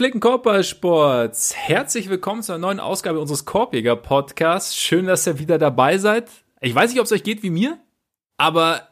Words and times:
Gepflegten 0.00 0.20
Korbballsports, 0.20 1.54
herzlich 1.54 2.08
willkommen 2.08 2.42
zu 2.42 2.52
einer 2.52 2.60
neuen 2.62 2.80
Ausgabe 2.80 3.20
unseres 3.20 3.44
Korbjäger 3.44 3.96
Podcasts. 3.96 4.74
Schön, 4.74 5.04
dass 5.04 5.26
ihr 5.26 5.38
wieder 5.38 5.58
dabei 5.58 5.98
seid. 5.98 6.30
Ich 6.62 6.74
weiß 6.74 6.90
nicht, 6.90 7.00
ob 7.00 7.04
es 7.04 7.12
euch 7.12 7.22
geht 7.22 7.42
wie 7.42 7.50
mir, 7.50 7.78
aber 8.38 8.88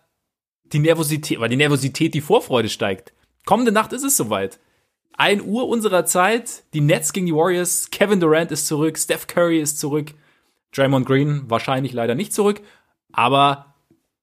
die 0.65 0.81
Nervosität, 0.81 1.41
weil 1.41 1.49
die 1.49 1.57
Nervosität, 1.57 2.13
die 2.13 2.21
Vorfreude 2.21 2.69
steigt. 2.69 3.15
Kommende 3.47 3.73
Nacht 3.73 3.95
ist 3.95 4.03
es 4.03 4.19
soweit. 4.19 4.61
1 5.17 5.45
Uhr 5.45 5.67
unserer 5.67 6.05
Zeit, 6.05 6.65
die 6.75 6.83
Nets 6.83 7.15
gegen 7.15 7.25
die 7.25 7.35
Warriors, 7.35 7.89
Kevin 7.89 8.21
Durant 8.21 8.53
ist 8.53 8.67
zurück, 8.67 8.99
Steph 8.99 9.27
Curry 9.29 9.61
ist 9.61 9.81
zurück, 9.81 10.13
Draymond 10.73 11.07
Green 11.07 11.45
wahrscheinlich 11.47 11.95
leider 11.95 12.17
nicht 12.17 12.35
zurück, 12.35 12.61
aber 13.15 13.75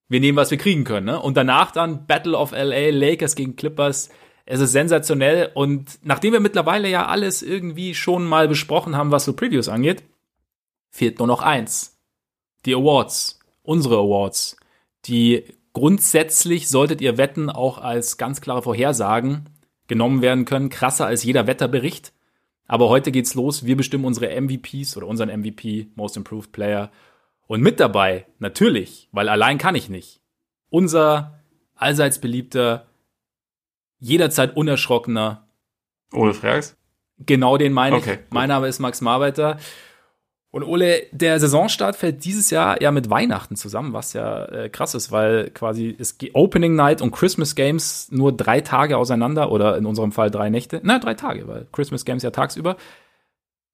wir 0.08 0.20
nehmen, 0.20 0.38
was 0.38 0.52
wir 0.52 0.58
kriegen 0.58 0.84
können. 0.84 1.06
Ne? 1.06 1.20
Und 1.20 1.36
danach 1.36 1.72
dann 1.72 2.06
Battle 2.06 2.36
of 2.36 2.52
LA, 2.52 2.90
Lakers 2.90 3.34
gegen 3.34 3.56
Clippers. 3.56 4.08
Es 4.48 4.60
ist 4.60 4.70
sensationell 4.70 5.50
und 5.54 5.98
nachdem 6.02 6.32
wir 6.32 6.40
mittlerweile 6.40 6.88
ja 6.88 7.06
alles 7.06 7.42
irgendwie 7.42 7.94
schon 7.94 8.24
mal 8.24 8.46
besprochen 8.46 8.96
haben, 8.96 9.10
was 9.10 9.24
so 9.24 9.32
Previews 9.32 9.68
angeht, 9.68 10.04
fehlt 10.88 11.18
nur 11.18 11.26
noch 11.26 11.42
eins. 11.42 11.98
Die 12.64 12.74
Awards. 12.74 13.40
Unsere 13.62 13.96
Awards. 13.96 14.56
Die 15.06 15.44
grundsätzlich, 15.72 16.68
solltet 16.68 17.00
ihr 17.00 17.18
wetten, 17.18 17.50
auch 17.50 17.78
als 17.78 18.18
ganz 18.18 18.40
klare 18.40 18.62
Vorhersagen 18.62 19.50
genommen 19.88 20.22
werden 20.22 20.44
können. 20.44 20.70
Krasser 20.70 21.06
als 21.06 21.24
jeder 21.24 21.48
Wetterbericht. 21.48 22.12
Aber 22.68 22.88
heute 22.88 23.10
geht's 23.10 23.34
los. 23.34 23.66
Wir 23.66 23.76
bestimmen 23.76 24.04
unsere 24.04 24.40
MVPs 24.40 24.96
oder 24.96 25.08
unseren 25.08 25.28
MVP, 25.28 25.88
Most 25.96 26.16
Improved 26.16 26.52
Player. 26.52 26.92
Und 27.48 27.62
mit 27.62 27.80
dabei, 27.80 28.26
natürlich, 28.38 29.08
weil 29.10 29.28
allein 29.28 29.58
kann 29.58 29.74
ich 29.74 29.88
nicht, 29.88 30.20
unser 30.70 31.40
allseits 31.74 32.20
beliebter 32.20 32.86
jederzeit 33.98 34.56
unerschrockener. 34.56 35.46
Ole 36.12 36.34
Frags? 36.34 36.76
Genau 37.18 37.56
den 37.56 37.72
meine 37.72 37.96
okay, 37.96 38.14
ich. 38.14 38.30
Mein 38.30 38.48
Name 38.48 38.68
ist 38.68 38.78
Max 38.78 39.00
Marbeiter. 39.00 39.58
Und 40.50 40.62
Ole, 40.62 41.02
der 41.12 41.38
Saisonstart 41.38 41.96
fällt 41.96 42.24
dieses 42.24 42.50
Jahr 42.50 42.80
ja 42.80 42.90
mit 42.90 43.10
Weihnachten 43.10 43.56
zusammen, 43.56 43.92
was 43.92 44.14
ja 44.14 44.44
äh, 44.46 44.68
krass 44.70 44.94
ist, 44.94 45.12
weil 45.12 45.50
quasi 45.50 45.88
ist 45.88 46.22
Opening 46.32 46.74
Night 46.74 47.02
und 47.02 47.10
Christmas 47.10 47.54
Games 47.54 48.08
nur 48.10 48.34
drei 48.34 48.62
Tage 48.62 48.96
auseinander 48.96 49.50
oder 49.50 49.76
in 49.76 49.84
unserem 49.84 50.12
Fall 50.12 50.30
drei 50.30 50.48
Nächte. 50.48 50.80
Na, 50.82 50.98
drei 50.98 51.14
Tage, 51.14 51.46
weil 51.46 51.66
Christmas 51.72 52.04
Games 52.04 52.22
ja 52.22 52.30
tagsüber. 52.30 52.76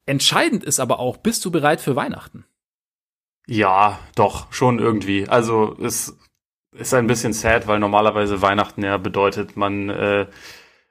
Entscheidend 0.06 0.64
ist 0.64 0.80
aber 0.80 0.98
auch, 0.98 1.18
bist 1.18 1.44
du 1.44 1.52
bereit 1.52 1.80
für 1.80 1.94
Weihnachten? 1.94 2.44
Ja, 3.46 3.98
doch, 4.16 4.52
schon 4.52 4.78
irgendwie. 4.78 5.28
Also 5.28 5.76
es 5.80 6.16
ist 6.72 6.94
ein 6.94 7.06
bisschen 7.06 7.32
sad, 7.32 7.66
weil 7.66 7.78
normalerweise 7.78 8.42
Weihnachten 8.42 8.82
ja 8.82 8.96
bedeutet, 8.96 9.56
man 9.56 9.90
äh, 9.90 10.26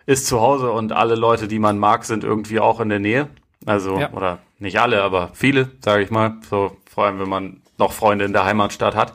ist 0.06 0.28
zu 0.28 0.42
Hause 0.42 0.72
und 0.72 0.92
alle 0.92 1.16
Leute, 1.16 1.48
die 1.48 1.60
man 1.60 1.78
mag, 1.78 2.06
sind 2.06 2.24
irgendwie 2.24 2.60
auch 2.60 2.80
in 2.80 2.90
der 2.90 3.00
Nähe. 3.00 3.30
Also, 3.66 4.00
ja. 4.00 4.12
oder 4.14 4.40
nicht 4.60 4.80
alle, 4.80 5.04
aber 5.04 5.32
viele, 5.34 5.72
sage 5.84 6.04
ich 6.04 6.12
mal. 6.12 6.38
So, 6.50 6.78
vor 6.90 7.06
allem, 7.06 7.20
wenn 7.20 7.30
man 7.30 7.62
noch 7.78 7.94
Freunde 7.94 8.26
in 8.26 8.34
der 8.34 8.46
Heimatstadt 8.46 8.96
hat. 8.96 9.14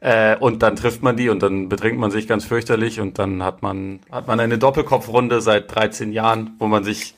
Äh, 0.00 0.36
und 0.36 0.62
dann 0.62 0.76
trifft 0.76 1.02
man 1.02 1.16
die 1.16 1.28
und 1.28 1.42
dann 1.42 1.68
betrinkt 1.68 1.98
man 1.98 2.10
sich 2.10 2.28
ganz 2.28 2.44
fürchterlich 2.44 3.00
und 3.00 3.18
dann 3.18 3.42
hat 3.42 3.62
man, 3.62 4.00
hat 4.10 4.26
man 4.26 4.40
eine 4.40 4.58
Doppelkopfrunde 4.58 5.40
seit 5.40 5.74
13 5.74 6.12
Jahren, 6.12 6.54
wo 6.58 6.66
man 6.66 6.84
sich 6.84 7.14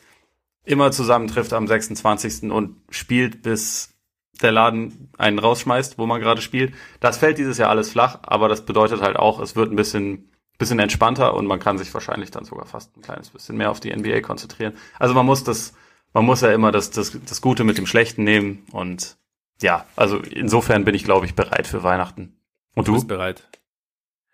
immer 0.64 0.90
zusammentrifft 0.90 1.52
am 1.52 1.66
26. 1.66 2.50
und 2.50 2.76
spielt, 2.90 3.42
bis 3.42 3.97
der 4.42 4.52
Laden 4.52 5.10
einen 5.18 5.38
rausschmeißt, 5.38 5.98
wo 5.98 6.06
man 6.06 6.20
gerade 6.20 6.40
spielt. 6.40 6.74
Das 7.00 7.18
fällt 7.18 7.38
dieses 7.38 7.58
Jahr 7.58 7.70
alles 7.70 7.90
flach, 7.90 8.18
aber 8.22 8.48
das 8.48 8.64
bedeutet 8.64 9.00
halt 9.00 9.16
auch, 9.16 9.40
es 9.40 9.56
wird 9.56 9.70
ein 9.70 9.76
bisschen, 9.76 10.30
bisschen 10.58 10.78
entspannter 10.78 11.34
und 11.34 11.46
man 11.46 11.60
kann 11.60 11.78
sich 11.78 11.92
wahrscheinlich 11.92 12.30
dann 12.30 12.44
sogar 12.44 12.66
fast 12.66 12.96
ein 12.96 13.02
kleines 13.02 13.30
bisschen 13.30 13.56
mehr 13.56 13.70
auf 13.70 13.80
die 13.80 13.94
NBA 13.94 14.20
konzentrieren. 14.20 14.74
Also 14.98 15.14
man 15.14 15.26
muss 15.26 15.44
das, 15.44 15.74
man 16.12 16.24
muss 16.24 16.40
ja 16.40 16.52
immer 16.52 16.72
das, 16.72 16.90
das, 16.90 17.18
das 17.26 17.40
Gute 17.40 17.64
mit 17.64 17.78
dem 17.78 17.86
Schlechten 17.86 18.24
nehmen 18.24 18.64
und 18.72 19.16
ja, 19.60 19.86
also 19.96 20.18
insofern 20.18 20.84
bin 20.84 20.94
ich, 20.94 21.04
glaube 21.04 21.26
ich, 21.26 21.34
bereit 21.34 21.66
für 21.66 21.82
Weihnachten. 21.82 22.36
Und 22.74 22.86
du? 22.86 22.92
du 22.92 22.98
bist 22.98 23.08
bereit. 23.08 23.48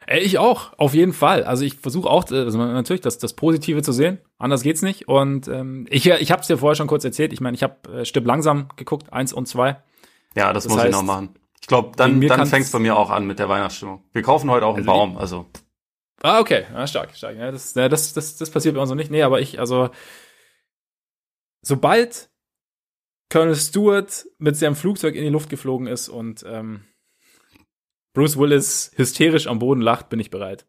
Ey, 0.06 0.20
ich 0.20 0.38
auch, 0.38 0.78
auf 0.78 0.94
jeden 0.94 1.12
Fall. 1.12 1.44
Also 1.44 1.64
ich 1.64 1.76
versuche 1.76 2.08
auch 2.10 2.30
also 2.30 2.58
natürlich 2.58 3.00
das, 3.00 3.18
das 3.18 3.32
Positive 3.32 3.82
zu 3.82 3.92
sehen. 3.92 4.18
Anders 4.38 4.62
geht's 4.62 4.82
nicht. 4.82 5.08
Und 5.08 5.48
ähm, 5.48 5.86
ich, 5.88 6.06
ich 6.06 6.30
habe 6.30 6.42
es 6.42 6.46
dir 6.46 6.58
vorher 6.58 6.74
schon 6.74 6.88
kurz 6.88 7.04
erzählt. 7.04 7.32
Ich 7.32 7.40
meine, 7.40 7.54
ich 7.54 7.62
habe 7.62 8.00
äh, 8.00 8.04
Stipp 8.04 8.26
langsam 8.26 8.68
geguckt, 8.76 9.12
eins 9.12 9.32
und 9.32 9.48
zwei. 9.48 9.76
Ja, 10.34 10.52
das, 10.52 10.64
das 10.64 10.72
muss 10.72 10.80
heißt, 10.80 10.90
ich 10.90 10.94
noch 10.94 11.02
machen. 11.02 11.34
Ich 11.60 11.66
glaube, 11.66 11.92
dann, 11.96 12.20
dann 12.20 12.46
fängt 12.46 12.66
es 12.66 12.72
bei 12.72 12.78
mir 12.78 12.96
auch 12.96 13.10
an 13.10 13.26
mit 13.26 13.38
der 13.38 13.48
Weihnachtsstimmung. 13.48 14.04
Wir 14.12 14.22
kaufen 14.22 14.50
heute 14.50 14.66
auch 14.66 14.76
einen 14.76 14.88
also 14.88 14.98
Baum, 14.98 15.16
also. 15.16 15.46
Ah, 16.22 16.40
okay. 16.40 16.64
Ja, 16.72 16.86
stark, 16.86 17.16
stark. 17.16 17.36
Ja, 17.36 17.50
das, 17.50 17.74
ja, 17.74 17.88
das, 17.88 18.12
das, 18.12 18.36
das 18.36 18.50
passiert 18.50 18.74
bei 18.74 18.80
uns 18.80 18.90
noch 18.90 18.96
nicht. 18.96 19.10
Nee, 19.10 19.22
aber 19.22 19.40
ich, 19.40 19.58
also, 19.58 19.90
sobald 21.62 22.30
Colonel 23.30 23.56
Stewart 23.56 24.26
mit 24.38 24.56
seinem 24.56 24.76
Flugzeug 24.76 25.14
in 25.14 25.22
die 25.24 25.30
Luft 25.30 25.48
geflogen 25.48 25.86
ist 25.86 26.08
und 26.08 26.44
ähm, 26.46 26.84
Bruce 28.14 28.38
Willis 28.38 28.92
hysterisch 28.94 29.46
am 29.46 29.58
Boden 29.58 29.80
lacht, 29.80 30.08
bin 30.08 30.20
ich 30.20 30.30
bereit. 30.30 30.66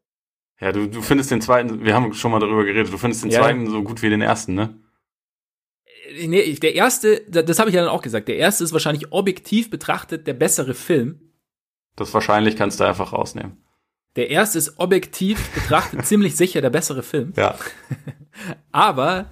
Ja, 0.60 0.72
du, 0.72 0.88
du 0.88 1.02
findest 1.02 1.32
den 1.32 1.42
zweiten, 1.42 1.84
wir 1.84 1.94
haben 1.94 2.14
schon 2.14 2.32
mal 2.32 2.40
darüber 2.40 2.64
geredet, 2.64 2.92
du 2.92 2.98
findest 2.98 3.24
den 3.24 3.32
ja. 3.32 3.42
zweiten 3.42 3.70
so 3.70 3.84
gut 3.84 4.02
wie 4.02 4.10
den 4.10 4.22
ersten, 4.22 4.56
ne? 4.56 4.80
Nee, 6.28 6.54
der 6.54 6.76
erste, 6.76 7.22
das 7.30 7.60
habe 7.60 7.70
ich 7.70 7.76
ja 7.76 7.82
dann 7.82 7.92
auch 7.92 8.02
gesagt, 8.02 8.28
der 8.28 8.38
erste 8.38 8.64
ist 8.64 8.74
wahrscheinlich 8.74 9.12
objektiv 9.12 9.70
betrachtet 9.70 10.28
der 10.28 10.34
bessere 10.34 10.74
Film. 10.74 11.32
Das 11.96 12.14
wahrscheinlich 12.14 12.56
kannst 12.56 12.80
du 12.80 12.84
einfach 12.84 13.14
rausnehmen. 13.14 13.58
Der 14.16 14.30
erste 14.30 14.58
ist 14.58 14.80
objektiv 14.80 15.50
betrachtet 15.52 16.06
ziemlich 16.06 16.36
sicher 16.36 16.62
der 16.62 16.70
bessere 16.70 17.04
Film. 17.04 17.34
Ja. 17.36 17.58
Aber 18.72 19.32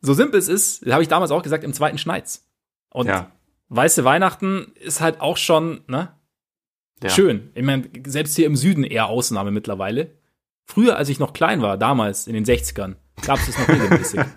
so 0.00 0.14
simpel 0.14 0.38
es 0.38 0.48
ist, 0.48 0.86
habe 0.86 1.02
ich 1.02 1.08
damals 1.08 1.30
auch 1.30 1.42
gesagt, 1.42 1.64
im 1.64 1.72
zweiten 1.72 1.98
Schneitz. 1.98 2.46
Und 2.90 3.06
ja. 3.06 3.32
weiße 3.68 4.04
Weihnachten 4.04 4.72
ist 4.80 5.00
halt 5.00 5.20
auch 5.20 5.36
schon, 5.36 5.82
ne? 5.86 6.14
Ja. 7.02 7.10
Schön. 7.10 7.50
Ich 7.54 7.64
meine, 7.64 7.88
selbst 8.06 8.36
hier 8.36 8.46
im 8.46 8.56
Süden 8.56 8.84
eher 8.84 9.06
Ausnahme 9.06 9.50
mittlerweile. 9.50 10.12
Früher, 10.64 10.96
als 10.96 11.08
ich 11.08 11.18
noch 11.18 11.32
klein 11.32 11.60
war, 11.60 11.76
damals 11.76 12.26
in 12.26 12.34
den 12.34 12.44
60ern, 12.44 12.96
gab 13.26 13.38
es 13.38 13.46
das 13.46 13.58
noch 13.58 13.68
regelmäßig. 13.68 14.20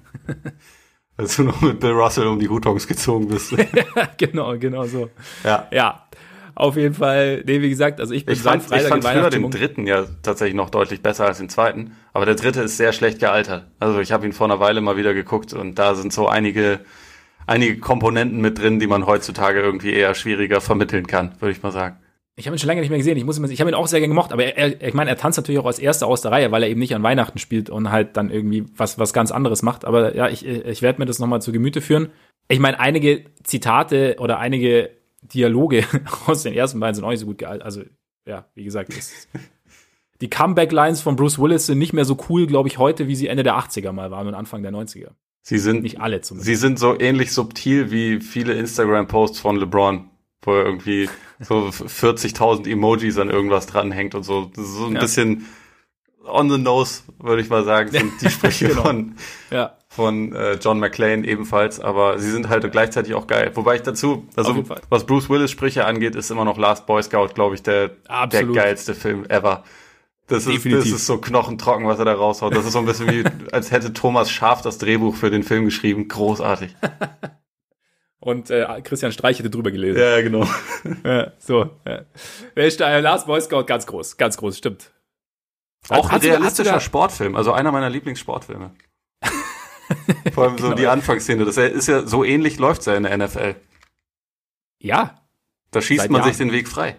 Als 1.18 1.36
du 1.36 1.44
noch 1.44 1.62
mit 1.62 1.80
Bill 1.80 1.92
Russell 1.92 2.28
um 2.28 2.40
die 2.40 2.48
Hutons 2.48 2.88
gezogen 2.88 3.28
bist. 3.28 3.56
genau, 4.18 4.58
genau 4.58 4.86
so. 4.86 5.10
Ja. 5.44 5.68
Ja. 5.72 6.08
Auf 6.54 6.76
jeden 6.76 6.96
Fall, 6.96 7.44
nee, 7.46 7.62
wie 7.62 7.70
gesagt, 7.70 8.00
also 8.00 8.16
ich 8.16 8.26
bin 8.26 8.34
ich 8.34 8.42
fand, 8.42 8.64
Freitag 8.64 8.86
ich 8.86 9.04
fand 9.04 9.06
früher 9.06 9.30
den 9.30 9.52
dritten 9.52 9.86
ja 9.86 10.06
tatsächlich 10.24 10.56
noch 10.56 10.72
deutlich 10.72 11.04
besser 11.04 11.28
als 11.28 11.38
den 11.38 11.50
zweiten, 11.50 11.92
aber 12.14 12.26
der 12.26 12.34
dritte 12.34 12.62
ist 12.62 12.78
sehr 12.78 12.94
schlecht 12.94 13.20
gealtert. 13.20 13.68
Also 13.80 14.00
ich 14.00 14.12
habe 14.12 14.26
ihn 14.26 14.34
vor 14.34 14.48
einer 14.48 14.60
Weile 14.60 14.82
mal 14.82 14.98
wieder 14.98 15.14
geguckt 15.14 15.54
und 15.54 15.76
da 15.76 15.94
sind 15.94 16.12
so 16.12 16.28
einige 16.28 16.80
einige 17.46 17.78
Komponenten 17.80 18.42
mit 18.42 18.60
drin, 18.60 18.80
die 18.80 18.88
man 18.88 19.06
heutzutage 19.06 19.60
irgendwie 19.60 19.94
eher 19.94 20.14
schwieriger 20.14 20.62
vermitteln 20.62 21.08
kann, 21.08 21.36
würde 21.40 21.52
ich 21.52 21.64
mal 21.64 21.72
sagen. 21.72 21.98
Ich 22.40 22.46
habe 22.46 22.56
ihn 22.56 22.60
schon 22.60 22.68
lange 22.68 22.82
nicht 22.82 22.92
mehr 22.92 23.00
gesehen. 23.00 23.18
Ich 23.18 23.26
muss, 23.26 23.40
ich 23.40 23.60
habe 23.60 23.72
ihn 23.72 23.74
auch 23.74 23.88
sehr 23.88 24.00
gerne 24.00 24.14
gemocht, 24.14 24.32
aber 24.32 24.46
er, 24.46 24.80
ich 24.80 24.94
meine, 24.94 25.10
er 25.10 25.18
tanzt 25.18 25.38
natürlich 25.38 25.60
auch 25.60 25.66
als 25.66 25.80
erster 25.80 26.06
aus 26.06 26.22
der 26.22 26.32
Reihe, 26.32 26.52
weil 26.52 26.62
er 26.62 26.70
eben 26.70 26.80
nicht 26.80 26.94
an 26.94 27.02
Weihnachten 27.02 27.40
spielt 27.40 27.72
und 27.72 27.90
halt 27.90 28.16
dann 28.16 28.30
irgendwie 28.30 28.64
was 28.76 29.00
was 29.00 29.12
ganz 29.12 29.32
anderes 29.32 29.64
macht. 29.64 29.86
Aber 29.86 30.16
ja, 30.16 30.30
ich, 30.30 30.46
ich 30.46 30.84
werde 30.84 31.00
mir 31.00 31.08
das 31.08 31.18
nochmal 31.18 31.42
zu 31.42 31.52
Gemüte 31.52 31.82
führen. 31.82 32.10
Ich 32.48 32.60
meine, 32.60 32.80
einige 32.80 33.26
Zitate 33.44 34.18
oder 34.20 34.38
einige 34.38 34.92
Dialoge 35.24 35.84
aus 36.28 36.44
den 36.44 36.54
ersten 36.54 36.80
beiden 36.80 36.94
sind 36.94 37.04
auch 37.04 37.10
nicht 37.10 37.20
so 37.20 37.26
gut 37.26 37.40
gealtert. 37.40 37.66
Also 37.66 37.82
ja, 38.28 38.46
wie 38.54 38.64
gesagt, 38.64 38.96
ist, 38.96 39.30
die 40.22 40.30
Comeback-Lines 40.30 41.02
von 41.02 41.16
Bruce 41.16 41.40
Willis 41.40 41.66
sind 41.66 41.80
nicht 41.80 41.94
mehr 41.94 42.06
so 42.06 42.18
cool, 42.30 42.46
glaube 42.46 42.70
ich, 42.70 42.78
heute, 42.78 43.08
wie 43.08 43.16
sie 43.16 43.28
Ende 43.28 43.42
der 43.42 43.56
80er 43.56 43.92
mal 43.94 44.12
waren 44.12 44.28
und 44.28 44.36
Anfang 44.36 44.62
der 44.62 44.72
90er. 44.72 45.10
Sie 45.42 45.58
sind 45.58 45.82
nicht 45.82 46.02
alle 46.02 46.22
zumindest. 46.22 46.46
Sie 46.46 46.56
sind 46.56 46.78
so 46.78 47.00
ähnlich 47.00 47.32
subtil 47.32 47.90
wie 47.90 48.20
viele 48.20 48.54
Instagram-Posts 48.54 49.40
von 49.40 49.56
LeBron 49.56 50.10
wo 50.42 50.54
er 50.56 50.66
irgendwie 50.66 51.10
so 51.40 51.68
40.000 51.70 52.70
Emojis 52.70 53.18
an 53.18 53.30
irgendwas 53.30 53.68
dranhängt 53.68 54.16
und 54.16 54.24
so. 54.24 54.52
So 54.56 54.86
ein 54.86 54.94
ja. 54.94 55.00
bisschen 55.00 55.46
on 56.28 56.50
the 56.50 56.58
nose, 56.58 57.04
würde 57.20 57.42
ich 57.42 57.50
mal 57.50 57.64
sagen, 57.64 57.92
sind 57.92 58.22
die 58.22 58.30
Sprüche 58.30 58.70
genau. 58.70 58.84
von, 58.84 59.16
ja. 59.50 59.78
von 59.88 60.34
äh, 60.34 60.54
John 60.56 60.80
McClane 60.80 61.26
ebenfalls, 61.26 61.80
aber 61.80 62.20
sie 62.20 62.30
sind 62.30 62.50
halt 62.50 62.70
gleichzeitig 62.72 63.14
auch 63.14 63.28
geil. 63.28 63.52
Wobei 63.56 63.76
ich 63.76 63.82
dazu, 63.82 64.28
also 64.36 64.64
was 64.90 65.06
Bruce 65.06 65.30
Willis 65.30 65.52
Sprüche 65.52 65.86
angeht, 65.86 66.16
ist 66.16 66.30
immer 66.30 66.46
noch 66.46 66.58
Last 66.58 66.86
Boy 66.86 67.02
Scout, 67.02 67.30
glaube 67.34 67.56
ich, 67.56 67.64
der, 67.64 67.92
der 68.32 68.44
geilste 68.46 68.94
Film 68.94 69.26
ever. 69.30 69.64
Das 70.28 70.46
ist, 70.46 70.66
das 70.66 70.86
ist 70.88 71.06
so 71.06 71.20
knochentrocken, 71.20 71.88
was 71.88 72.00
er 72.00 72.06
da 72.06 72.14
raushaut. 72.14 72.54
Das 72.54 72.66
ist 72.66 72.74
so 72.74 72.80
ein 72.80 72.86
bisschen 72.86 73.10
wie, 73.10 73.24
als 73.54 73.72
hätte 73.72 73.94
Thomas 73.94 74.30
Schaf 74.30 74.62
das 74.62 74.78
Drehbuch 74.78 75.16
für 75.16 75.30
den 75.30 75.44
Film 75.44 75.66
geschrieben. 75.66 76.10
Großartig. 76.10 76.76
Und 78.28 78.50
äh, 78.50 78.82
Christian 78.84 79.14
Streich 79.14 79.40
hätte 79.40 79.50
drüber 79.50 79.72
gelesen. 79.72 80.02
Ja, 80.02 80.22
genau. 80.22 80.46
ja, 81.06 81.32
so. 81.40 81.70
Ja. 81.86 82.02
Äh, 82.56 83.00
Last 83.00 83.26
Boy 83.26 83.40
Scout, 83.40 83.64
ganz 83.64 83.88
groß, 83.88 84.18
ganz 84.18 84.36
groß, 84.36 84.58
stimmt. 84.58 84.92
Auch 85.88 86.10
ein 86.10 86.20
realistischer 86.20 86.82
Sportfilm, 86.82 87.38
also 87.38 87.54
einer 87.54 87.72
meiner 87.72 87.90
Lieblingssportfilme. 87.90 88.72
Vor 90.34 90.44
allem 90.44 90.58
so 90.58 90.66
genau. 90.66 90.76
die 90.76 90.88
Anfangsszene, 90.88 91.46
das 91.46 91.56
ist 91.56 91.88
ja 91.88 92.06
so 92.06 92.26
ähnlich 92.26 92.60
läuft's 92.60 92.86
ja 92.86 92.96
in 92.96 93.04
der 93.04 93.18
NFL. 93.18 93.56
Ja. 94.82 95.22
Da 95.72 95.82
schießt 95.82 96.02
Seit 96.02 96.12
man 96.12 96.20
Jahren. 96.20 96.30
sich 96.30 96.38
den 96.38 96.52
Weg 96.52 96.68
frei. 96.68 96.98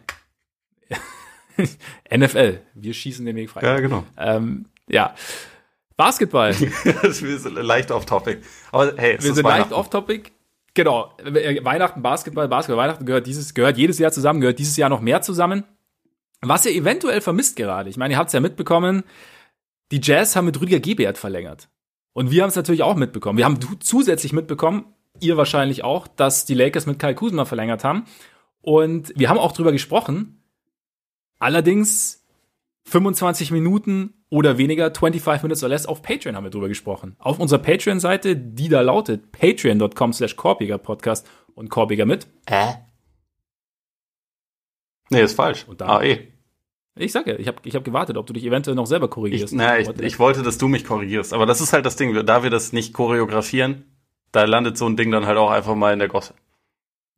NFL, 2.11 2.61
wir 2.73 2.95
schießen 2.95 3.27
den 3.27 3.37
Weg 3.37 3.51
frei. 3.51 3.61
Ja, 3.61 3.81
genau. 3.81 4.05
Ähm, 4.17 4.71
ja. 4.89 5.15
Basketball. 5.99 6.55
das 7.03 7.21
ist 7.21 7.45
leicht 7.51 7.91
off-topic. 7.91 8.41
Aber 8.73 8.95
hey, 8.97 9.17
es 9.17 9.25
Wir 9.25 9.31
ist 9.33 9.37
sind 9.37 9.45
leicht 9.45 9.73
off-topic. 9.73 10.31
Genau. 10.79 11.13
Weihnachten, 11.25 12.03
Basketball, 12.03 12.47
Basketball, 12.47 12.85
Weihnachten 12.85 13.05
gehört 13.05 13.27
dieses, 13.27 13.53
gehört 13.53 13.77
jedes 13.77 13.99
Jahr 13.99 14.13
zusammen, 14.13 14.41
gehört 14.41 14.61
dieses 14.61 14.77
Jahr 14.77 14.89
noch 14.89 15.01
mehr 15.01 15.21
zusammen. 15.23 15.65
Was 16.41 16.67
ihr 16.67 16.73
eventuell 16.73 17.21
vermisst 17.21 17.57
gerade. 17.57 17.91
Ich 17.91 17.97
meine, 17.97 18.15
ihr 18.15 18.17
habt 18.17 18.29
es 18.29 18.33
ja 18.33 18.39
mitbekommen. 18.39 19.03
Die 19.91 19.99
Jazz 20.01 20.37
haben 20.37 20.45
mit 20.45 20.61
Rüdiger 20.61 20.79
Gebert 20.79 21.19
verlängert. 21.19 21.69
Und 22.13 22.31
wir 22.31 22.43
haben 22.43 22.51
es 22.51 22.55
natürlich 22.55 22.85
auch 22.85 22.95
mitbekommen. 22.95 23.39
Wir 23.39 23.45
haben 23.45 23.59
zusätzlich 23.81 24.33
mitbekommen, 24.33 24.95
ihr 25.19 25.37
wahrscheinlich 25.37 25.83
auch, 25.83 26.07
dass 26.07 26.45
die 26.45 26.55
Lakers 26.55 26.87
mit 26.87 27.01
Kai 27.01 27.13
Kuzma 27.13 27.45
verlängert 27.45 27.83
haben. 27.83 28.05
Und 28.63 29.13
wir 29.17 29.31
haben 29.31 29.39
auch 29.39 29.51
drüber 29.51 29.73
gesprochen. 29.73 30.45
Allerdings 31.41 32.25
25 32.89 33.51
Minuten 33.51 34.15
oder 34.31 34.59
weniger, 34.59 34.93
25 34.93 35.43
Minutes 35.43 35.63
or 35.63 35.69
less 35.69 35.87
auf 35.87 36.03
Patreon 36.03 36.37
haben 36.37 36.45
wir 36.45 36.51
drüber 36.51 36.69
gesprochen. 36.69 37.17
Auf 37.19 37.39
unserer 37.39 37.61
Patreon-Seite, 37.61 38.37
die 38.37 38.69
da 38.69 38.81
lautet 38.81 39.33
patreon.com 39.33 40.13
slash 40.13 40.35
Podcast 40.35 41.29
und 41.55 41.69
Korbiger 41.69 42.07
mit. 42.07 42.27
Äh? 42.47 42.73
Nee, 45.11 45.23
ist 45.23 45.35
falsch. 45.35 45.67
Und 45.69 45.81
da, 45.81 45.99
AE. 45.99 46.29
Ich 46.97 47.13
sag 47.13 47.27
ja, 47.27 47.37
ich 47.39 47.47
habe 47.47 47.59
ich 47.63 47.75
hab 47.77 47.85
gewartet, 47.85 48.17
ob 48.17 48.27
du 48.27 48.33
dich 48.33 48.45
eventuell 48.45 48.75
noch 48.75 48.87
selber 48.87 49.09
korrigierst. 49.09 49.53
Ich, 49.53 49.59
na, 49.59 49.79
ich, 49.79 49.89
ich 50.01 50.19
wollte, 50.19 50.43
dass 50.43 50.59
du 50.59 50.67
mich 50.67 50.85
korrigierst. 50.85 51.33
Aber 51.33 51.47
das 51.47 51.61
ist 51.61 51.73
halt 51.73 51.87
das 51.87 51.97
Ding, 51.97 52.27
da 52.27 52.43
wir 52.43 52.51
das 52.51 52.73
nicht 52.73 52.93
choreografieren, 52.93 53.85
da 54.33 54.45
landet 54.45 54.77
so 54.77 54.87
ein 54.87 54.97
Ding 54.97 55.11
dann 55.11 55.27
halt 55.27 55.39
auch 55.39 55.51
einfach 55.51 55.75
mal 55.75 55.93
in 55.93 56.01
der 56.01 56.09
Gosse. 56.09 56.35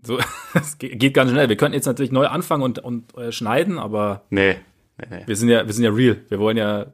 So, 0.03 0.19
es 0.55 0.79
geht 0.79 1.15
ganz 1.15 1.31
schnell. 1.31 1.49
Wir 1.49 1.57
könnten 1.57 1.75
jetzt 1.75 1.87
natürlich 1.87 2.13
neu 2.13 2.27
anfangen 2.27 2.63
und, 2.63 2.79
und 2.79 3.17
äh, 3.17 3.33
schneiden, 3.33 3.79
aber. 3.79 4.23
Nee, 4.31 4.57
nee, 5.01 5.19
nee. 5.19 5.27
Wir 5.27 5.37
sind 5.37 5.49
ja, 5.49 5.67
wir 5.67 5.73
sind 5.73 5.85
ja 5.85 5.91
real. 5.91 6.25
Wir 6.29 6.39
wollen 6.39 6.57
ja 6.57 6.93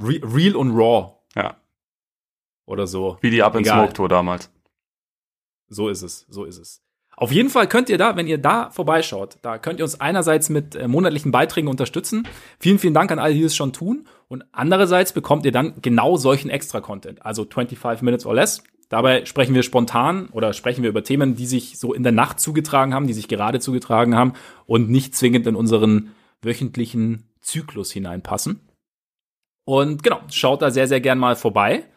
re 0.00 0.20
real 0.22 0.56
und 0.56 0.70
raw. 0.72 1.12
Ja. 1.34 1.56
Oder 2.66 2.86
so. 2.86 3.18
Wie 3.20 3.30
die 3.30 3.42
Up 3.42 3.54
in 3.56 3.64
Smoke 3.64 3.92
Tour 3.92 4.08
damals. 4.08 4.50
So 5.68 5.88
ist 5.88 6.02
es, 6.02 6.26
so 6.28 6.44
ist 6.44 6.58
es. 6.58 6.84
Auf 7.16 7.30
jeden 7.30 7.48
Fall 7.48 7.68
könnt 7.68 7.88
ihr 7.88 7.98
da, 7.98 8.16
wenn 8.16 8.26
ihr 8.26 8.38
da 8.38 8.70
vorbeischaut, 8.70 9.36
da 9.42 9.58
könnt 9.58 9.78
ihr 9.78 9.84
uns 9.84 10.00
einerseits 10.00 10.48
mit 10.48 10.74
äh, 10.74 10.88
monatlichen 10.88 11.30
Beiträgen 11.30 11.68
unterstützen. 11.68 12.26
Vielen, 12.58 12.78
vielen 12.78 12.94
Dank 12.94 13.12
an 13.12 13.20
alle, 13.20 13.34
die 13.34 13.42
es 13.42 13.54
schon 13.54 13.72
tun. 13.72 14.08
Und 14.28 14.44
andererseits 14.52 15.12
bekommt 15.12 15.44
ihr 15.44 15.52
dann 15.52 15.74
genau 15.80 16.16
solchen 16.16 16.50
Extra-Content, 16.50 17.24
also 17.24 17.44
25 17.44 18.02
Minutes 18.02 18.26
or 18.26 18.34
less. 18.34 18.64
Dabei 18.88 19.24
sprechen 19.26 19.54
wir 19.54 19.62
spontan 19.62 20.28
oder 20.30 20.52
sprechen 20.52 20.82
wir 20.82 20.90
über 20.90 21.04
Themen, 21.04 21.36
die 21.36 21.46
sich 21.46 21.78
so 21.78 21.94
in 21.94 22.02
der 22.02 22.12
Nacht 22.12 22.40
zugetragen 22.40 22.94
haben, 22.94 23.06
die 23.06 23.12
sich 23.12 23.28
gerade 23.28 23.60
zugetragen 23.60 24.14
haben 24.14 24.34
und 24.66 24.90
nicht 24.90 25.14
zwingend 25.14 25.46
in 25.46 25.56
unseren 25.56 26.10
wöchentlichen 26.42 27.24
Zyklus 27.44 27.92
hineinpassen. 27.92 28.60
Und 29.64 30.02
genau, 30.02 30.20
schaut 30.30 30.62
da 30.62 30.70
sehr, 30.70 30.88
sehr 30.88 31.00
gern 31.00 31.18
mal 31.18 31.36
vorbei. 31.36 31.88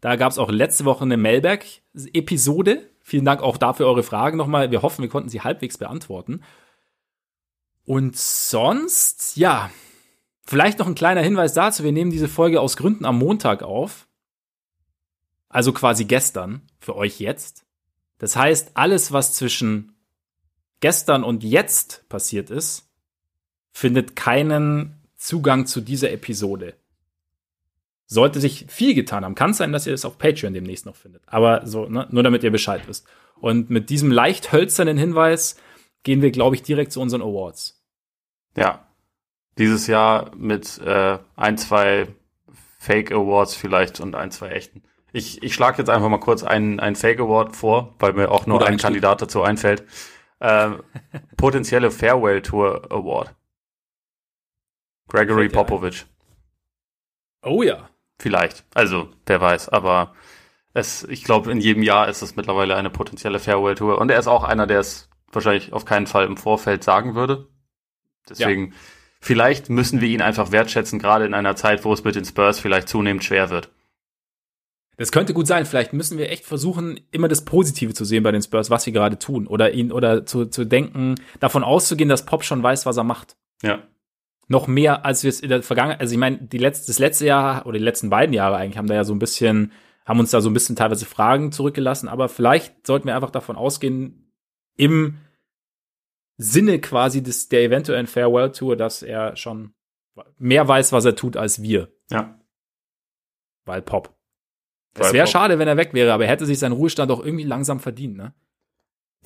Da 0.00 0.16
gab 0.16 0.32
es 0.32 0.38
auch 0.38 0.50
letzte 0.50 0.84
Woche 0.84 1.04
eine 1.04 1.16
Mailberg-Episode. 1.16 2.88
Vielen 3.02 3.24
Dank 3.24 3.42
auch 3.42 3.56
dafür 3.56 3.86
eure 3.86 4.02
Fragen 4.02 4.38
nochmal. 4.38 4.70
Wir 4.70 4.82
hoffen, 4.82 5.02
wir 5.02 5.10
konnten 5.10 5.28
sie 5.28 5.42
halbwegs 5.42 5.76
beantworten. 5.78 6.42
Und 7.84 8.16
sonst, 8.16 9.36
ja, 9.36 9.70
vielleicht 10.44 10.78
noch 10.78 10.86
ein 10.86 10.94
kleiner 10.94 11.22
Hinweis 11.22 11.52
dazu. 11.52 11.84
Wir 11.84 11.92
nehmen 11.92 12.10
diese 12.10 12.28
Folge 12.28 12.60
aus 12.60 12.76
Gründen 12.76 13.04
am 13.04 13.18
Montag 13.18 13.62
auf. 13.62 14.06
Also 15.48 15.72
quasi 15.72 16.04
gestern, 16.04 16.62
für 16.78 16.94
euch 16.94 17.20
jetzt. 17.20 17.66
Das 18.18 18.36
heißt, 18.36 18.72
alles, 18.74 19.12
was 19.12 19.34
zwischen 19.34 19.96
gestern 20.80 21.24
und 21.24 21.42
jetzt 21.42 22.08
passiert 22.08 22.50
ist, 22.50 22.89
findet 23.72 24.16
keinen 24.16 25.00
Zugang 25.16 25.66
zu 25.66 25.80
dieser 25.80 26.10
Episode. 26.10 26.74
Sollte 28.06 28.40
sich 28.40 28.66
viel 28.68 28.94
getan 28.94 29.24
haben, 29.24 29.34
kann 29.34 29.50
es 29.50 29.58
sein, 29.58 29.72
dass 29.72 29.86
ihr 29.86 29.94
es 29.94 30.04
auf 30.04 30.18
Patreon 30.18 30.54
demnächst 30.54 30.86
noch 30.86 30.96
findet. 30.96 31.22
Aber 31.26 31.66
so, 31.66 31.88
ne, 31.88 32.08
nur 32.10 32.22
damit 32.22 32.42
ihr 32.42 32.50
Bescheid 32.50 32.82
wisst. 32.86 33.06
Und 33.40 33.70
mit 33.70 33.88
diesem 33.90 34.10
leicht 34.10 34.52
hölzernen 34.52 34.98
Hinweis 34.98 35.56
gehen 36.02 36.22
wir, 36.22 36.30
glaube 36.30 36.56
ich, 36.56 36.62
direkt 36.62 36.92
zu 36.92 37.00
unseren 37.00 37.22
Awards. 37.22 37.82
Ja. 38.56 38.86
Dieses 39.58 39.86
Jahr 39.86 40.34
mit 40.36 40.78
äh, 40.78 41.18
ein, 41.36 41.58
zwei 41.58 42.08
Fake 42.78 43.12
Awards 43.12 43.54
vielleicht 43.54 44.00
und 44.00 44.14
ein, 44.14 44.30
zwei 44.30 44.48
echten. 44.48 44.82
Ich, 45.12 45.42
ich 45.42 45.54
schlage 45.54 45.78
jetzt 45.78 45.90
einfach 45.90 46.08
mal 46.08 46.18
kurz 46.18 46.42
einen, 46.42 46.80
einen 46.80 46.96
Fake 46.96 47.20
Award 47.20 47.56
vor, 47.56 47.94
weil 47.98 48.12
mir 48.12 48.30
auch 48.30 48.46
nur 48.46 48.56
Oder 48.56 48.66
ein 48.66 48.78
Kandidat 48.78 49.20
dazu 49.22 49.42
einfällt. 49.42 49.84
Äh, 50.38 50.70
potenzielle 51.36 51.90
Farewell 51.90 52.42
Tour 52.42 52.90
Award. 52.90 53.34
Gregory 55.10 55.48
Popovich. 55.48 56.06
Oh 57.42 57.62
ja. 57.62 57.90
Vielleicht. 58.18 58.64
Also, 58.74 59.08
wer 59.26 59.40
weiß. 59.40 59.68
Aber 59.70 60.14
es, 60.72 61.04
ich 61.04 61.24
glaube, 61.24 61.50
in 61.50 61.60
jedem 61.60 61.82
Jahr 61.82 62.08
ist 62.08 62.22
es 62.22 62.36
mittlerweile 62.36 62.76
eine 62.76 62.90
potenzielle 62.90 63.40
Farewell 63.40 63.74
Tour. 63.74 63.98
Und 63.98 64.10
er 64.10 64.18
ist 64.18 64.28
auch 64.28 64.44
einer, 64.44 64.66
der 64.66 64.80
es 64.80 65.08
wahrscheinlich 65.32 65.72
auf 65.72 65.84
keinen 65.84 66.06
Fall 66.06 66.26
im 66.26 66.36
Vorfeld 66.36 66.84
sagen 66.84 67.14
würde. 67.14 67.48
Deswegen, 68.28 68.68
ja. 68.68 68.72
vielleicht 69.20 69.68
müssen 69.68 70.00
wir 70.00 70.08
ihn 70.08 70.22
einfach 70.22 70.52
wertschätzen, 70.52 70.98
gerade 70.98 71.26
in 71.26 71.34
einer 71.34 71.56
Zeit, 71.56 71.84
wo 71.84 71.92
es 71.92 72.04
mit 72.04 72.14
den 72.14 72.24
Spurs 72.24 72.60
vielleicht 72.60 72.88
zunehmend 72.88 73.24
schwer 73.24 73.50
wird. 73.50 73.70
Das 74.96 75.10
könnte 75.10 75.32
gut 75.32 75.46
sein. 75.46 75.64
Vielleicht 75.64 75.94
müssen 75.94 76.18
wir 76.18 76.30
echt 76.30 76.44
versuchen, 76.44 77.00
immer 77.10 77.26
das 77.26 77.44
Positive 77.44 77.94
zu 77.94 78.04
sehen 78.04 78.22
bei 78.22 78.32
den 78.32 78.42
Spurs, 78.42 78.68
was 78.70 78.84
sie 78.84 78.92
gerade 78.92 79.18
tun. 79.18 79.46
Oder 79.46 79.72
ihn, 79.72 79.90
oder 79.90 80.26
zu, 80.26 80.44
zu 80.44 80.66
denken, 80.66 81.14
davon 81.40 81.64
auszugehen, 81.64 82.10
dass 82.10 82.26
Pop 82.26 82.44
schon 82.44 82.62
weiß, 82.62 82.84
was 82.84 82.98
er 82.98 83.04
macht. 83.04 83.36
Ja 83.62 83.82
noch 84.50 84.66
mehr, 84.66 85.04
als 85.04 85.22
wir 85.22 85.28
es 85.28 85.40
in 85.40 85.48
der 85.48 85.62
Vergangenheit, 85.62 86.00
also 86.00 86.12
ich 86.12 86.18
meine, 86.18 86.38
die 86.38 86.58
letzte, 86.58 86.88
das 86.88 86.98
letzte 86.98 87.24
Jahr 87.24 87.66
oder 87.66 87.78
die 87.78 87.84
letzten 87.84 88.10
beiden 88.10 88.32
Jahre 88.34 88.56
eigentlich 88.56 88.78
haben 88.78 88.88
da 88.88 88.94
ja 88.94 89.04
so 89.04 89.14
ein 89.14 89.20
bisschen, 89.20 89.70
haben 90.04 90.18
uns 90.18 90.32
da 90.32 90.40
so 90.40 90.50
ein 90.50 90.54
bisschen 90.54 90.74
teilweise 90.74 91.06
Fragen 91.06 91.52
zurückgelassen, 91.52 92.08
aber 92.08 92.28
vielleicht 92.28 92.84
sollten 92.84 93.06
wir 93.06 93.14
einfach 93.14 93.30
davon 93.30 93.54
ausgehen, 93.54 94.32
im 94.76 95.18
Sinne 96.36 96.80
quasi 96.80 97.22
des, 97.22 97.48
der 97.48 97.62
eventuellen 97.62 98.08
Farewell 98.08 98.50
Tour, 98.50 98.76
dass 98.76 99.04
er 99.04 99.36
schon 99.36 99.72
mehr 100.36 100.66
weiß, 100.66 100.90
was 100.90 101.04
er 101.04 101.14
tut, 101.14 101.36
als 101.36 101.62
wir. 101.62 101.92
Ja. 102.10 102.36
Weil 103.66 103.82
Pop. 103.82 104.18
Es 104.98 105.12
wäre 105.12 105.28
schade, 105.28 105.60
wenn 105.60 105.68
er 105.68 105.76
weg 105.76 105.94
wäre, 105.94 106.12
aber 106.12 106.24
er 106.24 106.30
hätte 106.30 106.46
sich 106.46 106.58
seinen 106.58 106.72
Ruhestand 106.72 107.12
auch 107.12 107.24
irgendwie 107.24 107.44
langsam 107.44 107.78
verdient, 107.78 108.16
ne? 108.16 108.34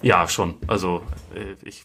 Ja, 0.02 0.28
schon. 0.28 0.58
Also, 0.66 1.02
äh, 1.34 1.56
ich 1.62 1.84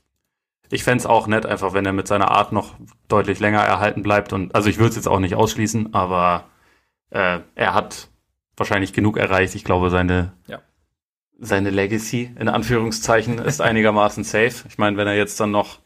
ich 0.72 0.84
fände 0.84 1.00
es 1.00 1.06
auch 1.06 1.28
nett, 1.28 1.46
einfach 1.46 1.74
wenn 1.74 1.86
er 1.86 1.94
mit 1.94 2.08
seiner 2.08 2.32
Art 2.32 2.52
noch 2.52 2.76
deutlich 3.08 3.40
länger 3.40 3.62
erhalten 3.62 4.04
bleibt. 4.04 4.34
Und 4.34 4.54
also 4.54 4.70
ich 4.70 4.78
würde 4.78 4.90
es 4.90 4.96
jetzt 4.96 5.08
auch 5.08 5.20
nicht 5.20 5.36
ausschließen, 5.36 5.94
aber 5.94 6.46
äh, 7.10 7.40
er 7.56 7.74
hat 7.74 8.10
wahrscheinlich 8.56 8.94
genug 8.94 9.18
erreicht. 9.18 9.56
Ich 9.56 9.64
glaube, 9.64 9.90
seine, 9.90 10.34
ja. 10.48 10.60
seine 11.40 11.72
Legacy 11.72 12.32
in 12.38 12.50
Anführungszeichen 12.50 13.40
ist 13.40 13.62
einigermaßen 13.62 14.24
safe. 14.24 14.68
Ich 14.68 14.78
meine, 14.78 14.98
wenn 14.98 15.08
er 15.08 15.16
jetzt 15.16 15.40
dann 15.40 15.52
noch 15.52 15.80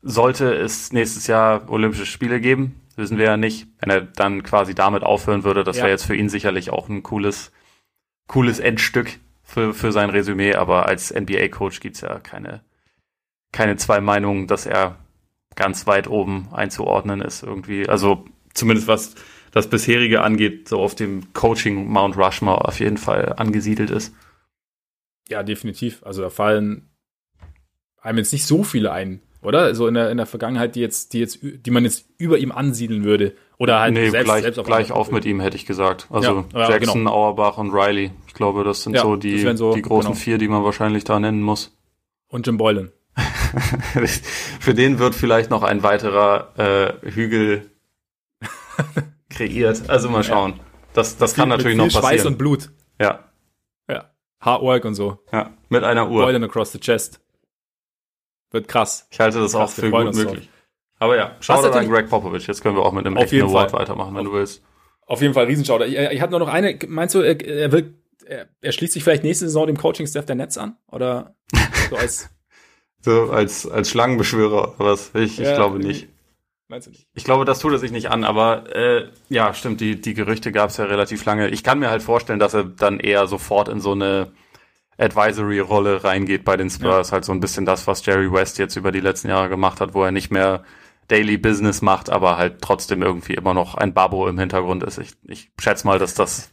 sollte 0.00 0.54
es 0.54 0.92
nächstes 0.92 1.26
Jahr 1.26 1.68
Olympische 1.68 2.06
Spiele 2.06 2.40
geben, 2.40 2.80
wissen 2.96 3.18
wir 3.18 3.26
ja 3.26 3.36
nicht. 3.36 3.66
Wenn 3.80 3.90
er 3.90 4.00
dann 4.00 4.42
quasi 4.42 4.74
damit 4.74 5.02
aufhören 5.02 5.44
würde, 5.44 5.64
das 5.64 5.76
ja. 5.76 5.82
wäre 5.82 5.92
jetzt 5.92 6.06
für 6.06 6.16
ihn 6.16 6.28
sicherlich 6.28 6.70
auch 6.70 6.88
ein 6.88 7.02
cooles, 7.02 7.52
cooles 8.26 8.58
Endstück 8.58 9.18
für, 9.42 9.74
für 9.74 9.92
sein 9.92 10.10
Resümee. 10.10 10.54
Aber 10.54 10.86
als 10.86 11.12
NBA-Coach 11.12 11.80
gibt's 11.80 12.00
ja 12.00 12.20
keine 12.20 12.62
keine 13.52 13.76
zwei 13.76 14.00
Meinungen, 14.00 14.46
dass 14.46 14.66
er 14.66 14.96
ganz 15.56 15.86
weit 15.86 16.08
oben 16.08 16.48
einzuordnen 16.52 17.20
ist 17.20 17.42
irgendwie. 17.42 17.88
Also 17.88 18.24
zumindest 18.54 18.88
was 18.88 19.14
das 19.50 19.68
bisherige 19.68 20.22
angeht, 20.22 20.68
so 20.68 20.80
auf 20.80 20.94
dem 20.94 21.32
Coaching 21.32 21.88
Mount 21.88 22.16
Rushmore 22.16 22.66
auf 22.66 22.80
jeden 22.80 22.98
Fall 22.98 23.34
angesiedelt 23.36 23.90
ist. 23.90 24.14
Ja, 25.28 25.42
definitiv. 25.42 26.02
Also 26.04 26.22
da 26.22 26.30
fallen 26.30 26.90
einem 28.00 28.18
jetzt 28.18 28.32
nicht 28.32 28.46
so 28.46 28.62
viele 28.62 28.92
ein, 28.92 29.20
oder? 29.42 29.74
So 29.74 29.86
in 29.86 29.94
der, 29.94 30.10
in 30.10 30.16
der 30.16 30.26
Vergangenheit, 30.26 30.74
die 30.74 30.80
jetzt, 30.80 31.12
die 31.12 31.20
jetzt, 31.20 31.40
die 31.42 31.70
man 31.70 31.84
jetzt 31.84 32.06
über 32.18 32.38
ihm 32.38 32.52
ansiedeln 32.52 33.04
würde. 33.04 33.34
Oder 33.58 33.80
halt 33.80 33.94
nee, 33.94 34.10
selbst, 34.10 34.26
gleich, 34.26 34.42
selbst 34.42 34.58
auf, 34.58 34.66
gleich 34.66 34.92
auf 34.92 35.10
mit 35.10 35.24
ihm, 35.24 35.40
hätte 35.40 35.56
ich 35.56 35.66
gesagt. 35.66 36.06
Also 36.10 36.46
ja, 36.52 36.60
ja, 36.60 36.70
Jackson, 36.70 37.00
genau. 37.00 37.12
Auerbach 37.12 37.58
und 37.58 37.72
Riley. 37.72 38.12
Ich 38.26 38.34
glaube, 38.34 38.64
das 38.64 38.82
sind 38.82 38.94
ja, 38.94 39.02
so 39.02 39.16
die, 39.16 39.38
so, 39.56 39.74
die 39.74 39.82
großen 39.82 40.12
genau. 40.12 40.20
vier, 40.20 40.38
die 40.38 40.48
man 40.48 40.62
wahrscheinlich 40.62 41.04
da 41.04 41.18
nennen 41.18 41.42
muss. 41.42 41.76
Und 42.28 42.46
Jim 42.46 42.56
Boylan. 42.56 42.92
Für 44.60 44.74
den 44.74 44.98
wird 44.98 45.14
vielleicht 45.14 45.50
noch 45.50 45.62
ein 45.62 45.82
weiterer 45.82 46.98
äh, 47.02 47.10
Hügel 47.10 47.70
kreiert. 49.30 49.88
Also 49.88 50.08
mal 50.08 50.24
schauen. 50.24 50.60
Das, 50.92 51.16
das 51.16 51.34
kann 51.34 51.48
natürlich 51.48 51.76
noch 51.76 51.84
passieren. 51.84 52.02
Schweiß 52.02 52.26
und 52.26 52.38
Blut. 52.38 52.70
Ja. 53.00 53.30
Ja. 53.88 54.10
Hardwork 54.40 54.84
und 54.84 54.94
so. 54.94 55.18
Ja. 55.32 55.54
Mit 55.68 55.84
einer 55.84 56.08
Uhr. 56.10 56.24
Boiling 56.24 56.44
across 56.44 56.72
the 56.72 56.78
chest. 56.78 57.20
Wird 58.50 58.68
krass. 58.68 59.06
Ich 59.10 59.20
halte 59.20 59.40
das 59.40 59.52
krass, 59.52 59.72
auch 59.72 59.74
für 59.74 59.90
gut 59.90 60.14
möglich. 60.14 60.50
Aber 60.98 61.16
ja, 61.16 61.36
schau 61.40 61.62
dir 61.62 61.72
an 61.72 61.88
Greg 61.88 62.08
Popovich. 62.08 62.46
Jetzt 62.46 62.62
können 62.62 62.76
wir 62.76 62.82
auch 62.82 62.92
mit 62.92 63.06
einem 63.06 63.16
echten 63.16 63.42
Award 63.42 63.70
Fall. 63.70 63.80
weitermachen, 63.80 64.14
wenn 64.14 64.26
auf, 64.26 64.32
du 64.32 64.38
willst. 64.38 64.62
Auf 65.06 65.22
jeden 65.22 65.34
Fall 65.34 65.44
Riesenschauder. 65.46 65.86
Ich, 65.86 65.96
ich 65.96 66.20
hatte 66.20 66.32
nur 66.32 66.40
noch 66.40 66.48
eine. 66.48 66.78
Meinst 66.88 67.14
du, 67.14 67.20
er, 67.20 67.40
er, 67.40 67.72
will, 67.72 67.94
er, 68.26 68.48
er 68.60 68.72
schließt 68.72 68.94
sich 68.94 69.04
vielleicht 69.04 69.22
nächste 69.22 69.46
Saison 69.46 69.66
dem 69.66 69.76
Coaching-Staff 69.76 70.26
der 70.26 70.34
Netz 70.34 70.56
an? 70.56 70.76
Oder 70.90 71.36
so 71.90 71.96
als 71.96 72.30
So 73.00 73.30
als, 73.30 73.66
als 73.68 73.90
Schlangenbeschwörer 73.90 74.74
oder 74.78 74.90
was? 74.92 75.14
Ich, 75.14 75.38
ja, 75.38 75.50
ich 75.50 75.56
glaube 75.56 75.78
nicht. 75.78 76.08
Meinst 76.68 76.86
du 76.86 76.90
nicht? 76.90 77.06
Ich 77.14 77.24
glaube, 77.24 77.44
das 77.44 77.60
tut 77.60 77.72
er 77.72 77.78
sich 77.78 77.92
nicht 77.92 78.10
an, 78.10 78.24
aber 78.24 78.74
äh, 78.74 79.08
ja, 79.28 79.54
stimmt, 79.54 79.80
die, 79.80 80.00
die 80.00 80.14
Gerüchte 80.14 80.52
gab 80.52 80.70
es 80.70 80.76
ja 80.76 80.84
relativ 80.84 81.24
lange. 81.24 81.48
Ich 81.48 81.64
kann 81.64 81.78
mir 81.78 81.90
halt 81.90 82.02
vorstellen, 82.02 82.38
dass 82.38 82.54
er 82.54 82.64
dann 82.64 83.00
eher 83.00 83.26
sofort 83.26 83.68
in 83.68 83.80
so 83.80 83.92
eine 83.92 84.32
Advisory-Rolle 84.98 86.04
reingeht 86.04 86.44
bei 86.44 86.56
den 86.56 86.68
Spurs. 86.68 87.08
Ja. 87.08 87.12
Halt 87.14 87.24
so 87.24 87.32
ein 87.32 87.40
bisschen 87.40 87.64
das, 87.64 87.86
was 87.86 88.04
Jerry 88.04 88.30
West 88.30 88.58
jetzt 88.58 88.76
über 88.76 88.92
die 88.92 89.00
letzten 89.00 89.28
Jahre 89.28 89.48
gemacht 89.48 89.80
hat, 89.80 89.94
wo 89.94 90.04
er 90.04 90.12
nicht 90.12 90.30
mehr 90.30 90.64
Daily 91.06 91.38
Business 91.38 91.80
macht, 91.80 92.10
aber 92.10 92.36
halt 92.36 92.60
trotzdem 92.60 93.02
irgendwie 93.02 93.34
immer 93.34 93.54
noch 93.54 93.74
ein 93.74 93.94
Babo 93.94 94.28
im 94.28 94.38
Hintergrund 94.38 94.82
ist. 94.82 94.98
Ich, 94.98 95.12
ich 95.26 95.50
schätze 95.58 95.86
mal, 95.86 95.98
dass 95.98 96.14
das 96.14 96.50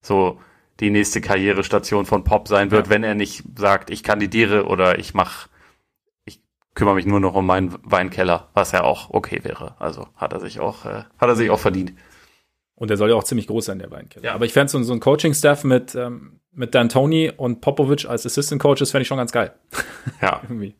so 0.00 0.40
die 0.80 0.90
nächste 0.90 1.20
Karrierestation 1.20 2.06
von 2.06 2.24
Pop 2.24 2.48
sein 2.48 2.70
wird, 2.70 2.86
ja. 2.86 2.90
wenn 2.90 3.04
er 3.04 3.14
nicht 3.14 3.42
sagt, 3.56 3.90
ich 3.90 4.02
kandidiere 4.02 4.66
oder 4.66 4.98
ich 4.98 5.12
mach, 5.12 5.46
ich 5.46 5.48
kümmere 6.78 6.94
mich 6.94 7.06
nur 7.06 7.18
noch 7.18 7.34
um 7.34 7.44
meinen 7.44 7.74
Weinkeller, 7.82 8.50
was 8.54 8.70
ja 8.70 8.84
auch 8.84 9.10
okay 9.10 9.40
wäre. 9.42 9.74
Also 9.80 10.06
hat 10.14 10.32
er 10.32 10.38
sich 10.38 10.60
auch, 10.60 10.84
äh, 10.84 11.02
hat 11.18 11.28
er 11.28 11.34
sich 11.34 11.50
auch 11.50 11.58
verdient. 11.58 11.92
Und 12.76 12.88
der 12.88 12.96
soll 12.96 13.10
ja 13.10 13.16
auch 13.16 13.24
ziemlich 13.24 13.48
groß 13.48 13.64
sein, 13.64 13.80
der 13.80 13.90
Weinkeller. 13.90 14.26
Ja. 14.26 14.34
Aber 14.34 14.44
ich 14.44 14.52
fände 14.52 14.70
so, 14.70 14.80
so 14.84 14.92
ein 14.92 15.00
Coaching-Staff 15.00 15.64
mit, 15.64 15.96
ähm, 15.96 16.38
mit 16.52 16.76
Dan 16.76 16.88
Tony 16.88 17.32
und 17.36 17.60
Popovic 17.60 18.08
als 18.08 18.24
Assistant 18.24 18.62
Coaches 18.62 18.92
fände 18.92 19.02
ich 19.02 19.08
schon 19.08 19.18
ganz 19.18 19.32
geil. 19.32 19.52
Ja. 20.22 20.40
Irgendwie. 20.44 20.74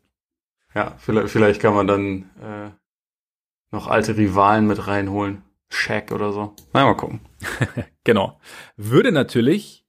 Ja, 0.75 0.95
vielleicht, 0.99 1.31
vielleicht 1.31 1.61
kann 1.61 1.75
man 1.75 1.87
dann 1.87 2.31
äh, 2.41 2.71
noch 3.73 3.89
alte 3.89 4.17
Rivalen 4.17 4.67
mit 4.67 4.87
reinholen. 4.87 5.43
Shaq 5.69 6.13
oder 6.13 6.33
so. 6.33 6.55
Na, 6.73 6.85
mal 6.85 6.95
gucken. 6.95 7.21
genau. 8.05 8.41
Würde 8.77 9.13
natürlich 9.13 9.85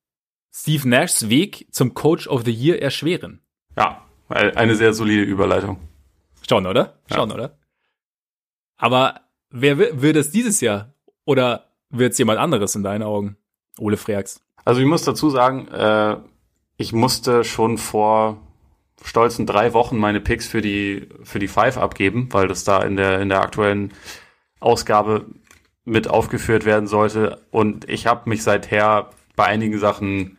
Steve 0.52 0.90
Nashs 0.90 1.30
Weg 1.30 1.68
zum 1.72 1.94
Coach 1.94 2.28
of 2.28 2.44
the 2.46 2.52
Year 2.52 2.82
erschweren. 2.82 3.42
Ja, 3.78 4.04
eine 4.28 4.76
sehr 4.76 4.94
solide 4.94 5.24
Überleitung. 5.24 5.89
Schon, 6.50 6.66
oder? 6.66 6.96
Schon, 7.14 7.30
ja. 7.30 7.36
oder? 7.36 7.58
Aber 8.78 9.22
wer 9.52 9.78
wird 9.78 10.16
es 10.16 10.32
dieses 10.32 10.62
Jahr? 10.62 10.94
Oder 11.26 11.66
wird 11.92 12.14
es 12.14 12.18
jemand 12.18 12.40
anderes 12.40 12.76
in 12.76 12.82
deinen 12.82 13.04
Augen? 13.04 13.38
Ole 13.78 13.98
Freaks. 13.98 14.42
Also 14.66 14.82
ich 14.82 14.88
muss 14.88 15.04
dazu 15.04 15.30
sagen, 15.30 15.68
äh, 15.68 16.18
ich 16.78 16.92
musste 16.92 17.44
schon 17.44 17.78
vor 17.78 18.38
stolzen 19.04 19.46
drei 19.46 19.74
Wochen 19.74 19.98
meine 19.98 20.22
Picks 20.22 20.48
für 20.48 20.62
die 20.62 21.08
für 21.24 21.40
die 21.40 21.48
Five 21.48 21.78
abgeben, 21.78 22.30
weil 22.32 22.48
das 22.48 22.64
da 22.64 22.82
in 22.82 22.96
der 22.96 23.22
in 23.22 23.30
der 23.30 23.42
aktuellen 23.42 23.94
Ausgabe 24.60 25.28
mit 25.86 26.10
aufgeführt 26.10 26.66
werden 26.66 26.88
sollte. 26.88 27.42
Und 27.52 27.88
ich 27.88 28.08
habe 28.08 28.28
mich 28.30 28.44
seither 28.44 29.12
bei 29.36 29.46
einigen 29.46 29.80
Sachen 29.80 30.39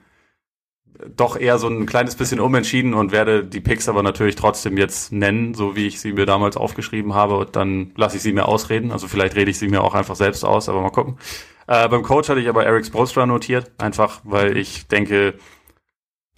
doch 1.17 1.37
eher 1.37 1.59
so 1.59 1.69
ein 1.69 1.87
kleines 1.87 2.15
bisschen 2.17 2.41
umentschieden 2.41 2.95
und 2.95 3.13
werde 3.13 3.45
die 3.45 3.61
Picks 3.61 3.89
aber 3.89 4.03
natürlich 4.03 4.37
trotzdem 4.37 4.77
jetzt 4.77 5.13
nennen, 5.13 5.55
so 5.55 5.77
wie 5.77 5.87
ich 5.87 6.01
sie 6.01 6.13
mir 6.13 6.27
damals 6.27 6.57
aufgeschrieben 6.57 7.15
habe. 7.15 7.37
Und 7.37 7.57
dann 7.57 7.93
lasse 7.97 8.17
ich 8.17 8.23
sie 8.23 8.33
mir 8.33 8.47
ausreden. 8.47 8.93
Also 8.93 9.09
vielleicht 9.09 9.37
rede 9.37 9.51
ich 9.51 9.59
sie 9.59 9.69
mir 9.69 9.83
auch 9.83 9.95
einfach 9.95 10.17
selbst 10.17 10.45
aus, 10.45 10.69
aber 10.69 10.81
mal 10.83 10.91
gucken. 10.91 11.19
Äh, 11.67 11.89
beim 11.89 12.03
Coach 12.03 12.29
hatte 12.29 12.41
ich 12.41 12.49
aber 12.49 12.65
Eric 12.65 12.87
Spolstra 12.87 13.27
notiert, 13.27 13.71
einfach 13.79 14.21
weil 14.25 14.57
ich 14.57 14.89
denke, 14.89 15.35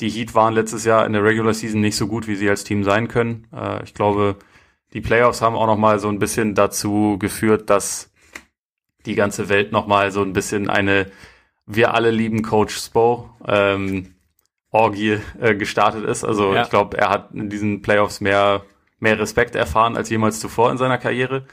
die 0.00 0.10
Heat 0.10 0.34
waren 0.34 0.54
letztes 0.54 0.84
Jahr 0.84 1.06
in 1.06 1.12
der 1.12 1.24
Regular 1.24 1.54
Season 1.54 1.80
nicht 1.80 1.96
so 1.96 2.06
gut, 2.06 2.26
wie 2.26 2.36
sie 2.36 2.50
als 2.50 2.64
Team 2.64 2.84
sein 2.84 3.08
können. 3.08 3.46
Äh, 3.54 3.84
ich 3.84 3.94
glaube, 3.94 4.36
die 4.92 5.00
Playoffs 5.00 5.40
haben 5.40 5.56
auch 5.56 5.66
noch 5.66 5.78
mal 5.78 5.98
so 5.98 6.08
ein 6.08 6.18
bisschen 6.18 6.54
dazu 6.54 7.16
geführt, 7.18 7.70
dass 7.70 8.10
die 9.06 9.14
ganze 9.14 9.48
Welt 9.48 9.72
noch 9.72 9.86
mal 9.86 10.10
so 10.12 10.22
ein 10.22 10.32
bisschen 10.32 10.68
eine 10.70 11.10
wir 11.66 11.94
alle 11.94 12.10
lieben 12.10 12.42
Coach 12.42 12.76
Spo 12.76 13.30
ähm, 13.46 14.14
Orgie 14.72 15.18
äh, 15.38 15.54
gestartet 15.54 16.04
ist. 16.04 16.24
Also 16.24 16.54
ja. 16.54 16.62
ich 16.62 16.70
glaube, 16.70 16.96
er 16.98 17.10
hat 17.10 17.30
in 17.32 17.48
diesen 17.48 17.82
Playoffs 17.82 18.20
mehr, 18.20 18.62
mehr 18.98 19.18
Respekt 19.18 19.54
erfahren 19.54 19.96
als 19.96 20.10
jemals 20.10 20.40
zuvor 20.40 20.70
in 20.72 20.78
seiner 20.78 20.98
Karriere. 20.98 21.44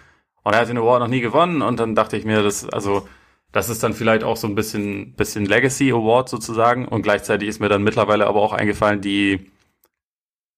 Und 0.44 0.54
er 0.54 0.62
hat 0.62 0.70
den 0.70 0.78
Award 0.78 1.02
noch 1.02 1.10
nie 1.10 1.20
gewonnen. 1.20 1.62
Und 1.62 1.80
dann 1.80 1.96
dachte 1.96 2.18
ich 2.18 2.26
mir, 2.26 2.42
das, 2.42 2.68
also, 2.70 3.08
das 3.52 3.70
ist 3.70 3.84
dann 3.84 3.94
vielleicht 3.94 4.24
auch 4.24 4.38
so 4.38 4.48
ein 4.48 4.56
bisschen, 4.56 5.14
bisschen 5.14 5.46
Legacy 5.46 5.92
Award 5.92 6.30
sozusagen. 6.30 6.88
Und 6.88 7.02
gleichzeitig 7.02 7.50
ist 7.50 7.60
mir 7.60 7.70
dann 7.70 7.84
mittlerweile 7.84 8.26
aber 8.26 8.42
auch 8.42 8.54
eingefallen, 8.54 9.02
die, 9.02 9.52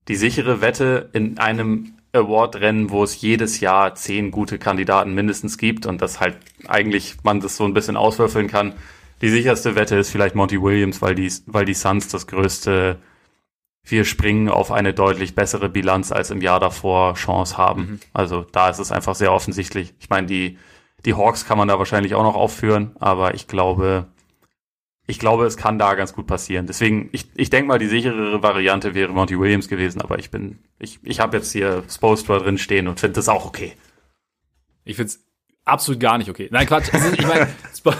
die 0.07 0.15
sichere 0.15 0.61
Wette 0.61 1.09
in 1.13 1.39
einem 1.39 1.95
Award-Rennen, 2.13 2.91
wo 2.91 3.03
es 3.03 3.21
jedes 3.21 3.59
Jahr 3.59 3.95
zehn 3.95 4.29
gute 4.29 4.59
Kandidaten 4.59 5.13
mindestens 5.13 5.57
gibt 5.57 5.85
und 5.85 6.01
das 6.01 6.19
halt 6.19 6.37
eigentlich 6.67 7.15
man 7.23 7.39
das 7.39 7.55
so 7.55 7.63
ein 7.63 7.73
bisschen 7.73 7.95
auswürfeln 7.95 8.47
kann 8.47 8.73
die 9.21 9.29
sicherste 9.29 9.75
Wette 9.75 9.95
ist 9.95 10.09
vielleicht 10.09 10.35
Monty 10.35 10.61
Williams, 10.61 11.01
weil 11.01 11.15
die, 11.15 11.31
weil 11.45 11.65
die 11.65 11.73
Suns 11.73 12.07
das 12.07 12.27
größte 12.27 12.99
wir 13.83 14.05
springen 14.05 14.49
auf 14.49 14.71
eine 14.71 14.93
deutlich 14.93 15.35
bessere 15.35 15.69
Bilanz 15.69 16.11
als 16.11 16.29
im 16.29 16.41
Jahr 16.41 16.59
davor 16.59 17.15
Chance 17.15 17.57
haben. 17.57 17.81
Mhm. 17.81 17.99
Also 18.13 18.45
da 18.51 18.69
ist 18.69 18.79
es 18.79 18.91
einfach 18.91 19.15
sehr 19.15 19.33
offensichtlich. 19.33 19.93
Ich 19.99 20.09
meine, 20.09 20.27
die, 20.27 20.57
die 21.05 21.15
Hawks 21.15 21.45
kann 21.45 21.57
man 21.57 21.67
da 21.67 21.79
wahrscheinlich 21.79 22.13
auch 22.13 22.23
noch 22.23 22.35
aufführen, 22.35 22.95
aber 22.99 23.33
ich 23.33 23.47
glaube, 23.47 24.07
ich 25.07 25.17
glaube, 25.17 25.45
es 25.45 25.57
kann 25.57 25.79
da 25.79 25.95
ganz 25.95 26.13
gut 26.13 26.27
passieren. 26.27 26.67
Deswegen, 26.67 27.09
ich, 27.11 27.29
ich 27.35 27.49
denke 27.49 27.67
mal, 27.67 27.79
die 27.79 27.87
sicherere 27.87 28.43
Variante 28.43 28.93
wäre 28.93 29.11
Monty 29.11 29.37
Williams 29.39 29.67
gewesen, 29.67 29.99
aber 29.99 30.19
ich 30.19 30.29
bin, 30.29 30.59
ich, 30.77 30.99
ich 31.03 31.19
habe 31.19 31.37
jetzt 31.37 31.51
hier 31.51 31.83
Spostra 31.89 32.37
drin 32.37 32.59
stehen 32.59 32.87
und 32.87 32.99
finde 32.99 33.15
das 33.15 33.29
auch 33.29 33.45
okay. 33.45 33.73
Ich 34.83 34.95
finde 34.95 35.09
es 35.09 35.25
absolut 35.65 35.99
gar 35.99 36.17
nicht 36.17 36.29
okay. 36.29 36.47
Nein, 36.51 36.65
Quatsch. 36.65 36.93
Also, 36.93 37.13
ich 37.13 37.27
meine, 37.27 37.47
Sp 37.73 37.93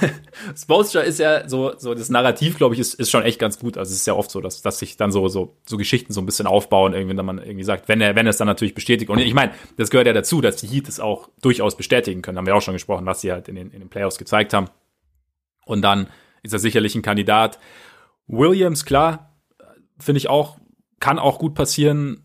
Spolstra 0.56 1.02
ist 1.02 1.20
ja 1.20 1.48
so, 1.48 1.74
so 1.78 1.94
das 1.94 2.10
Narrativ, 2.10 2.58
glaube 2.58 2.76
ich, 2.76 2.82
ist, 2.82 2.96
ist 2.96 3.10
schon 3.10 3.24
echt 3.24 3.40
ganz 3.40 3.60
gut. 3.60 3.78
Also 3.78 3.92
es 3.92 3.98
ist 3.98 4.08
ja 4.08 4.14
oft 4.14 4.32
so, 4.32 4.42
dass, 4.42 4.62
dass 4.62 4.80
sich 4.80 4.98
dann 4.98 5.12
so, 5.12 5.28
so, 5.28 5.58
so 5.66 5.78
Geschichten 5.78 6.14
so 6.14 6.22
ein 6.22 6.26
bisschen 6.26 6.48
aufbauen, 6.48 6.94
irgendwie, 6.94 7.18
wenn 7.18 7.26
man 7.26 7.38
irgendwie 7.40 7.64
sagt, 7.64 7.88
wenn 7.88 8.02
er, 8.02 8.16
wenn 8.16 8.26
er 8.26 8.32
es 8.32 8.38
dann 8.38 8.48
natürlich 8.48 8.74
bestätigt. 8.74 9.10
Und 9.10 9.20
ich 9.20 9.34
meine, 9.34 9.54
das 9.78 9.90
gehört 9.90 10.08
ja 10.08 10.14
dazu, 10.14 10.42
dass 10.42 10.58
die 10.58 10.68
Heat 10.68 10.88
es 10.88 11.00
auch 11.00 11.30
durchaus 11.42 11.78
bestätigen 11.78 12.22
können. 12.22 12.38
Haben 12.38 12.48
wir 12.48 12.56
auch 12.56 12.62
schon 12.62 12.74
gesprochen, 12.74 13.06
was 13.06 13.22
sie 13.22 13.32
halt 13.32 13.48
in 13.48 13.56
den, 13.56 13.72
in 13.72 13.80
den 13.80 13.90
Playoffs 13.90 14.18
gezeigt 14.18 14.54
haben. 14.54 14.68
Und 15.66 15.82
dann 15.82 16.08
ist 16.44 16.54
er 16.54 16.60
sicherlich 16.60 16.96
ein 16.96 17.02
Kandidat. 17.02 17.60
Williams, 18.28 18.86
klar, 18.86 19.36
finde 20.00 20.18
ich 20.18 20.30
auch, 20.30 20.58
kann 21.00 21.20
auch 21.20 21.40
gut 21.40 21.54
passieren. 21.54 22.24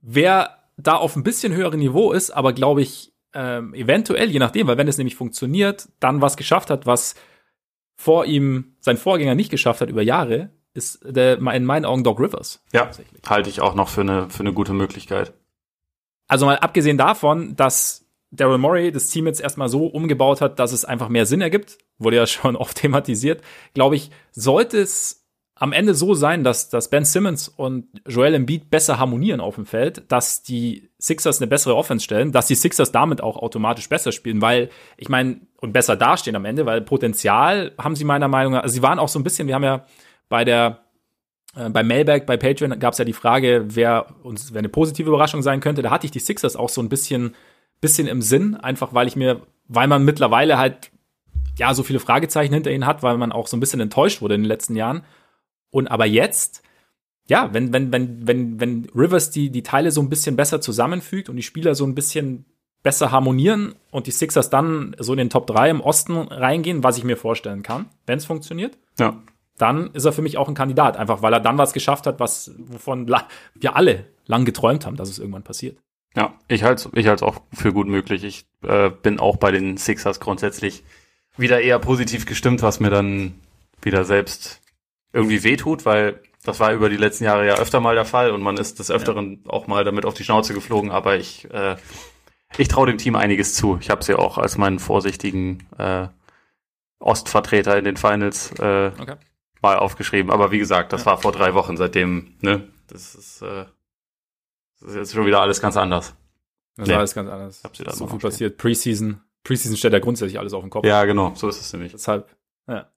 Wer 0.00 0.58
da 0.76 0.94
auf 0.94 1.16
ein 1.16 1.24
bisschen 1.24 1.52
höherem 1.54 1.80
Niveau 1.80 2.12
ist, 2.12 2.30
aber 2.30 2.52
glaube 2.52 2.82
ich, 2.82 3.12
ähm, 3.34 3.74
eventuell, 3.74 4.30
je 4.30 4.38
nachdem, 4.38 4.66
weil 4.66 4.78
wenn 4.78 4.88
es 4.88 4.98
nämlich 4.98 5.16
funktioniert, 5.16 5.88
dann 6.00 6.20
was 6.20 6.36
geschafft 6.36 6.70
hat, 6.70 6.86
was 6.86 7.14
vor 7.96 8.24
ihm 8.24 8.76
sein 8.80 8.96
Vorgänger 8.96 9.34
nicht 9.34 9.50
geschafft 9.50 9.80
hat 9.80 9.90
über 9.90 10.02
Jahre, 10.02 10.50
ist 10.74 11.00
der, 11.04 11.38
in 11.38 11.64
meinen 11.64 11.84
Augen 11.84 12.04
Doc 12.04 12.20
Rivers. 12.20 12.62
Ja, 12.72 12.90
halte 13.26 13.50
ich 13.50 13.60
auch 13.60 13.74
noch 13.74 13.88
für 13.88 14.02
eine, 14.02 14.30
für 14.30 14.40
eine 14.40 14.52
gute 14.52 14.72
Möglichkeit. 14.72 15.32
Also 16.28 16.46
mal 16.46 16.58
abgesehen 16.58 16.98
davon, 16.98 17.56
dass 17.56 18.06
Daryl 18.30 18.58
Morey 18.58 18.92
das 18.92 19.08
Team 19.08 19.26
jetzt 19.26 19.40
erstmal 19.40 19.68
so 19.68 19.86
umgebaut 19.86 20.40
hat, 20.40 20.58
dass 20.58 20.72
es 20.72 20.84
einfach 20.84 21.08
mehr 21.08 21.26
Sinn 21.26 21.40
ergibt, 21.40 21.78
wurde 21.98 22.16
ja 22.16 22.26
schon 22.26 22.56
oft 22.56 22.76
thematisiert, 22.76 23.42
glaube 23.74 23.96
ich, 23.96 24.10
sollte 24.32 24.78
es 24.78 25.17
am 25.60 25.72
Ende 25.72 25.94
so 25.94 26.14
sein, 26.14 26.44
dass, 26.44 26.68
dass 26.68 26.88
Ben 26.88 27.04
Simmons 27.04 27.48
und 27.48 27.86
Joel 28.06 28.34
Embiid 28.34 28.70
besser 28.70 28.98
harmonieren 28.98 29.40
auf 29.40 29.56
dem 29.56 29.66
Feld, 29.66 30.10
dass 30.10 30.42
die 30.42 30.88
Sixers 30.98 31.40
eine 31.40 31.48
bessere 31.48 31.74
Offense 31.74 32.04
stellen, 32.04 32.30
dass 32.30 32.46
die 32.46 32.54
Sixers 32.54 32.92
damit 32.92 33.20
auch 33.20 33.36
automatisch 33.36 33.88
besser 33.88 34.12
spielen, 34.12 34.40
weil 34.40 34.70
ich 34.96 35.08
meine, 35.08 35.40
und 35.60 35.72
besser 35.72 35.96
dastehen 35.96 36.36
am 36.36 36.44
Ende, 36.44 36.64
weil 36.64 36.80
Potenzial 36.80 37.72
haben 37.76 37.96
sie 37.96 38.04
meiner 38.04 38.28
Meinung 38.28 38.52
nach, 38.52 38.62
also 38.62 38.74
sie 38.74 38.82
waren 38.82 39.00
auch 39.00 39.08
so 39.08 39.18
ein 39.18 39.24
bisschen, 39.24 39.48
wir 39.48 39.56
haben 39.56 39.64
ja 39.64 39.84
bei 40.28 40.44
der 40.44 40.84
äh, 41.56 41.70
bei 41.70 41.82
Mailback, 41.82 42.26
bei 42.26 42.36
Patreon 42.36 42.78
gab 42.78 42.92
es 42.92 42.98
ja 42.98 43.04
die 43.04 43.12
Frage, 43.12 43.64
wer 43.66 44.06
uns 44.22 44.52
wer 44.52 44.60
eine 44.60 44.68
positive 44.68 45.08
Überraschung 45.08 45.42
sein 45.42 45.60
könnte. 45.60 45.82
Da 45.82 45.90
hatte 45.90 46.06
ich 46.06 46.12
die 46.12 46.20
Sixers 46.20 46.56
auch 46.56 46.68
so 46.68 46.80
ein 46.80 46.88
bisschen, 46.88 47.34
bisschen 47.80 48.06
im 48.06 48.22
Sinn, 48.22 48.54
einfach 48.54 48.94
weil 48.94 49.08
ich 49.08 49.16
mir, 49.16 49.42
weil 49.66 49.88
man 49.88 50.04
mittlerweile 50.04 50.58
halt 50.58 50.90
ja 51.58 51.74
so 51.74 51.82
viele 51.82 51.98
Fragezeichen 51.98 52.54
hinter 52.54 52.70
ihnen 52.70 52.86
hat, 52.86 53.02
weil 53.02 53.16
man 53.16 53.32
auch 53.32 53.48
so 53.48 53.56
ein 53.56 53.60
bisschen 53.60 53.80
enttäuscht 53.80 54.22
wurde 54.22 54.36
in 54.36 54.42
den 54.42 54.48
letzten 54.48 54.76
Jahren. 54.76 55.02
Und 55.70 55.88
aber 55.88 56.06
jetzt, 56.06 56.62
ja, 57.26 57.50
wenn, 57.52 57.72
wenn, 57.72 57.92
wenn, 57.92 58.26
wenn, 58.26 58.60
wenn 58.60 58.86
Rivers 58.94 59.30
die, 59.30 59.50
die 59.50 59.62
Teile 59.62 59.90
so 59.90 60.00
ein 60.00 60.08
bisschen 60.08 60.36
besser 60.36 60.60
zusammenfügt 60.60 61.28
und 61.28 61.36
die 61.36 61.42
Spieler 61.42 61.74
so 61.74 61.84
ein 61.84 61.94
bisschen 61.94 62.46
besser 62.82 63.10
harmonieren 63.10 63.74
und 63.90 64.06
die 64.06 64.12
Sixers 64.12 64.50
dann 64.50 64.94
so 64.98 65.12
in 65.12 65.18
den 65.18 65.30
Top 65.30 65.46
3 65.46 65.70
im 65.70 65.80
Osten 65.80 66.16
reingehen, 66.16 66.84
was 66.84 66.96
ich 66.96 67.04
mir 67.04 67.16
vorstellen 67.16 67.62
kann, 67.62 67.86
wenn 68.06 68.18
es 68.18 68.24
funktioniert. 68.24 68.78
Ja. 68.98 69.20
Dann 69.58 69.90
ist 69.92 70.04
er 70.04 70.12
für 70.12 70.22
mich 70.22 70.38
auch 70.38 70.48
ein 70.48 70.54
Kandidat, 70.54 70.96
einfach 70.96 71.20
weil 71.20 71.32
er 71.32 71.40
dann 71.40 71.58
was 71.58 71.72
geschafft 71.72 72.06
hat, 72.06 72.20
was, 72.20 72.52
wovon 72.56 73.08
wir 73.54 73.76
alle 73.76 74.06
lang 74.26 74.44
geträumt 74.44 74.86
haben, 74.86 74.96
dass 74.96 75.10
es 75.10 75.18
irgendwann 75.18 75.42
passiert. 75.42 75.78
Ja, 76.16 76.34
ich 76.46 76.62
halte 76.62 76.88
ich 76.94 77.06
halte 77.06 77.26
auch 77.26 77.40
für 77.52 77.72
gut 77.72 77.88
möglich. 77.88 78.24
Ich 78.24 78.46
äh, 78.62 78.90
bin 78.90 79.18
auch 79.18 79.36
bei 79.36 79.50
den 79.50 79.76
Sixers 79.76 80.20
grundsätzlich 80.20 80.84
wieder 81.36 81.60
eher 81.60 81.78
positiv 81.78 82.24
gestimmt, 82.26 82.62
was 82.62 82.80
mir 82.80 82.90
dann 82.90 83.34
wieder 83.82 84.04
selbst 84.04 84.60
irgendwie 85.18 85.42
wehtut, 85.42 85.84
weil 85.84 86.22
das 86.44 86.60
war 86.60 86.72
über 86.72 86.88
die 86.88 86.96
letzten 86.96 87.24
Jahre 87.24 87.46
ja 87.46 87.54
öfter 87.54 87.80
mal 87.80 87.96
der 87.96 88.04
Fall 88.04 88.30
und 88.30 88.40
man 88.40 88.56
ist 88.56 88.78
des 88.78 88.90
Öfteren 88.90 89.42
ja. 89.44 89.50
auch 89.50 89.66
mal 89.66 89.84
damit 89.84 90.06
auf 90.06 90.14
die 90.14 90.24
Schnauze 90.24 90.54
geflogen, 90.54 90.90
aber 90.90 91.16
ich, 91.16 91.50
äh, 91.52 91.76
ich 92.56 92.68
traue 92.68 92.86
dem 92.86 92.98
Team 92.98 93.16
einiges 93.16 93.54
zu. 93.54 93.78
Ich 93.80 93.90
habe 93.90 94.04
sie 94.04 94.14
auch 94.14 94.38
als 94.38 94.56
meinen 94.56 94.78
vorsichtigen 94.78 95.66
äh, 95.76 96.06
Ostvertreter 97.00 97.76
in 97.76 97.84
den 97.84 97.96
Finals 97.96 98.52
äh, 98.60 98.92
okay. 98.98 99.16
mal 99.60 99.76
aufgeschrieben. 99.76 100.30
Aber 100.30 100.52
wie 100.52 100.58
gesagt, 100.58 100.92
das 100.92 101.02
ja. 101.02 101.06
war 101.06 101.18
vor 101.18 101.32
drei 101.32 101.54
Wochen, 101.54 101.76
seitdem, 101.76 102.36
ne, 102.40 102.68
das 102.86 103.14
ist, 103.16 103.42
äh, 103.42 103.64
das 104.80 104.90
ist 104.90 104.96
jetzt 104.96 105.14
schon 105.14 105.26
wieder 105.26 105.40
alles 105.40 105.60
ganz 105.60 105.76
anders. 105.76 106.14
Das 106.76 106.86
nee. 106.86 106.94
alles 106.94 107.14
ganz 107.14 107.28
anders. 107.28 107.64
Hab 107.64 107.76
sie 107.76 107.82
da 107.82 107.92
so 107.92 108.06
viel 108.06 108.20
passiert. 108.20 108.56
Preseason. 108.56 109.20
Preseason 109.42 109.76
stellt 109.76 109.94
ja 109.94 109.98
grundsätzlich 109.98 110.38
alles 110.38 110.52
auf 110.52 110.62
den 110.62 110.70
Kopf. 110.70 110.86
Ja, 110.86 111.04
genau. 111.04 111.34
So 111.34 111.48
ist 111.48 111.60
es 111.60 111.72
nämlich. 111.72 111.90
Deshalb, 111.90 112.28
ja. 112.68 112.88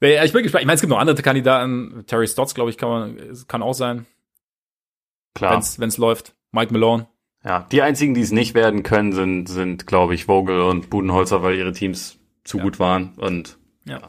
Ich 0.00 0.32
bin 0.32 0.42
gespannt. 0.42 0.62
Ich 0.62 0.66
meine, 0.66 0.74
es 0.74 0.80
gibt 0.80 0.90
noch 0.90 0.98
andere 0.98 1.20
Kandidaten. 1.22 2.04
Terry 2.06 2.28
Stotts, 2.28 2.54
glaube 2.54 2.70
ich, 2.70 2.76
kann 2.76 2.88
man, 2.88 3.18
kann 3.48 3.62
auch 3.62 3.72
sein. 3.72 4.06
Klar. 5.34 5.62
Wenn 5.78 5.88
es 5.88 5.98
läuft. 5.98 6.34
Mike 6.52 6.72
Malone. 6.72 7.06
Ja, 7.44 7.66
die 7.70 7.82
einzigen, 7.82 8.14
die 8.14 8.22
es 8.22 8.32
nicht 8.32 8.54
werden 8.54 8.82
können, 8.82 9.12
sind, 9.12 9.48
sind 9.48 9.86
glaube 9.86 10.14
ich, 10.14 10.24
Vogel 10.24 10.60
und 10.60 10.90
Budenholzer, 10.90 11.42
weil 11.42 11.54
ihre 11.54 11.72
Teams 11.72 12.18
zu 12.44 12.58
ja. 12.58 12.64
gut 12.64 12.78
waren. 12.78 13.12
Und 13.16 13.56
ja. 13.84 14.00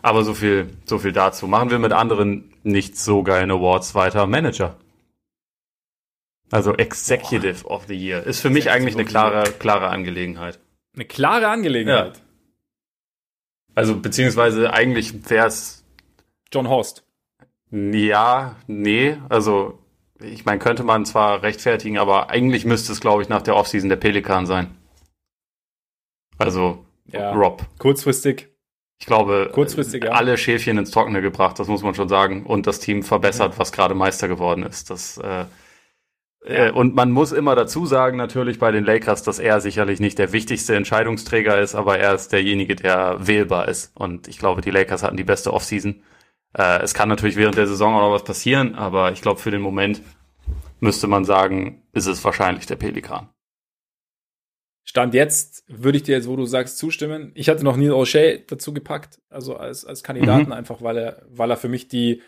Aber 0.00 0.22
so 0.22 0.32
viel, 0.32 0.68
so 0.84 0.98
viel 0.98 1.12
dazu. 1.12 1.46
Machen 1.48 1.70
wir 1.70 1.78
mit 1.78 1.92
anderen 1.92 2.52
nicht 2.62 2.96
so 2.96 3.22
geilen 3.22 3.50
Awards 3.50 3.94
weiter. 3.94 4.26
Manager. 4.26 4.76
Also 6.50 6.74
Executive 6.74 7.64
Boah. 7.64 7.76
of 7.76 7.86
the 7.88 7.94
Year. 7.94 8.24
Ist 8.24 8.40
für 8.40 8.50
mich 8.50 8.70
eigentlich 8.70 8.94
eine 8.94 9.04
klare, 9.04 9.50
klare 9.58 9.88
Angelegenheit. 9.88 10.60
Eine 10.94 11.04
klare 11.04 11.48
Angelegenheit. 11.48 12.16
Ja. 12.16 12.22
Also, 13.78 14.00
beziehungsweise 14.00 14.72
eigentlich 14.72 15.30
wäre 15.30 15.46
es. 15.46 15.84
John 16.52 16.68
Horst. 16.68 17.04
Ja, 17.70 18.56
nee. 18.66 19.16
Also, 19.28 19.78
ich 20.18 20.44
meine, 20.44 20.58
könnte 20.58 20.82
man 20.82 21.04
zwar 21.04 21.44
rechtfertigen, 21.44 21.96
aber 21.96 22.28
eigentlich 22.28 22.64
müsste 22.64 22.90
es, 22.90 23.00
glaube 23.00 23.22
ich, 23.22 23.28
nach 23.28 23.42
der 23.42 23.54
Offseason 23.54 23.88
der 23.88 23.94
Pelikan 23.94 24.46
sein. 24.46 24.76
Also, 26.38 26.86
ja, 27.06 27.32
Rob. 27.32 27.66
Kurzfristig. 27.78 28.48
Ich 28.98 29.06
glaube, 29.06 29.48
Kurzfristig, 29.54 30.02
ja. 30.02 30.10
alle 30.10 30.36
Schäfchen 30.38 30.76
ins 30.76 30.90
Trockene 30.90 31.22
gebracht, 31.22 31.60
das 31.60 31.68
muss 31.68 31.84
man 31.84 31.94
schon 31.94 32.08
sagen. 32.08 32.46
Und 32.46 32.66
das 32.66 32.80
Team 32.80 33.04
verbessert, 33.04 33.54
mhm. 33.54 33.58
was 33.60 33.70
gerade 33.70 33.94
Meister 33.94 34.26
geworden 34.26 34.64
ist. 34.64 34.90
Das, 34.90 35.18
äh, 35.18 35.44
äh, 36.44 36.70
und 36.70 36.94
man 36.94 37.10
muss 37.10 37.32
immer 37.32 37.54
dazu 37.54 37.86
sagen, 37.86 38.16
natürlich 38.16 38.58
bei 38.58 38.70
den 38.70 38.84
Lakers, 38.84 39.22
dass 39.22 39.38
er 39.38 39.60
sicherlich 39.60 40.00
nicht 40.00 40.18
der 40.18 40.32
wichtigste 40.32 40.74
Entscheidungsträger 40.74 41.60
ist, 41.60 41.74
aber 41.74 41.98
er 41.98 42.14
ist 42.14 42.32
derjenige, 42.32 42.76
der 42.76 43.26
wählbar 43.26 43.68
ist. 43.68 43.92
Und 43.96 44.28
ich 44.28 44.38
glaube, 44.38 44.60
die 44.60 44.70
Lakers 44.70 45.02
hatten 45.02 45.16
die 45.16 45.24
beste 45.24 45.52
Offseason. 45.52 46.02
Äh, 46.56 46.82
es 46.82 46.94
kann 46.94 47.08
natürlich 47.08 47.36
während 47.36 47.56
der 47.56 47.66
Saison 47.66 47.94
auch 47.94 48.00
noch 48.00 48.12
was 48.12 48.24
passieren, 48.24 48.74
aber 48.74 49.12
ich 49.12 49.22
glaube, 49.22 49.40
für 49.40 49.50
den 49.50 49.60
Moment 49.60 50.02
müsste 50.80 51.08
man 51.08 51.24
sagen, 51.24 51.82
ist 51.92 52.06
es 52.06 52.24
wahrscheinlich 52.24 52.66
der 52.66 52.76
Pelikan. 52.76 53.28
Stand 54.84 55.12
jetzt 55.12 55.64
würde 55.68 55.98
ich 55.98 56.04
dir 56.04 56.16
jetzt, 56.16 56.28
wo 56.28 56.36
du 56.36 56.46
sagst, 56.46 56.78
zustimmen. 56.78 57.32
Ich 57.34 57.50
hatte 57.50 57.62
noch 57.62 57.76
Neil 57.76 57.90
O'Shea 57.90 58.42
dazu 58.46 58.72
gepackt, 58.72 59.20
also 59.28 59.54
als, 59.56 59.84
als 59.84 60.02
Kandidaten, 60.02 60.46
mhm. 60.46 60.52
einfach 60.52 60.80
weil 60.80 60.96
er, 60.96 61.22
weil 61.28 61.50
er 61.50 61.58
für 61.58 61.68
mich 61.68 61.88
die 61.88 62.22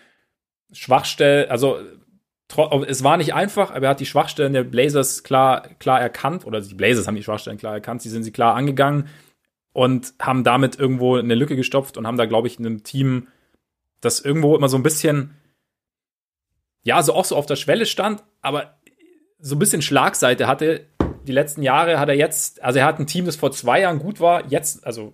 Schwachstelle, 0.70 1.50
also 1.50 1.78
es 2.86 3.04
war 3.04 3.16
nicht 3.16 3.34
einfach, 3.34 3.70
aber 3.70 3.86
er 3.86 3.90
hat 3.90 4.00
die 4.00 4.06
Schwachstellen 4.06 4.52
der 4.52 4.64
Blazers 4.64 5.22
klar, 5.22 5.68
klar 5.78 6.00
erkannt, 6.00 6.46
oder 6.46 6.60
die 6.60 6.74
Blazers 6.74 7.06
haben 7.06 7.14
die 7.14 7.22
Schwachstellen 7.22 7.58
klar 7.58 7.74
erkannt, 7.74 8.02
sie 8.02 8.08
sind 8.08 8.24
sie 8.24 8.32
klar 8.32 8.54
angegangen 8.54 9.08
und 9.72 10.14
haben 10.20 10.44
damit 10.44 10.78
irgendwo 10.78 11.16
eine 11.16 11.34
Lücke 11.34 11.56
gestopft 11.56 11.96
und 11.96 12.06
haben 12.06 12.16
da, 12.16 12.26
glaube 12.26 12.48
ich, 12.48 12.58
einem 12.58 12.82
Team, 12.82 13.28
das 14.00 14.20
irgendwo 14.20 14.56
immer 14.56 14.68
so 14.68 14.76
ein 14.76 14.82
bisschen, 14.82 15.36
ja, 16.82 17.02
so 17.02 17.14
auch 17.14 17.24
so 17.24 17.36
auf 17.36 17.46
der 17.46 17.56
Schwelle 17.56 17.86
stand, 17.86 18.24
aber 18.40 18.78
so 19.38 19.54
ein 19.54 19.58
bisschen 19.58 19.82
Schlagseite 19.82 20.46
hatte, 20.46 20.86
die 21.26 21.32
letzten 21.32 21.62
Jahre 21.62 21.98
hat 21.98 22.08
er 22.08 22.16
jetzt, 22.16 22.62
also 22.62 22.78
er 22.78 22.86
hat 22.86 22.98
ein 22.98 23.06
Team, 23.06 23.26
das 23.26 23.36
vor 23.36 23.52
zwei 23.52 23.80
Jahren 23.80 23.98
gut 23.98 24.20
war, 24.20 24.46
jetzt, 24.50 24.84
also, 24.86 25.12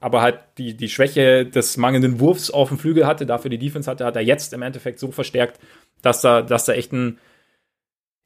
aber 0.00 0.20
halt 0.20 0.40
die, 0.58 0.76
die 0.76 0.88
Schwäche 0.88 1.46
des 1.46 1.76
mangelnden 1.76 2.20
Wurfs 2.20 2.50
auf 2.50 2.68
dem 2.68 2.78
Flügel 2.78 3.06
hatte, 3.06 3.24
dafür 3.24 3.50
die 3.50 3.58
Defense 3.58 3.90
hatte, 3.90 4.04
hat 4.04 4.16
er 4.16 4.22
jetzt 4.22 4.52
im 4.52 4.62
Endeffekt 4.62 4.98
so 4.98 5.10
verstärkt, 5.10 5.58
dass 6.02 6.20
da, 6.20 6.42
dass 6.42 6.64
da 6.64 6.72
echt 6.72 6.92
ein, 6.92 7.18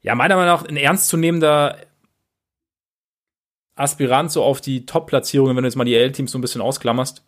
ja, 0.00 0.14
meiner 0.14 0.36
Meinung 0.36 0.54
nach 0.54 0.64
ein 0.64 0.76
ernstzunehmender 0.76 1.76
Aspirant 3.74 4.32
so 4.32 4.42
auf 4.42 4.60
die 4.60 4.86
Top-Platzierungen, 4.86 5.56
wenn 5.56 5.62
du 5.62 5.68
jetzt 5.68 5.76
mal 5.76 5.84
die 5.84 5.94
L-Teams 5.94 6.32
so 6.32 6.38
ein 6.38 6.40
bisschen 6.40 6.60
ausklammerst, 6.60 7.24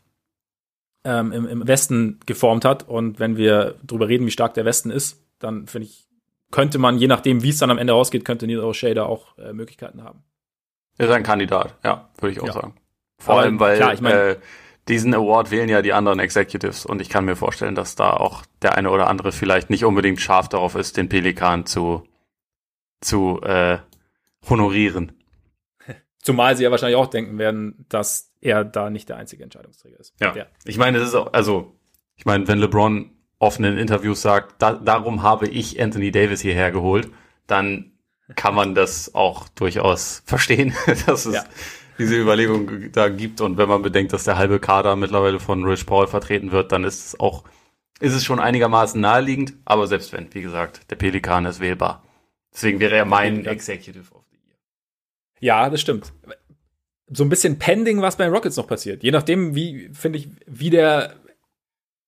ähm, 1.04 1.32
im, 1.32 1.46
im 1.46 1.68
Westen 1.68 2.20
geformt 2.26 2.64
hat. 2.64 2.88
Und 2.88 3.20
wenn 3.20 3.36
wir 3.36 3.76
drüber 3.84 4.08
reden, 4.08 4.26
wie 4.26 4.30
stark 4.30 4.54
der 4.54 4.64
Westen 4.64 4.90
ist, 4.90 5.22
dann 5.38 5.66
finde 5.66 5.86
ich, 5.86 6.06
könnte 6.50 6.78
man, 6.78 6.98
je 6.98 7.06
nachdem, 7.06 7.42
wie 7.42 7.50
es 7.50 7.58
dann 7.58 7.70
am 7.70 7.78
Ende 7.78 7.92
rausgeht, 7.92 8.24
könnte 8.24 8.46
Neil 8.46 8.60
O'Shea 8.60 8.94
da 8.94 9.04
auch 9.04 9.38
äh, 9.38 9.52
Möglichkeiten 9.52 10.02
haben. 10.02 10.24
Ist 10.98 11.10
ein 11.10 11.22
Kandidat, 11.22 11.74
ja, 11.84 12.10
würde 12.18 12.32
ich 12.32 12.40
auch 12.40 12.46
ja. 12.48 12.52
sagen. 12.52 12.74
Vor 13.18 13.34
Aber 13.34 13.42
allem, 13.44 13.60
weil 13.60 13.76
klar, 13.76 13.94
ich 13.94 14.00
mein, 14.00 14.12
äh, 14.12 14.36
diesen 14.90 15.14
Award 15.14 15.50
wählen 15.50 15.68
ja 15.68 15.82
die 15.82 15.92
anderen 15.92 16.18
Executives 16.18 16.84
und 16.84 17.00
ich 17.00 17.08
kann 17.08 17.24
mir 17.24 17.36
vorstellen, 17.36 17.74
dass 17.74 17.94
da 17.94 18.10
auch 18.10 18.44
der 18.60 18.76
eine 18.76 18.90
oder 18.90 19.08
andere 19.08 19.32
vielleicht 19.32 19.70
nicht 19.70 19.84
unbedingt 19.84 20.20
scharf 20.20 20.48
darauf 20.48 20.74
ist, 20.74 20.96
den 20.96 21.08
Pelikan 21.08 21.64
zu, 21.64 22.02
zu 23.00 23.40
äh, 23.42 23.78
honorieren. 24.48 25.12
Zumal 26.18 26.56
sie 26.56 26.64
ja 26.64 26.70
wahrscheinlich 26.70 26.96
auch 26.96 27.06
denken 27.06 27.38
werden, 27.38 27.86
dass 27.88 28.32
er 28.40 28.64
da 28.64 28.90
nicht 28.90 29.08
der 29.08 29.16
einzige 29.16 29.44
Entscheidungsträger 29.44 30.00
ist. 30.00 30.14
Ja, 30.20 30.34
ich 30.64 30.76
meine, 30.76 30.98
das 30.98 31.08
ist 31.08 31.14
auch, 31.14 31.32
also, 31.32 31.72
ich 32.16 32.24
meine, 32.24 32.48
wenn 32.48 32.58
LeBron 32.58 33.10
offenen 33.38 33.78
Interviews 33.78 34.20
sagt, 34.20 34.60
da, 34.60 34.72
darum 34.74 35.22
habe 35.22 35.48
ich 35.48 35.80
Anthony 35.80 36.10
Davis 36.10 36.40
hierher 36.40 36.72
geholt, 36.72 37.10
dann 37.46 37.92
kann 38.34 38.54
man 38.54 38.74
das 38.74 39.14
auch 39.14 39.48
durchaus 39.50 40.22
verstehen, 40.26 40.74
dass 41.06 41.26
es 41.26 41.34
ja. 41.34 41.44
Diese 42.00 42.16
Überlegung 42.16 42.90
da 42.92 43.08
gibt. 43.08 43.40
Und 43.40 43.58
wenn 43.58 43.68
man 43.68 43.82
bedenkt, 43.82 44.12
dass 44.12 44.24
der 44.24 44.38
halbe 44.38 44.58
Kader 44.58 44.96
mittlerweile 44.96 45.38
von 45.38 45.64
Rich 45.64 45.86
Paul 45.86 46.06
vertreten 46.06 46.50
wird, 46.50 46.72
dann 46.72 46.84
ist 46.84 47.06
es 47.06 47.20
auch, 47.20 47.44
ist 48.00 48.14
es 48.14 48.24
schon 48.24 48.40
einigermaßen 48.40 49.00
naheliegend. 49.00 49.52
Aber 49.64 49.86
selbst 49.86 50.12
wenn, 50.12 50.32
wie 50.34 50.42
gesagt, 50.42 50.90
der 50.90 50.96
Pelikan 50.96 51.44
ist 51.44 51.60
wählbar. 51.60 52.02
Deswegen 52.52 52.80
wäre 52.80 52.96
er 52.96 53.04
mein 53.04 53.44
Executive 53.44 54.12
of 54.12 54.24
the 54.30 54.36
Year. 54.36 54.56
Ja, 55.40 55.70
das 55.70 55.80
stimmt. 55.80 56.12
So 57.12 57.24
ein 57.24 57.28
bisschen 57.28 57.58
pending, 57.58 58.02
was 58.02 58.16
bei 58.16 58.24
den 58.24 58.32
Rockets 58.32 58.56
noch 58.56 58.66
passiert. 58.66 59.02
Je 59.02 59.10
nachdem, 59.10 59.54
wie, 59.54 59.90
finde 59.92 60.18
ich, 60.18 60.28
wie 60.46 60.70
der 60.70 61.14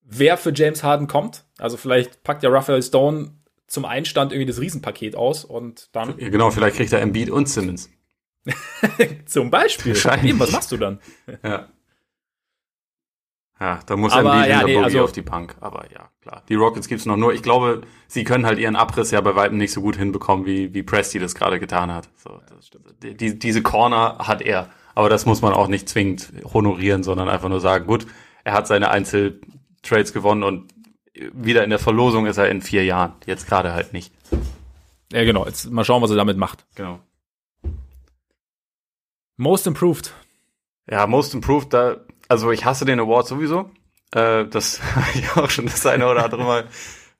wer 0.04 0.36
für 0.36 0.52
James 0.54 0.82
Harden 0.82 1.06
kommt. 1.06 1.44
Also 1.58 1.76
vielleicht 1.76 2.22
packt 2.22 2.42
ja 2.42 2.50
Raphael 2.50 2.82
Stone 2.82 3.32
zum 3.66 3.84
Einstand 3.84 4.32
irgendwie 4.32 4.46
das 4.46 4.60
Riesenpaket 4.60 5.16
aus 5.16 5.44
und 5.44 5.88
dann. 5.92 6.18
Ja, 6.18 6.28
genau, 6.28 6.50
vielleicht 6.50 6.76
kriegt 6.76 6.92
er 6.92 7.00
Embiid 7.00 7.30
und 7.30 7.48
Simmons. 7.48 7.90
zum 9.26 9.50
Beispiel. 9.50 9.94
Wahrscheinlich. 9.94 10.38
was 10.38 10.52
machst 10.52 10.72
du 10.72 10.76
dann? 10.76 11.00
ja. 11.42 11.68
Ja, 13.60 13.78
da 13.86 13.96
muss 13.96 14.12
aber, 14.12 14.34
Embiid 14.34 14.50
ja, 14.50 14.64
nee, 14.64 14.76
also, 14.76 15.04
auf 15.04 15.12
die 15.12 15.22
Punk. 15.22 15.54
Aber 15.60 15.84
ja, 15.92 16.10
klar. 16.20 16.42
Die 16.48 16.56
Rockets 16.56 16.88
gibt's 16.88 17.06
noch 17.06 17.16
nur. 17.16 17.32
Ich 17.32 17.44
glaube, 17.44 17.82
sie 18.08 18.24
können 18.24 18.44
halt 18.44 18.58
ihren 18.58 18.74
Abriss 18.74 19.12
ja 19.12 19.20
bei 19.20 19.36
weitem 19.36 19.56
nicht 19.56 19.72
so 19.72 19.80
gut 19.80 19.96
hinbekommen, 19.96 20.46
wie, 20.46 20.74
wie 20.74 20.82
Presti 20.82 21.20
das 21.20 21.36
gerade 21.36 21.60
getan 21.60 21.92
hat. 21.92 22.08
So, 22.16 22.40
das, 22.48 22.70
die, 23.00 23.38
diese 23.38 23.62
Corner 23.62 24.18
hat 24.18 24.42
er. 24.42 24.68
Aber 24.96 25.08
das 25.08 25.26
muss 25.26 25.42
man 25.42 25.52
auch 25.52 25.68
nicht 25.68 25.88
zwingend 25.88 26.32
honorieren, 26.52 27.04
sondern 27.04 27.28
einfach 27.28 27.48
nur 27.48 27.60
sagen, 27.60 27.86
gut, 27.86 28.04
er 28.42 28.52
hat 28.52 28.66
seine 28.66 28.90
Einzel 28.90 29.40
Trades 29.82 30.12
gewonnen 30.12 30.42
und 30.42 30.72
wieder 31.32 31.62
in 31.62 31.70
der 31.70 31.78
Verlosung 31.78 32.26
ist 32.26 32.38
er 32.38 32.48
in 32.48 32.62
vier 32.62 32.84
Jahren. 32.84 33.12
Jetzt 33.26 33.46
gerade 33.46 33.74
halt 33.74 33.92
nicht. 33.92 34.12
Ja, 35.12 35.24
genau. 35.24 35.46
Jetzt 35.46 35.70
mal 35.70 35.84
schauen, 35.84 36.02
was 36.02 36.10
er 36.10 36.16
damit 36.16 36.36
macht. 36.36 36.64
Genau. 36.74 36.98
Most 39.42 39.66
Improved. 39.66 40.14
Ja, 40.88 41.08
Most 41.08 41.34
Improved, 41.34 41.72
da, 41.74 41.96
also 42.28 42.52
ich 42.52 42.64
hasse 42.64 42.84
den 42.84 43.00
Award 43.00 43.26
sowieso. 43.26 43.70
Äh, 44.12 44.46
das 44.46 44.80
habe 44.94 45.06
ich 45.14 45.36
auch 45.36 45.50
schon 45.50 45.66
das 45.66 45.84
eine 45.84 46.08
oder 46.08 46.24
andere 46.24 46.44
Mal 46.44 46.64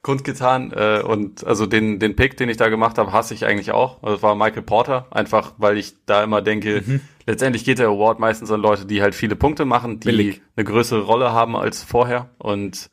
kundgetan. 0.03 0.73
Äh, 0.73 1.03
und 1.05 1.45
also 1.45 1.67
den, 1.67 1.99
den 1.99 2.15
Pick, 2.15 2.37
den 2.37 2.49
ich 2.49 2.57
da 2.57 2.69
gemacht 2.69 2.97
habe, 2.97 3.13
hasse 3.13 3.35
ich 3.35 3.45
eigentlich 3.45 3.73
auch. 3.73 4.01
Also 4.05 4.15
das 4.15 4.23
war 4.23 4.37
Michael 4.37 4.63
Porter, 4.63 5.09
einfach 5.11 5.55
weil 5.59 5.77
ich 5.77 5.97
da 6.07 6.23
immer 6.23 6.43
denke, 6.43 6.85
mhm. 6.87 7.01
letztendlich 7.27 7.65
geht 7.65 7.81
der 7.81 7.89
Award 7.89 8.21
meistens 8.21 8.53
an 8.53 8.61
Leute, 8.61 8.87
die 8.87 9.03
halt 9.03 9.17
viele 9.17 9.35
Punkte 9.35 9.65
machen, 9.65 9.99
die 9.99 10.07
Billig. 10.07 10.43
eine 10.55 10.65
größere 10.65 11.03
Rolle 11.03 11.33
haben 11.33 11.57
als 11.57 11.83
vorher. 11.83 12.31
Und 12.39 12.89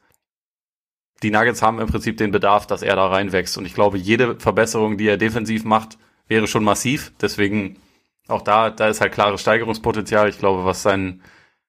die 1.22 1.30
Nuggets 1.30 1.62
haben 1.62 1.80
im 1.80 1.88
Prinzip 1.88 2.18
den 2.18 2.32
Bedarf, 2.32 2.66
dass 2.66 2.82
er 2.82 2.96
da 2.96 3.06
reinwächst. 3.06 3.60
Und 3.60 3.66
ich 3.66 3.76
glaube, 3.76 4.00
jede 4.00 4.40
Verbesserung, 4.40 4.98
die 4.98 5.08
er 5.08 5.18
defensiv 5.18 5.66
macht, 5.66 6.00
wäre 6.28 6.48
schon 6.48 6.64
massiv. 6.64 7.12
Deswegen 7.22 7.78
auch 8.30 8.42
da, 8.42 8.70
da 8.70 8.88
ist 8.88 9.02
halt 9.02 9.14
klares 9.14 9.42
Steigerungspotenzial. 9.42 10.30
Ich 10.30 10.40
glaube, 10.40 10.66
was 10.66 10.82
sein, 10.82 11.22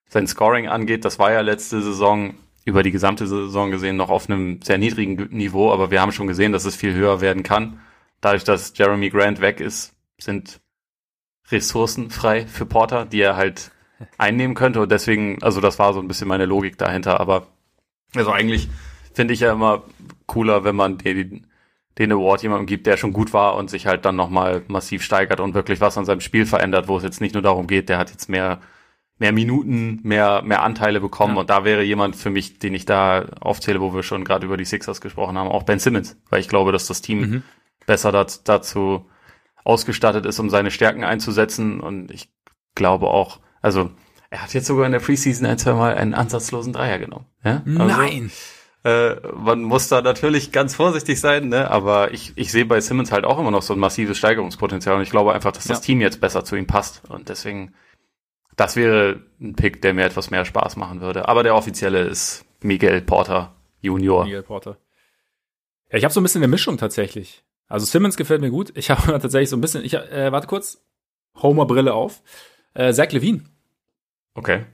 sein 0.07 0.27
Scoring 0.27 0.67
angeht, 0.67 1.05
das 1.05 1.19
war 1.19 1.31
ja 1.31 1.41
letzte 1.41 1.81
Saison 1.81 2.35
über 2.63 2.83
die 2.83 2.91
gesamte 2.91 3.27
Saison 3.27 3.71
gesehen 3.71 3.97
noch 3.97 4.09
auf 4.09 4.29
einem 4.29 4.61
sehr 4.61 4.77
niedrigen 4.77 5.15
Niveau, 5.35 5.71
aber 5.71 5.89
wir 5.89 5.99
haben 5.99 6.11
schon 6.11 6.27
gesehen, 6.27 6.51
dass 6.51 6.65
es 6.65 6.75
viel 6.75 6.93
höher 6.93 7.21
werden 7.21 7.43
kann. 7.43 7.79
Dadurch, 8.21 8.43
dass 8.43 8.77
Jeremy 8.77 9.09
Grant 9.09 9.41
weg 9.41 9.59
ist, 9.59 9.95
sind 10.19 10.61
Ressourcen 11.49 12.11
frei 12.11 12.45
für 12.45 12.65
Porter, 12.67 13.05
die 13.05 13.21
er 13.21 13.35
halt 13.35 13.71
einnehmen 14.17 14.55
könnte. 14.55 14.81
Und 14.81 14.91
deswegen, 14.91 15.41
also 15.41 15.59
das 15.59 15.79
war 15.79 15.93
so 15.93 15.99
ein 15.99 16.07
bisschen 16.07 16.27
meine 16.27 16.45
Logik 16.45 16.77
dahinter. 16.77 17.19
Aber 17.19 17.47
also 18.15 18.31
eigentlich 18.31 18.69
finde 19.13 19.33
ich 19.33 19.39
ja 19.39 19.51
immer 19.51 19.83
cooler, 20.27 20.63
wenn 20.63 20.75
man 20.75 20.99
den, 20.99 21.47
den 21.97 22.11
Award 22.11 22.43
jemandem 22.43 22.67
gibt, 22.67 22.87
der 22.87 22.97
schon 22.97 23.13
gut 23.13 23.33
war 23.33 23.55
und 23.55 23.69
sich 23.69 23.85
halt 23.87 24.05
dann 24.05 24.15
nochmal 24.15 24.63
massiv 24.67 25.03
steigert 25.03 25.39
und 25.39 25.53
wirklich 25.53 25.81
was 25.81 25.97
an 25.97 26.05
seinem 26.05 26.21
Spiel 26.21 26.45
verändert, 26.45 26.87
wo 26.87 26.97
es 26.97 27.03
jetzt 27.03 27.21
nicht 27.21 27.33
nur 27.33 27.43
darum 27.43 27.67
geht, 27.67 27.89
der 27.89 27.97
hat 27.97 28.11
jetzt 28.11 28.29
mehr 28.29 28.59
mehr 29.21 29.31
Minuten, 29.31 29.99
mehr, 30.01 30.41
mehr 30.41 30.63
Anteile 30.63 30.99
bekommen. 30.99 31.35
Ja. 31.35 31.41
Und 31.41 31.51
da 31.51 31.63
wäre 31.63 31.83
jemand 31.83 32.15
für 32.15 32.31
mich, 32.31 32.57
den 32.57 32.73
ich 32.73 32.85
da 32.85 33.25
aufzähle, 33.39 33.79
wo 33.79 33.93
wir 33.93 34.01
schon 34.01 34.25
gerade 34.25 34.47
über 34.47 34.57
die 34.57 34.65
Sixers 34.65 34.99
gesprochen 34.99 35.37
haben, 35.37 35.47
auch 35.47 35.61
Ben 35.61 35.77
Simmons, 35.77 36.17
weil 36.31 36.39
ich 36.39 36.49
glaube, 36.49 36.71
dass 36.71 36.87
das 36.87 37.01
Team 37.01 37.19
mhm. 37.19 37.43
besser 37.85 38.11
dat, 38.11 38.49
dazu 38.49 39.05
ausgestattet 39.63 40.25
ist, 40.25 40.39
um 40.39 40.49
seine 40.49 40.71
Stärken 40.71 41.03
einzusetzen. 41.03 41.81
Und 41.81 42.09
ich 42.09 42.33
glaube 42.73 43.09
auch, 43.09 43.39
also 43.61 43.91
er 44.31 44.41
hat 44.41 44.55
jetzt 44.55 44.65
sogar 44.65 44.87
in 44.87 44.91
der 44.91 44.99
Preseason 44.99 45.45
ein, 45.45 45.59
zwei 45.59 45.73
Mal 45.73 45.93
einen 45.93 46.15
ansatzlosen 46.15 46.73
Dreier 46.73 46.97
genommen. 46.97 47.27
Ja? 47.43 47.61
Also, 47.63 47.83
Nein! 47.83 48.31
Äh, 48.83 49.15
man 49.35 49.61
muss 49.61 49.89
da 49.89 50.01
natürlich 50.01 50.51
ganz 50.51 50.73
vorsichtig 50.75 51.19
sein, 51.19 51.49
ne? 51.49 51.69
aber 51.69 52.13
ich, 52.13 52.33
ich 52.35 52.51
sehe 52.51 52.65
bei 52.65 52.81
Simmons 52.81 53.11
halt 53.11 53.25
auch 53.25 53.37
immer 53.37 53.51
noch 53.51 53.61
so 53.61 53.73
ein 53.73 53.79
massives 53.79 54.17
Steigerungspotenzial 54.17 54.95
und 54.95 55.03
ich 55.03 55.11
glaube 55.11 55.33
einfach, 55.33 55.51
dass 55.51 55.65
das 55.65 55.79
ja. 55.79 55.83
Team 55.83 56.01
jetzt 56.01 56.19
besser 56.19 56.43
zu 56.43 56.55
ihm 56.55 56.65
passt 56.65 57.03
und 57.09 57.29
deswegen, 57.29 57.75
das 58.55 58.75
wäre 58.75 59.21
ein 59.39 59.55
Pick, 59.55 59.83
der 59.83 59.93
mir 59.93 60.05
etwas 60.05 60.31
mehr 60.31 60.45
Spaß 60.45 60.77
machen 60.77 60.99
würde. 60.99 61.27
Aber 61.27 61.43
der 61.43 61.55
offizielle 61.55 62.01
ist 62.01 62.43
Miguel 62.61 63.01
Porter 63.01 63.55
Junior. 63.81 64.23
Miguel 64.23 64.41
Porter. 64.41 64.77
Ja, 65.91 65.99
ich 65.99 66.03
habe 66.03 66.13
so 66.13 66.19
ein 66.19 66.23
bisschen 66.23 66.41
eine 66.41 66.49
Mischung 66.49 66.77
tatsächlich. 66.77 67.43
Also 67.67 67.85
Simmons 67.85 68.17
gefällt 68.17 68.41
mir 68.41 68.49
gut. 68.49 68.71
Ich 68.75 68.89
habe 68.89 69.19
tatsächlich 69.19 69.49
so 69.49 69.57
ein 69.57 69.61
bisschen, 69.61 69.85
ich 69.85 69.93
äh, 69.93 70.31
warte 70.31 70.47
kurz, 70.47 70.83
Homer-Brille 71.41 71.93
auf. 71.93 72.23
Äh, 72.73 72.93
Zach 72.93 73.11
Levine. 73.11 73.43
Okay. 74.33 74.65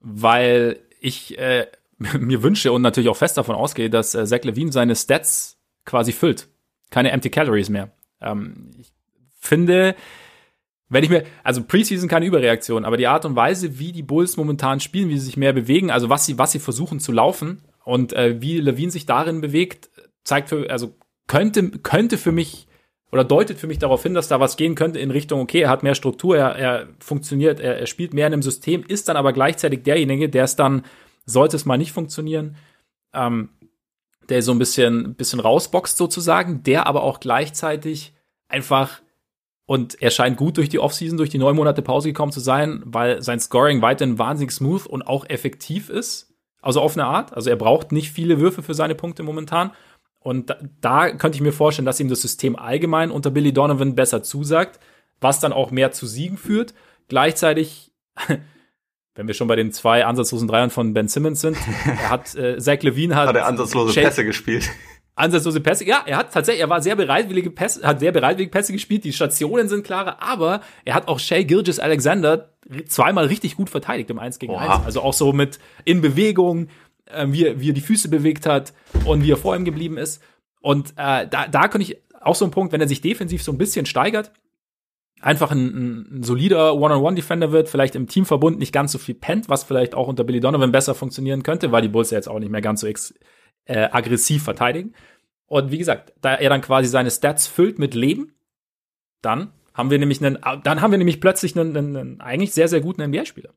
Weil 0.00 0.80
ich 1.00 1.38
äh, 1.38 1.66
mir 2.18 2.42
wünsche 2.42 2.72
und 2.72 2.82
natürlich 2.82 3.10
auch 3.10 3.16
fest 3.16 3.36
davon 3.36 3.54
ausgehe, 3.54 3.90
dass 3.90 4.14
äh, 4.14 4.26
Zach 4.26 4.42
Levine 4.42 4.72
seine 4.72 4.96
Stats 4.96 5.58
quasi 5.84 6.12
füllt. 6.12 6.48
Keine 6.90 7.10
Empty 7.10 7.30
Calories 7.30 7.68
mehr. 7.68 7.92
Ähm, 8.20 8.70
ich 8.78 8.92
finde, 9.38 9.94
wenn 10.88 11.04
ich 11.04 11.10
mir, 11.10 11.24
also 11.44 11.62
Preseason 11.62 12.08
keine 12.08 12.26
Überreaktion, 12.26 12.84
aber 12.84 12.96
die 12.96 13.06
Art 13.06 13.24
und 13.24 13.36
Weise, 13.36 13.78
wie 13.78 13.92
die 13.92 14.02
Bulls 14.02 14.36
momentan 14.36 14.80
spielen, 14.80 15.08
wie 15.08 15.18
sie 15.18 15.26
sich 15.26 15.36
mehr 15.36 15.52
bewegen, 15.52 15.90
also 15.90 16.08
was 16.08 16.26
sie, 16.26 16.38
was 16.38 16.52
sie 16.52 16.58
versuchen 16.58 17.00
zu 17.00 17.12
laufen 17.12 17.62
und 17.84 18.12
äh, 18.12 18.40
wie 18.40 18.58
Levine 18.58 18.90
sich 18.90 19.06
darin 19.06 19.40
bewegt, 19.40 19.90
zeigt 20.24 20.48
für, 20.48 20.68
also 20.70 20.94
könnte, 21.26 21.70
könnte 21.70 22.18
für 22.18 22.32
mich 22.32 22.66
oder 23.12 23.24
deutet 23.24 23.58
für 23.58 23.66
mich 23.66 23.78
darauf 23.78 24.02
hin, 24.02 24.14
dass 24.14 24.28
da 24.28 24.40
was 24.40 24.56
gehen 24.56 24.74
könnte 24.74 24.98
in 25.00 25.10
Richtung, 25.10 25.40
okay, 25.40 25.62
er 25.62 25.70
hat 25.70 25.82
mehr 25.82 25.94
Struktur, 25.94 26.36
er, 26.36 26.56
er 26.56 26.88
funktioniert, 27.00 27.58
er, 27.58 27.78
er 27.78 27.86
spielt 27.86 28.14
mehr 28.14 28.26
in 28.26 28.32
einem 28.32 28.42
System, 28.42 28.84
ist 28.86 29.08
dann 29.08 29.16
aber 29.16 29.32
gleichzeitig 29.32 29.82
derjenige, 29.82 30.28
der 30.28 30.44
es 30.44 30.56
dann 30.56 30.84
sollte 31.26 31.56
es 31.56 31.64
mal 31.64 31.78
nicht 31.78 31.92
funktionieren, 31.92 32.56
ähm, 33.12 33.50
der 34.28 34.42
so 34.42 34.52
ein 34.52 34.58
bisschen, 34.58 35.14
bisschen 35.14 35.40
rausboxt 35.40 35.96
sozusagen, 35.96 36.62
der 36.62 36.86
aber 36.86 37.02
auch 37.02 37.20
gleichzeitig 37.20 38.14
einfach 38.48 39.00
und 39.70 40.02
er 40.02 40.10
scheint 40.10 40.36
gut 40.36 40.56
durch 40.56 40.68
die 40.68 40.80
Offseason, 40.80 41.16
durch 41.16 41.30
die 41.30 41.38
neun 41.38 41.54
Monate 41.54 41.80
Pause 41.80 42.08
gekommen 42.08 42.32
zu 42.32 42.40
sein, 42.40 42.82
weil 42.84 43.22
sein 43.22 43.38
Scoring 43.38 43.82
weiterhin 43.82 44.18
wahnsinnig 44.18 44.50
smooth 44.50 44.84
und 44.84 45.02
auch 45.02 45.28
effektiv 45.28 45.90
ist. 45.90 46.34
Also 46.60 46.80
auf 46.80 46.96
eine 46.96 47.06
Art. 47.06 47.32
Also 47.32 47.50
er 47.50 47.56
braucht 47.56 47.92
nicht 47.92 48.10
viele 48.10 48.40
Würfe 48.40 48.64
für 48.64 48.74
seine 48.74 48.96
Punkte 48.96 49.22
momentan. 49.22 49.70
Und 50.18 50.50
da, 50.50 50.58
da 50.80 51.10
könnte 51.12 51.36
ich 51.36 51.40
mir 51.40 51.52
vorstellen, 51.52 51.86
dass 51.86 52.00
ihm 52.00 52.08
das 52.08 52.20
System 52.20 52.56
allgemein 52.56 53.12
unter 53.12 53.30
Billy 53.30 53.52
Donovan 53.52 53.94
besser 53.94 54.24
zusagt, 54.24 54.80
was 55.20 55.38
dann 55.38 55.52
auch 55.52 55.70
mehr 55.70 55.92
zu 55.92 56.04
Siegen 56.06 56.36
führt. 56.36 56.74
Gleichzeitig 57.06 57.92
wenn 59.14 59.26
wir 59.26 59.34
schon 59.34 59.48
bei 59.48 59.56
den 59.56 59.72
zwei 59.72 60.04
ansatzlosen 60.04 60.48
Dreiern 60.48 60.70
von 60.70 60.94
Ben 60.94 61.08
Simmons 61.08 61.40
sind, 61.40 61.56
er 61.86 62.10
hat 62.10 62.34
äh, 62.34 62.58
Zach 62.58 62.82
Levine 62.82 63.16
hat, 63.16 63.28
hat 63.28 63.36
er 63.36 63.46
ansatzlose 63.46 63.92
Shake, 63.92 64.04
Pässe 64.04 64.24
gespielt. 64.24 64.70
Ansatzlose 65.16 65.60
Pässe, 65.60 65.84
ja, 65.84 66.02
er 66.06 66.16
hat 66.16 66.32
tatsächlich, 66.32 66.62
er 66.62 66.70
war 66.70 66.80
sehr 66.80 66.96
bereitwillige 66.96 67.50
Pässe, 67.50 67.86
hat 67.86 68.00
sehr 68.00 68.12
bereitwillige 68.12 68.50
Pässe 68.50 68.72
gespielt, 68.72 69.04
die 69.04 69.12
Stationen 69.12 69.68
sind 69.68 69.84
klare, 69.84 70.22
aber 70.22 70.60
er 70.84 70.94
hat 70.94 71.08
auch 71.08 71.18
Shay 71.18 71.44
Gilgis 71.44 71.78
Alexander 71.78 72.50
zweimal 72.86 73.26
richtig 73.26 73.56
gut 73.56 73.68
verteidigt 73.68 74.10
im 74.10 74.18
1 74.18 74.38
gegen 74.38 74.54
1. 74.54 74.84
Also 74.84 75.02
auch 75.02 75.12
so 75.12 75.32
mit 75.32 75.58
in 75.84 76.00
Bewegung, 76.00 76.68
äh, 77.06 77.26
wie, 77.28 77.46
er, 77.46 77.60
wie 77.60 77.70
er 77.70 77.74
die 77.74 77.80
Füße 77.80 78.08
bewegt 78.08 78.46
hat 78.46 78.72
und 79.04 79.24
wie 79.24 79.32
er 79.32 79.36
vor 79.36 79.56
ihm 79.56 79.64
geblieben 79.64 79.98
ist. 79.98 80.22
Und 80.60 80.90
äh, 80.96 81.26
da, 81.26 81.48
da 81.50 81.68
könnte 81.68 81.90
ich 81.90 81.98
auch 82.20 82.34
so 82.34 82.44
ein 82.44 82.50
Punkt, 82.50 82.72
wenn 82.72 82.80
er 82.80 82.88
sich 82.88 83.00
defensiv 83.00 83.42
so 83.42 83.50
ein 83.50 83.58
bisschen 83.58 83.86
steigert, 83.86 84.30
einfach 85.20 85.50
ein, 85.50 86.18
ein 86.18 86.22
solider 86.22 86.74
One-on-One-Defender 86.74 87.52
wird, 87.52 87.68
vielleicht 87.68 87.94
im 87.94 88.08
Teamverbund 88.08 88.58
nicht 88.58 88.72
ganz 88.72 88.92
so 88.92 88.98
viel 88.98 89.14
pennt, 89.14 89.48
was 89.48 89.64
vielleicht 89.64 89.94
auch 89.94 90.08
unter 90.08 90.24
Billy 90.24 90.40
Donovan 90.40 90.72
besser 90.72 90.94
funktionieren 90.94 91.42
könnte, 91.42 91.72
weil 91.72 91.82
die 91.82 91.88
Bulls 91.88 92.10
ja 92.10 92.18
jetzt 92.18 92.28
auch 92.28 92.38
nicht 92.38 92.50
mehr 92.50 92.60
ganz 92.60 92.80
so 92.80 92.86
ex, 92.86 93.14
äh, 93.66 93.88
aggressiv 93.90 94.42
verteidigen. 94.42 94.94
Und 95.46 95.70
wie 95.70 95.78
gesagt, 95.78 96.12
da 96.20 96.34
er 96.34 96.48
dann 96.48 96.60
quasi 96.60 96.88
seine 96.88 97.10
Stats 97.10 97.46
füllt 97.46 97.78
mit 97.78 97.94
Leben, 97.94 98.34
dann 99.20 99.52
haben 99.74 99.90
wir 99.90 99.98
nämlich 99.98 100.24
einen, 100.24 100.38
dann 100.62 100.80
haben 100.80 100.90
wir 100.90 100.98
nämlich 100.98 101.20
plötzlich 101.20 101.58
einen, 101.58 101.76
einen, 101.76 101.96
einen 101.96 102.20
eigentlich 102.20 102.52
sehr, 102.52 102.68
sehr 102.68 102.80
guten 102.80 103.02
NBA-Spieler. 103.02 103.52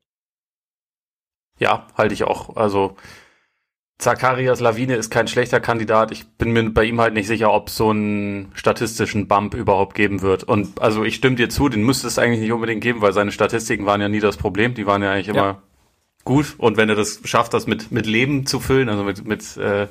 Ja, 1.59 1.87
halte 1.95 2.13
ich 2.13 2.23
auch. 2.23 2.55
Also 2.55 2.95
Zacharias 4.03 4.59
Lawine 4.59 4.95
ist 4.95 5.09
kein 5.09 5.29
schlechter 5.29 5.61
Kandidat. 5.61 6.11
Ich 6.11 6.27
bin 6.27 6.51
mir 6.51 6.69
bei 6.69 6.83
ihm 6.83 6.99
halt 6.99 7.13
nicht 7.13 7.27
sicher, 7.27 7.53
ob 7.53 7.69
es 7.69 7.77
so 7.77 7.89
einen 7.89 8.51
statistischen 8.53 9.29
Bump 9.29 9.53
überhaupt 9.53 9.95
geben 9.95 10.21
wird. 10.21 10.43
Und 10.43 10.81
also 10.81 11.05
ich 11.05 11.15
stimme 11.15 11.37
dir 11.37 11.49
zu, 11.49 11.69
den 11.69 11.83
müsste 11.83 12.07
es 12.07 12.19
eigentlich 12.19 12.41
nicht 12.41 12.51
unbedingt 12.51 12.83
geben, 12.83 13.01
weil 13.01 13.13
seine 13.13 13.31
Statistiken 13.31 13.85
waren 13.85 14.01
ja 14.01 14.09
nie 14.09 14.19
das 14.19 14.35
Problem. 14.35 14.73
Die 14.73 14.85
waren 14.85 15.01
ja 15.01 15.13
eigentlich 15.13 15.29
immer 15.29 15.37
ja. 15.37 15.61
gut. 16.25 16.55
Und 16.57 16.75
wenn 16.75 16.89
er 16.89 16.95
das 16.95 17.21
schafft, 17.23 17.53
das 17.53 17.65
mit, 17.65 17.91
mit 17.91 18.05
Leben 18.05 18.45
zu 18.45 18.59
füllen, 18.59 18.89
also 18.89 19.03
mit, 19.03 19.25
mit, 19.25 19.55
äh, 19.55 19.87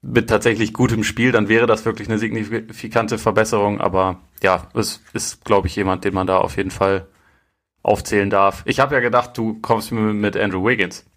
mit 0.00 0.30
tatsächlich 0.30 0.72
gutem 0.72 1.02
Spiel, 1.02 1.32
dann 1.32 1.48
wäre 1.48 1.66
das 1.66 1.84
wirklich 1.84 2.08
eine 2.08 2.18
signifikante 2.18 3.18
Verbesserung. 3.18 3.80
Aber 3.80 4.20
ja, 4.44 4.68
es 4.74 5.02
ist, 5.12 5.44
glaube 5.44 5.66
ich, 5.66 5.74
jemand, 5.74 6.04
den 6.04 6.14
man 6.14 6.28
da 6.28 6.38
auf 6.38 6.56
jeden 6.56 6.70
Fall 6.70 7.08
aufzählen 7.82 8.30
darf. 8.30 8.62
Ich 8.64 8.78
habe 8.78 8.94
ja 8.94 9.00
gedacht, 9.00 9.36
du 9.36 9.58
kommst 9.60 9.90
mit 9.90 10.36
Andrew 10.36 10.64
Wiggins. 10.64 11.09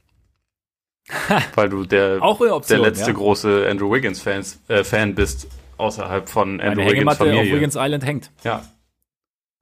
Weil 1.56 1.70
du 1.70 1.86
der, 1.86 2.22
Option, 2.22 2.60
der 2.68 2.80
letzte 2.80 3.12
ja. 3.12 3.18
große 3.18 3.68
Andrew 3.70 3.92
Wiggins 3.92 4.22
Fans, 4.22 4.62
äh, 4.68 4.84
Fan 4.84 5.16
bist, 5.16 5.48
außerhalb 5.78 6.30
von 6.30 6.62
Andrew 6.62 6.84
Meine 6.84 6.92
Wiggins 6.92 7.18
Familie. 7.18 7.42
auf 7.42 7.48
Wiggins 7.48 7.76
Island 7.78 8.06
hängt. 8.06 8.32
Ja. 8.44 8.64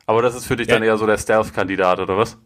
Aber 0.05 0.21
das 0.21 0.35
ist 0.35 0.45
für 0.45 0.55
dich 0.55 0.67
ja. 0.67 0.75
dann 0.75 0.83
eher 0.83 0.97
so 0.97 1.05
der 1.05 1.17
Stealth-Kandidat, 1.17 1.99
oder 1.99 2.17
was? 2.17 2.37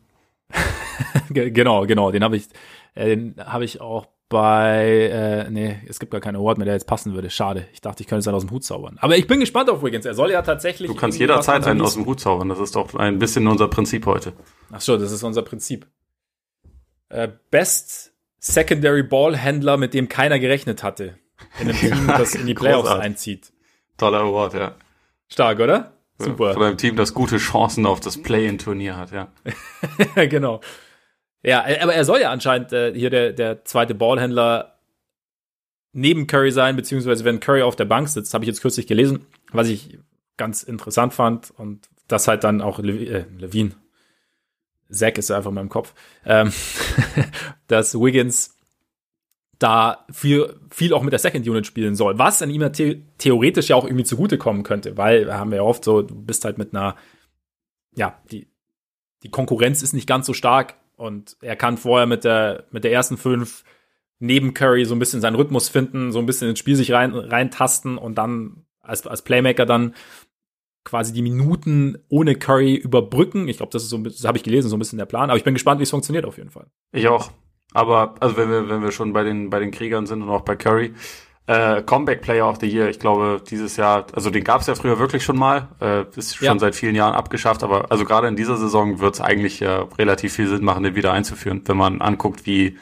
genau, 1.30 1.86
genau. 1.86 2.12
Den 2.12 2.24
habe 2.24 2.38
ich, 2.38 2.48
äh, 2.94 3.08
den 3.08 3.36
habe 3.38 3.66
ich 3.66 3.82
auch 3.82 4.08
bei, 4.30 5.10
äh, 5.12 5.50
nee, 5.50 5.80
es 5.88 6.00
gibt 6.00 6.12
gar 6.12 6.22
keinen 6.22 6.38
Award 6.38 6.58
mehr, 6.58 6.66
der 6.66 6.74
jetzt 6.74 6.88
passen 6.88 7.14
würde. 7.14 7.30
Schade. 7.30 7.68
Ich 7.74 7.82
dachte, 7.82 8.02
ich 8.02 8.08
könnte 8.08 8.20
es 8.20 8.26
dann 8.26 8.34
aus 8.34 8.46
dem 8.46 8.52
Hut 8.52 8.64
zaubern. 8.64 8.98
Aber 9.02 9.18
ich 9.18 9.28
bin 9.28 9.40
gespannt 9.40 9.70
auf 9.70 9.84
Wiggins. 9.84 10.06
Er 10.06 10.16
soll 10.16 10.32
ja 10.32 10.42
tatsächlich. 10.42 10.90
Du 10.90 10.96
kannst 10.96 11.20
jederzeit 11.20 11.66
einen 11.68 11.82
aus 11.82 11.94
dem 11.94 12.06
Hut 12.06 12.20
zaubern. 12.20 12.50
Das 12.50 12.60
ist 12.60 12.76
doch 12.76 12.96
ein 12.96 13.20
bisschen 13.20 13.48
unser 13.48 13.68
Prinzip 13.68 14.06
heute. 14.06 14.34
Ach 14.72 14.82
so, 14.82 14.98
das 14.98 15.12
ist 15.12 15.24
unser 15.24 15.44
Prinzip. 15.44 15.86
Äh, 17.10 17.30
Best 17.52 18.15
Secondary 18.48 19.02
Ballhändler, 19.02 19.76
mit 19.76 19.96
dem 19.96 20.08
keiner 20.08 20.38
gerechnet 20.38 20.84
hatte. 20.84 21.18
In 21.60 21.70
einem 21.70 21.78
Team, 21.80 22.08
das 22.08 22.36
in 22.36 22.46
die 22.46 22.54
Playoffs 22.54 22.92
einzieht. 22.92 23.52
Toller 23.98 24.20
Award, 24.20 24.54
ja. 24.54 24.76
Stark, 25.28 25.60
oder? 25.60 25.94
Super. 26.20 26.54
Von 26.54 26.64
einem 26.64 26.78
Team, 26.78 26.96
das 26.96 27.16
gute 27.16 27.38
Chancen 27.38 27.88
auf 27.88 28.00
das 28.00 28.22
Play-in-Turnier 28.22 28.98
hat, 28.98 29.12
ja. 29.12 29.30
genau. 30.28 30.62
Ja, 31.42 31.66
aber 31.82 31.96
er 31.96 32.06
soll 32.06 32.22
ja 32.22 32.30
anscheinend 32.30 32.72
äh, 32.72 32.94
hier 32.94 33.10
der, 33.10 33.34
der 33.34 33.66
zweite 33.66 33.96
Ballhändler 33.96 34.80
neben 35.92 36.28
Curry 36.28 36.52
sein, 36.52 36.76
beziehungsweise 36.76 37.26
wenn 37.26 37.40
Curry 37.40 37.64
auf 37.64 37.76
der 37.76 37.86
Bank 37.86 38.10
sitzt, 38.10 38.34
habe 38.36 38.44
ich 38.44 38.48
jetzt 38.48 38.62
kürzlich 38.62 38.86
gelesen, 38.86 39.26
was 39.52 39.70
ich 39.70 39.98
ganz 40.38 40.62
interessant 40.62 41.14
fand 41.16 41.52
und 41.52 41.90
das 42.08 42.28
halt 42.28 42.44
dann 42.44 42.62
auch 42.62 42.78
Le 42.78 42.94
äh, 42.94 43.26
Levine, 43.38 43.72
Zack 44.90 45.18
ist 45.18 45.32
einfach 45.32 45.50
in 45.50 45.56
meinem 45.56 45.70
Kopf, 45.70 45.94
ähm, 46.26 46.52
dass 47.68 48.00
Wiggins 48.00 48.56
da 49.60 50.06
viel, 50.12 50.60
viel 50.70 50.94
auch 50.94 51.02
mit 51.02 51.14
der 51.14 51.20
Second 51.20 51.48
Unit 51.48 51.66
spielen 51.66 51.96
soll, 51.96 52.20
was 52.20 52.42
an 52.42 52.50
ihm 52.50 52.70
the 52.74 53.04
theoretisch 53.18 53.70
ja 53.70 53.76
auch 53.76 53.86
irgendwie 53.86 54.04
zugutekommen 54.04 54.64
könnte, 54.64 54.98
weil 54.98 55.34
haben 55.34 55.52
wir 55.52 55.58
ja 55.58 55.64
oft 55.64 55.84
so, 55.84 56.02
du 56.02 56.16
bist 56.16 56.46
halt 56.46 56.58
mit 56.58 56.74
einer, 56.74 56.96
ja, 57.96 58.20
die, 58.32 58.48
die 59.24 59.32
Konkurrenz 59.32 59.82
ist 59.82 59.94
nicht 59.94 60.08
ganz 60.08 60.26
so 60.26 60.34
stark 60.34 60.76
und 60.98 61.38
er 61.42 61.56
kann 61.56 61.78
vorher 61.78 62.06
mit 62.06 62.24
der, 62.24 62.66
mit 62.72 62.84
der 62.84 62.92
ersten 62.92 63.18
fünf 63.18 63.64
neben 64.20 64.54
Curry 64.54 64.86
so 64.86 64.96
ein 64.96 65.00
bisschen 65.00 65.22
seinen 65.22 65.36
Rhythmus 65.36 65.70
finden, 65.70 66.12
so 66.12 66.20
ein 66.20 66.26
bisschen 66.26 66.50
ins 66.50 66.60
Spiel 66.60 66.76
sich 66.76 66.92
rein, 66.92 67.14
reintasten 67.14 67.98
und 67.98 68.16
dann 68.16 68.66
als, 68.82 69.06
als 69.08 69.24
Playmaker 69.24 69.66
dann 69.66 69.96
quasi 70.86 71.12
die 71.12 71.22
Minuten 71.22 71.98
ohne 72.08 72.36
Curry 72.36 72.76
überbrücken. 72.76 73.50
Ich 73.50 73.58
glaube, 73.58 73.74
das 73.74 73.84
ist 73.84 73.90
so, 73.90 73.98
das 73.98 74.24
habe 74.24 74.38
ich 74.38 74.44
gelesen, 74.44 74.70
so 74.70 74.78
ein 74.78 74.80
bisschen 74.80 75.00
der 75.00 75.06
Plan. 75.06 75.30
Aber 75.30 75.38
ich 75.38 75.44
bin 75.44 75.54
gespannt, 75.54 75.80
wie 75.80 75.84
es 75.84 75.90
funktioniert 75.90 76.26
auf 76.26 76.38
jeden 76.38 76.52
Fall. 76.52 76.68
Ich 76.94 77.08
auch. 77.10 77.32
Aber 77.74 78.16
also 78.22 78.38
wenn 78.38 78.50
wir 78.50 78.70
wenn 78.70 78.82
wir 78.82 78.92
schon 78.92 79.12
bei 79.12 79.24
den 79.24 79.50
bei 79.50 79.60
den 79.60 79.72
Kriegern 79.72 80.06
sind 80.06 80.22
und 80.22 80.30
auch 80.30 80.42
bei 80.42 80.56
Curry, 80.56 80.94
äh, 81.48 81.82
Comeback 81.82 82.22
Player 82.22 82.48
of 82.48 82.60
the 82.62 82.68
Year, 82.68 82.88
ich 82.90 83.00
glaube 83.00 83.42
dieses 83.50 83.76
Jahr, 83.76 84.06
also 84.14 84.30
den 84.30 84.46
gab 84.46 84.62
es 84.62 84.68
ja 84.68 84.76
früher 84.76 84.98
wirklich 84.98 85.24
schon 85.24 85.38
mal, 85.38 85.68
äh, 85.82 86.06
ist 86.16 86.38
schon 86.38 86.46
ja. 86.46 86.58
seit 86.58 86.76
vielen 86.76 86.96
Jahren 86.96 87.16
abgeschafft, 87.16 87.64
aber 87.64 87.92
also 87.92 88.06
gerade 88.06 88.28
in 88.28 88.38
dieser 88.38 88.56
Saison 88.56 89.00
wird 89.00 89.16
es 89.16 89.22
eigentlich 89.22 89.60
ja 89.60 89.88
relativ 89.98 90.34
viel 90.34 90.48
Sinn 90.48 90.64
machen, 90.64 90.84
den 90.84 90.96
wieder 90.96 91.12
einzuführen, 91.12 91.64
wenn 91.66 91.78
man 91.78 92.02
anguckt, 92.02 92.46
wie 92.46 92.78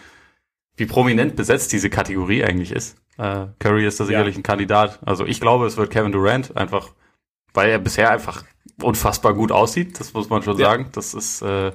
wie 0.75 0.85
prominent 0.85 1.35
besetzt 1.35 1.71
diese 1.71 1.89
Kategorie 1.89 2.43
eigentlich 2.43 2.71
ist. 2.71 2.97
Äh, 3.17 3.47
Curry 3.59 3.87
ist 3.87 3.99
da 3.99 4.05
sicherlich 4.05 4.35
ja. 4.35 4.39
ein 4.39 4.43
Kandidat. 4.43 4.99
Also 5.05 5.25
ich 5.25 5.39
glaube, 5.39 5.65
es 5.65 5.77
wird 5.77 5.91
Kevin 5.91 6.11
Durant 6.11 6.55
einfach 6.57 6.89
weil 7.53 7.69
er 7.69 7.79
bisher 7.79 8.11
einfach 8.11 8.43
unfassbar 8.81 9.33
gut 9.33 9.51
aussieht, 9.51 9.99
das 9.99 10.13
muss 10.13 10.29
man 10.29 10.43
schon 10.43 10.57
ja. 10.57 10.65
sagen. 10.65 10.89
Das 10.93 11.13
ist 11.13 11.41
äh, 11.41 11.71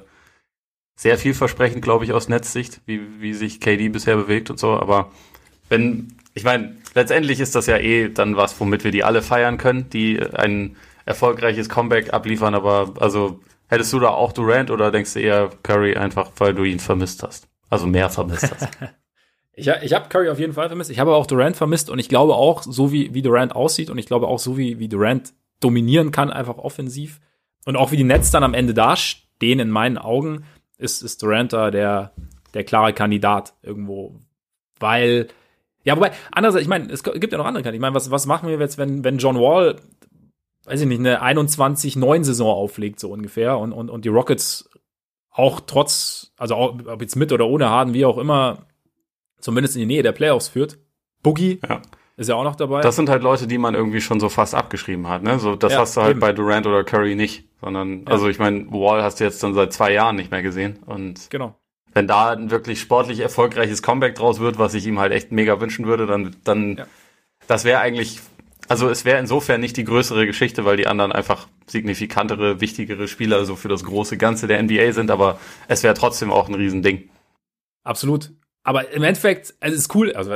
sehr 0.95 1.17
vielversprechend, 1.17 1.81
glaube 1.81 2.05
ich, 2.05 2.13
aus 2.13 2.27
Netzsicht, 2.27 2.81
wie, 2.85 3.21
wie 3.21 3.33
sich 3.33 3.61
KD 3.61 3.89
bisher 3.89 4.17
bewegt 4.17 4.49
und 4.49 4.59
so. 4.59 4.71
Aber 4.73 5.11
wenn, 5.69 6.17
ich 6.33 6.43
meine, 6.43 6.75
letztendlich 6.93 7.39
ist 7.39 7.55
das 7.55 7.67
ja 7.67 7.77
eh 7.77 8.09
dann 8.09 8.35
was, 8.35 8.59
womit 8.59 8.83
wir 8.83 8.91
die 8.91 9.03
alle 9.03 9.21
feiern 9.21 9.57
können, 9.57 9.89
die 9.89 10.21
einen 10.21 10.75
erfolgreiches 11.05 11.69
Comeback 11.69 12.13
abliefern, 12.13 12.53
aber 12.53 12.93
also 12.99 13.39
hättest 13.67 13.93
du 13.93 13.99
da 13.99 14.09
auch 14.09 14.33
Durant 14.33 14.71
oder 14.71 14.91
denkst 14.91 15.13
du 15.13 15.19
eher 15.19 15.49
Curry 15.63 15.95
einfach, 15.95 16.31
weil 16.37 16.53
du 16.53 16.63
ihn 16.63 16.79
vermisst 16.79 17.23
hast? 17.23 17.47
Also 17.69 17.87
mehr 17.87 18.09
vermisst 18.09 18.51
hast. 18.51 18.67
ich 19.53 19.67
ich 19.67 19.93
habe 19.93 20.09
Curry 20.09 20.29
auf 20.29 20.39
jeden 20.39 20.53
Fall 20.53 20.67
vermisst. 20.67 20.89
Ich 20.89 20.99
habe 20.99 21.15
auch 21.15 21.27
Durant 21.27 21.55
vermisst 21.55 21.89
und 21.89 21.99
ich 21.99 22.09
glaube 22.09 22.33
auch, 22.35 22.63
so 22.63 22.91
wie, 22.91 23.13
wie 23.13 23.21
Durant 23.21 23.55
aussieht 23.55 23.89
und 23.89 23.97
ich 23.97 24.05
glaube 24.05 24.27
auch 24.27 24.39
so 24.39 24.57
wie, 24.57 24.79
wie 24.79 24.89
Durant 24.89 25.33
dominieren 25.59 26.11
kann, 26.11 26.31
einfach 26.31 26.57
offensiv 26.57 27.19
und 27.65 27.75
auch 27.75 27.91
wie 27.91 27.97
die 27.97 28.03
Nets 28.03 28.31
dann 28.31 28.43
am 28.43 28.53
Ende 28.53 28.73
dastehen, 28.73 29.59
in 29.59 29.69
meinen 29.69 29.97
Augen, 29.97 30.45
ist, 30.77 31.01
ist 31.01 31.21
Durant 31.21 31.53
da 31.53 31.71
der, 31.71 32.13
der 32.53 32.63
klare 32.63 32.93
Kandidat 32.93 33.53
irgendwo. 33.61 34.21
Weil, 34.79 35.27
ja, 35.83 35.95
wobei, 35.95 36.11
andererseits, 36.31 36.63
ich 36.63 36.69
meine, 36.69 36.91
es 36.91 37.03
gibt 37.03 37.31
ja 37.31 37.37
noch 37.37 37.45
andere 37.45 37.63
Kandidaten. 37.63 37.75
Ich 37.75 37.81
meine, 37.81 37.95
was, 37.95 38.11
was 38.11 38.25
machen 38.25 38.47
wir 38.47 38.57
jetzt, 38.57 38.77
wenn, 38.77 39.03
wenn 39.03 39.17
John 39.17 39.37
Wall 39.37 39.75
weiß 40.69 40.81
ich 40.81 40.87
nicht, 40.87 40.99
eine 40.99 41.23
21-9-Saison 41.23 42.47
auflegt, 42.47 42.99
so 42.99 43.11
ungefähr, 43.11 43.57
und, 43.57 43.73
und, 43.73 43.89
und 43.89 44.05
die 44.05 44.09
Rockets 44.09 44.69
auch 45.31 45.61
trotz, 45.61 46.31
also 46.37 46.55
auch, 46.55 46.77
ob 46.85 47.01
jetzt 47.01 47.15
mit 47.15 47.31
oder 47.31 47.47
ohne 47.47 47.69
Harden, 47.69 47.93
wie 47.93 48.05
auch 48.05 48.17
immer, 48.17 48.67
zumindest 49.39 49.75
in 49.75 49.81
die 49.81 49.85
Nähe 49.87 50.03
der 50.03 50.11
Playoffs 50.11 50.49
führt. 50.49 50.77
Boogie 51.23 51.59
ja. 51.67 51.81
Ist 52.19 52.27
ja 52.27 52.35
auch 52.35 52.43
noch 52.43 52.55
dabei. 52.55 52.81
Das 52.81 52.95
sind 52.95 53.09
halt 53.09 53.23
Leute, 53.23 53.47
die 53.47 53.57
man 53.57 53.75
irgendwie 53.75 54.01
schon 54.01 54.19
so 54.19 54.29
fast 54.29 54.53
abgeschrieben 54.53 55.07
hat, 55.07 55.23
ne? 55.23 55.39
So, 55.39 55.55
das 55.55 55.73
ja, 55.73 55.79
hast 55.79 55.95
du 55.95 56.01
halt 56.01 56.11
eben. 56.11 56.19
bei 56.19 56.33
Durant 56.33 56.67
oder 56.67 56.83
Curry 56.83 57.15
nicht, 57.15 57.45
sondern, 57.61 58.01
ja. 58.01 58.07
also 58.07 58.27
ich 58.27 58.39
meine, 58.39 58.69
Wall 58.71 59.01
hast 59.03 59.19
du 59.19 59.23
jetzt 59.23 59.41
dann 59.41 59.53
seit 59.53 59.73
zwei 59.73 59.93
Jahren 59.93 60.15
nicht 60.15 60.31
mehr 60.31 60.41
gesehen 60.41 60.79
und. 60.85 61.29
Genau. 61.29 61.55
Wenn 61.91 62.05
da 62.05 62.31
ein 62.31 62.51
wirklich 62.51 62.79
sportlich 62.79 63.19
erfolgreiches 63.19 63.81
Comeback 63.81 64.13
draus 64.13 64.39
wird, 64.39 64.59
was 64.59 64.75
ich 64.75 64.85
ihm 64.85 64.99
halt 64.99 65.11
echt 65.11 65.31
mega 65.31 65.59
wünschen 65.59 65.87
würde, 65.87 66.05
dann, 66.05 66.35
dann, 66.43 66.83
das 67.47 67.65
wäre 67.65 67.79
eigentlich 67.79 68.19
also 68.69 68.87
es 68.87 69.03
wäre 69.03 69.19
insofern 69.19 69.61
nicht 69.61 69.75
die 69.77 69.83
größere 69.83 70.27
Geschichte, 70.27 70.63
weil 70.63 70.77
die 70.77 70.85
anderen 70.85 71.11
einfach 71.11 71.47
signifikantere, 71.65 72.61
wichtigere 72.61 73.07
Spieler 73.07 73.43
so 73.45 73.55
für 73.55 73.67
das 73.67 73.83
große 73.83 74.15
Ganze 74.17 74.45
der 74.45 74.61
NBA 74.61 74.91
sind, 74.91 75.09
aber 75.09 75.39
es 75.67 75.81
wäre 75.81 75.95
trotzdem 75.95 76.31
auch 76.31 76.47
ein 76.47 76.53
Riesending. 76.53 77.09
Absolut. 77.83 78.31
Aber 78.63 78.91
im 78.91 79.01
Endeffekt, 79.01 79.55
es 79.59 79.73
ist 79.73 79.95
cool, 79.95 80.13
also 80.13 80.31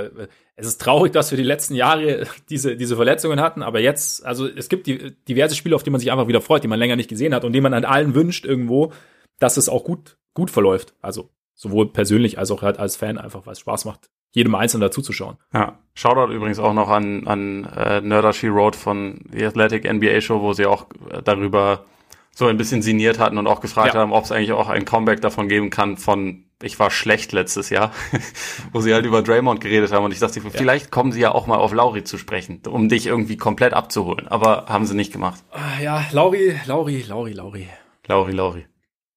es 0.55 0.67
ist 0.67 0.81
traurig, 0.81 1.11
dass 1.13 1.31
wir 1.31 1.37
die 1.37 1.43
letzten 1.43 1.75
Jahre 1.75 2.27
diese, 2.49 2.75
diese 2.75 2.95
Verletzungen 2.95 3.41
hatten, 3.41 3.63
aber 3.63 3.79
jetzt, 3.79 4.25
also 4.25 4.47
es 4.47 4.69
gibt 4.69 4.87
die, 4.87 5.15
diverse 5.27 5.55
Spiele, 5.55 5.75
auf 5.75 5.83
die 5.83 5.89
man 5.89 5.99
sich 5.99 6.11
einfach 6.11 6.27
wieder 6.27 6.41
freut, 6.41 6.63
die 6.63 6.67
man 6.67 6.79
länger 6.79 6.95
nicht 6.95 7.09
gesehen 7.09 7.33
hat 7.33 7.43
und 7.43 7.53
die 7.53 7.61
man 7.61 7.73
an 7.73 7.85
allen 7.85 8.13
wünscht 8.13 8.45
irgendwo, 8.45 8.91
dass 9.39 9.57
es 9.57 9.69
auch 9.69 9.83
gut, 9.83 10.17
gut 10.33 10.51
verläuft. 10.51 10.93
Also 11.01 11.29
sowohl 11.55 11.91
persönlich 11.91 12.37
als 12.37 12.51
auch 12.51 12.61
halt 12.61 12.79
als 12.79 12.95
Fan 12.95 13.17
einfach, 13.17 13.45
weil 13.45 13.53
es 13.53 13.59
Spaß 13.59 13.85
macht, 13.85 14.09
jedem 14.31 14.53
Einzelnen 14.55 14.81
dazuzuschauen. 14.81 15.37
Ja, 15.53 15.79
Shoutout 15.95 16.31
übrigens 16.31 16.59
auch 16.59 16.73
noch 16.73 16.89
an, 16.89 17.27
an 17.27 17.65
äh, 17.65 18.01
Nerder 18.01 18.33
She 18.33 18.53
Wrote 18.53 18.77
von 18.77 19.21
The 19.31 19.45
Athletic 19.45 19.91
NBA 19.91 20.21
Show, 20.21 20.41
wo 20.41 20.53
sie 20.53 20.65
auch 20.65 20.87
äh, 21.09 21.21
darüber 21.23 21.85
so 22.33 22.47
ein 22.47 22.57
bisschen 22.57 22.81
signiert 22.81 23.19
hatten 23.19 23.37
und 23.37 23.47
auch 23.47 23.61
gefragt 23.61 23.93
ja. 23.93 24.01
haben, 24.01 24.11
ob 24.11 24.23
es 24.23 24.31
eigentlich 24.31 24.51
auch 24.51 24.69
ein 24.69 24.85
Comeback 24.85 25.21
davon 25.21 25.47
geben 25.47 25.69
kann 25.69 25.97
von 25.97 26.45
ich 26.61 26.79
war 26.79 26.91
schlecht 26.91 27.33
letztes 27.33 27.69
Jahr, 27.69 27.91
wo 28.71 28.79
sie 28.79 28.93
halt 28.93 29.05
über 29.05 29.21
Draymond 29.21 29.59
geredet 29.59 29.91
haben 29.91 30.05
und 30.05 30.13
ich 30.13 30.19
dachte, 30.19 30.39
vielleicht 30.39 30.91
kommen 30.91 31.11
sie 31.11 31.19
ja 31.19 31.33
auch 31.33 31.45
mal 31.45 31.57
auf 31.57 31.73
Lauri 31.73 32.05
zu 32.05 32.17
sprechen, 32.17 32.61
um 32.69 32.87
dich 32.87 33.05
irgendwie 33.05 33.35
komplett 33.35 33.73
abzuholen, 33.73 34.29
aber 34.29 34.67
haben 34.67 34.85
sie 34.85 34.95
nicht 34.95 35.11
gemacht. 35.11 35.43
Ah, 35.51 35.81
ja, 35.81 36.05
Lauri, 36.13 36.55
Lauri, 36.65 37.03
Lauri, 37.05 37.33
Lauri. 37.33 37.67
Lauri, 38.07 38.31
Lauri. 38.31 38.65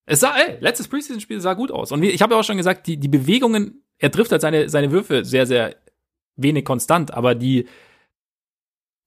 Es 0.07 0.20
sah, 0.20 0.37
ey, 0.37 0.57
letztes 0.59 0.88
Preseason-Spiel 0.88 1.40
sah 1.40 1.55
gut 1.55 1.70
aus. 1.70 1.92
Und 1.92 2.02
ich 2.02 2.20
habe 2.20 2.35
ja 2.35 2.40
auch 2.40 2.44
schon 2.44 2.57
gesagt, 2.57 2.88
die, 2.88 2.96
die 2.96 3.09
Bewegungen 3.09 3.85
er 3.98 4.11
trifft 4.11 4.33
halt 4.33 4.42
seine, 4.42 4.68
seine 4.68 4.90
Würfe 4.90 5.24
sehr, 5.24 5.46
sehr 5.46 5.76
wenig 6.37 6.64
konstant, 6.64 7.14
aber 7.14 7.35
die, 7.35 7.66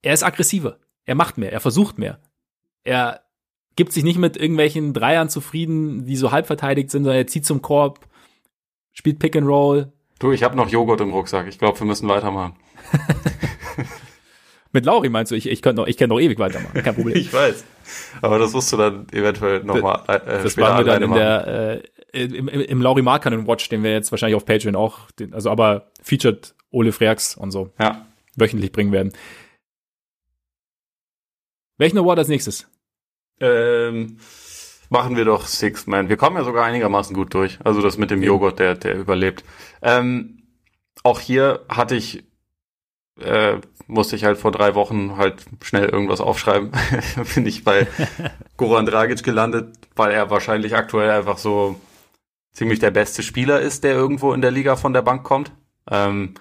er 0.01 0.13
ist 0.13 0.23
aggressiver. 0.23 0.79
Er 1.05 1.15
macht 1.15 1.37
mehr, 1.37 1.51
er 1.51 1.59
versucht 1.59 1.97
mehr. 1.97 2.19
Er 2.83 3.23
gibt 3.79 3.93
sich 3.93 4.03
nicht 4.03 4.19
mit 4.19 4.35
irgendwelchen 4.35 4.91
Dreiern 4.91 5.29
zufrieden, 5.29 6.03
die 6.03 6.17
so 6.17 6.33
halb 6.33 6.47
verteidigt 6.47 6.91
sind, 6.91 7.05
sondern 7.05 7.21
er 7.21 7.27
zieht 7.27 7.45
zum 7.45 7.61
Korb, 7.61 8.01
spielt 8.91 9.19
Pick 9.19 9.37
and 9.37 9.47
Roll. 9.47 9.93
Du, 10.19 10.33
ich 10.33 10.43
habe 10.43 10.57
noch 10.57 10.67
Joghurt 10.67 10.99
im 10.99 11.13
Rucksack. 11.13 11.47
Ich 11.47 11.57
glaube, 11.57 11.79
wir 11.79 11.87
müssen 11.87 12.09
weitermachen. 12.09 12.57
mit 14.73 14.85
Lauri 14.85 15.07
meinst 15.07 15.31
du, 15.31 15.35
ich, 15.35 15.47
ich 15.47 15.61
könnte 15.61 15.81
noch, 15.81 15.87
ich 15.87 15.95
kann 15.95 16.09
noch 16.09 16.19
ewig 16.19 16.39
weitermachen, 16.39 16.83
kein 16.83 16.93
Problem. 16.93 17.15
ich 17.15 17.31
weiß. 17.31 17.63
Aber 18.21 18.37
das 18.37 18.51
musst 18.51 18.73
du 18.73 18.75
dann 18.75 19.07
eventuell 19.13 19.63
nochmal 19.63 20.03
äh, 20.09 20.43
das 20.43 20.57
machen 20.57 20.79
wir 20.79 20.83
dann 20.83 21.03
in 21.03 21.09
machen. 21.11 21.19
der, 21.19 21.81
äh, 22.11 22.25
im, 22.25 22.49
im, 22.49 22.59
im 22.59 22.81
Lauri 22.81 23.01
Markkanen 23.01 23.47
Watch, 23.47 23.69
den 23.69 23.81
wir 23.81 23.93
jetzt 23.93 24.11
wahrscheinlich 24.11 24.35
auf 24.35 24.43
Patreon 24.43 24.75
auch, 24.75 25.09
den, 25.11 25.33
also 25.33 25.49
aber 25.49 25.89
featured 26.01 26.53
Ole 26.69 26.91
Freaks 26.91 27.37
und 27.37 27.51
so 27.51 27.71
ja. 27.79 28.05
wöchentlich 28.35 28.73
bringen 28.73 28.91
werden. 28.91 29.13
Welchen 31.77 31.97
Award 31.97 32.19
als 32.19 32.27
nächstes? 32.27 32.67
Ähm, 33.39 34.17
machen 34.89 35.15
wir 35.15 35.25
doch 35.25 35.45
Six 35.45 35.87
Man. 35.87 36.09
Wir 36.09 36.17
kommen 36.17 36.37
ja 36.37 36.43
sogar 36.43 36.65
einigermaßen 36.65 37.15
gut 37.15 37.33
durch. 37.33 37.59
Also 37.63 37.81
das 37.81 37.97
mit 37.97 38.11
dem 38.11 38.23
Joghurt, 38.23 38.59
der, 38.59 38.75
der 38.75 38.95
überlebt. 38.95 39.43
Ähm, 39.81 40.43
auch 41.03 41.19
hier 41.19 41.61
hatte 41.69 41.95
ich, 41.95 42.23
äh, 43.19 43.57
musste 43.87 44.15
ich 44.15 44.23
halt 44.23 44.37
vor 44.37 44.51
drei 44.51 44.75
Wochen 44.75 45.17
halt 45.17 45.45
schnell 45.61 45.87
irgendwas 45.89 46.21
aufschreiben. 46.21 46.71
Bin 47.35 47.45
ich 47.45 47.63
bei 47.63 47.87
Goran 48.57 48.85
Dragic 48.85 49.23
gelandet, 49.23 49.75
weil 49.95 50.11
er 50.11 50.29
wahrscheinlich 50.29 50.75
aktuell 50.75 51.09
einfach 51.09 51.37
so 51.37 51.79
ziemlich 52.51 52.79
der 52.79 52.91
beste 52.91 53.23
Spieler 53.23 53.59
ist, 53.61 53.83
der 53.83 53.93
irgendwo 53.93 54.33
in 54.33 54.41
der 54.41 54.51
Liga 54.51 54.75
von 54.75 54.93
der 54.93 55.01
Bank 55.01 55.23
kommt. 55.23 55.51
Ähm, 55.89 56.33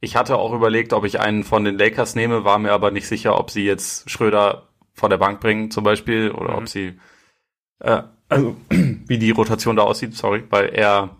ich 0.00 0.16
hatte 0.16 0.36
auch 0.36 0.52
überlegt, 0.52 0.92
ob 0.92 1.04
ich 1.04 1.20
einen 1.20 1.42
von 1.44 1.64
den 1.64 1.78
Lakers 1.78 2.14
nehme, 2.14 2.44
war 2.44 2.58
mir 2.58 2.72
aber 2.72 2.90
nicht 2.90 3.08
sicher, 3.08 3.38
ob 3.38 3.50
sie 3.50 3.64
jetzt 3.64 4.08
Schröder 4.10 4.68
von 4.96 5.10
der 5.10 5.18
Bank 5.18 5.40
bringen 5.40 5.70
zum 5.70 5.84
Beispiel 5.84 6.32
oder 6.32 6.52
mhm. 6.52 6.58
ob 6.58 6.68
sie 6.68 6.98
äh, 7.80 8.02
also 8.28 8.56
wie 8.70 9.18
die 9.18 9.30
Rotation 9.30 9.76
da 9.76 9.82
aussieht, 9.82 10.16
sorry, 10.16 10.42
weil 10.50 10.70
er 10.70 11.16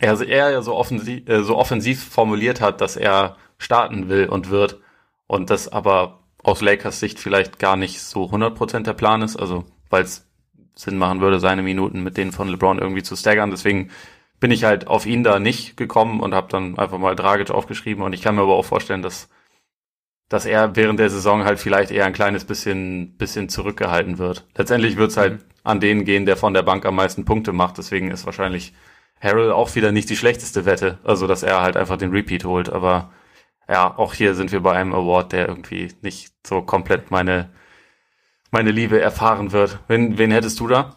er, 0.00 0.20
er 0.20 0.50
ja 0.50 0.62
so 0.62 0.74
offensiv, 0.74 1.28
äh, 1.28 1.42
so 1.42 1.56
offensiv 1.56 2.02
formuliert 2.02 2.60
hat, 2.60 2.80
dass 2.80 2.96
er 2.96 3.36
starten 3.58 4.08
will 4.08 4.26
und 4.26 4.50
wird 4.50 4.80
und 5.26 5.50
das 5.50 5.68
aber 5.68 6.20
aus 6.42 6.60
Lakers 6.60 7.00
Sicht 7.00 7.20
vielleicht 7.20 7.58
gar 7.58 7.76
nicht 7.76 8.00
so 8.02 8.24
100% 8.24 8.80
der 8.80 8.92
Plan 8.92 9.22
ist, 9.22 9.36
also 9.36 9.64
weil 9.90 10.02
es 10.02 10.26
Sinn 10.74 10.98
machen 10.98 11.20
würde, 11.20 11.38
seine 11.38 11.62
Minuten 11.62 12.02
mit 12.02 12.16
denen 12.16 12.32
von 12.32 12.48
LeBron 12.48 12.78
irgendwie 12.78 13.02
zu 13.02 13.16
staggern. 13.16 13.50
Deswegen 13.50 13.90
bin 14.40 14.50
ich 14.50 14.64
halt 14.64 14.88
auf 14.88 15.06
ihn 15.06 15.22
da 15.22 15.38
nicht 15.38 15.76
gekommen 15.76 16.20
und 16.20 16.34
habe 16.34 16.48
dann 16.48 16.76
einfach 16.78 16.98
mal 16.98 17.14
Dragic 17.14 17.50
aufgeschrieben. 17.50 18.02
Und 18.02 18.12
ich 18.12 18.22
kann 18.22 18.34
mir 18.34 18.42
aber 18.42 18.56
auch 18.56 18.64
vorstellen, 18.64 19.02
dass, 19.02 19.28
dass 20.28 20.46
er 20.46 20.76
während 20.76 20.98
der 20.98 21.10
Saison 21.10 21.44
halt 21.44 21.58
vielleicht 21.58 21.90
eher 21.90 22.06
ein 22.06 22.12
kleines 22.12 22.44
bisschen, 22.44 23.16
bisschen 23.16 23.48
zurückgehalten 23.48 24.18
wird. 24.18 24.46
Letztendlich 24.56 24.96
wird 24.96 25.10
es 25.10 25.16
halt 25.16 25.34
mhm. 25.34 25.44
an 25.62 25.80
den 25.80 26.04
gehen, 26.04 26.26
der 26.26 26.36
von 26.36 26.54
der 26.54 26.62
Bank 26.62 26.86
am 26.86 26.96
meisten 26.96 27.24
Punkte 27.24 27.52
macht. 27.52 27.78
Deswegen 27.78 28.10
ist 28.10 28.26
wahrscheinlich 28.26 28.74
Harrell 29.20 29.52
auch 29.52 29.74
wieder 29.74 29.92
nicht 29.92 30.10
die 30.10 30.16
schlechteste 30.16 30.64
Wette. 30.64 30.98
Also, 31.04 31.26
dass 31.26 31.42
er 31.42 31.62
halt 31.62 31.76
einfach 31.76 31.96
den 31.96 32.10
Repeat 32.10 32.44
holt. 32.44 32.68
Aber 32.68 33.12
ja, 33.68 33.96
auch 33.96 34.14
hier 34.14 34.34
sind 34.34 34.52
wir 34.52 34.60
bei 34.60 34.72
einem 34.72 34.94
Award, 34.94 35.32
der 35.32 35.48
irgendwie 35.48 35.92
nicht 36.02 36.32
so 36.46 36.62
komplett 36.62 37.10
meine 37.10 37.50
meine 38.54 38.70
Liebe 38.70 39.00
erfahren 39.00 39.50
wird. 39.50 39.80
Wen, 39.88 40.16
wen 40.16 40.30
hättest 40.30 40.60
du 40.60 40.68
da? 40.68 40.94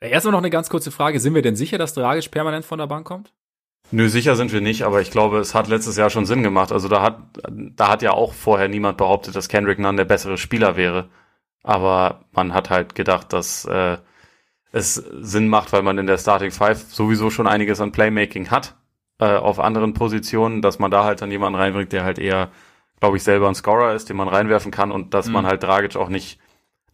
Erstmal 0.00 0.30
noch 0.30 0.38
eine 0.38 0.48
ganz 0.48 0.70
kurze 0.70 0.92
Frage. 0.92 1.18
Sind 1.18 1.34
wir 1.34 1.42
denn 1.42 1.56
sicher, 1.56 1.76
dass 1.76 1.92
Dragic 1.92 2.30
permanent 2.30 2.64
von 2.64 2.78
der 2.78 2.86
Bank 2.86 3.04
kommt? 3.04 3.32
Nö, 3.92 4.08
sicher 4.08 4.36
sind 4.36 4.52
wir 4.52 4.62
nicht, 4.62 4.84
aber 4.84 5.02
ich 5.02 5.10
glaube, 5.10 5.38
es 5.38 5.54
hat 5.54 5.68
letztes 5.68 5.96
Jahr 5.98 6.08
schon 6.08 6.24
Sinn 6.24 6.42
gemacht. 6.42 6.72
Also 6.72 6.88
da 6.88 7.02
hat, 7.02 7.18
da 7.50 7.88
hat 7.88 8.00
ja 8.00 8.12
auch 8.12 8.32
vorher 8.32 8.68
niemand 8.68 8.96
behauptet, 8.96 9.36
dass 9.36 9.48
Kendrick 9.48 9.78
Nunn 9.78 9.98
der 9.98 10.06
bessere 10.06 10.38
Spieler 10.38 10.76
wäre. 10.76 11.10
Aber 11.62 12.24
man 12.32 12.54
hat 12.54 12.70
halt 12.70 12.94
gedacht, 12.94 13.34
dass 13.34 13.66
äh, 13.66 13.98
es 14.72 14.94
Sinn 14.94 15.48
macht, 15.48 15.74
weil 15.74 15.82
man 15.82 15.98
in 15.98 16.06
der 16.06 16.16
Starting 16.16 16.50
Five 16.50 16.82
sowieso 16.88 17.28
schon 17.28 17.46
einiges 17.46 17.82
an 17.82 17.92
Playmaking 17.92 18.50
hat 18.50 18.74
äh, 19.18 19.36
auf 19.36 19.60
anderen 19.60 19.92
Positionen, 19.92 20.62
dass 20.62 20.78
man 20.78 20.90
da 20.90 21.04
halt 21.04 21.20
dann 21.20 21.30
jemanden 21.30 21.58
reinbringt, 21.58 21.92
der 21.92 22.04
halt 22.04 22.18
eher, 22.18 22.50
glaube 22.98 23.18
ich, 23.18 23.22
selber 23.22 23.48
ein 23.48 23.54
Scorer 23.54 23.94
ist, 23.94 24.08
den 24.08 24.16
man 24.16 24.28
reinwerfen 24.28 24.72
kann 24.72 24.90
und 24.90 25.12
dass 25.12 25.26
mhm. 25.26 25.34
man 25.34 25.46
halt 25.46 25.62
Dragic 25.62 25.96
auch 25.96 26.08
nicht 26.08 26.40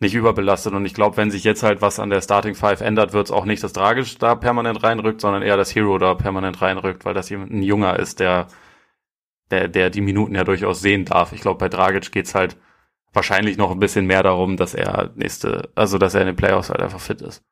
nicht 0.00 0.14
überbelastet. 0.14 0.74
Und 0.74 0.84
ich 0.84 0.94
glaube, 0.94 1.16
wenn 1.16 1.30
sich 1.30 1.44
jetzt 1.44 1.62
halt 1.62 1.82
was 1.82 1.98
an 1.98 2.10
der 2.10 2.20
Starting 2.20 2.54
Five 2.54 2.80
ändert, 2.80 3.12
wird 3.12 3.26
es 3.26 3.32
auch 3.32 3.44
nicht 3.44 3.62
das 3.62 3.72
Dragic 3.72 4.18
da 4.18 4.34
permanent 4.34 4.82
reinrückt, 4.82 5.20
sondern 5.20 5.42
eher 5.42 5.56
das 5.56 5.74
Hero 5.74 5.98
da 5.98 6.14
permanent 6.14 6.62
reinrückt, 6.62 7.04
weil 7.04 7.14
das 7.14 7.28
jemand 7.30 7.52
ein 7.52 7.62
Junger 7.62 7.98
ist, 7.98 8.20
der, 8.20 8.46
der, 9.50 9.68
der 9.68 9.90
die 9.90 10.00
Minuten 10.00 10.34
ja 10.34 10.44
durchaus 10.44 10.80
sehen 10.80 11.04
darf. 11.04 11.32
Ich 11.32 11.40
glaube, 11.40 11.58
bei 11.58 11.68
Dragic 11.68 12.12
geht's 12.12 12.34
halt 12.34 12.56
wahrscheinlich 13.12 13.56
noch 13.56 13.70
ein 13.70 13.80
bisschen 13.80 14.06
mehr 14.06 14.22
darum, 14.22 14.56
dass 14.56 14.74
er 14.74 15.10
nächste, 15.16 15.70
also 15.74 15.98
dass 15.98 16.14
er 16.14 16.20
in 16.20 16.28
den 16.28 16.36
Playoffs 16.36 16.70
halt 16.70 16.80
einfach 16.80 17.00
fit 17.00 17.20
ist. 17.20 17.42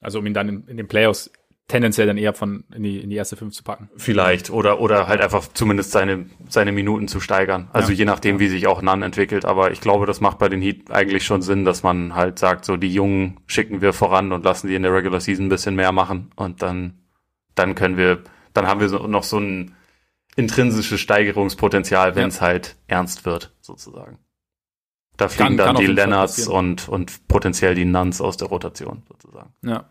Also 0.00 0.18
um 0.18 0.26
ihn 0.26 0.34
dann 0.34 0.48
in, 0.48 0.66
in 0.66 0.76
den 0.76 0.88
Playoffs 0.88 1.30
tendenziell 1.66 2.06
dann 2.06 2.18
eher 2.18 2.34
von 2.34 2.64
in 2.74 2.82
die, 2.82 3.00
in 3.00 3.10
die 3.10 3.16
erste 3.16 3.36
fünf 3.36 3.54
zu 3.54 3.62
packen. 3.62 3.88
Vielleicht. 3.96 4.50
Oder, 4.50 4.80
oder 4.80 5.08
halt 5.08 5.20
einfach 5.20 5.48
zumindest 5.54 5.92
seine, 5.92 6.26
seine 6.48 6.72
Minuten 6.72 7.08
zu 7.08 7.20
steigern. 7.20 7.68
Also 7.72 7.92
ja. 7.92 7.98
je 7.98 8.04
nachdem, 8.04 8.38
wie 8.38 8.48
sich 8.48 8.66
auch 8.66 8.82
Nan 8.82 9.02
entwickelt. 9.02 9.44
Aber 9.44 9.70
ich 9.70 9.80
glaube, 9.80 10.06
das 10.06 10.20
macht 10.20 10.38
bei 10.38 10.48
den 10.48 10.60
Heat 10.60 10.90
eigentlich 10.90 11.24
schon 11.24 11.42
Sinn, 11.42 11.64
dass 11.64 11.82
man 11.82 12.14
halt 12.14 12.38
sagt, 12.38 12.64
so 12.64 12.76
die 12.76 12.92
Jungen 12.92 13.40
schicken 13.46 13.80
wir 13.80 13.92
voran 13.92 14.32
und 14.32 14.44
lassen 14.44 14.68
die 14.68 14.74
in 14.74 14.82
der 14.82 14.92
Regular 14.92 15.20
Season 15.20 15.46
ein 15.46 15.50
bisschen 15.50 15.74
mehr 15.74 15.92
machen. 15.92 16.30
Und 16.36 16.60
dann, 16.60 16.98
dann 17.54 17.74
können 17.74 17.96
wir, 17.96 18.22
dann 18.52 18.66
haben 18.66 18.80
wir 18.80 18.90
so, 18.90 19.06
noch 19.06 19.24
so 19.24 19.38
ein 19.38 19.74
intrinsisches 20.36 21.00
Steigerungspotenzial, 21.00 22.14
wenn 22.14 22.28
es 22.28 22.36
ja. 22.36 22.42
halt 22.42 22.76
ernst 22.88 23.24
wird, 23.24 23.54
sozusagen. 23.60 24.18
Da 25.16 25.28
fliegen 25.28 25.50
kann, 25.50 25.56
dann 25.56 25.66
kann 25.68 25.76
die 25.76 25.86
Lennarts 25.86 26.48
und, 26.48 26.88
und 26.88 27.28
potenziell 27.28 27.74
die 27.74 27.84
Nuns 27.84 28.20
aus 28.20 28.36
der 28.36 28.48
Rotation 28.48 29.04
sozusagen. 29.08 29.54
Ja. 29.62 29.88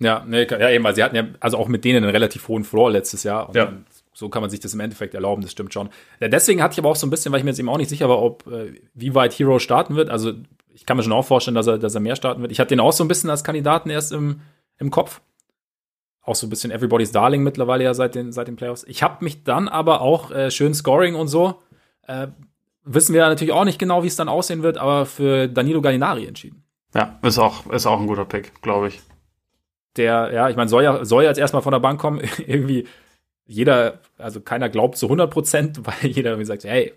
Ja, 0.00 0.24
nee, 0.26 0.46
ja, 0.50 0.70
eben, 0.70 0.84
weil 0.84 0.94
sie 0.94 1.02
hatten 1.02 1.16
ja 1.16 1.24
also 1.40 1.56
auch 1.56 1.68
mit 1.68 1.84
denen 1.84 2.04
einen 2.04 2.10
relativ 2.10 2.48
hohen 2.48 2.64
Floor 2.64 2.90
letztes 2.90 3.22
Jahr. 3.22 3.48
Und 3.48 3.54
ja. 3.54 3.72
so 4.12 4.28
kann 4.28 4.42
man 4.42 4.50
sich 4.50 4.60
das 4.60 4.74
im 4.74 4.80
Endeffekt 4.80 5.14
erlauben, 5.14 5.42
das 5.42 5.52
stimmt 5.52 5.72
schon. 5.72 5.88
Ja, 6.20 6.28
deswegen 6.28 6.62
hatte 6.62 6.72
ich 6.72 6.78
aber 6.78 6.90
auch 6.90 6.96
so 6.96 7.06
ein 7.06 7.10
bisschen, 7.10 7.32
weil 7.32 7.38
ich 7.38 7.44
mir 7.44 7.50
jetzt 7.50 7.60
eben 7.60 7.68
auch 7.68 7.78
nicht 7.78 7.88
sicher 7.88 8.08
war, 8.08 8.20
ob 8.20 8.46
äh, 8.46 8.72
wie 8.94 9.14
weit 9.14 9.32
Hero 9.32 9.58
starten 9.58 9.96
wird. 9.96 10.10
Also 10.10 10.32
ich 10.74 10.86
kann 10.86 10.96
mir 10.96 11.04
schon 11.04 11.12
auch 11.12 11.24
vorstellen, 11.24 11.54
dass 11.54 11.66
er, 11.66 11.78
dass 11.78 11.94
er 11.94 12.00
mehr 12.00 12.16
starten 12.16 12.42
wird. 12.42 12.50
Ich 12.50 12.58
hatte 12.58 12.70
den 12.70 12.80
auch 12.80 12.92
so 12.92 13.04
ein 13.04 13.08
bisschen 13.08 13.30
als 13.30 13.44
Kandidaten 13.44 13.90
erst 13.90 14.12
im, 14.12 14.40
im 14.78 14.90
Kopf. 14.90 15.20
Auch 16.22 16.34
so 16.34 16.46
ein 16.46 16.50
bisschen 16.50 16.72
Everybody's 16.72 17.12
Darling 17.12 17.42
mittlerweile 17.42 17.84
ja 17.84 17.94
seit 17.94 18.14
den, 18.14 18.32
seit 18.32 18.48
den 18.48 18.56
Playoffs. 18.56 18.84
Ich 18.88 19.02
habe 19.02 19.22
mich 19.22 19.44
dann 19.44 19.68
aber 19.68 20.00
auch 20.00 20.30
äh, 20.30 20.50
schön 20.50 20.74
Scoring 20.74 21.14
und 21.14 21.28
so. 21.28 21.62
Äh, 22.06 22.28
wissen 22.82 23.14
wir 23.14 23.22
natürlich 23.22 23.52
auch 23.52 23.64
nicht 23.64 23.78
genau, 23.78 24.02
wie 24.02 24.08
es 24.08 24.16
dann 24.16 24.28
aussehen 24.28 24.62
wird, 24.62 24.78
aber 24.78 25.06
für 25.06 25.48
Danilo 25.48 25.80
Gallinari 25.80 26.26
entschieden. 26.26 26.64
Ja, 26.94 27.18
ist 27.22 27.38
auch, 27.38 27.66
ist 27.70 27.86
auch 27.86 28.00
ein 28.00 28.06
guter 28.06 28.24
Pick, 28.24 28.62
glaube 28.62 28.88
ich. 28.88 29.00
Der, 29.96 30.32
ja, 30.32 30.48
ich 30.48 30.56
meine, 30.56 30.68
soll 30.68 30.82
ja, 30.82 31.04
soll 31.04 31.22
ja 31.22 31.30
jetzt 31.30 31.38
erstmal 31.38 31.62
von 31.62 31.72
der 31.72 31.80
Bank 31.80 32.00
kommen. 32.00 32.20
irgendwie 32.46 32.86
jeder, 33.46 34.00
also 34.18 34.40
keiner 34.40 34.68
glaubt 34.68 34.96
zu 34.96 35.06
100 35.06 35.30
Prozent, 35.30 35.80
weil 35.86 36.10
jeder 36.10 36.30
irgendwie 36.30 36.46
sagt, 36.46 36.64
hey, 36.64 36.92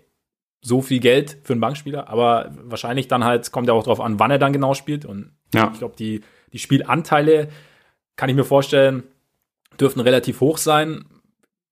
so 0.60 0.82
viel 0.82 0.98
Geld 0.98 1.38
für 1.44 1.52
einen 1.52 1.60
Bankspieler, 1.60 2.08
aber 2.08 2.50
wahrscheinlich 2.64 3.06
dann 3.06 3.22
halt 3.22 3.52
kommt 3.52 3.68
ja 3.68 3.74
auch 3.74 3.84
darauf 3.84 4.00
an, 4.00 4.18
wann 4.18 4.32
er 4.32 4.38
dann 4.38 4.52
genau 4.52 4.74
spielt. 4.74 5.04
Und 5.04 5.32
ja. 5.54 5.70
ich 5.72 5.78
glaube, 5.78 5.94
die, 5.96 6.22
die 6.52 6.58
Spielanteile 6.58 7.48
kann 8.16 8.28
ich 8.28 8.34
mir 8.34 8.44
vorstellen, 8.44 9.04
dürften 9.78 10.00
relativ 10.00 10.40
hoch 10.40 10.58
sein. 10.58 11.04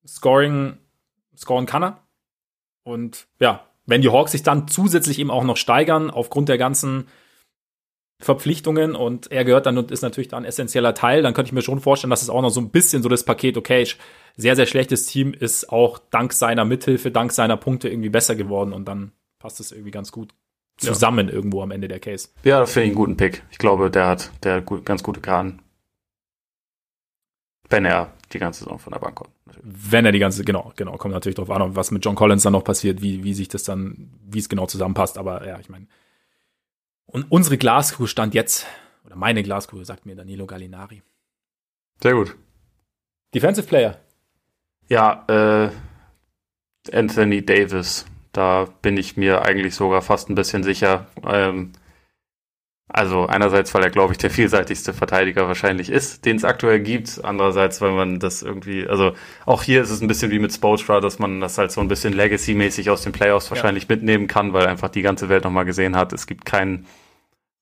Scoring, 0.07 0.77
scoren 1.35 1.65
kann 1.65 1.83
er. 1.83 2.03
Und 2.83 3.27
ja, 3.39 3.67
wenn 3.85 4.01
die 4.01 4.09
Hawks 4.09 4.31
sich 4.31 4.43
dann 4.43 4.69
zusätzlich 4.69 5.19
eben 5.19 5.31
auch 5.31 5.43
noch 5.43 5.57
steigern, 5.57 6.09
aufgrund 6.09 6.47
der 6.47 6.57
ganzen 6.57 7.07
Verpflichtungen 8.19 8.95
und 8.95 9.31
er 9.31 9.45
gehört 9.45 9.67
dann 9.67 9.77
und 9.77 9.91
ist 9.91 10.01
natürlich 10.01 10.27
dann 10.27 10.43
ein 10.43 10.47
essentieller 10.47 10.95
Teil, 10.95 11.21
dann 11.21 11.33
könnte 11.33 11.49
ich 11.49 11.53
mir 11.53 11.61
schon 11.61 11.79
vorstellen, 11.79 12.09
dass 12.09 12.23
es 12.23 12.29
auch 12.29 12.41
noch 12.41 12.49
so 12.49 12.59
ein 12.59 12.71
bisschen 12.71 13.03
so 13.03 13.09
das 13.09 13.23
Paket, 13.23 13.57
okay, 13.57 13.87
sehr, 14.35 14.55
sehr 14.55 14.65
schlechtes 14.65 15.05
Team 15.05 15.33
ist 15.33 15.69
auch 15.69 15.99
dank 16.09 16.33
seiner 16.33 16.65
Mithilfe, 16.65 17.11
dank 17.11 17.31
seiner 17.31 17.57
Punkte 17.57 17.89
irgendwie 17.89 18.09
besser 18.09 18.35
geworden 18.35 18.73
und 18.73 18.85
dann 18.85 19.11
passt 19.39 19.59
es 19.59 19.71
irgendwie 19.71 19.91
ganz 19.91 20.11
gut 20.11 20.33
zusammen 20.77 21.27
ja. 21.27 21.33
irgendwo 21.33 21.61
am 21.61 21.71
Ende 21.71 21.87
der 21.87 21.99
Case. 21.99 22.29
Ja, 22.43 22.65
finde 22.65 22.85
ich 22.85 22.89
einen 22.89 22.95
guten 22.95 23.17
Pick. 23.17 23.43
Ich 23.51 23.57
glaube, 23.57 23.91
der 23.91 24.07
hat, 24.07 24.31
der 24.43 24.55
hat 24.55 24.65
gut, 24.65 24.85
ganz 24.85 25.03
gute 25.03 25.21
Karten. 25.21 25.59
Wenn 27.69 27.85
er 27.85 28.13
die 28.31 28.39
ganze 28.39 28.63
Saison 28.63 28.79
von 28.79 28.93
der 28.93 28.99
Bank 28.99 29.15
kommt. 29.15 29.31
Natürlich. 29.45 29.67
Wenn 29.91 30.05
er 30.05 30.11
die 30.11 30.19
ganze, 30.19 30.43
genau, 30.43 30.71
genau, 30.75 30.97
kommt 30.97 31.13
natürlich 31.13 31.35
drauf 31.35 31.49
an, 31.49 31.75
was 31.75 31.91
mit 31.91 32.03
John 32.03 32.15
Collins 32.15 32.43
dann 32.43 32.53
noch 32.53 32.63
passiert, 32.63 33.01
wie, 33.01 33.23
wie 33.23 33.33
sich 33.33 33.47
das 33.47 33.63
dann, 33.63 34.11
wie 34.25 34.39
es 34.39 34.49
genau 34.49 34.65
zusammenpasst. 34.65 35.17
Aber 35.17 35.45
ja, 35.45 35.59
ich 35.59 35.69
meine, 35.69 35.87
und 37.07 37.31
unsere 37.31 37.57
Glaskugel 37.57 38.07
stand 38.07 38.33
jetzt, 38.33 38.67
oder 39.05 39.15
meine 39.15 39.43
Glaskugel 39.43 39.85
sagt 39.85 40.05
mir 40.05 40.15
Danilo 40.15 40.45
Gallinari. 40.45 41.01
Sehr 42.01 42.13
gut. 42.13 42.35
Defensive 43.33 43.67
Player. 43.67 43.99
Ja, 44.87 45.25
äh, 45.27 45.69
Anthony 46.95 47.45
Davis. 47.45 48.05
Da 48.31 48.65
bin 48.81 48.97
ich 48.97 49.17
mir 49.17 49.41
eigentlich 49.41 49.75
sogar 49.75 50.01
fast 50.01 50.29
ein 50.29 50.35
bisschen 50.35 50.63
sicher. 50.63 51.07
Ähm, 51.25 51.71
also 52.89 53.27
einerseits, 53.27 53.73
weil 53.73 53.83
er, 53.83 53.89
glaube 53.89 54.13
ich, 54.13 54.17
der 54.17 54.29
vielseitigste 54.29 54.93
Verteidiger 54.93 55.47
wahrscheinlich 55.47 55.89
ist, 55.89 56.23
den 56.25 56.37
es 56.37 56.45
aktuell 56.45 56.79
gibt. 56.79 57.23
Andererseits, 57.23 57.81
weil 57.81 57.91
man 57.91 58.19
das 58.19 58.41
irgendwie, 58.41 58.87
also 58.87 59.11
auch 59.45 59.63
hier 59.63 59.81
ist 59.81 59.89
es 59.89 60.01
ein 60.01 60.07
bisschen 60.07 60.31
wie 60.31 60.39
mit 60.39 60.53
Spoelstra, 60.53 61.01
dass 61.01 61.19
man 61.19 61.41
das 61.41 61.57
halt 61.57 61.71
so 61.71 61.81
ein 61.81 61.89
bisschen 61.89 62.13
Legacy-mäßig 62.13 62.89
aus 62.89 63.01
den 63.01 63.11
Playoffs 63.11 63.51
wahrscheinlich 63.51 63.89
ja. 63.89 63.95
mitnehmen 63.95 64.27
kann, 64.27 64.53
weil 64.53 64.67
einfach 64.67 64.89
die 64.89 65.01
ganze 65.01 65.27
Welt 65.27 65.43
nochmal 65.43 65.65
gesehen 65.65 65.97
hat, 65.97 66.13
es 66.13 66.27
gibt 66.27 66.45
kein, 66.45 66.85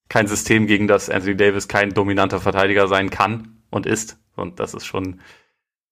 kein 0.09 0.27
System, 0.27 0.67
gegen 0.67 0.87
das 0.87 1.09
Anthony 1.09 1.35
Davis 1.35 1.67
kein 1.67 1.89
dominanter 1.89 2.39
Verteidiger 2.39 2.87
sein 2.87 3.09
kann 3.09 3.63
und 3.71 3.87
ist. 3.87 4.19
Und 4.35 4.59
das 4.59 4.75
ist 4.75 4.85
schon, 4.85 5.21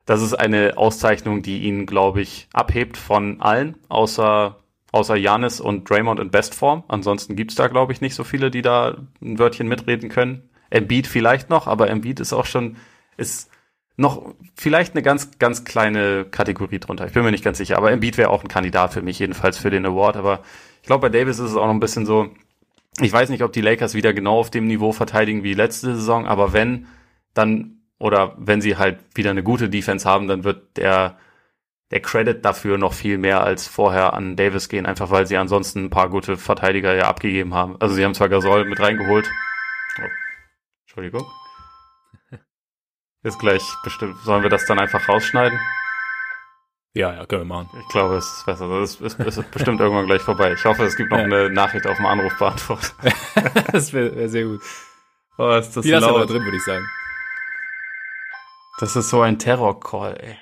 das 0.06 0.22
ist 0.22 0.36
eine 0.36 0.78
Auszeichnung, 0.78 1.42
die 1.42 1.64
ihn, 1.64 1.88
glaube 1.88 2.22
ich, 2.22 2.50
abhebt 2.54 2.98
von 2.98 3.42
allen, 3.42 3.78
außer 3.90 4.63
außer 4.94 5.16
Janis 5.16 5.60
und 5.60 5.90
Draymond 5.90 6.20
in 6.20 6.30
Bestform. 6.30 6.84
Ansonsten 6.88 7.36
gibt's 7.36 7.56
da, 7.56 7.68
glaube 7.68 7.92
ich, 7.92 8.00
nicht 8.00 8.16
so 8.16 8.24
viele, 8.24 8.52
die 8.52 8.62
da 8.62 8.98
ein 9.22 9.40
Wörtchen 9.40 9.68
mitreden 9.68 10.10
können. 10.10 10.50
Embiid 10.70 11.08
vielleicht 11.08 11.50
noch, 11.50 11.68
aber 11.68 11.90
Embiid 11.90 12.20
ist 12.20 12.32
auch 12.32 12.46
schon, 12.46 12.78
ist 13.18 13.50
noch 13.98 14.34
vielleicht 14.56 14.94
eine 14.94 15.02
ganz, 15.02 15.40
ganz 15.40 15.66
kleine 15.66 16.26
Kategorie 16.26 16.80
drunter. 16.80 17.08
Ich 17.08 17.14
bin 17.14 17.24
mir 17.24 17.32
nicht 17.32 17.44
ganz 17.44 17.58
sicher, 17.58 17.78
aber 17.78 17.92
Embiid 17.92 18.18
wäre 18.18 18.30
auch 18.30 18.44
ein 18.44 18.48
Kandidat 18.48 18.94
für 18.94 19.02
mich, 19.02 19.18
jedenfalls 19.18 19.58
für 19.58 19.72
den 19.72 19.86
Award. 19.86 20.16
Aber 20.16 20.42
ich 20.82 20.88
glaube, 20.88 21.10
bei 21.10 21.18
Davis 21.18 21.40
ist 21.40 21.52
es 21.52 21.56
auch 21.56 21.66
noch 21.66 21.74
ein 21.74 21.80
bisschen 21.80 22.06
so, 22.06 22.30
ich 23.02 23.12
weiß 23.12 23.30
nicht, 23.30 23.44
ob 23.44 23.52
die 23.52 23.62
Lakers 23.62 23.96
wieder 23.96 24.14
genau 24.14 24.40
auf 24.40 24.52
dem 24.52 24.68
Niveau 24.68 24.92
verteidigen 24.92 25.44
wie 25.44 25.56
letzte 25.56 25.96
Saison, 25.96 26.28
aber 26.28 26.54
wenn, 26.54 26.86
dann, 27.34 27.80
oder 27.98 28.36
wenn 28.38 28.62
sie 28.62 28.78
halt 28.78 29.00
wieder 29.16 29.32
eine 29.32 29.42
gute 29.42 29.70
Defense 29.70 30.08
haben, 30.08 30.28
dann 30.28 30.44
wird 30.44 30.78
der 30.78 31.18
der 31.94 32.02
Credit 32.02 32.44
dafür 32.44 32.80
noch 32.80 32.92
viel 32.92 33.20
mehr 33.20 33.44
als 33.44 33.68
vorher 33.68 34.14
an 34.14 34.36
Davis 34.36 34.68
gehen, 34.68 34.88
einfach 34.88 35.12
weil 35.12 35.28
sie 35.28 35.38
ansonsten 35.38 35.86
ein 35.86 35.90
paar 35.92 36.10
gute 36.10 36.38
Verteidiger 36.38 36.96
ja 36.96 37.08
abgegeben 37.08 37.54
haben. 37.54 37.80
Also 37.80 37.94
sie 37.94 38.04
haben 38.04 38.16
zwar 38.16 38.30
Gasol 38.30 38.66
mit 38.66 38.80
reingeholt. 38.80 39.30
Oh. 40.00 40.08
Entschuldigung. 40.86 41.24
Ist 43.22 43.38
gleich 43.38 43.62
bestimmt. 43.84 44.18
Sollen 44.24 44.42
wir 44.42 44.50
das 44.50 44.66
dann 44.66 44.80
einfach 44.80 45.08
rausschneiden? 45.08 45.60
Ja, 46.96 47.14
ja, 47.14 47.28
können 47.28 47.48
wir 47.48 47.56
machen. 47.58 47.70
Ich 47.80 47.88
glaube, 47.90 48.16
es 48.16 48.26
ist 48.26 48.46
besser. 48.48 48.68
Es 48.82 48.96
ist, 48.96 49.20
es 49.20 49.38
ist 49.38 49.52
bestimmt 49.52 49.80
irgendwann 49.80 50.08
gleich 50.08 50.22
vorbei. 50.24 50.54
Ich 50.54 50.66
hoffe, 50.66 50.86
es 50.86 50.96
gibt 50.96 51.12
noch 51.12 51.20
ja. 51.20 51.26
eine 51.26 51.52
Nachricht 51.52 51.86
auf 51.86 51.98
dem 51.98 52.08
Anrufbeantworter. 52.08 52.90
das 53.72 53.94
wäre 53.94 54.16
wär 54.16 54.30
sehr 54.30 54.46
gut. 54.46 54.62
Oh, 55.38 55.48
ist 55.52 55.78
das 55.78 55.84
Die 55.84 55.92
lassen 55.92 56.12
wir 56.12 56.26
drin, 56.26 56.44
würde 56.44 56.58
ich 56.58 56.64
sagen. 56.64 56.88
Das 58.80 58.96
ist 58.96 59.12
so 59.12 59.22
ein 59.22 59.38
Terror-Call, 59.38 60.18
ey. 60.20 60.38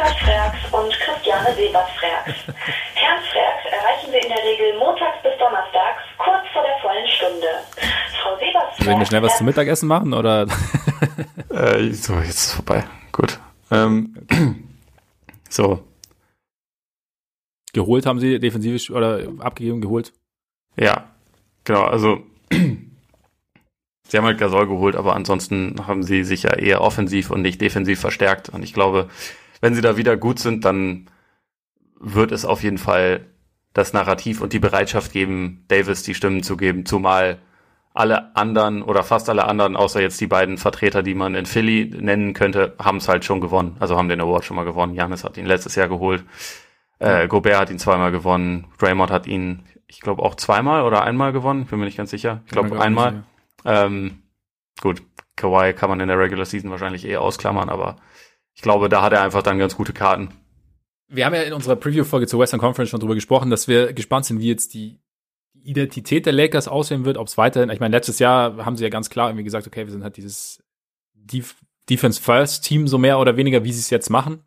Eckart 0.00 0.18
Freaks 0.18 0.72
und 0.72 0.92
Christiane 0.92 1.54
Sebert-Freaks. 1.54 2.38
Herrn 2.94 3.22
Freaks 3.22 3.64
erreichen 3.70 4.12
wir 4.12 4.22
in 4.22 4.28
der 4.28 4.42
Regel 4.42 4.78
montags 4.78 5.22
bis 5.22 5.32
donnerstags, 5.38 6.02
kurz 6.16 6.46
vor 6.54 6.62
der 6.62 6.78
vollen 6.80 7.08
Stunde. 7.08 7.46
Frau 8.22 8.34
Sebert-Freaks... 8.36 8.84
Sollen 8.84 8.98
wir 8.98 9.06
schnell 9.06 9.22
was 9.22 9.36
zum 9.36 9.46
Mittagessen 9.46 9.88
machen, 9.88 10.14
oder? 10.14 10.46
äh, 11.50 11.92
so, 11.92 12.14
jetzt 12.14 12.28
ist 12.28 12.46
es 12.46 12.52
vorbei. 12.54 12.84
Gut. 13.12 13.38
Ähm, 13.70 14.14
so. 15.50 15.84
Geholt 17.74 18.06
haben 18.06 18.20
sie 18.20 18.38
defensiv 18.38 18.88
oder 18.88 19.20
abgegeben, 19.40 19.82
geholt? 19.82 20.12
Ja, 20.76 21.10
genau, 21.64 21.84
also 21.84 22.22
sie 22.50 24.16
haben 24.16 24.24
halt 24.24 24.38
Gasol 24.38 24.66
geholt, 24.66 24.96
aber 24.96 25.14
ansonsten 25.14 25.86
haben 25.86 26.02
sie 26.02 26.24
sich 26.24 26.44
ja 26.44 26.54
eher 26.54 26.80
offensiv 26.80 27.30
und 27.30 27.42
nicht 27.42 27.60
defensiv 27.60 28.00
verstärkt. 28.00 28.48
Und 28.48 28.62
ich 28.62 28.72
glaube, 28.72 29.08
wenn 29.60 29.74
sie 29.74 29.82
da 29.82 29.96
wieder 29.96 30.16
gut 30.16 30.38
sind, 30.38 30.64
dann 30.64 31.06
wird 31.98 32.32
es 32.32 32.44
auf 32.44 32.62
jeden 32.62 32.78
Fall 32.78 33.26
das 33.72 33.92
Narrativ 33.92 34.40
und 34.40 34.52
die 34.52 34.58
Bereitschaft 34.58 35.12
geben, 35.12 35.64
Davis 35.68 36.02
die 36.02 36.14
Stimmen 36.14 36.42
zu 36.42 36.56
geben, 36.56 36.86
zumal 36.86 37.38
alle 37.92 38.34
anderen 38.36 38.82
oder 38.82 39.02
fast 39.02 39.28
alle 39.28 39.44
anderen, 39.46 39.76
außer 39.76 40.00
jetzt 40.00 40.20
die 40.20 40.26
beiden 40.26 40.58
Vertreter, 40.58 41.02
die 41.02 41.14
man 41.14 41.34
in 41.34 41.46
Philly 41.46 41.92
nennen 41.96 42.34
könnte, 42.34 42.74
haben 42.78 42.98
es 42.98 43.08
halt 43.08 43.24
schon 43.24 43.40
gewonnen. 43.40 43.76
Also 43.80 43.96
haben 43.96 44.08
den 44.08 44.20
Award 44.20 44.44
schon 44.44 44.56
mal 44.56 44.64
gewonnen. 44.64 44.94
Janis 44.94 45.24
hat 45.24 45.36
ihn 45.36 45.46
letztes 45.46 45.74
Jahr 45.74 45.88
geholt. 45.88 46.24
Äh, 46.98 47.26
Gobert 47.28 47.58
hat 47.58 47.70
ihn 47.70 47.78
zweimal 47.78 48.12
gewonnen. 48.12 48.66
Draymond 48.78 49.10
hat 49.10 49.26
ihn, 49.26 49.64
ich 49.86 50.00
glaube, 50.00 50.22
auch 50.22 50.36
zweimal 50.36 50.82
oder 50.82 51.02
einmal 51.02 51.32
gewonnen. 51.32 51.66
Bin 51.66 51.80
mir 51.80 51.86
nicht 51.86 51.96
ganz 51.96 52.10
sicher. 52.10 52.42
Ich 52.46 52.52
glaube 52.52 52.80
einmal. 52.80 53.24
Ähm, 53.64 54.22
gut, 54.80 55.02
Kawhi 55.36 55.72
kann 55.72 55.90
man 55.90 56.00
in 56.00 56.08
der 56.08 56.18
Regular 56.18 56.44
Season 56.44 56.70
wahrscheinlich 56.70 57.06
eh 57.06 57.16
ausklammern, 57.16 57.68
aber 57.68 57.96
ich 58.54 58.62
glaube, 58.62 58.88
da 58.88 59.02
hat 59.02 59.12
er 59.12 59.22
einfach 59.22 59.42
dann 59.42 59.58
ganz 59.58 59.76
gute 59.76 59.92
Karten. 59.92 60.28
Wir 61.08 61.26
haben 61.26 61.34
ja 61.34 61.42
in 61.42 61.52
unserer 61.52 61.76
Preview-Folge 61.76 62.26
zur 62.26 62.40
Western 62.40 62.60
Conference 62.60 62.90
schon 62.90 63.00
drüber 63.00 63.14
gesprochen, 63.14 63.50
dass 63.50 63.68
wir 63.68 63.92
gespannt 63.92 64.26
sind, 64.26 64.40
wie 64.40 64.48
jetzt 64.48 64.74
die 64.74 65.00
Identität 65.54 66.26
der 66.26 66.32
Lakers 66.32 66.68
aussehen 66.68 67.04
wird, 67.04 67.18
ob 67.18 67.26
es 67.26 67.36
weiterhin, 67.36 67.70
ich 67.70 67.80
meine, 67.80 67.96
letztes 67.96 68.18
Jahr 68.18 68.64
haben 68.64 68.76
sie 68.76 68.84
ja 68.84 68.90
ganz 68.90 69.10
klar 69.10 69.28
irgendwie 69.28 69.44
gesagt, 69.44 69.66
okay, 69.66 69.84
wir 69.84 69.92
sind 69.92 70.04
halt 70.04 70.16
dieses 70.16 70.62
Def 71.14 71.56
Defense 71.88 72.22
First 72.22 72.64
Team 72.64 72.86
so 72.86 72.98
mehr 72.98 73.18
oder 73.18 73.36
weniger, 73.36 73.64
wie 73.64 73.72
sie 73.72 73.80
es 73.80 73.90
jetzt 73.90 74.10
machen. 74.10 74.44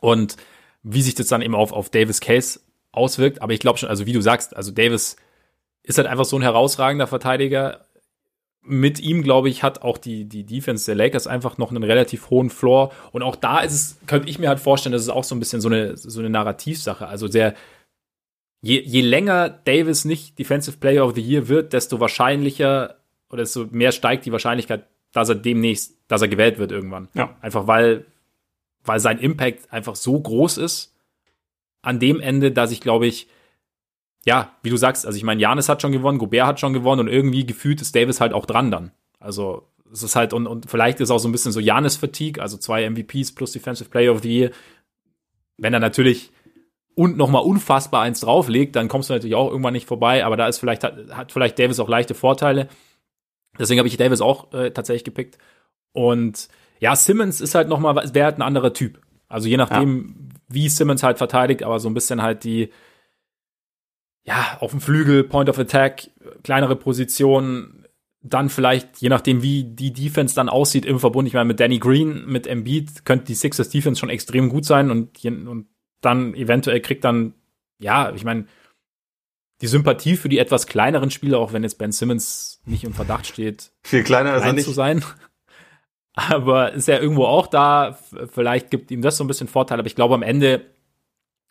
Und 0.00 0.36
wie 0.82 1.02
sich 1.02 1.14
das 1.14 1.26
dann 1.26 1.42
eben 1.42 1.54
auf, 1.54 1.72
auf 1.72 1.90
Davis 1.90 2.20
Case 2.20 2.60
auswirkt. 2.92 3.42
Aber 3.42 3.52
ich 3.52 3.60
glaube 3.60 3.78
schon, 3.78 3.88
also 3.88 4.06
wie 4.06 4.12
du 4.12 4.20
sagst, 4.20 4.56
also 4.56 4.70
Davis 4.70 5.16
ist 5.82 5.98
halt 5.98 6.06
einfach 6.06 6.24
so 6.24 6.36
ein 6.36 6.42
herausragender 6.42 7.06
Verteidiger 7.06 7.85
mit 8.66 9.00
ihm, 9.00 9.22
glaube 9.22 9.48
ich, 9.48 9.62
hat 9.62 9.82
auch 9.82 9.98
die, 9.98 10.24
die 10.24 10.44
Defense 10.44 10.86
der 10.86 10.94
Lakers 10.94 11.26
einfach 11.26 11.58
noch 11.58 11.70
einen 11.70 11.82
relativ 11.82 12.30
hohen 12.30 12.50
Floor. 12.50 12.92
Und 13.12 13.22
auch 13.22 13.36
da 13.36 13.60
ist 13.60 13.72
es, 13.72 13.98
könnte 14.06 14.28
ich 14.28 14.38
mir 14.38 14.48
halt 14.48 14.60
vorstellen, 14.60 14.92
das 14.92 15.02
ist 15.02 15.08
auch 15.08 15.24
so 15.24 15.34
ein 15.34 15.38
bisschen 15.38 15.60
so 15.60 15.68
eine, 15.68 15.96
so 15.96 16.20
eine 16.20 16.30
Narrativsache. 16.30 17.06
Also 17.06 17.28
der, 17.28 17.54
je, 18.60 18.80
je 18.80 19.00
länger 19.00 19.48
Davis 19.48 20.04
nicht 20.04 20.38
Defensive 20.38 20.78
Player 20.78 21.04
of 21.04 21.14
the 21.14 21.20
Year 21.20 21.48
wird, 21.48 21.72
desto 21.72 22.00
wahrscheinlicher 22.00 22.96
oder 23.30 23.42
desto 23.42 23.66
mehr 23.70 23.92
steigt 23.92 24.26
die 24.26 24.32
Wahrscheinlichkeit, 24.32 24.86
dass 25.12 25.28
er 25.28 25.34
demnächst, 25.36 25.96
dass 26.08 26.22
er 26.22 26.28
gewählt 26.28 26.58
wird 26.58 26.72
irgendwann. 26.72 27.08
Ja. 27.14 27.36
Einfach 27.40 27.66
weil, 27.66 28.06
weil 28.84 29.00
sein 29.00 29.18
Impact 29.18 29.72
einfach 29.72 29.96
so 29.96 30.20
groß 30.20 30.58
ist 30.58 30.94
an 31.82 31.98
dem 32.00 32.20
Ende, 32.20 32.52
dass 32.52 32.72
ich 32.72 32.80
glaube 32.80 33.06
ich, 33.06 33.28
ja, 34.26 34.50
wie 34.62 34.70
du 34.70 34.76
sagst, 34.76 35.06
also 35.06 35.16
ich 35.16 35.22
meine, 35.22 35.40
Janis 35.40 35.68
hat 35.68 35.80
schon 35.80 35.92
gewonnen, 35.92 36.18
Gobert 36.18 36.46
hat 36.46 36.60
schon 36.60 36.72
gewonnen 36.72 37.02
und 37.02 37.08
irgendwie 37.08 37.46
gefühlt 37.46 37.80
ist 37.80 37.94
Davis 37.94 38.20
halt 38.20 38.32
auch 38.32 38.44
dran 38.44 38.72
dann. 38.72 38.90
Also 39.20 39.68
es 39.92 40.02
ist 40.02 40.16
halt, 40.16 40.32
und, 40.32 40.48
und 40.48 40.68
vielleicht 40.68 41.00
ist 41.00 41.10
auch 41.10 41.18
so 41.18 41.28
ein 41.28 41.32
bisschen 41.32 41.52
so 41.52 41.60
Janis-Fatigue, 41.60 42.42
also 42.42 42.56
zwei 42.56 42.88
MVPs 42.90 43.32
plus 43.32 43.52
Defensive 43.52 43.88
Player 43.88 44.12
of 44.12 44.22
the 44.22 44.36
Year. 44.36 44.50
Wenn 45.56 45.72
er 45.72 45.80
natürlich 45.80 46.32
und 46.96 47.16
nochmal 47.16 47.44
unfassbar 47.44 48.02
eins 48.02 48.20
drauflegt, 48.20 48.74
dann 48.74 48.88
kommst 48.88 49.10
du 49.10 49.14
natürlich 49.14 49.36
auch 49.36 49.48
irgendwann 49.48 49.74
nicht 49.74 49.86
vorbei, 49.86 50.24
aber 50.24 50.36
da 50.36 50.48
ist 50.48 50.58
vielleicht, 50.58 50.82
hat, 50.82 50.96
hat 51.12 51.30
vielleicht 51.30 51.58
Davis 51.58 51.78
auch 51.78 51.88
leichte 51.88 52.14
Vorteile. 52.14 52.68
Deswegen 53.58 53.78
habe 53.78 53.88
ich 53.88 53.96
Davis 53.96 54.20
auch 54.20 54.52
äh, 54.52 54.72
tatsächlich 54.72 55.04
gepickt. 55.04 55.38
Und 55.92 56.48
ja, 56.80 56.96
Simmons 56.96 57.40
ist 57.40 57.54
halt 57.54 57.68
nochmal, 57.68 57.94
wäre 58.12 58.24
halt 58.24 58.38
ein 58.38 58.42
anderer 58.42 58.72
Typ. 58.72 59.00
Also 59.28 59.48
je 59.48 59.56
nachdem, 59.56 60.30
ja. 60.30 60.36
wie 60.48 60.68
Simmons 60.68 61.04
halt 61.04 61.18
verteidigt, 61.18 61.62
aber 61.62 61.78
so 61.78 61.88
ein 61.88 61.94
bisschen 61.94 62.22
halt 62.22 62.42
die, 62.42 62.70
ja, 64.26 64.58
auf 64.60 64.72
dem 64.72 64.80
Flügel, 64.80 65.24
Point 65.24 65.48
of 65.48 65.58
Attack, 65.58 66.10
kleinere 66.42 66.76
Positionen, 66.76 67.86
dann 68.22 68.48
vielleicht, 68.48 68.98
je 68.98 69.08
nachdem, 69.08 69.42
wie 69.42 69.62
die 69.62 69.92
Defense 69.92 70.34
dann 70.34 70.48
aussieht 70.48 70.84
im 70.84 70.98
Verbund, 70.98 71.28
ich 71.28 71.34
meine, 71.34 71.46
mit 71.46 71.60
Danny 71.60 71.78
Green, 71.78 72.26
mit 72.26 72.46
Embiid, 72.46 73.04
könnte 73.04 73.26
die 73.26 73.34
Sixers 73.34 73.68
Defense 73.68 74.00
schon 74.00 74.10
extrem 74.10 74.48
gut 74.48 74.64
sein 74.64 74.90
und, 74.90 75.24
und 75.24 75.68
dann 76.00 76.34
eventuell 76.34 76.80
kriegt 76.80 77.04
dann, 77.04 77.34
ja, 77.78 78.12
ich 78.14 78.24
meine, 78.24 78.46
die 79.60 79.68
Sympathie 79.68 80.16
für 80.16 80.28
die 80.28 80.38
etwas 80.38 80.66
kleineren 80.66 81.10
Spieler, 81.10 81.38
auch 81.38 81.52
wenn 81.52 81.62
jetzt 81.62 81.78
Ben 81.78 81.92
Simmons 81.92 82.60
nicht 82.66 82.84
im 82.84 82.92
Verdacht 82.92 83.26
steht, 83.26 83.70
viel 83.84 84.02
kleiner 84.02 84.36
ist 84.36 84.44
er 84.44 84.52
nicht. 84.52 84.64
zu 84.64 84.72
sein. 84.72 85.04
Aber 86.14 86.72
ist 86.72 86.88
er 86.88 87.00
irgendwo 87.00 87.26
auch 87.26 87.46
da. 87.46 87.98
Vielleicht 88.32 88.70
gibt 88.70 88.90
ihm 88.90 89.02
das 89.02 89.18
so 89.18 89.24
ein 89.24 89.26
bisschen 89.26 89.48
Vorteil, 89.48 89.78
aber 89.78 89.86
ich 89.86 89.96
glaube 89.96 90.14
am 90.14 90.22
Ende 90.22 90.64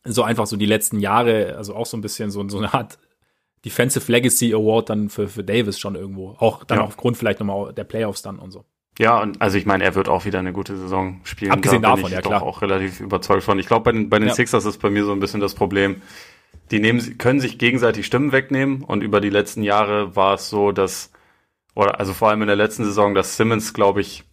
so 0.06 0.24
einfach 0.24 0.46
so 0.48 0.56
die 0.56 0.66
letzten 0.66 1.00
Jahre, 1.00 1.56
also 1.58 1.76
auch 1.76 1.86
so 1.86 1.98
ein 1.98 2.02
bisschen 2.02 2.32
so, 2.32 2.48
so 2.48 2.58
eine 2.58 2.74
Art 2.74 2.98
Defensive 3.66 4.12
Legacy 4.12 4.54
Award 4.54 4.90
dann 4.90 5.10
für, 5.10 5.28
für 5.28 5.44
Davis 5.44 5.80
schon 5.80 5.96
irgendwo. 5.96 6.36
Auch 6.38 6.64
dann 6.64 6.78
ja. 6.78 6.84
aufgrund 6.84 7.18
vielleicht 7.18 7.40
nochmal 7.40 7.74
der 7.74 7.84
Playoffs 7.84 8.22
dann 8.22 8.38
und 8.38 8.52
so. 8.52 8.64
Ja, 9.00 9.22
und 9.22 9.42
also 9.42 9.58
ich 9.58 9.66
meine, 9.66 9.84
er 9.84 9.96
wird 9.96 10.08
auch 10.08 10.24
wieder 10.24 10.40
eine 10.40 10.54
gute 10.54 10.78
Saison 10.78 11.20
spielen. 11.24 11.52
Abgesehen 11.52 11.82
da 11.82 11.90
davon, 11.90 12.06
ich 12.06 12.12
ja 12.12 12.22
doch 12.22 12.30
klar. 12.30 12.44
auch 12.44 12.62
relativ 12.62 13.02
überzeugt 13.02 13.44
von. 13.44 13.60
Ich 13.60 13.66
glaube, 13.66 13.84
bei 13.84 13.92
den, 13.92 14.10
bei 14.10 14.20
den 14.20 14.30
ja. 14.30 14.34
Sixers 14.34 14.66
ist 14.66 14.78
bei 14.82 14.90
mir 14.90 15.04
so 15.04 15.12
ein 15.12 15.20
bisschen 15.20 15.42
das 15.42 15.56
Problem. 15.56 16.02
Die 16.72 16.80
nehmen, 16.80 17.18
können 17.18 17.40
sich 17.40 17.58
gegenseitig 17.58 18.06
Stimmen 18.06 18.32
wegnehmen 18.32 18.84
und 18.84 19.04
über 19.04 19.20
die 19.20 19.30
letzten 19.30 19.64
Jahre 19.64 20.16
war 20.16 20.36
es 20.36 20.50
so, 20.50 20.72
dass, 20.72 21.12
oder 21.76 22.00
also 22.00 22.14
vor 22.14 22.30
allem 22.30 22.42
in 22.42 22.48
der 22.48 22.56
letzten 22.56 22.86
Saison, 22.86 23.14
dass 23.14 23.36
Simmons, 23.36 23.74
glaube 23.74 24.02
ich, 24.02 24.24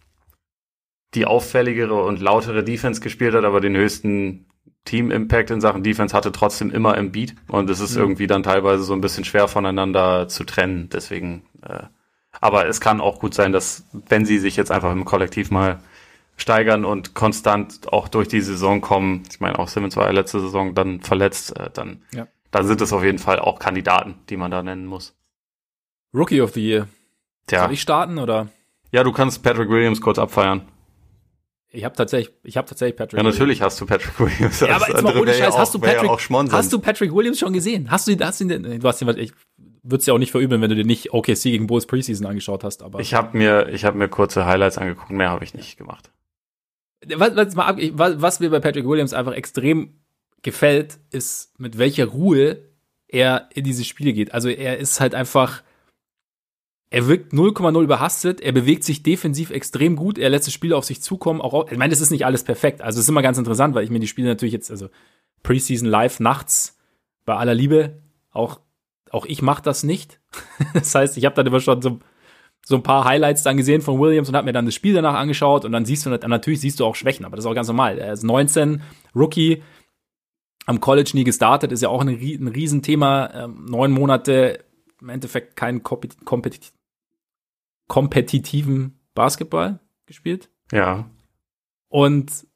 die 1.13 1.25
auffälligere 1.25 2.01
und 2.03 2.21
lautere 2.21 2.63
Defense 2.63 3.01
gespielt 3.01 3.35
hat, 3.35 3.43
aber 3.43 3.61
den 3.61 3.75
höchsten 3.75 4.45
Team-Impact 4.85 5.49
in 5.51 5.61
Sachen 5.61 5.83
Defense 5.83 6.15
hatte 6.15 6.31
trotzdem 6.31 6.69
immer 6.69 6.97
im 6.97 7.11
Beat 7.11 7.35
und 7.47 7.69
es 7.69 7.79
ist 7.79 7.95
mhm. 7.95 8.01
irgendwie 8.01 8.27
dann 8.27 8.43
teilweise 8.43 8.83
so 8.83 8.93
ein 8.93 9.01
bisschen 9.01 9.23
schwer 9.23 9.47
voneinander 9.47 10.27
zu 10.27 10.43
trennen. 10.43 10.89
Deswegen, 10.91 11.43
äh, 11.61 11.83
aber 12.41 12.67
es 12.67 12.81
kann 12.81 12.99
auch 12.99 13.19
gut 13.19 13.33
sein, 13.33 13.51
dass 13.53 13.85
wenn 13.91 14.25
sie 14.25 14.39
sich 14.39 14.55
jetzt 14.57 14.71
einfach 14.71 14.91
im 14.91 15.05
Kollektiv 15.05 15.51
mal 15.51 15.79
steigern 16.35 16.83
und 16.83 17.13
konstant 17.13 17.93
auch 17.93 18.07
durch 18.07 18.27
die 18.27 18.41
Saison 18.41 18.81
kommen, 18.81 19.23
ich 19.29 19.39
meine 19.39 19.57
auch 19.59 19.67
Simmons 19.67 19.95
war 19.95 20.05
ja 20.05 20.11
letzte 20.11 20.39
Saison 20.39 20.75
dann 20.75 20.99
verletzt, 20.99 21.57
äh, 21.57 21.69
dann, 21.73 22.01
ja. 22.13 22.27
dann 22.51 22.67
sind 22.67 22.81
es 22.81 22.91
auf 22.91 23.03
jeden 23.03 23.19
Fall 23.19 23.39
auch 23.39 23.59
Kandidaten, 23.59 24.15
die 24.29 24.37
man 24.37 24.51
da 24.51 24.63
nennen 24.63 24.85
muss. 24.85 25.15
Rookie 26.13 26.41
of 26.41 26.53
the 26.53 26.61
Year. 26.61 26.87
Tja. 27.47 27.63
Soll 27.63 27.73
ich 27.73 27.81
starten 27.81 28.17
oder? 28.17 28.49
Ja, 28.91 29.03
du 29.03 29.11
kannst 29.11 29.43
Patrick 29.43 29.69
Williams 29.69 30.01
kurz 30.01 30.19
abfeiern. 30.19 30.61
Ich 31.75 31.83
habe 31.83 31.95
tatsächlich, 31.95 32.33
ich 32.43 32.55
habe 32.55 32.67
tatsächlich 32.67 32.95
Patrick. 32.95 33.17
Ja, 33.17 33.23
natürlich 33.23 33.39
Williams. 33.39 33.61
hast 33.61 33.81
du 33.81 33.85
Patrick 33.87 34.19
Williams. 34.19 34.59
Ja, 34.59 34.75
aber 34.75 34.89
jetzt 34.89 35.01
mal 35.01 35.17
ohne 35.17 35.33
Scheiß, 35.33 35.57
hast 35.57 35.73
du 35.73 35.79
Patrick, 35.79 36.09
hast 36.51 36.71
du 36.71 36.79
Patrick 36.79 37.13
Williams 37.13 37.39
schon 37.39 37.51
gesehen? 37.51 37.89
Hast 37.89 38.07
du, 38.07 38.15
hast 38.19 38.39
du 38.39 38.45
den, 38.45 38.79
du 38.79 38.87
hast 38.87 39.01
den, 39.01 39.09
ich 39.17 39.33
würde 39.81 39.99
es 39.99 40.05
ja 40.05 40.13
auch 40.13 40.19
nicht 40.19 40.31
verübeln, 40.31 40.61
wenn 40.61 40.69
du 40.69 40.75
dir 40.75 40.85
nicht 40.85 41.13
OKC 41.13 41.43
gegen 41.43 41.65
Bulls 41.65 41.87
Preseason 41.87 42.27
angeschaut 42.27 42.63
hast, 42.63 42.83
aber. 42.83 42.99
Ich 42.99 43.15
habe 43.15 43.35
mir, 43.35 43.69
ich 43.69 43.85
habe 43.85 43.97
mir 43.97 44.07
kurze 44.07 44.45
Highlights 44.45 44.77
angeguckt, 44.77 45.09
mehr 45.09 45.31
habe 45.31 45.43
ich 45.43 45.55
nicht 45.55 45.77
gemacht. 45.77 46.11
Was, 47.15 47.35
was, 47.35 47.55
mal 47.55 47.65
ab, 47.65 47.79
was, 47.93 48.21
was 48.21 48.39
mir 48.39 48.51
bei 48.51 48.59
Patrick 48.59 48.87
Williams 48.87 49.13
einfach 49.13 49.33
extrem 49.33 49.95
gefällt, 50.43 50.99
ist, 51.09 51.59
mit 51.59 51.79
welcher 51.79 52.05
Ruhe 52.05 52.59
er 53.07 53.49
in 53.53 53.63
diese 53.63 53.83
Spiele 53.83 54.13
geht. 54.13 54.31
Also 54.31 54.47
er 54.47 54.77
ist 54.77 54.99
halt 54.99 55.15
einfach, 55.15 55.63
er 56.93 57.07
wirkt 57.07 57.33
0,0 57.33 57.81
überhastet, 57.81 58.39
er 58.39 58.51
bewegt 58.51 58.83
sich 58.83 59.01
defensiv 59.01 59.49
extrem 59.49 59.95
gut, 59.95 60.19
er 60.19 60.29
lässt 60.29 60.45
das 60.45 60.53
Spiel 60.53 60.73
auf 60.73 60.85
sich 60.85 61.01
zukommen. 61.01 61.41
Auch, 61.41 61.71
ich 61.71 61.77
meine, 61.79 61.89
das 61.89 62.01
ist 62.01 62.11
nicht 62.11 62.23
alles 62.23 62.43
perfekt. 62.43 62.83
Also 62.83 62.99
es 62.99 63.05
ist 63.05 63.09
immer 63.09 63.23
ganz 63.23 63.39
interessant, 63.39 63.73
weil 63.73 63.83
ich 63.83 63.89
mir 63.89 63.99
die 63.99 64.07
Spiele 64.07 64.27
natürlich 64.27 64.53
jetzt, 64.53 64.69
also 64.69 64.89
Preseason 65.41 65.89
live 65.89 66.19
nachts, 66.19 66.77
bei 67.25 67.35
aller 67.35 67.55
Liebe, 67.55 67.97
auch, 68.29 68.59
auch 69.09 69.25
ich 69.25 69.41
mache 69.41 69.63
das 69.63 69.81
nicht. 69.81 70.19
das 70.75 70.93
heißt, 70.93 71.17
ich 71.17 71.25
habe 71.25 71.33
dann 71.33 71.47
immer 71.47 71.61
schon 71.61 71.81
so, 71.81 71.99
so 72.63 72.75
ein 72.75 72.83
paar 72.83 73.05
Highlights 73.05 73.41
dann 73.41 73.57
gesehen 73.57 73.81
von 73.81 73.99
Williams 73.99 74.29
und 74.29 74.35
habe 74.35 74.45
mir 74.45 74.53
dann 74.53 74.67
das 74.67 74.75
Spiel 74.75 74.93
danach 74.93 75.15
angeschaut 75.15 75.65
und 75.65 75.71
dann 75.71 75.85
siehst 75.85 76.05
du, 76.05 76.11
natürlich 76.11 76.61
siehst 76.61 76.79
du 76.79 76.85
auch 76.85 76.93
Schwächen, 76.93 77.25
aber 77.25 77.37
das 77.37 77.45
ist 77.45 77.49
auch 77.49 77.55
ganz 77.55 77.69
normal. 77.69 77.97
Er 77.97 78.13
ist 78.13 78.21
19, 78.21 78.83
Rookie, 79.15 79.63
am 80.67 80.79
College 80.79 81.09
nie 81.15 81.23
gestartet, 81.23 81.71
ist 81.71 81.81
ja 81.81 81.89
auch 81.89 82.01
ein, 82.01 82.09
ein 82.09 82.47
Riesenthema. 82.49 83.31
Ähm, 83.33 83.65
neun 83.65 83.91
Monate 83.91 84.59
im 85.01 85.09
Endeffekt 85.09 85.55
kein 85.55 85.81
kompetitiv 85.81 86.71
kompetitiven 87.87 88.99
Basketball 89.13 89.79
gespielt. 90.05 90.49
Ja. 90.71 91.09
Und 91.89 92.47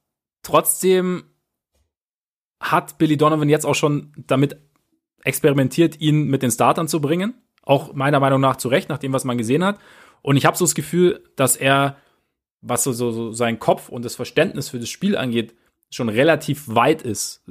trotzdem 0.44 1.24
hat 2.60 2.98
Billy 2.98 3.18
Donovan 3.18 3.50
jetzt 3.50 3.66
auch 3.66 3.76
schon 3.76 4.14
damit 4.28 4.58
experimentiert, 5.24 6.00
ihn 6.00 6.26
mit 6.28 6.42
den 6.42 6.52
Startern 6.52 6.88
zu 6.88 7.02
bringen. 7.02 7.36
Auch 7.64 7.94
meiner 7.94 8.20
Meinung 8.20 8.42
nach 8.42 8.56
zu 8.56 8.70
Recht, 8.70 8.90
nach 8.90 8.98
dem, 8.98 9.14
was 9.14 9.26
man 9.26 9.38
gesehen 9.38 9.64
hat. 9.64 9.78
Und 10.22 10.38
ich 10.38 10.46
habe 10.46 10.58
so 10.58 10.66
das 10.66 10.76
Gefühl, 10.76 11.24
dass 11.36 11.56
er, 11.56 11.98
was 12.62 12.84
so, 12.84 12.92
so, 12.92 13.12
so 13.12 13.32
sein 13.32 13.60
Kopf 13.60 13.90
und 13.90 14.06
das 14.06 14.16
Verständnis 14.16 14.70
für 14.70 14.80
das 14.80 14.90
Spiel 14.90 15.18
angeht, 15.18 15.56
schon 15.90 16.10
relativ 16.10 16.68
weit 16.68 17.02
ist. 17.02 17.44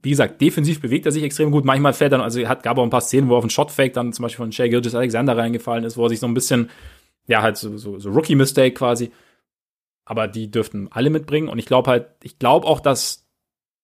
Wie 0.00 0.10
gesagt, 0.10 0.40
defensiv 0.40 0.80
bewegt 0.80 1.06
er 1.06 1.12
sich 1.12 1.24
extrem 1.24 1.50
gut. 1.50 1.64
Manchmal 1.64 1.92
fällt 1.92 2.12
er, 2.12 2.22
also 2.22 2.46
hat, 2.46 2.62
gab 2.62 2.78
auch 2.78 2.84
ein 2.84 2.90
paar 2.90 3.00
Szenen, 3.00 3.28
wo 3.28 3.34
er 3.34 3.38
auf 3.38 3.44
einen 3.44 3.50
Shotfake 3.50 3.92
dann 3.92 4.12
zum 4.12 4.22
Beispiel 4.22 4.44
von 4.44 4.52
Shea 4.52 4.68
Gilgis 4.68 4.94
Alexander 4.94 5.36
reingefallen 5.36 5.84
ist, 5.84 5.96
wo 5.96 6.04
er 6.04 6.08
sich 6.08 6.20
so 6.20 6.26
ein 6.26 6.34
bisschen 6.34 6.70
ja, 7.28 7.42
halt 7.42 7.56
so, 7.56 7.76
so, 7.76 7.98
so 7.98 8.10
Rookie-Mistake 8.10 8.74
quasi. 8.74 9.12
Aber 10.04 10.26
die 10.26 10.50
dürften 10.50 10.88
alle 10.90 11.10
mitbringen. 11.10 11.48
Und 11.48 11.58
ich 11.58 11.66
glaube 11.66 11.90
halt, 11.90 12.08
ich 12.22 12.38
glaube 12.38 12.66
auch, 12.66 12.80
dass, 12.80 13.28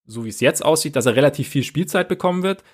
so 0.06 0.24
wie 0.24 0.30
es 0.30 0.40
jetzt 0.40 0.64
aussieht, 0.64 0.96
dass 0.96 1.06
er 1.06 1.14
relativ 1.14 1.48
viel 1.48 1.62
Spielzeit 1.62 2.08
bekommen 2.08 2.42
wird, 2.42 2.64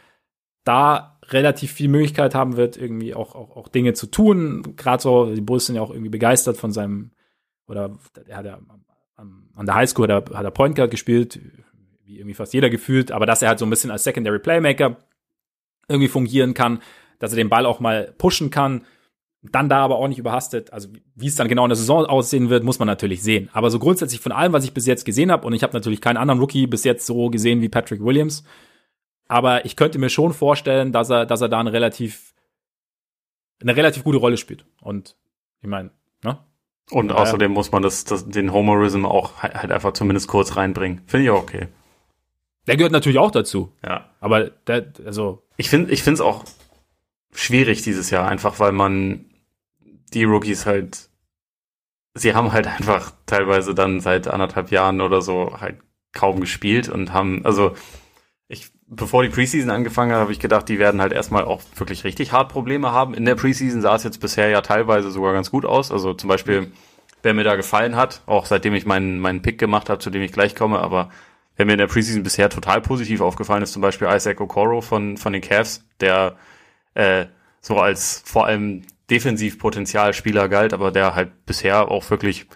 da 0.64 1.18
relativ 1.24 1.72
viel 1.72 1.88
Möglichkeit 1.88 2.34
haben 2.34 2.56
wird, 2.56 2.76
irgendwie 2.76 3.14
auch, 3.14 3.34
auch, 3.34 3.56
auch 3.56 3.68
Dinge 3.68 3.92
zu 3.94 4.06
tun. 4.06 4.74
Gerade 4.76 5.02
so, 5.02 5.34
die 5.34 5.40
Bulls 5.40 5.66
sind 5.66 5.76
ja 5.76 5.82
auch 5.82 5.90
irgendwie 5.90 6.10
begeistert 6.10 6.56
von 6.56 6.72
seinem, 6.72 7.10
oder 7.66 7.98
er 8.26 8.36
hat 8.36 8.46
ja 8.46 8.60
an 9.54 9.66
der 9.66 9.74
Highschool 9.74 10.10
hat 10.10 10.30
er, 10.30 10.38
hat 10.38 10.44
er 10.44 10.50
Point 10.50 10.76
Guard 10.76 10.90
gespielt, 10.90 11.38
wie 12.10 12.18
irgendwie 12.18 12.34
fast 12.34 12.52
jeder 12.52 12.70
gefühlt, 12.70 13.12
aber 13.12 13.24
dass 13.24 13.40
er 13.40 13.48
halt 13.48 13.58
so 13.58 13.66
ein 13.66 13.70
bisschen 13.70 13.90
als 13.90 14.04
Secondary 14.04 14.40
Playmaker 14.40 14.96
irgendwie 15.88 16.08
fungieren 16.08 16.54
kann, 16.54 16.82
dass 17.18 17.32
er 17.32 17.36
den 17.36 17.48
Ball 17.48 17.66
auch 17.66 17.80
mal 17.80 18.12
pushen 18.18 18.50
kann, 18.50 18.84
dann 19.42 19.68
da 19.68 19.78
aber 19.78 19.96
auch 19.96 20.08
nicht 20.08 20.18
überhastet. 20.18 20.72
Also 20.72 20.88
wie 21.14 21.28
es 21.28 21.36
dann 21.36 21.48
genau 21.48 21.64
in 21.64 21.70
der 21.70 21.76
Saison 21.76 22.04
aussehen 22.04 22.50
wird, 22.50 22.64
muss 22.64 22.78
man 22.78 22.86
natürlich 22.86 23.22
sehen. 23.22 23.48
Aber 23.52 23.70
so 23.70 23.78
grundsätzlich 23.78 24.20
von 24.20 24.32
allem, 24.32 24.52
was 24.52 24.64
ich 24.64 24.74
bis 24.74 24.86
jetzt 24.86 25.04
gesehen 25.04 25.30
habe, 25.30 25.46
und 25.46 25.52
ich 25.52 25.62
habe 25.62 25.72
natürlich 25.72 26.00
keinen 26.00 26.16
anderen 26.16 26.40
Rookie 26.40 26.66
bis 26.66 26.84
jetzt 26.84 27.06
so 27.06 27.30
gesehen 27.30 27.62
wie 27.62 27.68
Patrick 27.68 28.04
Williams, 28.04 28.44
aber 29.28 29.64
ich 29.64 29.76
könnte 29.76 29.98
mir 29.98 30.10
schon 30.10 30.32
vorstellen, 30.32 30.90
dass 30.92 31.10
er, 31.10 31.26
dass 31.26 31.40
er 31.40 31.48
da 31.48 31.60
eine 31.60 31.72
relativ, 31.72 32.34
eine 33.62 33.76
relativ 33.76 34.02
gute 34.02 34.18
Rolle 34.18 34.36
spielt. 34.36 34.64
Und 34.80 35.16
ich 35.62 35.68
meine, 35.68 35.90
ne? 36.24 36.38
Und 36.90 37.12
außerdem 37.12 37.52
muss 37.52 37.70
man 37.70 37.82
das, 37.82 38.02
das, 38.02 38.28
den 38.28 38.52
Homerism 38.52 39.04
auch 39.06 39.44
halt 39.44 39.70
einfach 39.70 39.92
zumindest 39.92 40.26
kurz 40.26 40.56
reinbringen. 40.56 41.02
Finde 41.06 41.24
ich 41.24 41.30
auch 41.30 41.42
okay. 41.42 41.68
Der 42.66 42.76
gehört 42.76 42.92
natürlich 42.92 43.18
auch 43.18 43.30
dazu. 43.30 43.72
Ja. 43.84 44.10
Aber 44.20 44.50
der, 44.50 44.92
also. 45.04 45.42
Ich 45.56 45.70
finde, 45.70 45.92
ich 45.92 46.02
finde 46.02 46.14
es 46.14 46.20
auch 46.20 46.44
schwierig 47.34 47.82
dieses 47.82 48.10
Jahr, 48.10 48.28
einfach 48.28 48.58
weil 48.60 48.72
man 48.72 49.26
die 50.12 50.24
Rookies 50.24 50.66
halt, 50.66 51.08
sie 52.14 52.34
haben 52.34 52.52
halt 52.52 52.66
einfach 52.66 53.12
teilweise 53.26 53.74
dann 53.74 54.00
seit 54.00 54.28
anderthalb 54.28 54.70
Jahren 54.70 55.00
oder 55.00 55.22
so 55.22 55.60
halt 55.60 55.78
kaum 56.12 56.40
gespielt 56.40 56.88
und 56.88 57.12
haben, 57.12 57.44
also 57.44 57.74
ich, 58.48 58.70
bevor 58.88 59.22
die 59.22 59.28
Preseason 59.28 59.70
angefangen 59.70 60.12
hat, 60.12 60.18
habe 60.18 60.32
ich 60.32 60.40
gedacht, 60.40 60.68
die 60.68 60.80
werden 60.80 61.00
halt 61.00 61.12
erstmal 61.12 61.44
auch 61.44 61.62
wirklich 61.76 62.02
richtig 62.02 62.32
hart 62.32 62.50
Probleme 62.50 62.90
haben. 62.90 63.14
In 63.14 63.24
der 63.24 63.36
Preseason 63.36 63.80
sah 63.80 63.94
es 63.94 64.02
jetzt 64.02 64.20
bisher 64.20 64.48
ja 64.48 64.60
teilweise 64.60 65.12
sogar 65.12 65.32
ganz 65.32 65.52
gut 65.52 65.64
aus. 65.64 65.92
Also 65.92 66.14
zum 66.14 66.28
Beispiel, 66.28 66.72
wer 67.22 67.32
mir 67.32 67.44
da 67.44 67.54
gefallen 67.54 67.94
hat, 67.94 68.22
auch 68.26 68.46
seitdem 68.46 68.74
ich 68.74 68.86
meinen, 68.86 69.20
meinen 69.20 69.42
Pick 69.42 69.58
gemacht 69.58 69.88
habe, 69.88 70.00
zu 70.00 70.10
dem 70.10 70.22
ich 70.22 70.32
gleich 70.32 70.56
komme, 70.56 70.80
aber 70.80 71.10
wer 71.60 71.66
mir 71.66 71.72
in 71.72 71.78
der 71.78 71.88
Preseason 71.88 72.22
bisher 72.22 72.48
total 72.48 72.80
positiv 72.80 73.20
aufgefallen 73.20 73.62
ist, 73.62 73.74
zum 73.74 73.82
Beispiel 73.82 74.08
Isaac 74.10 74.40
Okoro 74.40 74.80
von, 74.80 75.18
von 75.18 75.34
den 75.34 75.42
Cavs, 75.42 75.84
der 76.00 76.36
äh, 76.94 77.26
so 77.60 77.78
als 77.78 78.22
vor 78.24 78.46
allem 78.46 78.80
Defensivpotenzialspieler 79.10 80.48
galt, 80.48 80.72
aber 80.72 80.90
der 80.90 81.14
halt 81.14 81.44
bisher 81.44 81.90
auch 81.90 82.08
wirklich 82.08 82.46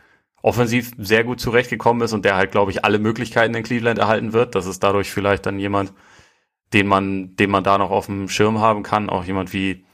offensiv 0.41 0.93
sehr 0.97 1.23
gut 1.23 1.39
zurechtgekommen 1.39 2.03
ist 2.03 2.15
und 2.15 2.25
der 2.25 2.37
halt, 2.37 2.51
glaube 2.51 2.71
ich, 2.71 2.83
alle 2.87 2.99
Möglichkeiten 2.99 3.55
in 3.55 3.63
Cleveland 3.63 3.99
erhalten 3.99 4.33
wird. 4.33 4.55
Das 4.55 4.65
ist 4.65 4.83
dadurch 4.83 5.11
vielleicht 5.11 5.45
dann 5.45 5.59
jemand, 5.59 5.93
den 6.73 6.87
man, 6.87 7.37
den 7.37 7.51
man 7.51 7.63
da 7.63 7.77
noch 7.77 7.91
auf 7.91 8.07
dem 8.07 8.31
Schirm 8.31 8.61
haben 8.61 8.83
kann. 8.83 9.11
Auch 9.11 9.25
jemand 9.25 9.53
wie, 9.53 9.85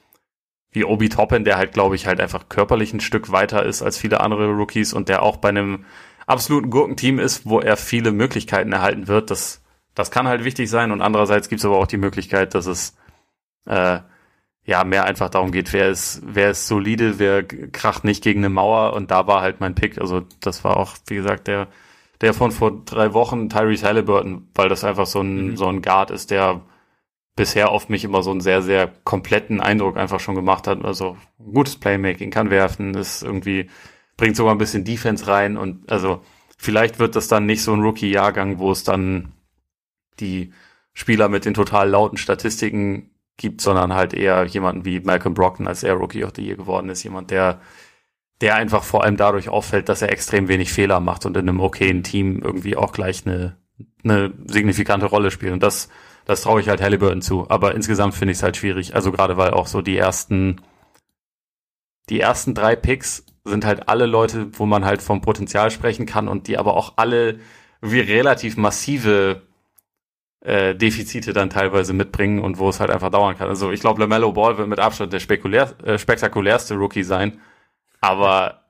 wie 0.70 0.84
Obi 0.84 1.08
Toppin, 1.08 1.42
der 1.44 1.56
halt, 1.56 1.72
glaube 1.72 1.96
ich, 1.96 2.06
halt 2.06 2.20
einfach 2.20 2.48
körperlich 2.48 2.92
ein 2.92 3.00
Stück 3.00 3.32
weiter 3.32 3.64
ist 3.64 3.82
als 3.82 3.98
viele 3.98 4.20
andere 4.20 4.46
Rookies 4.50 4.92
und 4.92 5.08
der 5.08 5.22
auch 5.22 5.38
bei 5.38 5.48
einem 5.48 5.84
absoluten 6.30 6.70
Gurkenteam 6.70 7.18
ist, 7.18 7.44
wo 7.44 7.60
er 7.60 7.76
viele 7.76 8.12
Möglichkeiten 8.12 8.72
erhalten 8.72 9.08
wird. 9.08 9.30
Das, 9.30 9.62
das 9.94 10.10
kann 10.10 10.28
halt 10.28 10.44
wichtig 10.44 10.70
sein. 10.70 10.92
Und 10.92 11.02
andererseits 11.02 11.48
gibt 11.48 11.60
es 11.60 11.64
aber 11.64 11.78
auch 11.78 11.86
die 11.86 11.96
Möglichkeit, 11.96 12.54
dass 12.54 12.66
es 12.66 12.96
äh, 13.66 13.98
ja 14.64 14.84
mehr 14.84 15.04
einfach 15.04 15.28
darum 15.28 15.50
geht, 15.50 15.72
wer 15.72 15.88
ist, 15.90 16.22
wer 16.24 16.50
ist 16.50 16.66
solide, 16.66 17.18
wer 17.18 17.42
kracht 17.42 18.04
nicht 18.04 18.22
gegen 18.22 18.40
eine 18.40 18.48
Mauer. 18.48 18.94
Und 18.94 19.10
da 19.10 19.26
war 19.26 19.42
halt 19.42 19.60
mein 19.60 19.74
Pick. 19.74 20.00
Also 20.00 20.22
das 20.40 20.64
war 20.64 20.76
auch, 20.76 20.94
wie 21.08 21.16
gesagt, 21.16 21.48
der, 21.48 21.68
der 22.20 22.32
von 22.32 22.52
vor 22.52 22.84
drei 22.84 23.12
Wochen, 23.12 23.48
Tyrese 23.48 23.86
Halliburton, 23.86 24.48
weil 24.54 24.68
das 24.68 24.84
einfach 24.84 25.06
so 25.06 25.20
ein, 25.20 25.48
mhm. 25.48 25.56
so 25.56 25.66
ein 25.66 25.82
Guard 25.82 26.10
ist, 26.10 26.30
der 26.30 26.60
bisher 27.34 27.70
auf 27.70 27.88
mich 27.88 28.04
immer 28.04 28.22
so 28.22 28.30
einen 28.30 28.40
sehr, 28.40 28.62
sehr 28.62 28.92
kompletten 29.04 29.60
Eindruck 29.60 29.96
einfach 29.96 30.20
schon 30.20 30.34
gemacht 30.34 30.66
hat. 30.66 30.84
Also 30.84 31.16
gutes 31.38 31.76
Playmaking, 31.76 32.30
kann 32.30 32.50
werfen, 32.50 32.94
ist 32.94 33.22
irgendwie 33.22 33.68
bringt 34.20 34.36
sogar 34.36 34.54
ein 34.54 34.58
bisschen 34.58 34.84
Defense 34.84 35.26
rein 35.26 35.56
und 35.56 35.90
also 35.90 36.22
vielleicht 36.58 36.98
wird 36.98 37.16
das 37.16 37.26
dann 37.26 37.46
nicht 37.46 37.62
so 37.62 37.72
ein 37.72 37.80
Rookie-Jahrgang, 37.80 38.58
wo 38.58 38.70
es 38.70 38.84
dann 38.84 39.32
die 40.20 40.52
Spieler 40.92 41.30
mit 41.30 41.46
den 41.46 41.54
total 41.54 41.88
lauten 41.88 42.18
Statistiken 42.18 43.10
gibt, 43.38 43.62
sondern 43.62 43.94
halt 43.94 44.12
eher 44.12 44.44
jemanden 44.44 44.84
wie 44.84 45.00
Malcolm 45.00 45.32
Brockton, 45.32 45.66
als 45.66 45.82
er 45.82 45.94
Rookie 45.94 46.22
of 46.22 46.32
the 46.36 46.44
Year 46.44 46.56
geworden 46.56 46.90
ist, 46.90 47.02
jemand, 47.02 47.30
der 47.30 47.60
der 48.42 48.56
einfach 48.56 48.84
vor 48.84 49.04
allem 49.04 49.16
dadurch 49.16 49.48
auffällt, 49.48 49.88
dass 49.88 50.02
er 50.02 50.12
extrem 50.12 50.48
wenig 50.48 50.72
Fehler 50.72 51.00
macht 51.00 51.26
und 51.26 51.36
in 51.36 51.48
einem 51.48 51.60
okayen 51.60 52.02
Team 52.02 52.40
irgendwie 52.42 52.76
auch 52.76 52.92
gleich 52.92 53.26
eine, 53.26 53.56
eine 54.02 54.32
signifikante 54.46 55.06
Rolle 55.06 55.30
spielt. 55.30 55.52
Und 55.52 55.62
das, 55.62 55.90
das 56.24 56.42
traue 56.42 56.60
ich 56.60 56.68
halt 56.68 56.80
Halliburton 56.80 57.20
zu. 57.20 57.50
Aber 57.50 57.74
insgesamt 57.74 58.14
finde 58.14 58.32
ich 58.32 58.38
es 58.38 58.42
halt 58.42 58.56
schwierig. 58.56 58.94
Also 58.94 59.12
gerade 59.12 59.36
weil 59.36 59.50
auch 59.50 59.66
so 59.66 59.82
die 59.82 59.96
ersten, 59.96 60.62
die 62.08 62.20
ersten 62.20 62.54
drei 62.54 62.76
Picks 62.76 63.26
sind 63.44 63.64
halt 63.64 63.88
alle 63.88 64.06
Leute, 64.06 64.48
wo 64.58 64.66
man 64.66 64.84
halt 64.84 65.02
vom 65.02 65.20
Potenzial 65.20 65.70
sprechen 65.70 66.06
kann 66.06 66.28
und 66.28 66.46
die 66.46 66.58
aber 66.58 66.74
auch 66.74 66.94
alle 66.96 67.40
wie 67.80 68.00
relativ 68.00 68.56
massive 68.56 69.42
äh, 70.40 70.74
Defizite 70.74 71.32
dann 71.32 71.50
teilweise 71.50 71.92
mitbringen 71.92 72.40
und 72.40 72.58
wo 72.58 72.68
es 72.68 72.80
halt 72.80 72.90
einfach 72.90 73.10
dauern 73.10 73.36
kann. 73.36 73.48
Also 73.48 73.70
ich 73.70 73.80
glaube, 73.80 74.00
LaMelo 74.00 74.32
Ball 74.32 74.58
wird 74.58 74.68
mit 74.68 74.78
Abstand 74.78 75.12
der 75.12 75.20
spekulär, 75.20 75.74
äh, 75.84 75.98
spektakulärste 75.98 76.74
Rookie 76.74 77.02
sein, 77.02 77.40
aber 78.00 78.64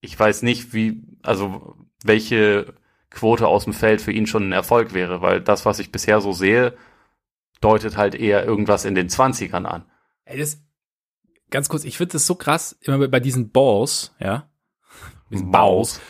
ich 0.00 0.18
weiß 0.18 0.42
nicht, 0.42 0.72
wie, 0.72 1.02
also 1.22 1.76
welche 2.04 2.74
Quote 3.10 3.46
aus 3.46 3.64
dem 3.64 3.72
Feld 3.72 4.00
für 4.00 4.12
ihn 4.12 4.26
schon 4.26 4.48
ein 4.48 4.52
Erfolg 4.52 4.94
wäre, 4.94 5.20
weil 5.20 5.40
das, 5.40 5.66
was 5.66 5.78
ich 5.78 5.92
bisher 5.92 6.20
so 6.20 6.32
sehe, 6.32 6.74
deutet 7.60 7.96
halt 7.96 8.14
eher 8.14 8.44
irgendwas 8.44 8.84
in 8.84 8.94
den 8.94 9.08
Zwanzigern 9.08 9.66
an. 9.66 9.84
Ey, 10.24 10.38
das, 10.38 10.62
ganz 11.50 11.68
kurz, 11.68 11.84
ich 11.84 11.96
finde 11.96 12.12
das 12.12 12.26
so 12.26 12.34
krass, 12.34 12.76
immer 12.80 13.06
bei 13.08 13.20
diesen 13.20 13.50
Balls, 13.50 14.14
ja, 14.20 14.48
diesen 15.30 15.50
Balls, 15.50 16.00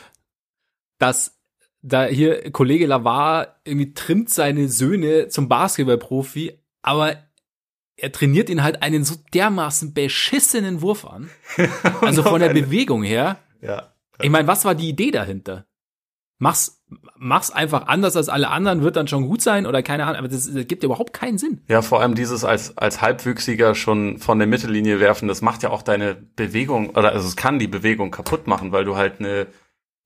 dass 0.99 1.38
da 1.82 2.05
hier 2.05 2.51
Kollege 2.53 2.86
Lavar 2.86 3.61
irgendwie 3.64 3.95
trimmt 3.95 4.30
seine 4.30 4.68
Söhne 4.68 5.28
zum 5.28 5.49
Basketballprofi, 5.49 6.59
aber 6.82 7.16
er 7.97 8.12
trainiert 8.12 8.49
ihn 8.49 8.62
halt 8.62 8.82
einen 8.82 9.05
so 9.05 9.16
dermaßen 9.34 9.93
beschissenen 9.95 10.82
Wurf 10.82 11.05
an. 11.05 11.30
Also 12.01 12.22
von 12.22 12.41
der 12.41 12.49
Bewegung 12.51 13.03
her. 13.03 13.38
Ja. 13.61 13.95
Ich 14.20 14.30
meine, 14.30 14.49
was 14.49 14.64
war 14.64 14.74
die 14.74 14.88
Idee 14.88 15.11
dahinter? 15.11 15.66
Mach's, 16.43 16.80
mach's 17.18 17.51
einfach 17.51 17.86
anders 17.86 18.16
als 18.16 18.30
alle 18.30 18.49
anderen, 18.49 18.82
wird 18.82 18.97
dann 18.97 19.07
schon 19.07 19.26
gut 19.28 19.43
sein 19.43 19.66
oder 19.66 19.82
keine 19.82 20.05
Ahnung, 20.07 20.16
aber 20.20 20.28
das, 20.28 20.51
das 20.51 20.66
gibt 20.66 20.82
ja 20.82 20.86
überhaupt 20.86 21.12
keinen 21.12 21.36
Sinn. 21.36 21.61
Ja, 21.68 21.82
vor 21.82 22.01
allem 22.01 22.14
dieses 22.14 22.45
als, 22.45 22.78
als 22.78 23.03
Halbwüchsiger 23.03 23.74
schon 23.74 24.16
von 24.18 24.38
der 24.38 24.49
Mittellinie 24.49 25.01
werfen, 25.01 25.28
das 25.28 25.43
macht 25.43 25.62
ja 25.62 25.68
auch 25.68 25.82
deine 25.82 26.14
Bewegung, 26.14 26.91
oder 26.97 27.12
also 27.12 27.28
es 27.28 27.36
kann 27.36 27.59
die 27.59 27.68
Bewegung 27.68 28.11
kaputt 28.11 28.47
machen, 28.47 28.72
weil 28.72 28.86
du 28.86 28.97
halt 28.97 29.20
eine, 29.20 29.49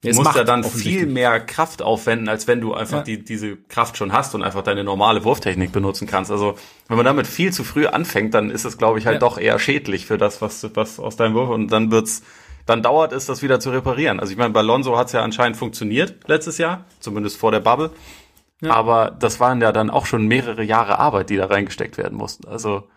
du 0.02 0.08
Es 0.08 0.16
musst 0.16 0.34
ja 0.34 0.42
dann 0.42 0.64
viel 0.64 1.06
mehr 1.06 1.38
Kraft 1.38 1.82
aufwenden, 1.82 2.28
als 2.28 2.48
wenn 2.48 2.60
du 2.60 2.74
einfach 2.74 2.98
Ja. 2.98 3.02
die, 3.04 3.24
diese 3.24 3.56
Kraft 3.56 3.96
schon 3.96 4.12
hast 4.12 4.34
und 4.34 4.42
einfach 4.42 4.62
deine 4.62 4.82
normale 4.82 5.22
Wurftechnik 5.22 5.70
benutzen 5.70 6.08
kannst. 6.08 6.32
Also 6.32 6.56
wenn 6.88 6.96
man 6.96 7.06
damit 7.06 7.28
viel 7.28 7.52
zu 7.52 7.62
früh 7.62 7.86
anfängt, 7.86 8.34
dann 8.34 8.50
ist 8.50 8.64
es, 8.64 8.76
glaube 8.76 8.98
ich, 8.98 9.06
halt 9.06 9.14
Ja. 9.14 9.20
doch 9.20 9.38
eher 9.38 9.60
schädlich 9.60 10.04
für 10.04 10.18
das, 10.18 10.42
was, 10.42 10.68
was 10.74 10.98
aus 10.98 11.14
deinem 11.14 11.34
Wurf 11.34 11.50
und 11.50 11.68
dann 11.68 11.92
wird's, 11.92 12.22
dann 12.66 12.82
dauert 12.82 13.12
es, 13.12 13.26
das 13.26 13.42
wieder 13.42 13.60
zu 13.60 13.70
reparieren. 13.70 14.20
Also 14.20 14.32
ich 14.32 14.38
meine, 14.38 14.52
bei 14.52 14.62
Lonzo 14.62 14.96
hat's 14.96 15.12
ja 15.12 15.22
anscheinend 15.22 15.56
funktioniert 15.56 16.26
letztes 16.26 16.58
Jahr, 16.58 16.84
zumindest 17.00 17.36
vor 17.36 17.52
der 17.52 17.60
Bubble. 17.60 17.90
Ja. 18.60 18.72
Aber 18.72 19.10
das 19.10 19.40
waren 19.40 19.60
ja 19.60 19.72
dann 19.72 19.90
auch 19.90 20.06
schon 20.06 20.26
mehrere 20.26 20.62
Jahre 20.62 20.98
Arbeit, 20.98 21.30
die 21.30 21.36
da 21.36 21.46
reingesteckt 21.46 21.98
werden 21.98 22.16
mussten. 22.16 22.48
Also 22.48 22.88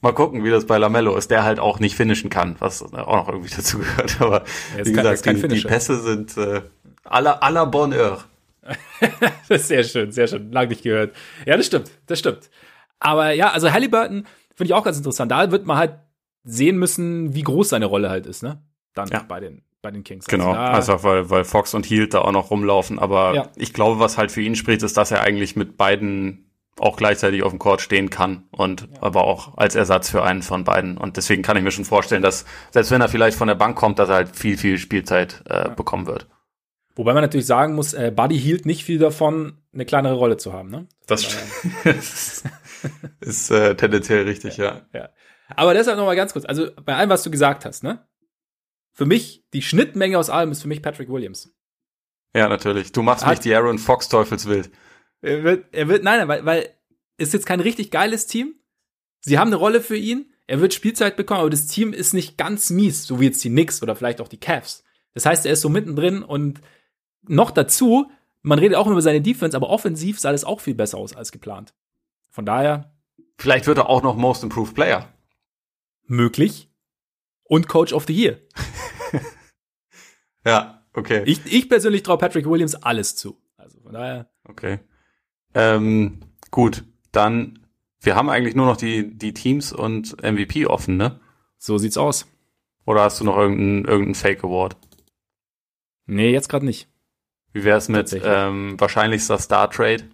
mal 0.00 0.12
gucken, 0.12 0.44
wie 0.44 0.50
das 0.50 0.66
bei 0.66 0.78
Lamello 0.78 1.16
ist, 1.16 1.30
der 1.30 1.42
halt 1.42 1.58
auch 1.58 1.80
nicht 1.80 1.96
finishen 1.96 2.30
kann, 2.30 2.56
was 2.60 2.82
auch 2.82 2.92
noch 2.92 3.28
irgendwie 3.28 3.50
dazu 3.56 3.78
gehört. 3.78 4.20
Aber 4.20 4.44
Er 4.74 4.82
ist 4.82 4.88
wie 4.88 4.92
gesagt, 4.92 5.26
die, 5.26 5.48
die. 5.48 5.60
Pässe 5.62 6.00
sind 6.00 6.36
äh, 6.36 6.62
à 7.04 7.20
la, 7.20 7.40
à 7.40 7.50
la 7.50 7.64
Bonheur. 7.64 8.22
Das 9.48 9.60
ist 9.62 9.68
sehr 9.68 9.84
schön, 9.84 10.10
sehr 10.10 10.26
schön. 10.26 10.50
Lang 10.50 10.68
nicht 10.68 10.82
gehört. 10.82 11.14
Ja, 11.44 11.56
das 11.56 11.66
stimmt, 11.66 11.90
das 12.06 12.18
stimmt. 12.18 12.50
Aber 12.98 13.30
ja, 13.32 13.50
also 13.50 13.72
Halliburton 13.72 14.26
finde 14.54 14.70
ich 14.70 14.74
auch 14.74 14.84
ganz 14.84 14.96
interessant. 14.96 15.30
Da 15.30 15.50
wird 15.50 15.66
man 15.66 15.76
halt 15.76 15.94
sehen 16.44 16.76
müssen, 16.76 17.34
wie 17.34 17.42
groß 17.42 17.68
seine 17.68 17.86
Rolle 17.86 18.08
halt 18.10 18.26
ist, 18.26 18.42
ne? 18.42 18.60
Dann 18.96 19.08
Ja. 19.08 19.24
bei 19.28 19.38
den, 19.38 19.62
bei 19.82 19.90
den 19.92 20.02
Kings. 20.02 20.26
Genau, 20.26 20.50
Also 20.52 20.92
einfach 20.92 21.04
weil, 21.04 21.30
weil 21.30 21.44
Fox 21.44 21.74
und 21.74 21.86
Hield 21.86 22.14
da 22.14 22.22
auch 22.22 22.32
noch 22.32 22.50
rumlaufen. 22.50 22.98
Aber 22.98 23.34
Ja. 23.34 23.48
ich 23.56 23.72
glaube, 23.72 24.00
was 24.00 24.18
halt 24.18 24.32
für 24.32 24.40
ihn 24.40 24.56
spricht, 24.56 24.82
ist, 24.82 24.96
dass 24.96 25.10
er 25.12 25.20
eigentlich 25.22 25.54
mit 25.54 25.76
beiden 25.76 26.42
auch 26.78 26.96
gleichzeitig 26.98 27.42
auf 27.42 27.52
dem 27.52 27.58
Court 27.58 27.80
stehen 27.80 28.10
kann 28.10 28.44
und 28.50 28.88
aber 29.00 29.24
auch 29.24 29.56
als 29.56 29.74
Ersatz 29.76 30.10
für 30.10 30.22
einen 30.24 30.42
von 30.42 30.64
beiden. 30.64 30.98
Und 30.98 31.16
deswegen 31.16 31.42
kann 31.42 31.56
ich 31.56 31.62
mir 31.62 31.70
schon 31.70 31.86
vorstellen, 31.86 32.20
dass 32.22 32.44
selbst 32.70 32.90
wenn 32.90 33.00
er 33.00 33.08
vielleicht 33.08 33.38
von 33.38 33.48
der 33.48 33.54
Bank 33.54 33.76
kommt, 33.78 33.98
dass 33.98 34.08
er 34.10 34.16
halt 34.16 34.36
viel, 34.36 34.58
viel 34.58 34.76
Spielzeit 34.76 35.42
äh, 35.48 35.70
bekommen 35.70 36.06
wird. 36.06 36.26
Wobei 36.94 37.14
man 37.14 37.22
natürlich 37.22 37.46
sagen 37.46 37.74
muss, 37.74 37.94
äh, 37.94 38.10
Buddy 38.14 38.38
hielt 38.38 38.66
nicht 38.66 38.84
viel 38.84 38.98
davon, 38.98 39.58
eine 39.72 39.84
kleinere 39.86 40.14
Rolle 40.14 40.36
zu 40.38 40.52
haben, 40.52 40.70
ne? 40.70 40.86
Das 41.06 41.22
ist, 41.96 42.44
ist 43.20 43.50
äh, 43.50 43.74
tendenziell 43.74 44.24
richtig, 44.24 44.56
ja. 44.56 44.82
Ja. 44.92 45.08
Aber 45.54 45.74
deshalb 45.74 45.96
noch 45.96 46.06
mal 46.06 46.16
ganz 46.16 46.32
kurz. 46.32 46.44
Also 46.44 46.68
bei 46.84 46.94
allem, 46.96 47.08
was 47.10 47.22
du 47.22 47.30
gesagt 47.30 47.64
hast, 47.64 47.84
ne? 47.84 48.06
Für 48.96 49.04
mich, 49.06 49.44
die 49.52 49.60
Schnittmenge 49.62 50.18
aus 50.18 50.30
allem 50.30 50.50
ist 50.52 50.62
für 50.62 50.68
mich 50.68 50.80
Patrick 50.82 51.10
Williams. 51.10 51.54
Ja, 52.34 52.48
natürlich. 52.48 52.92
Du 52.92 53.02
machst 53.02 53.24
Hat- 53.24 53.30
mich 53.34 53.40
die 53.40 53.54
Aaron 53.54 53.78
Fox 53.78 54.08
Teufelswild. 54.08 54.70
Er 55.20 55.44
wird, 55.44 55.66
er 55.72 55.88
wird, 55.88 56.02
nein, 56.02 56.18
nein, 56.18 56.28
weil, 56.28 56.44
weil 56.46 56.70
ist 57.18 57.32
jetzt 57.34 57.46
kein 57.46 57.60
richtig 57.60 57.90
geiles 57.90 58.26
Team. 58.26 58.54
Sie 59.20 59.38
haben 59.38 59.48
eine 59.48 59.56
Rolle 59.56 59.80
für 59.82 59.96
ihn. 59.96 60.32
Er 60.46 60.60
wird 60.60 60.72
Spielzeit 60.74 61.16
bekommen, 61.16 61.40
aber 61.40 61.50
das 61.50 61.66
Team 61.66 61.92
ist 61.92 62.14
nicht 62.14 62.38
ganz 62.38 62.70
mies, 62.70 63.04
so 63.04 63.20
wie 63.20 63.26
jetzt 63.26 63.44
die 63.44 63.50
Knicks 63.50 63.82
oder 63.82 63.96
vielleicht 63.96 64.20
auch 64.20 64.28
die 64.28 64.40
Cavs. 64.40 64.82
Das 65.14 65.26
heißt, 65.26 65.44
er 65.46 65.52
ist 65.52 65.60
so 65.60 65.68
mittendrin 65.68 66.22
und 66.22 66.60
noch 67.22 67.50
dazu, 67.50 68.10
man 68.42 68.58
redet 68.58 68.76
auch 68.78 68.86
über 68.86 69.02
seine 69.02 69.20
Defense, 69.20 69.56
aber 69.56 69.68
offensiv 69.70 70.20
sah 70.20 70.32
das 70.32 70.44
auch 70.44 70.60
viel 70.60 70.74
besser 70.74 70.98
aus 70.98 71.14
als 71.16 71.32
geplant. 71.32 71.74
Von 72.30 72.46
daher 72.46 72.94
Vielleicht 73.38 73.66
wird 73.66 73.78
er 73.78 73.90
auch 73.90 74.02
noch 74.02 74.16
Most 74.16 74.42
Improved 74.42 74.74
Player. 74.74 75.12
möglich 76.06 76.70
und 77.48 77.68
Coach 77.68 77.92
of 77.92 78.04
the 78.06 78.14
Year. 78.14 78.38
Ja, 80.46 80.84
okay. 80.92 81.24
Ich, 81.26 81.40
ich 81.52 81.68
persönlich 81.68 82.04
traue 82.04 82.18
Patrick 82.18 82.48
Williams 82.48 82.76
alles 82.76 83.16
zu. 83.16 83.36
Also 83.56 83.80
von 83.80 83.92
daher, 83.92 84.30
Okay. 84.48 84.78
Ähm, 85.54 86.20
gut, 86.52 86.84
dann, 87.10 87.66
wir 88.00 88.14
haben 88.14 88.30
eigentlich 88.30 88.54
nur 88.54 88.66
noch 88.66 88.76
die, 88.76 89.16
die 89.16 89.34
Teams 89.34 89.72
und 89.72 90.22
MVP 90.22 90.66
offen, 90.66 90.96
ne? 90.96 91.20
so 91.58 91.78
sieht's 91.78 91.96
aus. 91.96 92.26
Oder 92.84 93.02
hast 93.02 93.18
du 93.20 93.24
noch 93.24 93.36
irgendeinen 93.36 93.84
irgendeinen 93.84 94.14
Fake 94.14 94.44
Award? 94.44 94.76
Nee, 96.06 96.30
jetzt 96.30 96.48
gerade 96.48 96.64
nicht. 96.64 96.88
Wie 97.52 97.64
wär's 97.64 97.88
mit 97.88 98.16
ähm, 98.22 98.78
wahrscheinlichster 98.78 99.38
Star 99.38 99.68
Trade? 99.70 100.08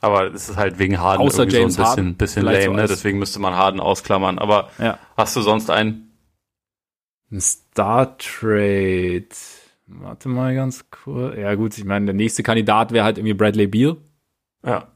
Aber 0.00 0.34
es 0.34 0.48
ist 0.50 0.56
halt 0.56 0.78
wegen 0.78 0.98
Harden 0.98 1.22
Außer 1.22 1.44
irgendwie 1.44 1.56
James 1.58 1.74
so 1.74 1.82
ein 1.82 1.84
bisschen, 1.86 2.04
Harden. 2.04 2.16
bisschen 2.16 2.42
Vielleicht 2.42 2.66
lame, 2.66 2.76
so 2.76 2.82
ne? 2.82 2.88
Deswegen 2.88 3.18
müsste 3.18 3.38
man 3.38 3.54
Harden 3.54 3.80
ausklammern. 3.80 4.38
Aber 4.38 4.70
Ja. 4.78 4.98
hast 5.16 5.34
du 5.36 5.40
sonst 5.40 5.70
einen? 5.70 6.10
Ein 7.30 7.40
Star 7.40 8.16
Trade. 8.18 9.28
Warte 9.86 10.28
mal 10.28 10.54
ganz 10.54 10.90
kurz. 10.90 11.36
Ja, 11.36 11.54
gut, 11.54 11.76
ich 11.78 11.84
meine, 11.84 12.06
der 12.06 12.14
nächste 12.14 12.42
Kandidat 12.42 12.92
wäre 12.92 13.04
halt 13.04 13.18
irgendwie 13.18 13.34
Bradley 13.34 13.66
Beal. 13.66 13.96
Ja. 14.64 14.88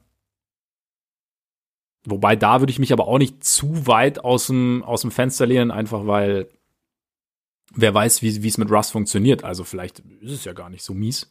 Wobei 2.05 2.37
da 2.37 2.61
würde 2.61 2.71
ich 2.71 2.79
mich 2.79 2.93
aber 2.93 3.07
auch 3.07 3.19
nicht 3.19 3.45
zu 3.45 3.87
weit 3.87 4.25
aus 4.25 4.47
dem, 4.47 4.83
aus 4.83 5.03
dem 5.03 5.11
Fenster 5.11 5.47
lehnen, 5.47 5.71
einfach 5.71 6.07
weil 6.07 6.49
wer 7.75 7.93
weiß, 7.93 8.23
wie 8.23 8.43
wie 8.43 8.49
es 8.49 8.57
mit 8.59 8.71
Russ 8.71 8.91
funktioniert. 8.91 9.45
Also 9.45 9.65
vielleicht 9.65 9.99
ist 10.21 10.33
es 10.33 10.45
ja 10.45 10.53
gar 10.55 10.71
nicht 10.71 10.83
so 10.85 10.95
mies. 10.95 11.31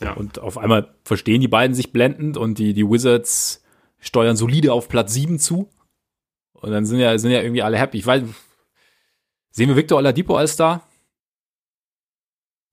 Ja. 0.00 0.12
Und 0.12 0.38
auf 0.38 0.58
einmal 0.58 0.94
verstehen 1.04 1.40
die 1.40 1.48
beiden 1.48 1.74
sich 1.74 1.92
blendend 1.92 2.36
und 2.36 2.58
die, 2.58 2.72
die 2.72 2.88
Wizards 2.88 3.62
steuern 3.98 4.36
solide 4.36 4.72
auf 4.72 4.88
Platz 4.88 5.12
7 5.12 5.38
zu. 5.38 5.68
Und 6.52 6.70
dann 6.70 6.86
sind 6.86 6.98
ja, 7.00 7.16
sind 7.18 7.30
ja 7.30 7.42
irgendwie 7.42 7.62
alle 7.62 7.78
happy. 7.78 7.98
Ich 7.98 8.06
weiß, 8.06 8.22
sehen 9.50 9.68
wir 9.68 9.76
Victor 9.76 9.98
Oladipo 9.98 10.36
als 10.36 10.52
Star? 10.52 10.82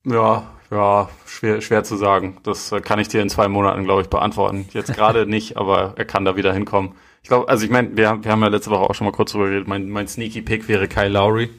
Ja, 0.06 0.52
ja, 0.72 1.10
schwer, 1.26 1.62
schwer 1.62 1.84
zu 1.84 1.96
sagen. 1.96 2.38
Das 2.44 2.72
äh, 2.72 2.82
kann 2.82 3.00
ich 3.00 3.08
dir 3.08 3.22
in 3.22 3.30
zwei 3.30 3.48
Monaten, 3.48 3.84
glaube 3.84 4.02
ich, 4.02 4.10
beantworten. 4.10 4.68
Jetzt 4.72 4.94
gerade 4.94 5.26
nicht, 5.28 5.58
aber 5.58 5.94
er 5.96 6.06
kann 6.06 6.26
da 6.26 6.36
wieder 6.36 6.54
hinkommen. 6.54 6.94
Ich 7.24 7.30
glaube, 7.30 7.50
also 7.50 7.66
ich 7.66 7.72
meine, 7.72 7.96
wir, 7.96 8.24
wir 8.24 8.32
haben 8.32 8.42
ja 8.42 8.48
letzte 8.48 8.72
Woche 8.72 8.90
auch 8.90 8.96
schon 8.96 9.06
mal 9.06 9.12
kurz 9.12 9.32
drüber 9.32 9.46
geredet. 9.46 9.68
Mein, 9.68 9.90
mein 9.90 10.08
Sneaky 10.08 10.42
Pick 10.42 10.68
wäre 10.68 10.88
Kyle 10.88 11.10
Lowry. 11.10 11.50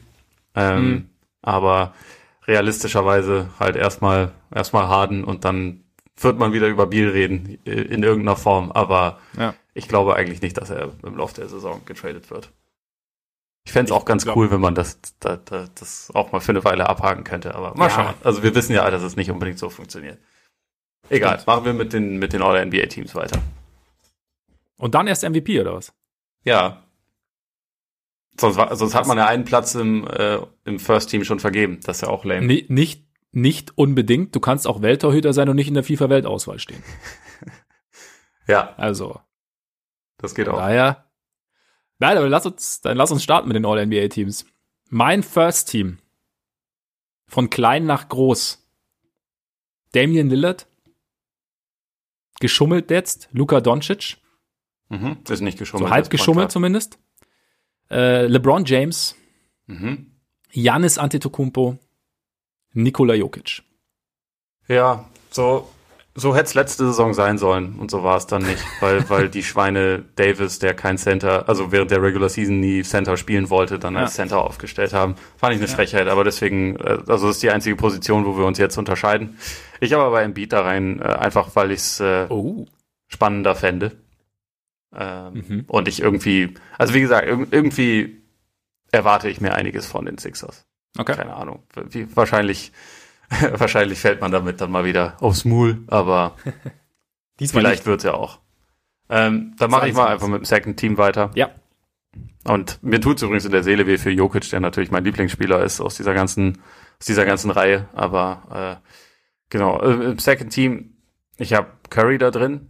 Ähm, 0.55 0.89
mhm. 0.89 1.09
Aber 1.41 1.93
realistischerweise 2.49 3.49
halt 3.59 3.75
erstmal 3.75 4.31
erstmal 4.53 4.87
Harden 4.87 5.23
und 5.23 5.45
dann 5.45 5.83
wird 6.17 6.37
man 6.37 6.51
wieder 6.51 6.67
über 6.67 6.87
Biel 6.87 7.09
reden 7.09 7.59
in 7.63 8.03
irgendeiner 8.03 8.35
Form. 8.35 8.71
Aber 8.71 9.19
ja. 9.37 9.53
ich 9.73 9.87
glaube 9.87 10.15
eigentlich 10.15 10.41
nicht, 10.41 10.57
dass 10.57 10.69
er 10.69 10.91
im 11.03 11.15
Laufe 11.15 11.35
der 11.35 11.47
Saison 11.47 11.81
getradet 11.85 12.29
wird. 12.31 12.51
Ich 13.65 13.71
fände 13.71 13.91
es 13.91 13.97
auch 13.97 14.03
ganz 14.03 14.23
glaub, 14.23 14.35
cool, 14.35 14.51
wenn 14.51 14.59
man 14.59 14.73
das, 14.73 14.99
das, 15.19 15.39
das 15.75 16.11
auch 16.13 16.31
mal 16.31 16.39
für 16.39 16.51
eine 16.51 16.63
Weile 16.63 16.89
abhaken 16.89 17.23
könnte. 17.23 17.53
Aber 17.53 17.75
mal 17.75 17.87
ja. 17.87 17.91
schauen. 17.91 18.13
Also 18.23 18.41
wir 18.41 18.53
wissen 18.55 18.73
ja, 18.73 18.89
dass 18.89 19.03
es 19.03 19.15
nicht 19.15 19.29
unbedingt 19.29 19.59
so 19.59 19.69
funktioniert. 19.69 20.17
Egal, 21.09 21.35
Stimmt. 21.35 21.47
machen 21.47 21.65
wir 21.65 21.73
mit 21.73 21.93
den, 21.93 22.17
mit 22.17 22.33
den 22.33 22.41
All-NBA-Teams 22.41 23.15
weiter. 23.15 23.39
Und 24.77 24.95
dann 24.95 25.07
erst 25.07 25.23
MVP 25.23 25.61
oder 25.61 25.75
was? 25.75 25.93
Ja. 26.43 26.83
Sonst, 28.39 28.57
sonst 28.77 28.95
hat 28.95 29.07
man 29.07 29.17
ja 29.17 29.27
einen 29.27 29.43
Platz 29.43 29.75
im, 29.75 30.07
äh, 30.07 30.39
im 30.65 30.79
First 30.79 31.09
Team 31.09 31.23
schon 31.23 31.39
vergeben. 31.39 31.79
Das 31.83 31.97
ist 31.97 32.01
ja 32.01 32.07
auch 32.09 32.23
lame. 32.23 32.45
Nee, 32.45 32.65
nicht, 32.69 33.05
nicht 33.31 33.77
unbedingt. 33.77 34.35
Du 34.35 34.39
kannst 34.39 34.67
auch 34.67 34.81
Welttorhüter 34.81 35.33
sein 35.33 35.49
und 35.49 35.55
nicht 35.55 35.67
in 35.67 35.73
der 35.73 35.83
FIFA-Weltauswahl 35.83 36.59
stehen. 36.59 36.83
ja. 38.47 38.73
Also. 38.77 39.19
Das 40.17 40.35
geht 40.35 40.47
auch. 40.49 40.57
Daher 40.57 41.09
Nein, 41.99 42.17
aber 42.17 42.29
lass 42.29 42.45
uns, 42.45 42.81
dann 42.81 42.97
lass 42.97 43.11
uns 43.11 43.23
starten 43.23 43.49
mit 43.49 43.55
den 43.55 43.65
All-NBA-Teams. 43.65 44.45
Mein 44.89 45.21
First 45.21 45.69
Team. 45.69 45.99
Von 47.27 47.49
klein 47.49 47.85
nach 47.85 48.07
groß. 48.07 48.65
Damian 49.91 50.29
Lillard. 50.29 50.67
Geschummelt 52.39 52.89
jetzt. 52.89 53.27
Luka 53.33 53.59
Doncic. 53.59 54.17
Mhm, 54.87 55.17
ist 55.27 55.41
nicht 55.41 55.59
geschummelt. 55.59 55.89
So 55.89 55.93
halb 55.93 56.09
geschummelt 56.09 56.51
zumindest. 56.51 56.97
Äh, 57.91 58.27
LeBron 58.27 58.65
James. 58.65 59.15
Mhm. 59.67 60.11
Giannis 60.51 60.97
Antetokounmpo. 60.97 61.77
Nikola 62.73 63.13
Jokic. 63.13 63.63
Ja, 64.67 65.09
so 65.31 65.67
so 66.19 66.35
hätte 66.35 66.45
es 66.45 66.53
letzte 66.53 66.85
Saison 66.85 67.13
sein 67.13 67.37
sollen 67.37 67.75
und 67.79 67.91
so 67.91 68.03
war 68.03 68.17
es 68.17 68.27
dann 68.27 68.43
nicht, 68.43 68.63
weil, 68.81 69.09
weil 69.09 69.29
die 69.29 69.43
Schweine 69.43 70.03
Davis, 70.15 70.59
der 70.59 70.73
kein 70.73 70.97
Center, 70.97 71.47
also 71.47 71.71
während 71.71 71.91
der 71.91 72.01
Regular 72.01 72.29
Season 72.29 72.59
nie 72.59 72.83
Center 72.83 73.17
spielen 73.17 73.49
wollte, 73.49 73.79
dann 73.79 73.95
als 73.95 74.11
ja. 74.11 74.23
Center 74.23 74.39
aufgestellt 74.39 74.93
haben. 74.93 75.15
Fand 75.37 75.53
ich 75.53 75.59
eine 75.59 75.69
ja. 75.69 75.75
Frechheit, 75.75 76.07
aber 76.07 76.23
deswegen, 76.23 76.75
äh, 76.77 76.99
also 77.07 77.27
das 77.27 77.37
ist 77.37 77.43
die 77.43 77.51
einzige 77.51 77.75
Position, 77.75 78.25
wo 78.25 78.37
wir 78.37 78.45
uns 78.45 78.57
jetzt 78.57 78.77
unterscheiden. 78.77 79.37
Ich 79.79 79.93
habe 79.93 80.03
aber 80.03 80.21
Embiid 80.21 80.53
da 80.53 80.61
rein, 80.61 80.99
äh, 80.99 81.05
einfach 81.05 81.55
weil 81.55 81.71
ich 81.71 81.79
es 81.79 81.99
äh, 81.99 82.25
oh. 82.29 82.65
spannender 83.07 83.55
fände. 83.55 83.93
Ähm, 84.95 85.33
mhm. 85.33 85.65
Und 85.67 85.87
ich 85.87 86.01
irgendwie, 86.01 86.53
also 86.77 86.93
wie 86.93 87.01
gesagt, 87.01 87.27
irgendwie 87.27 88.21
erwarte 88.91 89.29
ich 89.29 89.39
mir 89.39 89.53
einiges 89.53 89.85
von 89.85 90.05
den 90.05 90.17
Sixers. 90.17 90.65
Okay. 90.97 91.15
Keine 91.15 91.35
Ahnung. 91.35 91.63
Wie, 91.89 92.15
wahrscheinlich 92.15 92.71
Wahrscheinlich 93.57 93.99
fällt 93.99 94.21
man 94.21 94.31
damit 94.31 94.59
dann 94.61 94.71
mal 94.71 94.85
wieder 94.85 95.15
aufs 95.19 95.45
Maul, 95.45 95.83
aber 95.87 96.35
vielleicht 97.39 97.85
wird 97.85 97.99
es 97.99 98.03
ja 98.03 98.13
auch. 98.13 98.39
Ähm, 99.09 99.55
dann 99.57 99.71
mache 99.71 99.87
ich 99.87 99.93
mal 99.93 100.07
einfach 100.07 100.27
mit 100.27 100.41
dem 100.41 100.45
Second 100.45 100.77
Team 100.77 100.97
weiter. 100.97 101.31
Ja. 101.35 101.49
Und 102.43 102.81
mir 102.81 103.01
tut 103.01 103.17
es 103.17 103.23
übrigens 103.23 103.45
in 103.45 103.51
der 103.51 103.63
Seele 103.63 103.85
weh 103.85 103.97
für 103.97 104.11
Jokic, 104.11 104.49
der 104.49 104.59
natürlich 104.59 104.91
mein 104.91 105.03
Lieblingsspieler 105.03 105.63
ist 105.63 105.81
aus 105.81 105.95
dieser 105.95 106.13
ganzen, 106.13 106.59
aus 106.99 107.05
dieser 107.05 107.25
ganzen 107.25 107.51
Reihe. 107.51 107.87
Aber 107.93 108.79
äh, 108.81 108.89
genau, 109.49 109.79
äh, 109.81 110.11
im 110.11 110.19
Second 110.19 110.51
Team, 110.51 110.95
ich 111.37 111.53
habe 111.53 111.67
Curry 111.89 112.17
da 112.17 112.31
drin. 112.31 112.67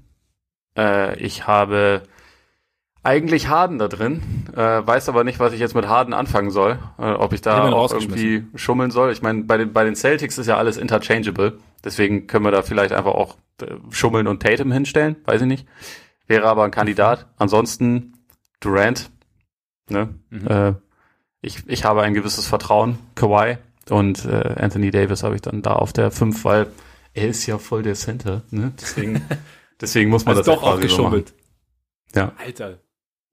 Äh, 0.80 1.20
ich 1.20 1.48
habe 1.48 2.04
eigentlich 3.04 3.48
Harden 3.48 3.80
da 3.80 3.88
drin, 3.88 4.22
äh, 4.56 4.86
weiß 4.86 5.10
aber 5.10 5.24
nicht, 5.24 5.40
was 5.40 5.54
ich 5.54 5.60
jetzt 5.60 5.76
mit 5.76 5.88
Harden 5.88 6.14
anfangen 6.14 6.52
soll, 6.52 6.80
äh, 6.98 7.12
ob 7.12 7.34
ich 7.34 7.42
da 7.42 7.68
ich 7.68 7.74
auch 7.74 7.94
irgendwie 7.94 8.46
schummeln 8.56 8.92
soll. 8.92 9.12
Ich 9.12 9.22
meine, 9.22 9.44
bei 9.44 9.58
den, 9.58 9.74
bei 9.74 9.84
den 9.84 9.96
Celtics 9.96 10.38
ist 10.38 10.48
ja 10.48 10.58
alles 10.58 10.78
interchangeable, 10.78 11.58
deswegen 11.84 12.28
können 12.28 12.46
wir 12.46 12.52
da 12.52 12.62
vielleicht 12.62 12.94
einfach 12.94 13.14
auch 13.14 13.38
äh, 13.62 13.68
schummeln 13.90 14.28
und 14.28 14.42
Tatum 14.42 14.72
hinstellen, 14.72 15.16
weiß 15.26 15.42
ich 15.42 15.48
nicht. 15.48 15.68
Wäre 16.28 16.48
aber 16.48 16.64
ein 16.64 16.72
Kandidat. 16.72 17.26
Ansonsten 17.38 18.14
Durant, 18.60 19.10
ne? 19.90 20.10
Mhm. 20.30 20.48
Äh, 20.48 20.74
ich, 21.42 21.64
ich 21.68 21.86
habe 21.86 22.02
ein 22.02 22.14
gewisses 22.14 22.48
Vertrauen, 22.48 23.00
Kawhi 23.16 23.58
und 23.90 24.26
äh, 24.26 24.56
Anthony 24.60 24.92
Davis 24.92 25.24
habe 25.24 25.36
ich 25.36 25.42
dann 25.42 25.62
da 25.62 25.74
auf 25.74 25.94
der 25.94 26.12
5, 26.12 26.44
weil 26.44 26.68
er 27.14 27.30
ist 27.30 27.46
ja 27.48 27.58
voll 27.58 27.82
der 27.82 27.96
Center, 27.96 28.44
ne? 28.52 28.74
Deswegen, 28.80 29.22
deswegen 29.82 30.10
muss 30.10 30.26
man 30.26 30.38
also 30.38 30.52
das 30.52 30.60
doch 30.60 30.68
auch 30.68 30.80
geschummelt. 30.80 31.34
So 32.14 32.20
ja. 32.20 32.34
Alter. 32.38 32.80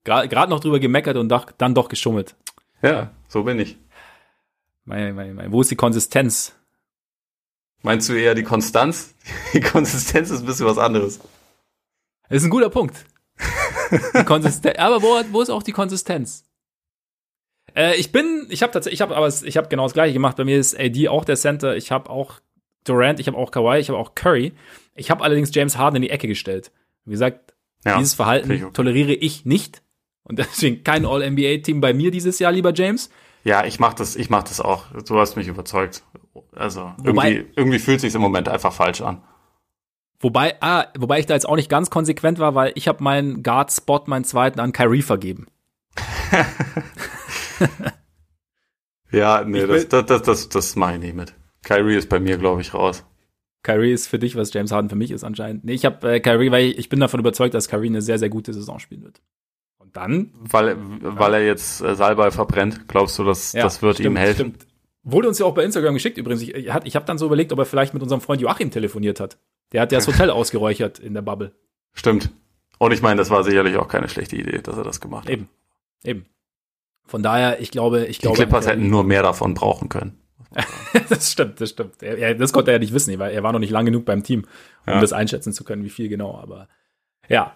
Gerade 0.05 0.51
noch 0.51 0.61
drüber 0.61 0.79
gemeckert 0.79 1.17
und 1.17 1.29
doch, 1.29 1.51
dann 1.51 1.75
doch 1.75 1.89
geschummelt. 1.89 2.37
Ja, 2.83 3.11
so 3.29 3.43
bin 3.43 3.59
ich. 3.59 3.77
Mein, 4.85 5.15
mein, 5.15 5.35
mein, 5.35 5.51
wo 5.51 5.61
ist 5.61 5.71
die 5.71 5.77
Konsistenz? 5.77 6.55
Meinst 7.83 8.09
du 8.09 8.15
eher 8.15 8.35
die 8.35 8.43
Konstanz? 8.43 9.15
Die 9.53 9.61
Konsistenz 9.61 10.31
ist 10.31 10.41
ein 10.41 10.47
bisschen 10.47 10.67
was 10.67 10.79
anderes. 10.79 11.19
Das 12.29 12.39
ist 12.39 12.45
ein 12.45 12.51
guter 12.51 12.71
Punkt. 12.71 13.05
Aber 14.15 15.03
wo, 15.03 15.21
wo 15.31 15.43
ist 15.43 15.51
auch 15.51 15.63
die 15.63 15.73
Konsistenz? 15.73 16.45
Äh, 17.77 17.97
ich 17.97 18.11
bin, 18.13 18.47
ich 18.49 18.63
habe 18.63 18.73
tatsächlich, 18.73 18.99
ich 18.99 19.03
habe 19.03 19.17
aber, 19.17 19.29
ich 19.29 19.57
habe 19.57 19.69
genau 19.69 19.85
das 19.85 19.93
gleiche 19.93 20.15
gemacht. 20.15 20.37
Bei 20.37 20.45
mir 20.45 20.59
ist 20.59 20.79
AD 20.79 21.09
auch 21.09 21.25
der 21.25 21.37
Center. 21.37 21.77
Ich 21.77 21.93
habe 21.93 22.11
auch 22.11 22.41
Durant, 22.89 23.21
ich 23.21 23.27
habe 23.27 23.37
auch 23.37 23.51
Kawhi, 23.51 23.79
ich 23.79 23.89
habe 23.89 23.99
auch 23.99 24.15
Curry. 24.15 24.53
Ich 24.95 25.11
habe 25.11 25.23
allerdings 25.23 25.55
James 25.55 25.77
Harden 25.77 25.97
in 25.97 26.03
die 26.03 26.11
Ecke 26.11 26.29
gestellt. 26.29 26.73
Wie 27.05 27.13
gesagt, 27.13 27.55
ja, 27.85 27.99
dieses 27.99 28.15
Verhalten 28.15 28.51
ich 28.51 28.65
okay. 28.65 28.73
toleriere 28.73 29.13
ich 29.13 29.45
nicht. 29.45 29.83
Und 30.23 30.39
deswegen 30.39 30.83
kein 30.83 31.07
All-NBA-Team 31.07 31.81
bei 31.81 31.95
mir 31.95 32.11
dieses 32.11 32.39
Jahr, 32.39 32.53
lieber 32.53 32.73
James. 32.75 33.11
Ja, 33.45 33.65
ich 33.65 33.79
mach 33.79 33.95
das, 33.95 34.17
ich 34.17 34.29
mach 34.29 34.43
das 34.43 34.61
auch. 34.61 34.87
Du 35.07 35.19
hast 35.21 35.37
mich 35.37 35.47
überzeugt. 35.47 36.03
Also 36.53 36.93
wobei, 36.99 37.31
irgendwie, 37.31 37.53
irgendwie 37.57 37.79
fühlt 37.79 38.01
sich 38.01 38.15
im 38.15 38.21
Moment 38.21 38.49
einfach 38.49 38.73
falsch 38.73 39.03
an. 39.03 39.23
Wobei, 40.19 40.57
ah, 40.61 40.87
wobei 40.99 41.21
ich 41.21 41.27
da 41.27 41.35
jetzt 41.35 41.49
auch 41.49 41.57
nicht 41.57 41.69
ganz 41.69 41.91
konsequent 41.91 42.39
war, 42.39 42.55
weil 42.55 42.73
ich 42.75 42.89
habe 42.89 43.05
meinen 43.05 43.43
Guard-Spot, 43.43 44.03
meinen 44.07 44.25
zweiten, 44.25 44.59
an 44.61 44.73
Kyrie 44.73 45.03
vergeben. 45.03 45.47
ja, 49.13 49.45
nee, 49.45 49.67
das, 49.67 49.89
das, 49.89 50.07
das, 50.07 50.23
das, 50.23 50.49
das 50.49 50.75
mache 50.77 50.95
ich 50.95 51.01
nicht 51.01 51.15
mit. 51.15 51.35
Kyrie 51.67 51.97
ist 51.97 52.09
bei 52.09 52.21
mir, 52.21 52.39
glaube 52.39 52.61
ich, 52.61 52.73
raus. 52.73 53.05
Kyrie 53.65 53.91
ist 53.91 54.07
für 54.07 54.21
dich, 54.21 54.37
was 54.37 54.53
James 54.53 54.71
Harden 54.71 54.89
für 54.89 54.95
mich 54.95 55.11
ist 55.11 55.25
anscheinend. 55.25 55.65
Nee, 55.65 55.73
ich 55.73 55.85
habe 55.85 56.15
äh, 56.15 56.21
Kyrie, 56.21 56.53
weil 56.53 56.67
ich, 56.67 56.79
ich 56.79 56.89
bin 56.89 57.01
davon 57.01 57.19
überzeugt, 57.19 57.55
dass 57.55 57.69
Kyrie 57.69 57.89
eine 57.89 58.03
sehr, 58.03 58.21
sehr 58.21 58.29
gute 58.29 58.55
Saison 58.55 58.79
spielen 58.79 59.03
wird. 59.03 59.21
Und 59.79 59.97
dann? 59.97 60.31
Weil, 60.39 60.77
weil 60.79 61.35
er 61.35 61.45
jetzt 61.45 61.83
äh, 61.83 61.97
Salbei 61.97 62.31
verbrennt, 62.31 62.87
glaubst 62.87 63.19
du, 63.19 63.25
dass 63.25 63.53
ja, 63.53 63.65
das 63.65 63.83
wird 63.83 63.97
stimmt, 63.97 64.07
ihm 64.07 64.17
helfen? 64.17 64.55
Stimmt. 64.55 64.67
Wurde 65.03 65.27
uns 65.27 65.41
ja 65.41 65.47
auch 65.47 65.55
bei 65.55 65.65
Instagram 65.65 65.95
geschickt 65.95 66.19
übrigens. 66.19 66.43
Ich, 66.43 66.55
ich, 66.55 66.69
ich 66.85 66.97
habe 66.97 67.05
dann 67.05 67.19
so 67.19 67.27
überlegt, 67.27 67.53
ob 67.53 67.59
er 67.59 67.67
vielleicht 67.67 67.95
mit 67.95 68.03
unserem 68.03 68.21
Freund 68.21 68.41
Joachim 68.41 68.71
telefoniert 68.71 69.19
hat. 69.19 69.37
Der 69.73 69.81
hat 69.83 69.91
ja 69.91 69.99
das 69.99 70.07
Hotel 70.07 70.31
ausgeräuchert 70.31 71.01
in 71.01 71.15
der 71.15 71.23
Bubble. 71.23 71.51
Stimmt. 71.95 72.31
Und 72.79 72.93
ich 72.93 73.03
meine, 73.03 73.17
das 73.17 73.31
war 73.31 73.43
sicherlich 73.43 73.77
auch 73.77 73.89
keine 73.89 74.09
schlechte 74.09 74.37
Idee, 74.37 74.61
dass 74.63 74.77
er 74.77 74.85
das 74.85 75.01
gemacht 75.01 75.25
hat. 75.25 75.33
Eben. 75.33 75.49
Eben. 76.05 76.27
Von 77.07 77.25
daher, 77.25 77.61
ich 77.61 77.73
glaube, 77.73 78.07
ich 78.07 78.21
glaube. 78.21 78.37
Die 78.37 78.43
Clippers 78.45 78.69
hätten 78.69 78.89
nur 78.89 79.03
mehr 79.03 79.25
davon 79.25 79.55
brauchen 79.55 79.89
können. 79.89 80.17
das 81.09 81.33
stimmt, 81.33 81.61
das 81.61 81.71
stimmt. 81.71 82.03
Er, 82.03 82.19
er, 82.19 82.35
das 82.35 82.53
konnte 82.53 82.71
er 82.71 82.75
ja 82.75 82.79
nicht 82.79 82.95
wissen, 82.95 83.19
weil 83.19 83.33
er 83.33 83.43
war 83.43 83.53
noch 83.53 83.59
nicht 83.59 83.71
lang 83.71 83.87
genug 83.87 84.05
beim 84.05 84.23
Team, 84.23 84.45
um 84.87 84.95
ja. 84.95 85.01
das 85.01 85.13
einschätzen 85.13 85.53
zu 85.53 85.65
können, 85.65 85.85
wie 85.85 85.91
viel 85.91 86.09
genau. 86.09 86.39
Aber 86.39 86.69
ja, 87.29 87.55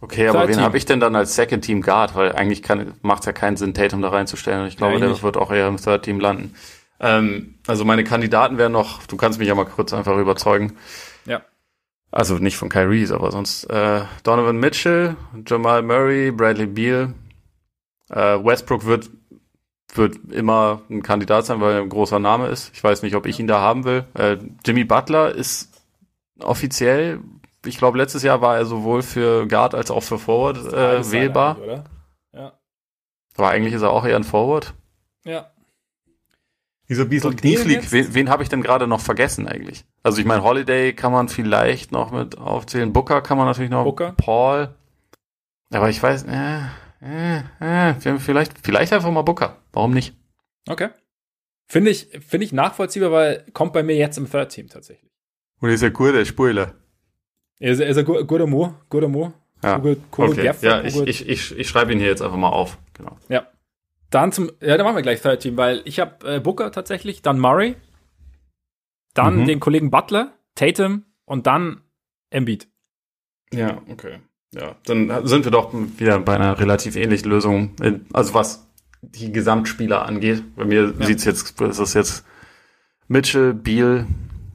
Okay, 0.00 0.28
aber 0.28 0.48
wen 0.48 0.60
habe 0.60 0.76
ich 0.76 0.86
denn 0.86 1.00
dann 1.00 1.16
als 1.16 1.34
Second 1.34 1.64
Team 1.64 1.82
Guard? 1.82 2.14
Weil 2.14 2.32
eigentlich 2.32 2.62
macht 3.02 3.20
es 3.20 3.26
ja 3.26 3.32
keinen 3.32 3.56
Sinn, 3.56 3.74
Tatum 3.74 4.00
da 4.00 4.10
reinzustellen. 4.10 4.68
Ich 4.68 4.76
glaube, 4.76 4.94
ja, 4.94 5.00
der 5.00 5.22
wird 5.22 5.36
auch 5.36 5.50
eher 5.50 5.66
im 5.66 5.76
Third 5.76 6.04
Team 6.04 6.20
landen. 6.20 6.54
Ähm, 7.00 7.56
also 7.66 7.84
meine 7.84 8.04
Kandidaten 8.04 8.58
wären 8.58 8.72
noch, 8.72 9.04
du 9.06 9.16
kannst 9.16 9.38
mich 9.38 9.48
ja 9.48 9.54
mal 9.54 9.66
kurz 9.66 9.92
einfach 9.92 10.16
überzeugen. 10.16 10.76
Ja. 11.26 11.42
Also 12.12 12.36
nicht 12.36 12.56
von 12.56 12.68
Kyrie, 12.68 13.10
aber 13.10 13.32
sonst 13.32 13.64
äh, 13.64 14.02
Donovan 14.22 14.58
Mitchell, 14.58 15.16
Jamal 15.46 15.82
Murray, 15.82 16.30
Bradley 16.30 16.66
Beal. 16.66 17.14
Äh, 18.08 18.42
Westbrook 18.42 18.86
wird 18.86 19.10
wird 19.94 20.32
immer 20.32 20.82
ein 20.90 21.02
Kandidat 21.02 21.46
sein, 21.46 21.60
weil 21.60 21.74
er 21.76 21.82
ein 21.82 21.88
großer 21.88 22.18
Name 22.18 22.48
ist. 22.48 22.70
Ich 22.74 22.84
weiß 22.84 23.02
nicht, 23.02 23.16
ob 23.16 23.26
ich 23.26 23.40
ihn 23.40 23.46
da 23.46 23.60
haben 23.60 23.84
will. 23.84 24.04
Äh, 24.14 24.36
Jimmy 24.64 24.84
Butler 24.84 25.34
ist 25.34 25.70
offiziell 26.40 27.20
ich 27.64 27.78
glaube, 27.78 27.98
letztes 27.98 28.22
Jahr 28.22 28.40
war 28.40 28.56
er 28.56 28.66
sowohl 28.66 29.02
für 29.02 29.46
Guard 29.46 29.74
als 29.74 29.90
auch 29.90 30.02
für 30.02 30.18
Forward 30.18 30.72
äh, 30.72 31.10
wählbar. 31.10 31.58
Oder? 31.58 31.84
Ja. 32.32 32.52
Aber 33.36 33.48
eigentlich 33.50 33.74
ist 33.74 33.82
er 33.82 33.90
auch 33.90 34.04
eher 34.04 34.16
ein 34.16 34.24
Forward. 34.24 34.74
Ja. 35.24 35.50
Dieser 36.88 37.04
Beasley 37.04 37.36
Knieflieg, 37.36 37.92
wen, 37.92 38.14
wen 38.14 38.30
habe 38.30 38.42
ich 38.42 38.48
denn 38.48 38.62
gerade 38.62 38.86
noch 38.86 39.00
vergessen 39.00 39.46
eigentlich? 39.46 39.84
Also 40.02 40.20
ich 40.20 40.26
meine, 40.26 40.42
Holiday 40.42 40.94
kann 40.94 41.12
man 41.12 41.28
vielleicht 41.28 41.92
noch 41.92 42.12
mit 42.12 42.38
aufzählen, 42.38 42.94
Booker 42.94 43.20
kann 43.20 43.36
man 43.36 43.46
natürlich 43.46 43.70
noch, 43.70 43.84
Booker? 43.84 44.14
Paul. 44.16 44.74
Aber 45.70 45.90
ich 45.90 46.02
weiß, 46.02 46.22
äh, 46.22 46.60
äh, 47.00 47.38
äh, 47.60 47.94
vielleicht, 48.18 48.54
vielleicht 48.64 48.92
einfach 48.92 49.10
mal 49.10 49.22
Booker. 49.22 49.56
Warum 49.72 49.92
nicht? 49.94 50.14
Okay. 50.68 50.88
Finde 51.66 51.90
ich, 51.90 52.08
finde 52.26 52.44
ich 52.46 52.52
nachvollziehbar, 52.52 53.12
weil 53.12 53.44
kommt 53.52 53.72
bei 53.72 53.82
mir 53.82 53.96
jetzt 53.96 54.16
im 54.18 54.30
Third 54.30 54.50
Team 54.50 54.68
tatsächlich. 54.68 55.10
Und 55.60 55.70
ist 55.70 55.82
ein 55.82 55.92
guter 55.92 56.24
Spieler. 56.24 56.74
Er 57.58 57.72
ist, 57.72 57.80
er 57.80 57.88
ist 57.88 57.98
ein 57.98 58.04
gu- 58.04 58.24
guter 58.24 58.46
Mo, 58.46 58.74
guter 58.88 59.08
Mo. 59.08 59.32
Ja, 59.62 59.76
Kugel- 59.76 60.00
Kugel 60.10 60.30
okay. 60.32 60.42
Jeff- 60.44 60.62
ja 60.62 60.82
ich, 60.82 60.96
ich, 60.96 61.28
ich, 61.28 61.58
ich 61.58 61.68
schreibe 61.68 61.92
ihn 61.92 61.98
hier 61.98 62.06
jetzt 62.08 62.22
einfach 62.22 62.36
mal 62.36 62.48
auf. 62.50 62.78
Genau. 62.94 63.18
Ja. 63.28 63.46
Dann 64.10 64.32
zum, 64.32 64.50
ja, 64.62 64.76
dann 64.76 64.84
machen 64.86 64.96
wir 64.96 65.02
gleich 65.02 65.20
Third 65.20 65.40
Team, 65.42 65.56
weil 65.56 65.82
ich 65.84 66.00
habe 66.00 66.36
äh, 66.36 66.40
Booker 66.40 66.70
tatsächlich, 66.72 67.20
dann 67.22 67.38
Murray, 67.38 67.74
dann 69.14 69.40
Mhm. 69.40 69.46
den 69.46 69.60
Kollegen 69.60 69.90
Butler, 69.90 70.32
Tatum 70.54 71.04
und 71.24 71.46
dann 71.46 71.82
Embiid. 72.30 72.68
Ja, 73.52 73.82
okay. 73.88 74.20
Ja, 74.54 74.76
dann 74.86 75.26
sind 75.26 75.44
wir 75.44 75.52
doch 75.52 75.72
wieder 75.98 76.18
bei 76.20 76.34
einer 76.34 76.58
relativ 76.58 76.96
ähnlichen 76.96 77.28
Lösung. 77.30 77.70
Also 78.12 78.34
was 78.34 78.66
die 79.02 79.30
Gesamtspieler 79.30 80.04
angeht. 80.06 80.42
Bei 80.56 80.64
mir 80.64 80.94
Ja. 80.98 81.06
sieht's 81.06 81.24
jetzt, 81.24 81.60
ist 81.60 81.78
es 81.78 81.94
jetzt 81.94 82.24
Mitchell, 83.06 83.54
Beal, 83.54 84.06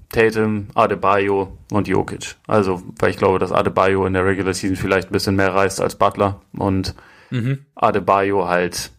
Tatum, 0.09 0.67
Adebayo 0.75 1.57
und 1.71 1.87
Jokic. 1.87 2.35
Also, 2.47 2.83
weil 2.99 3.09
ich 3.11 3.17
glaube, 3.17 3.39
dass 3.39 3.51
Adebayo 3.51 4.05
in 4.05 4.13
der 4.13 4.25
Regular 4.25 4.53
Season 4.53 4.75
vielleicht 4.75 5.09
ein 5.09 5.13
bisschen 5.13 5.35
mehr 5.35 5.53
reißt 5.53 5.81
als 5.81 5.95
Butler 5.95 6.41
und 6.57 6.93
Mhm. 7.31 7.59
Adebayo 7.73 8.47
halt 8.47 8.91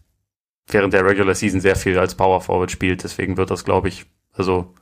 während 0.67 0.93
der 0.93 1.05
Regular 1.05 1.35
Season 1.35 1.61
sehr 1.61 1.75
viel 1.77 1.97
als 1.97 2.15
Power 2.15 2.41
Forward 2.41 2.71
spielt. 2.71 3.03
Deswegen 3.03 3.37
wird 3.37 3.49
das, 3.51 3.63
glaube 3.63 3.87
ich, 3.87 4.05
also 4.33 4.73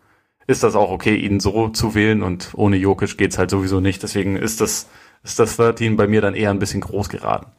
ist 0.47 0.63
das 0.63 0.75
auch 0.75 0.89
okay, 0.91 1.15
ihn 1.15 1.39
so 1.39 1.69
zu 1.69 1.93
wählen 1.93 2.23
und 2.23 2.49
ohne 2.55 2.77
Jokic 2.77 3.17
geht's 3.17 3.37
halt 3.37 3.49
sowieso 3.51 3.79
nicht. 3.79 4.01
Deswegen 4.01 4.35
ist 4.37 4.59
das, 4.61 4.89
ist 5.23 5.39
das 5.39 5.55
13 5.57 5.95
bei 5.95 6.07
mir 6.07 6.21
dann 6.21 6.35
eher 6.35 6.49
ein 6.49 6.59
bisschen 6.59 6.81
groß 6.81 7.09
geraten. 7.09 7.51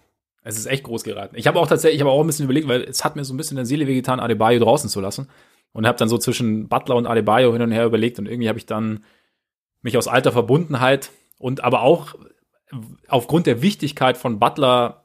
Es 0.43 0.59
ist 0.59 0.67
echt 0.67 0.85
groß 0.85 1.05
geraten. 1.05 1.37
Ich 1.37 1.47
habe 1.47 1.59
auch 1.59 1.67
tatsächlich, 1.67 1.97
ich 1.97 2.01
habe 2.03 2.11
auch 2.11 2.21
ein 2.21 2.27
bisschen 2.27 2.45
überlegt, 2.45 2.69
weil 2.69 2.83
es 2.83 3.05
hat 3.05 3.17
mir 3.17 3.25
so 3.25 3.33
ein 3.33 3.39
bisschen 3.39 3.57
in 3.57 3.63
der 3.63 3.67
Seele 3.67 3.87
wehgetan, 3.87 4.21
Adebayo 4.21 4.61
draußen 4.61 4.91
zu 4.91 5.01
lassen. 5.01 5.29
Und 5.73 5.87
habe 5.89 5.99
dann 5.99 6.09
so 6.09 6.19
zwischen 6.19 6.69
Butler 6.69 6.95
und 6.95 7.07
Adebayo 7.07 7.53
hin 7.53 7.63
und 7.63 7.73
her 7.73 7.87
überlegt 7.87 8.19
und 8.21 8.27
irgendwie 8.29 8.49
habe 8.49 8.59
ich 8.59 8.67
dann 8.67 9.03
mich 9.83 9.99
aus 9.99 10.07
alter 10.07 10.31
Verbundenheit 10.31 11.11
und 11.39 11.65
aber 11.65 11.83
auch 11.83 12.15
aufgrund 13.09 13.47
der 13.47 13.61
Wichtigkeit 13.61 14.17
von 14.17 14.39
Butler 14.39 15.04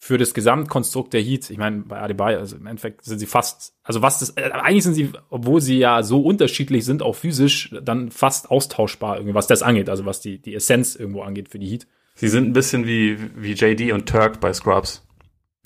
für 0.00 0.16
das 0.16 0.32
Gesamtkonstrukt 0.32 1.12
der 1.12 1.20
Heat, 1.20 1.50
ich 1.50 1.58
meine, 1.58 1.78
bei 1.82 1.98
Adebayo, 1.98 2.38
also 2.38 2.56
im 2.56 2.66
Endeffekt 2.66 3.04
sind 3.04 3.18
sie 3.18 3.26
fast, 3.26 3.74
also 3.82 4.00
was 4.00 4.20
das, 4.20 4.30
äh, 4.30 4.50
eigentlich 4.52 4.84
sind 4.84 4.94
sie, 4.94 5.10
obwohl 5.28 5.60
sie 5.60 5.78
ja 5.78 6.04
so 6.04 6.22
unterschiedlich 6.22 6.84
sind, 6.84 7.02
auch 7.02 7.16
physisch, 7.16 7.74
dann 7.82 8.10
fast 8.10 8.50
austauschbar, 8.50 9.16
irgendwie, 9.16 9.34
was 9.34 9.48
das 9.48 9.62
angeht, 9.62 9.88
also 9.88 10.06
was 10.06 10.20
die, 10.20 10.40
die 10.40 10.54
Essenz 10.54 10.94
irgendwo 10.94 11.22
angeht 11.22 11.48
für 11.48 11.58
die 11.58 11.66
Heat. 11.66 11.88
Sie 12.14 12.28
sind 12.28 12.48
ein 12.48 12.52
bisschen 12.52 12.86
wie, 12.86 13.18
wie 13.36 13.52
JD 13.52 13.92
und 13.92 14.08
Turk 14.08 14.40
bei 14.40 14.52
Scrubs. 14.52 15.04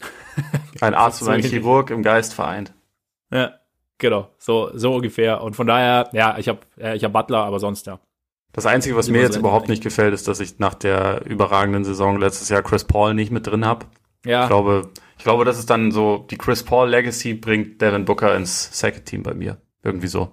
Ein 0.81 0.95
Arzt 0.95 1.23
und 1.23 1.29
ein. 1.29 1.43
Chirurg 1.43 1.91
im 1.91 2.03
Geist 2.03 2.35
vereint. 2.35 2.73
Ja, 3.31 3.53
genau, 3.99 4.31
so, 4.39 4.71
so 4.75 4.95
ungefähr. 4.95 5.43
Und 5.43 5.55
von 5.55 5.67
daher, 5.67 6.09
ja, 6.13 6.39
ich 6.39 6.49
habe 6.49 6.61
ja, 6.77 6.95
ich 6.95 7.05
hab 7.05 7.13
Butler, 7.13 7.45
aber 7.45 7.61
sonst 7.61 7.87
ja. 7.87 8.01
Das 8.53 8.67
Einzige, 8.67 8.97
was 8.97 9.09
mir 9.09 9.21
jetzt 9.21 9.37
überhaupt 9.37 9.69
nicht 9.69 9.83
gefällt, 9.83 10.13
ist, 10.13 10.27
dass 10.29 10.41
ich 10.41 10.59
nach 10.59 10.75
der 10.75 11.25
überragenden 11.27 11.85
Saison 11.85 12.19
letztes 12.19 12.49
Jahr 12.49 12.63
Chris 12.63 12.85
Paul 12.85 13.15
nicht 13.15 13.31
mit 13.31 13.47
drin 13.47 13.65
habe. 13.65 13.87
Ja, 14.25 14.43
Ich 14.43 14.49
glaube, 14.49 14.91
ich 15.19 15.25
glaube, 15.25 15.45
das 15.45 15.59
ist 15.59 15.71
dann 15.71 15.91
so, 15.93 16.27
die 16.31 16.37
Chris 16.37 16.63
Paul 16.63 16.89
Legacy 16.89 17.35
bringt 17.35 17.81
Devin 17.81 18.05
Booker 18.05 18.35
ins 18.37 18.79
Second 18.79 19.07
Team 19.07 19.23
bei 19.23 19.35
mir. 19.35 19.59
Irgendwie 19.83 20.09
so. 20.09 20.33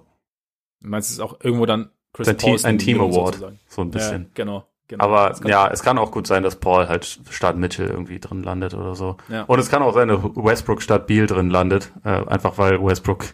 du 0.80 0.88
meinst 0.88 1.10
es 1.10 1.16
ist 1.16 1.20
auch 1.20 1.38
irgendwo 1.42 1.66
dann 1.66 1.90
Chris 2.12 2.28
Ein 2.28 2.38
Team, 2.38 2.58
ein 2.64 2.78
Team 2.78 3.00
Award. 3.00 3.34
sozusagen. 3.34 3.60
So 3.68 3.82
ein 3.82 3.90
bisschen. 3.90 4.22
Ja, 4.22 4.28
genau, 4.34 4.64
genau. 4.88 5.04
Aber 5.04 5.34
ja, 5.46 5.68
es 5.68 5.82
kann 5.82 5.98
auch 5.98 6.10
gut 6.10 6.26
sein, 6.26 6.42
dass 6.42 6.56
Paul 6.56 6.88
halt 6.88 7.20
statt 7.30 7.56
Mitchell 7.56 7.88
irgendwie 7.88 8.18
drin 8.18 8.42
landet 8.42 8.74
oder 8.74 8.94
so. 8.94 9.16
Ja. 9.28 9.44
Und 9.44 9.58
es 9.58 9.70
kann 9.70 9.82
auch 9.82 9.94
sein, 9.94 10.08
dass 10.08 10.22
Westbrook 10.22 10.82
statt 10.82 11.06
Beal 11.06 11.26
drin 11.26 11.50
landet. 11.50 11.92
Äh, 12.04 12.26
einfach 12.26 12.58
weil 12.58 12.84
Westbrook 12.84 13.26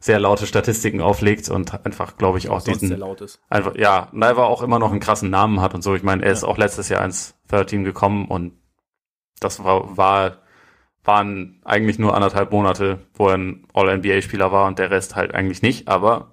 sehr 0.00 0.20
laute 0.20 0.46
Statistiken 0.46 1.00
auflegt 1.00 1.48
und 1.48 1.72
einfach, 1.86 2.18
glaube 2.18 2.36
ich, 2.38 2.50
auch 2.50 2.60
sehr 2.60 2.74
diesen 2.74 3.02
einfach, 3.48 3.74
ja, 3.76 4.10
einfach 4.12 4.44
auch 4.44 4.62
immer 4.62 4.78
noch 4.78 4.90
einen 4.90 5.00
krassen 5.00 5.30
Namen 5.30 5.62
hat 5.62 5.74
und 5.74 5.82
so. 5.82 5.94
Ich 5.94 6.02
meine, 6.02 6.22
er 6.22 6.32
ist 6.32 6.44
auch 6.44 6.58
letztes 6.58 6.90
Jahr 6.90 7.02
ins 7.04 7.34
Third 7.48 7.70
Team 7.70 7.84
gekommen 7.84 8.26
und 8.26 8.52
das 9.40 9.62
war, 9.64 9.96
war, 9.96 10.38
waren 11.04 11.60
eigentlich 11.64 11.98
nur 11.98 12.14
anderthalb 12.14 12.50
Monate, 12.52 13.00
wo 13.14 13.28
er 13.28 13.36
ein 13.36 13.66
All-NBA-Spieler 13.74 14.52
war 14.52 14.66
und 14.66 14.78
der 14.78 14.90
Rest 14.90 15.16
halt 15.16 15.34
eigentlich 15.34 15.62
nicht, 15.62 15.88
aber 15.88 16.30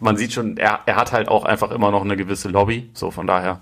man 0.00 0.16
sieht 0.16 0.32
schon, 0.32 0.56
er, 0.56 0.80
er 0.86 0.94
hat 0.96 1.10
halt 1.12 1.26
auch 1.28 1.44
einfach 1.44 1.70
immer 1.72 1.90
noch 1.90 2.02
eine 2.02 2.16
gewisse 2.16 2.48
Lobby, 2.48 2.90
so 2.94 3.10
von 3.10 3.26
daher, 3.26 3.60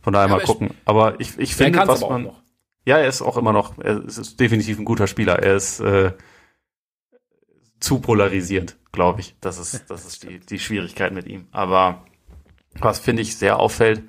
von 0.00 0.12
daher 0.12 0.26
Ja, 0.26 0.30
mal 0.30 0.34
aber 0.34 0.42
ich- 0.42 0.48
gucken. 0.48 0.70
Aber 0.84 1.20
ich, 1.20 1.38
ich 1.38 1.54
finde, 1.54 1.78
was 1.86 2.00
man, 2.00 2.24
noch. 2.24 2.42
ja, 2.84 2.98
er 2.98 3.06
ist 3.06 3.22
auch 3.22 3.36
immer 3.36 3.52
noch, 3.52 3.78
er 3.78 4.04
ist 4.04 4.40
definitiv 4.40 4.80
ein 4.80 4.84
guter 4.84 5.06
Spieler. 5.06 5.38
Er 5.38 5.54
ist 5.54 5.78
äh, 5.78 6.12
zu 7.78 8.00
polarisierend, 8.00 8.76
glaube 8.92 9.20
ich. 9.20 9.36
Das 9.40 9.58
ist, 9.58 9.84
das 9.90 10.04
ist 10.04 10.24
die, 10.24 10.40
die 10.40 10.58
Schwierigkeit 10.58 11.12
mit 11.12 11.26
ihm. 11.26 11.46
Aber 11.52 12.04
was 12.80 12.98
finde 12.98 13.22
ich 13.22 13.36
sehr 13.36 13.58
auffällt, 13.60 14.02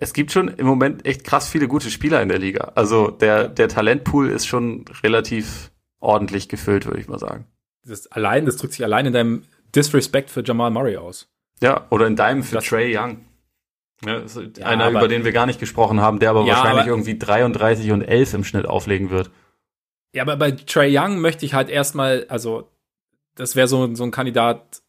es 0.00 0.12
gibt 0.12 0.32
schon 0.32 0.48
im 0.48 0.66
Moment 0.66 1.06
echt 1.06 1.24
krass 1.24 1.48
viele 1.48 1.68
gute 1.68 1.90
Spieler 1.90 2.20
in 2.22 2.28
der 2.28 2.38
Liga. 2.38 2.72
Also 2.74 3.10
der, 3.10 3.48
der 3.48 3.68
Talentpool 3.68 4.28
ist 4.30 4.46
schon 4.46 4.84
relativ 5.02 5.70
ordentlich 6.00 6.48
gefüllt, 6.48 6.86
würde 6.86 7.00
ich 7.00 7.08
mal 7.08 7.18
sagen. 7.18 7.46
Das 7.84 8.06
allein, 8.08 8.46
das 8.46 8.56
drückt 8.56 8.72
sich 8.72 8.84
allein 8.84 9.06
in 9.06 9.12
deinem 9.12 9.42
Disrespect 9.74 10.30
für 10.30 10.42
Jamal 10.44 10.70
Murray 10.70 10.96
aus. 10.96 11.28
Ja, 11.62 11.86
oder 11.90 12.06
in 12.06 12.16
deinem 12.16 12.42
für 12.42 12.56
Das- 12.56 12.64
Trey 12.64 12.96
Young. 12.96 13.24
Ja, 14.04 14.16
ist 14.16 14.40
Ja, 14.56 14.66
einer, 14.66 14.84
aber- 14.84 14.98
über 15.00 15.08
den 15.08 15.24
wir 15.24 15.32
gar 15.32 15.44
nicht 15.46 15.60
gesprochen 15.60 16.00
haben, 16.00 16.18
der 16.18 16.30
aber 16.30 16.44
Ja, 16.46 16.54
wahrscheinlich 16.56 16.82
aber- 16.84 16.90
irgendwie 16.90 17.18
33 17.18 17.90
und 17.92 18.00
11 18.02 18.32
im 18.34 18.44
Schnitt 18.44 18.66
auflegen 18.66 19.10
wird. 19.10 19.30
Ja, 20.14 20.22
aber 20.22 20.36
bei 20.36 20.52
Trey 20.52 20.96
Young 20.98 21.20
möchte 21.20 21.44
ich 21.44 21.52
halt 21.54 21.68
erstmal, 21.68 22.24
also, 22.30 22.70
das 23.34 23.54
wäre 23.56 23.68
so, 23.68 23.94
so 23.94 24.02
ein 24.04 24.10
Kandidat, 24.10 24.80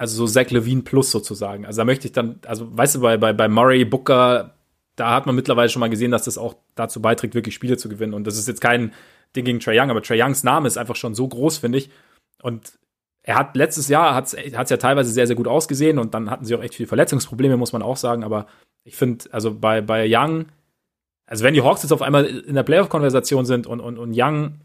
also 0.00 0.16
so 0.16 0.32
Zach 0.32 0.50
Levine 0.50 0.80
plus 0.80 1.10
sozusagen. 1.10 1.66
Also 1.66 1.82
da 1.82 1.84
möchte 1.84 2.06
ich 2.06 2.12
dann, 2.12 2.40
also 2.46 2.74
weißt 2.74 2.94
du, 2.94 3.00
bei, 3.00 3.18
bei, 3.18 3.34
bei 3.34 3.48
Murray, 3.48 3.84
Booker, 3.84 4.54
da 4.96 5.14
hat 5.14 5.26
man 5.26 5.34
mittlerweile 5.34 5.68
schon 5.68 5.80
mal 5.80 5.90
gesehen, 5.90 6.10
dass 6.10 6.24
das 6.24 6.38
auch 6.38 6.56
dazu 6.74 7.02
beiträgt, 7.02 7.34
wirklich 7.34 7.54
Spiele 7.54 7.76
zu 7.76 7.90
gewinnen. 7.90 8.14
Und 8.14 8.26
das 8.26 8.38
ist 8.38 8.48
jetzt 8.48 8.62
kein 8.62 8.94
Ding 9.36 9.44
gegen 9.44 9.60
Trey 9.60 9.78
Young, 9.78 9.90
aber 9.90 10.00
Trey 10.00 10.18
Youngs 10.18 10.42
Name 10.42 10.66
ist 10.66 10.78
einfach 10.78 10.96
schon 10.96 11.14
so 11.14 11.28
groß, 11.28 11.58
finde 11.58 11.76
ich. 11.76 11.90
Und 12.42 12.72
er 13.22 13.34
hat 13.34 13.54
letztes 13.54 13.88
Jahr 13.88 14.14
hat's 14.14 14.34
hat's 14.34 14.70
ja 14.70 14.78
teilweise 14.78 15.10
sehr, 15.10 15.26
sehr 15.26 15.36
gut 15.36 15.46
ausgesehen 15.46 15.98
und 15.98 16.14
dann 16.14 16.30
hatten 16.30 16.46
sie 16.46 16.54
auch 16.54 16.62
echt 16.62 16.76
viele 16.76 16.86
Verletzungsprobleme, 16.86 17.58
muss 17.58 17.74
man 17.74 17.82
auch 17.82 17.98
sagen. 17.98 18.24
Aber 18.24 18.46
ich 18.84 18.96
finde, 18.96 19.26
also 19.32 19.54
bei, 19.54 19.82
bei 19.82 20.06
Young, 20.08 20.46
also 21.26 21.44
wenn 21.44 21.52
die 21.52 21.60
Hawks 21.60 21.82
jetzt 21.82 21.92
auf 21.92 22.00
einmal 22.00 22.24
in 22.24 22.54
der 22.54 22.62
Playoff-Konversation 22.62 23.44
sind 23.44 23.66
und, 23.66 23.80
und, 23.80 23.98
und 23.98 24.14
Young 24.16 24.60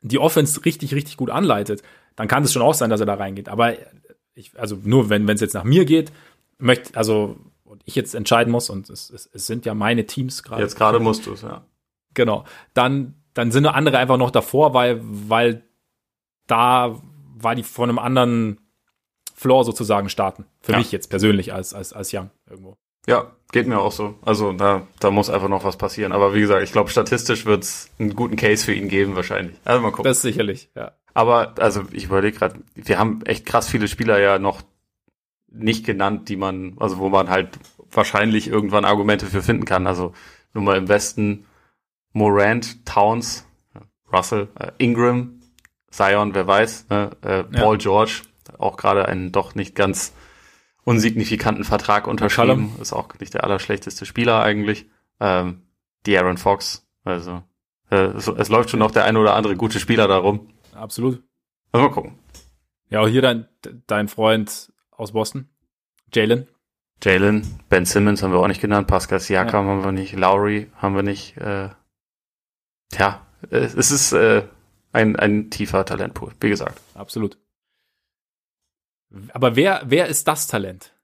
die 0.00 0.18
Offense 0.18 0.64
richtig, 0.64 0.94
richtig 0.94 1.18
gut 1.18 1.28
anleitet, 1.28 1.82
dann 2.16 2.28
kann 2.28 2.44
es 2.44 2.52
schon 2.52 2.62
auch 2.62 2.74
sein, 2.74 2.90
dass 2.90 3.00
er 3.00 3.06
da 3.06 3.14
reingeht. 3.14 3.48
Aber 3.48 3.74
ich, 4.34 4.58
also 4.58 4.78
nur 4.82 5.08
wenn 5.10 5.28
es 5.28 5.40
jetzt 5.40 5.54
nach 5.54 5.64
mir 5.64 5.84
geht, 5.84 6.12
möchte, 6.58 6.96
also 6.96 7.36
und 7.64 7.82
ich 7.86 7.94
jetzt 7.94 8.14
entscheiden 8.14 8.50
muss, 8.50 8.68
und 8.70 8.90
es, 8.90 9.08
es, 9.10 9.28
es 9.32 9.46
sind 9.46 9.64
ja 9.64 9.74
meine 9.74 10.04
Teams 10.06 10.42
gerade. 10.42 10.62
Jetzt 10.62 10.76
gerade 10.76 11.00
musst 11.00 11.26
du 11.26 11.32
es, 11.32 11.42
ja. 11.42 11.64
Genau. 12.14 12.44
Dann, 12.74 13.14
dann 13.34 13.50
sind 13.50 13.62
nur 13.62 13.74
andere 13.74 13.98
einfach 13.98 14.18
noch 14.18 14.30
davor, 14.30 14.74
weil, 14.74 15.00
weil 15.02 15.64
da 16.46 17.00
war 17.36 17.54
die 17.54 17.62
von 17.62 17.88
einem 17.88 17.98
anderen 17.98 18.58
Floor 19.34 19.64
sozusagen 19.64 20.08
starten. 20.10 20.44
Für 20.60 20.72
Ja. 20.72 20.78
mich 20.78 20.92
jetzt 20.92 21.08
persönlich 21.08 21.52
als, 21.54 21.72
als, 21.74 21.92
als 21.92 22.12
Young 22.12 22.30
irgendwo. 22.48 22.76
Ja, 23.08 23.32
geht 23.50 23.66
mir 23.66 23.80
auch 23.80 23.90
so. 23.90 24.14
Also 24.22 24.52
da, 24.52 24.86
da 25.00 25.10
muss 25.10 25.30
einfach 25.30 25.48
noch 25.48 25.64
was 25.64 25.76
passieren. 25.76 26.12
Aber 26.12 26.34
wie 26.34 26.40
gesagt, 26.40 26.62
ich 26.62 26.70
glaube, 26.72 26.90
statistisch 26.90 27.46
wird 27.46 27.64
es 27.64 27.90
einen 27.98 28.14
guten 28.14 28.36
Case 28.36 28.64
für 28.64 28.74
ihn 28.74 28.88
geben, 28.88 29.16
wahrscheinlich. 29.16 29.56
Also 29.64 29.80
mal 29.82 29.90
gucken. 29.90 30.04
Das 30.04 30.22
sicherlich, 30.22 30.70
ja. 30.76 30.92
Aber 31.14 31.54
also 31.58 31.84
ich 31.92 32.04
überlege 32.04 32.38
gerade, 32.38 32.60
wir 32.74 32.98
haben 32.98 33.22
echt 33.22 33.46
krass 33.46 33.68
viele 33.68 33.88
Spieler 33.88 34.18
ja 34.18 34.38
noch 34.38 34.62
nicht 35.48 35.84
genannt, 35.84 36.28
die 36.28 36.36
man, 36.36 36.76
also 36.78 36.98
wo 36.98 37.08
man 37.08 37.28
halt 37.28 37.58
wahrscheinlich 37.90 38.48
irgendwann 38.48 38.84
Argumente 38.84 39.26
für 39.26 39.42
finden 39.42 39.64
kann. 39.64 39.86
Also 39.86 40.14
nur 40.54 40.64
mal 40.64 40.76
im 40.76 40.88
Westen 40.88 41.46
Morant, 42.12 42.84
Towns, 42.86 43.46
Russell, 44.12 44.48
äh, 44.58 44.72
Ingram, 44.78 45.40
Zion, 45.90 46.34
wer 46.34 46.46
weiß, 46.46 46.86
ne? 46.88 47.10
äh, 47.22 47.44
Paul 47.44 47.78
George, 47.78 48.22
auch 48.58 48.76
gerade 48.76 49.06
einen 49.06 49.32
doch 49.32 49.54
nicht 49.54 49.74
ganz 49.74 50.12
unsignifikanten 50.84 51.64
Vertrag 51.64 52.06
unterschrieben. 52.06 52.74
Ist 52.80 52.92
auch 52.92 53.08
nicht 53.20 53.34
der 53.34 53.44
allerschlechteste 53.44 54.06
Spieler 54.06 54.42
eigentlich. 54.42 54.86
Ähm, 55.20 55.62
die 56.06 56.18
Aaron 56.18 56.38
Fox, 56.38 56.86
also 57.04 57.42
äh, 57.90 57.96
es, 57.96 58.26
es 58.26 58.48
läuft 58.48 58.70
schon 58.70 58.80
noch 58.80 58.90
der 58.90 59.04
ein 59.04 59.16
oder 59.16 59.34
andere 59.34 59.56
gute 59.56 59.78
Spieler 59.78 60.08
darum. 60.08 60.48
Absolut. 60.72 61.22
Also 61.72 61.86
mal 61.86 61.92
gucken. 61.92 62.18
Ja, 62.90 63.00
auch 63.00 63.08
hier 63.08 63.22
dein, 63.22 63.48
dein 63.86 64.08
Freund 64.08 64.72
aus 64.90 65.12
Boston, 65.12 65.48
Jalen. 66.12 66.46
Jalen, 67.02 67.58
Ben 67.68 67.84
Simmons 67.86 68.22
haben 68.22 68.32
wir 68.32 68.38
auch 68.38 68.48
nicht 68.48 68.60
genannt, 68.60 68.86
Pascal 68.86 69.18
Siakam 69.18 69.66
haben 69.66 69.82
wir 69.84 69.92
nicht, 69.92 70.12
Lowry 70.14 70.70
haben 70.76 70.94
wir 70.94 71.02
nicht. 71.02 71.36
Äh, 71.38 71.70
tja, 72.90 73.26
äh, 73.50 73.56
es 73.56 73.90
ist 73.90 74.12
äh, 74.12 74.46
ein, 74.92 75.16
ein 75.16 75.50
tiefer 75.50 75.84
Talentpool, 75.84 76.32
wie 76.40 76.50
gesagt. 76.50 76.80
Absolut. 76.94 77.38
Aber 79.32 79.56
wer, 79.56 79.82
wer 79.86 80.06
ist 80.06 80.28
das 80.28 80.46
Talent? 80.46 80.94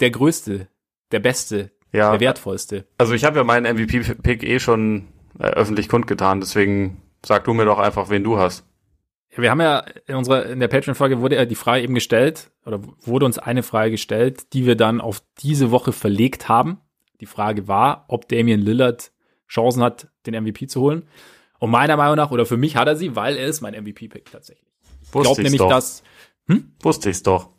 Der 0.00 0.10
größte, 0.10 0.68
der 1.10 1.20
beste, 1.20 1.72
Ja, 1.92 2.10
der 2.12 2.20
wertvollste. 2.20 2.86
also 2.98 3.12
ich 3.12 3.24
habe 3.24 3.38
ja 3.38 3.44
meinen 3.44 3.76
MVP-Pick 3.76 4.42
eh 4.44 4.60
schon 4.60 5.08
äh, 5.38 5.44
öffentlich 5.44 5.88
kundgetan, 5.88 6.40
deswegen 6.40 7.02
sag 7.24 7.44
du 7.44 7.54
mir 7.54 7.64
doch 7.64 7.78
einfach, 7.78 8.10
wen 8.10 8.24
du 8.24 8.38
hast. 8.38 8.64
Wir 9.36 9.50
haben 9.50 9.60
ja 9.60 9.84
in 10.06 10.16
unserer, 10.16 10.46
in 10.46 10.58
der 10.58 10.68
Patreon-Folge 10.68 11.20
wurde 11.20 11.36
ja 11.36 11.44
die 11.44 11.54
Frage 11.54 11.84
eben 11.84 11.94
gestellt, 11.94 12.50
oder 12.64 12.80
wurde 13.02 13.26
uns 13.26 13.38
eine 13.38 13.62
Frage 13.62 13.92
gestellt, 13.92 14.52
die 14.52 14.66
wir 14.66 14.74
dann 14.74 15.00
auf 15.00 15.22
diese 15.38 15.70
Woche 15.70 15.92
verlegt 15.92 16.48
haben. 16.48 16.78
Die 17.20 17.26
Frage 17.26 17.68
war, 17.68 18.06
ob 18.08 18.28
Damian 18.28 18.60
Lillard 18.60 19.12
Chancen 19.48 19.82
hat, 19.82 20.08
den 20.26 20.40
MVP 20.42 20.66
zu 20.66 20.80
holen. 20.80 21.06
Und 21.58 21.70
meiner 21.70 21.96
Meinung 21.96 22.16
nach, 22.16 22.30
oder 22.30 22.46
für 22.46 22.56
mich 22.56 22.76
hat 22.76 22.88
er 22.88 22.96
sie, 22.96 23.14
weil 23.14 23.36
er 23.36 23.46
ist 23.46 23.60
mein 23.60 23.74
MVP-Pick 23.74 24.30
tatsächlich. 24.30 24.66
Ich 25.02 25.10
glaube 25.10 25.42
nämlich, 25.42 25.58
doch. 25.58 25.68
dass. 25.68 26.02
Hm? 26.46 26.72
Wusste 26.80 27.10
ich's 27.10 27.22
doch. 27.22 27.50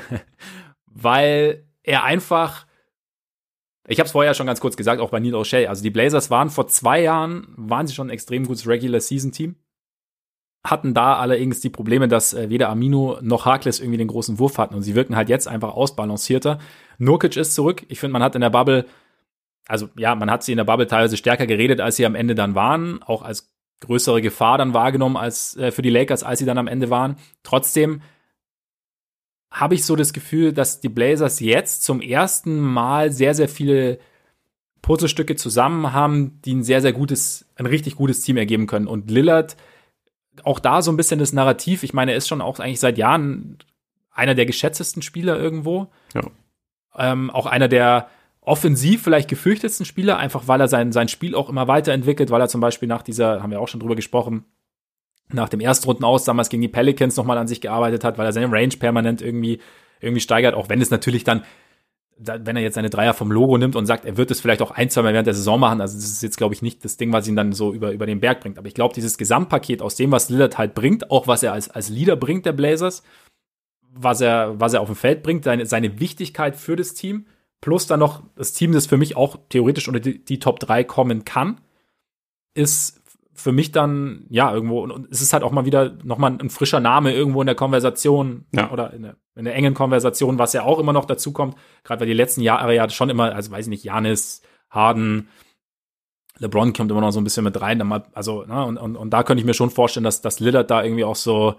weil 0.86 1.66
er 1.82 2.04
einfach. 2.04 2.65
Ich 3.88 3.98
habe 3.98 4.06
es 4.06 4.12
vorher 4.12 4.34
schon 4.34 4.46
ganz 4.46 4.60
kurz 4.60 4.76
gesagt, 4.76 5.00
auch 5.00 5.10
bei 5.10 5.20
Neil 5.20 5.34
O'Shea. 5.34 5.66
Also 5.66 5.82
die 5.82 5.90
Blazers 5.90 6.30
waren 6.30 6.50
vor 6.50 6.66
zwei 6.68 7.02
Jahren, 7.02 7.46
waren 7.56 7.86
sie 7.86 7.94
schon 7.94 8.08
ein 8.08 8.10
extrem 8.10 8.46
gutes 8.46 8.66
Regular-Season-Team. 8.66 9.56
Hatten 10.64 10.94
da 10.94 11.16
allerdings 11.16 11.60
die 11.60 11.70
Probleme, 11.70 12.08
dass 12.08 12.34
äh, 12.34 12.50
weder 12.50 12.68
Amino 12.68 13.18
noch 13.22 13.44
Harkless 13.44 13.78
irgendwie 13.78 13.98
den 13.98 14.08
großen 14.08 14.40
Wurf 14.40 14.58
hatten. 14.58 14.74
Und 14.74 14.82
sie 14.82 14.96
wirken 14.96 15.14
halt 15.14 15.28
jetzt 15.28 15.46
einfach 15.46 15.74
ausbalancierter. 15.74 16.58
Nurkic 16.98 17.36
ist 17.36 17.54
zurück. 17.54 17.84
Ich 17.88 18.00
finde, 18.00 18.14
man 18.14 18.22
hat 18.22 18.34
in 18.34 18.40
der 18.40 18.50
Bubble 18.50 18.86
also 19.66 19.88
ja, 19.96 20.14
man 20.14 20.30
hat 20.30 20.42
sie 20.42 20.52
in 20.52 20.58
der 20.58 20.64
Bubble 20.64 20.86
teilweise 20.86 21.16
stärker 21.16 21.46
geredet, 21.46 21.80
als 21.80 21.96
sie 21.96 22.06
am 22.06 22.14
Ende 22.14 22.34
dann 22.34 22.54
waren, 22.54 23.02
auch 23.02 23.22
als 23.22 23.52
größere 23.80 24.22
Gefahr 24.22 24.58
dann 24.58 24.74
wahrgenommen 24.74 25.16
als 25.16 25.56
äh, 25.56 25.70
für 25.70 25.82
die 25.82 25.90
Lakers, 25.90 26.22
als 26.22 26.38
sie 26.38 26.46
dann 26.46 26.58
am 26.58 26.68
Ende 26.68 26.88
waren. 26.88 27.16
Trotzdem 27.42 28.00
habe 29.50 29.74
ich 29.74 29.84
so 29.84 29.96
das 29.96 30.12
Gefühl, 30.12 30.52
dass 30.52 30.80
die 30.80 30.88
Blazers 30.88 31.40
jetzt 31.40 31.82
zum 31.84 32.00
ersten 32.00 32.60
Mal 32.60 33.12
sehr, 33.12 33.34
sehr 33.34 33.48
viele 33.48 33.98
Puzzlestücke 34.82 35.36
zusammen 35.36 35.92
haben, 35.92 36.40
die 36.44 36.54
ein 36.54 36.62
sehr, 36.62 36.80
sehr 36.80 36.92
gutes, 36.92 37.46
ein 37.56 37.66
richtig 37.66 37.96
gutes 37.96 38.20
Team 38.20 38.36
ergeben 38.36 38.66
können. 38.66 38.86
Und 38.86 39.10
Lillard, 39.10 39.56
auch 40.44 40.60
da 40.60 40.82
so 40.82 40.92
ein 40.92 40.96
bisschen 40.96 41.18
das 41.18 41.32
Narrativ, 41.32 41.82
ich 41.82 41.94
meine, 41.94 42.12
er 42.12 42.18
ist 42.18 42.28
schon 42.28 42.40
auch 42.40 42.58
eigentlich 42.60 42.80
seit 42.80 42.98
Jahren 42.98 43.58
einer 44.12 44.34
der 44.34 44.46
geschätztesten 44.46 45.02
Spieler 45.02 45.38
irgendwo. 45.38 45.88
Ja. 46.14 46.22
Ähm, 46.96 47.30
auch 47.30 47.46
einer 47.46 47.68
der 47.68 48.08
offensiv 48.40 49.02
vielleicht 49.02 49.28
gefürchtetsten 49.28 49.84
Spieler, 49.84 50.18
einfach 50.18 50.46
weil 50.46 50.60
er 50.60 50.68
sein, 50.68 50.92
sein 50.92 51.08
Spiel 51.08 51.34
auch 51.34 51.48
immer 51.48 51.66
weiterentwickelt, 51.66 52.30
weil 52.30 52.40
er 52.40 52.48
zum 52.48 52.60
Beispiel 52.60 52.88
nach 52.88 53.02
dieser, 53.02 53.42
haben 53.42 53.50
wir 53.50 53.60
auch 53.60 53.68
schon 53.68 53.80
drüber 53.80 53.96
gesprochen, 53.96 54.44
nach 55.32 55.48
dem 55.48 55.60
Erstrunden 55.60 56.04
aus 56.04 56.24
damals 56.24 56.48
gegen 56.48 56.62
die 56.62 56.68
Pelicans 56.68 57.16
nochmal 57.16 57.38
an 57.38 57.48
sich 57.48 57.60
gearbeitet 57.60 58.04
hat, 58.04 58.18
weil 58.18 58.26
er 58.26 58.32
seine 58.32 58.50
Range 58.50 58.74
permanent 58.78 59.22
irgendwie, 59.22 59.60
irgendwie 60.00 60.20
steigert, 60.20 60.54
auch 60.54 60.68
wenn 60.68 60.80
es 60.80 60.90
natürlich 60.90 61.24
dann, 61.24 61.42
wenn 62.18 62.56
er 62.56 62.62
jetzt 62.62 62.76
seine 62.76 62.90
Dreier 62.90 63.12
vom 63.12 63.30
Logo 63.30 63.58
nimmt 63.58 63.76
und 63.76 63.86
sagt, 63.86 64.04
er 64.04 64.16
wird 64.16 64.30
es 64.30 64.40
vielleicht 64.40 64.62
auch 64.62 64.70
ein, 64.70 64.88
zwei 64.88 65.02
Mal 65.02 65.12
während 65.12 65.26
der 65.26 65.34
Saison 65.34 65.60
machen, 65.60 65.80
also 65.80 65.96
das 65.96 66.04
ist 66.04 66.22
jetzt, 66.22 66.38
glaube 66.38 66.54
ich, 66.54 66.62
nicht 66.62 66.84
das 66.84 66.96
Ding, 66.96 67.12
was 67.12 67.28
ihn 67.28 67.36
dann 67.36 67.52
so 67.52 67.74
über, 67.74 67.92
über 67.92 68.06
den 68.06 68.20
Berg 68.20 68.40
bringt. 68.40 68.56
Aber 68.56 68.68
ich 68.68 68.74
glaube, 68.74 68.94
dieses 68.94 69.18
Gesamtpaket 69.18 69.82
aus 69.82 69.96
dem, 69.96 70.12
was 70.12 70.30
Lillard 70.30 70.56
halt 70.56 70.74
bringt, 70.74 71.10
auch 71.10 71.26
was 71.26 71.42
er 71.42 71.52
als, 71.52 71.68
als 71.68 71.90
Leader 71.90 72.16
bringt, 72.16 72.46
der 72.46 72.52
Blazers, 72.52 73.02
was 73.92 74.20
er, 74.20 74.58
was 74.58 74.72
er 74.72 74.80
auf 74.80 74.88
dem 74.88 74.96
Feld 74.96 75.22
bringt, 75.22 75.44
seine, 75.44 75.66
seine 75.66 76.00
Wichtigkeit 76.00 76.56
für 76.56 76.76
das 76.76 76.94
Team, 76.94 77.26
plus 77.60 77.86
dann 77.86 78.00
noch 78.00 78.22
das 78.36 78.52
Team, 78.52 78.72
das 78.72 78.86
für 78.86 78.96
mich 78.96 79.16
auch 79.16 79.38
theoretisch 79.48 79.88
unter 79.88 80.00
die, 80.00 80.24
die 80.24 80.38
Top 80.38 80.60
3 80.60 80.84
kommen 80.84 81.24
kann, 81.24 81.60
ist 82.54 83.02
für 83.36 83.52
mich 83.52 83.70
dann, 83.70 84.26
ja, 84.30 84.52
irgendwo, 84.52 84.82
und 84.82 85.08
es 85.10 85.20
ist 85.20 85.32
halt 85.32 85.42
auch 85.42 85.52
mal 85.52 85.66
wieder 85.66 85.96
nochmal 86.02 86.36
ein 86.40 86.50
frischer 86.50 86.80
Name 86.80 87.12
irgendwo 87.12 87.40
in 87.42 87.46
der 87.46 87.54
Konversation 87.54 88.46
ja. 88.52 88.70
oder 88.70 88.92
in 88.92 89.02
der, 89.02 89.16
in 89.34 89.44
der, 89.44 89.54
engen 89.54 89.74
Konversation, 89.74 90.38
was 90.38 90.52
ja 90.54 90.62
auch 90.62 90.78
immer 90.78 90.92
noch 90.92 91.04
dazu 91.04 91.32
kommt, 91.32 91.56
gerade 91.84 92.00
weil 92.00 92.08
die 92.08 92.14
letzten 92.14 92.40
Jahre 92.40 92.74
ja 92.74 92.88
schon 92.88 93.10
immer, 93.10 93.34
also 93.34 93.50
weiß 93.50 93.66
ich 93.66 93.70
nicht, 93.70 93.84
Janis, 93.84 94.42
Harden, 94.70 95.28
LeBron 96.38 96.72
kommt 96.72 96.90
immer 96.90 97.00
noch 97.00 97.12
so 97.12 97.20
ein 97.20 97.24
bisschen 97.24 97.44
mit 97.44 97.60
rein, 97.60 97.78
mal, 97.78 98.04
also, 98.14 98.44
ne, 98.44 98.64
und, 98.64 98.78
und, 98.78 98.96
und 98.96 99.10
da 99.10 99.22
könnte 99.22 99.40
ich 99.40 99.46
mir 99.46 99.54
schon 99.54 99.70
vorstellen, 99.70 100.04
dass, 100.04 100.22
dass 100.22 100.40
Lillard 100.40 100.70
da 100.70 100.82
irgendwie 100.82 101.04
auch 101.04 101.16
so, 101.16 101.54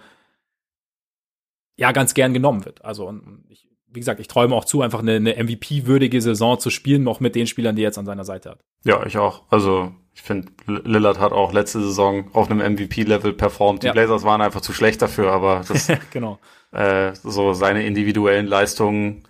ja, 1.78 1.91
ganz 1.91 2.15
gern 2.15 2.34
genommen 2.34 2.65
wird. 2.65 2.84
Also, 2.84 3.07
und 3.07 3.45
ich, 3.49 3.69
wie 3.88 3.99
gesagt, 3.99 4.19
ich 4.19 4.28
träume 4.28 4.55
auch 4.55 4.65
zu, 4.65 4.82
einfach 4.82 4.99
eine, 4.99 5.15
eine 5.15 5.43
MVP-würdige 5.43 6.21
Saison 6.21 6.59
zu 6.59 6.69
spielen, 6.69 7.07
auch 7.07 7.19
mit 7.19 7.36
den 7.36 7.47
Spielern, 7.47 7.75
die 7.75 7.84
er 7.84 7.89
jetzt 7.89 7.97
an 7.97 8.05
seiner 8.05 8.25
Seite 8.25 8.51
hat. 8.51 8.59
Ja, 8.84 9.05
ich 9.05 9.17
auch. 9.17 9.43
Also 9.49 9.93
ich 10.18 10.24
finde, 10.24 10.51
Lillard 10.65 11.20
hat 11.20 11.32
auch 11.32 11.53
letzte 11.53 11.80
Saison 11.80 12.28
auf 12.34 12.49
einem 12.49 12.74
MVP-Level 12.74 13.34
performt. 13.34 13.84
Die 13.84 13.88
ja. 13.88 13.93
Blazers 13.93 14.24
waren 14.24 14.41
einfach 14.41 14.61
zu 14.61 14.74
schlecht 14.74 14.99
dafür, 14.99 15.32
aber 15.32 15.63
das, 15.68 15.91
genau. 16.11 16.39
äh, 16.72 17.13
so 17.13 17.53
seine 17.53 17.86
individuellen 17.86 18.47
Leistungen, 18.47 19.22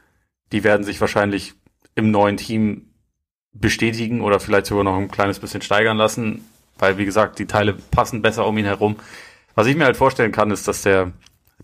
die 0.54 0.64
werden 0.64 0.86
sich 0.86 1.02
wahrscheinlich 1.02 1.56
im 1.96 2.10
neuen 2.10 2.38
Team 2.38 2.94
bestätigen 3.52 4.22
oder 4.22 4.40
vielleicht 4.40 4.68
sogar 4.68 4.86
noch 4.86 4.96
ein 4.96 5.12
kleines 5.12 5.40
bisschen 5.40 5.62
steigern 5.62 5.98
lassen, 5.98 6.46
weil 6.80 6.98
wie 6.98 7.06
gesagt, 7.06 7.38
die 7.38 7.48
Teile 7.48 7.74
passen 7.74 8.22
besser 8.22 8.48
um 8.48 8.58
ihn 8.58 8.66
herum. 8.66 8.96
Was 9.56 9.68
ich 9.68 9.76
mir 9.76 9.84
halt 9.84 9.98
vorstellen 9.98 10.32
kann, 10.32 10.52
ist, 10.52 10.70
dass 10.70 10.84
der 10.84 11.12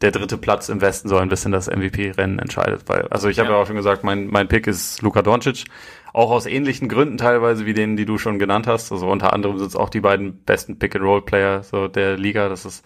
der 0.01 0.11
dritte 0.11 0.37
Platz 0.37 0.69
im 0.69 0.81
Westen 0.81 1.07
so 1.07 1.17
ein 1.17 1.29
bisschen 1.29 1.51
das 1.51 1.67
MVP-Rennen 1.67 2.39
entscheidet. 2.39 2.83
Weil, 2.87 3.07
also 3.09 3.29
ich 3.29 3.39
habe 3.39 3.49
ja. 3.49 3.55
ja. 3.55 3.61
auch 3.61 3.67
schon 3.67 3.75
gesagt, 3.75 4.03
mein, 4.03 4.27
mein 4.27 4.47
Pick 4.47 4.67
ist 4.67 5.01
Luka 5.01 5.21
Doncic. 5.21 5.65
Auch 6.13 6.31
aus 6.31 6.45
ähnlichen 6.45 6.89
Gründen 6.89 7.17
teilweise 7.17 7.65
wie 7.65 7.73
denen, 7.73 7.95
die 7.95 8.05
du 8.05 8.17
schon 8.17 8.39
genannt 8.39 8.67
hast. 8.67 8.91
Also 8.91 9.07
unter 9.07 9.33
anderem 9.33 9.57
sind 9.57 9.67
es 9.67 9.75
auch 9.75 9.89
die 9.89 10.01
beiden 10.01 10.43
besten 10.43 10.79
Pick-and-Roll-Player 10.79 11.63
so 11.63 11.87
der 11.87 12.17
Liga. 12.17 12.49
Das 12.49 12.65
ist, 12.65 12.85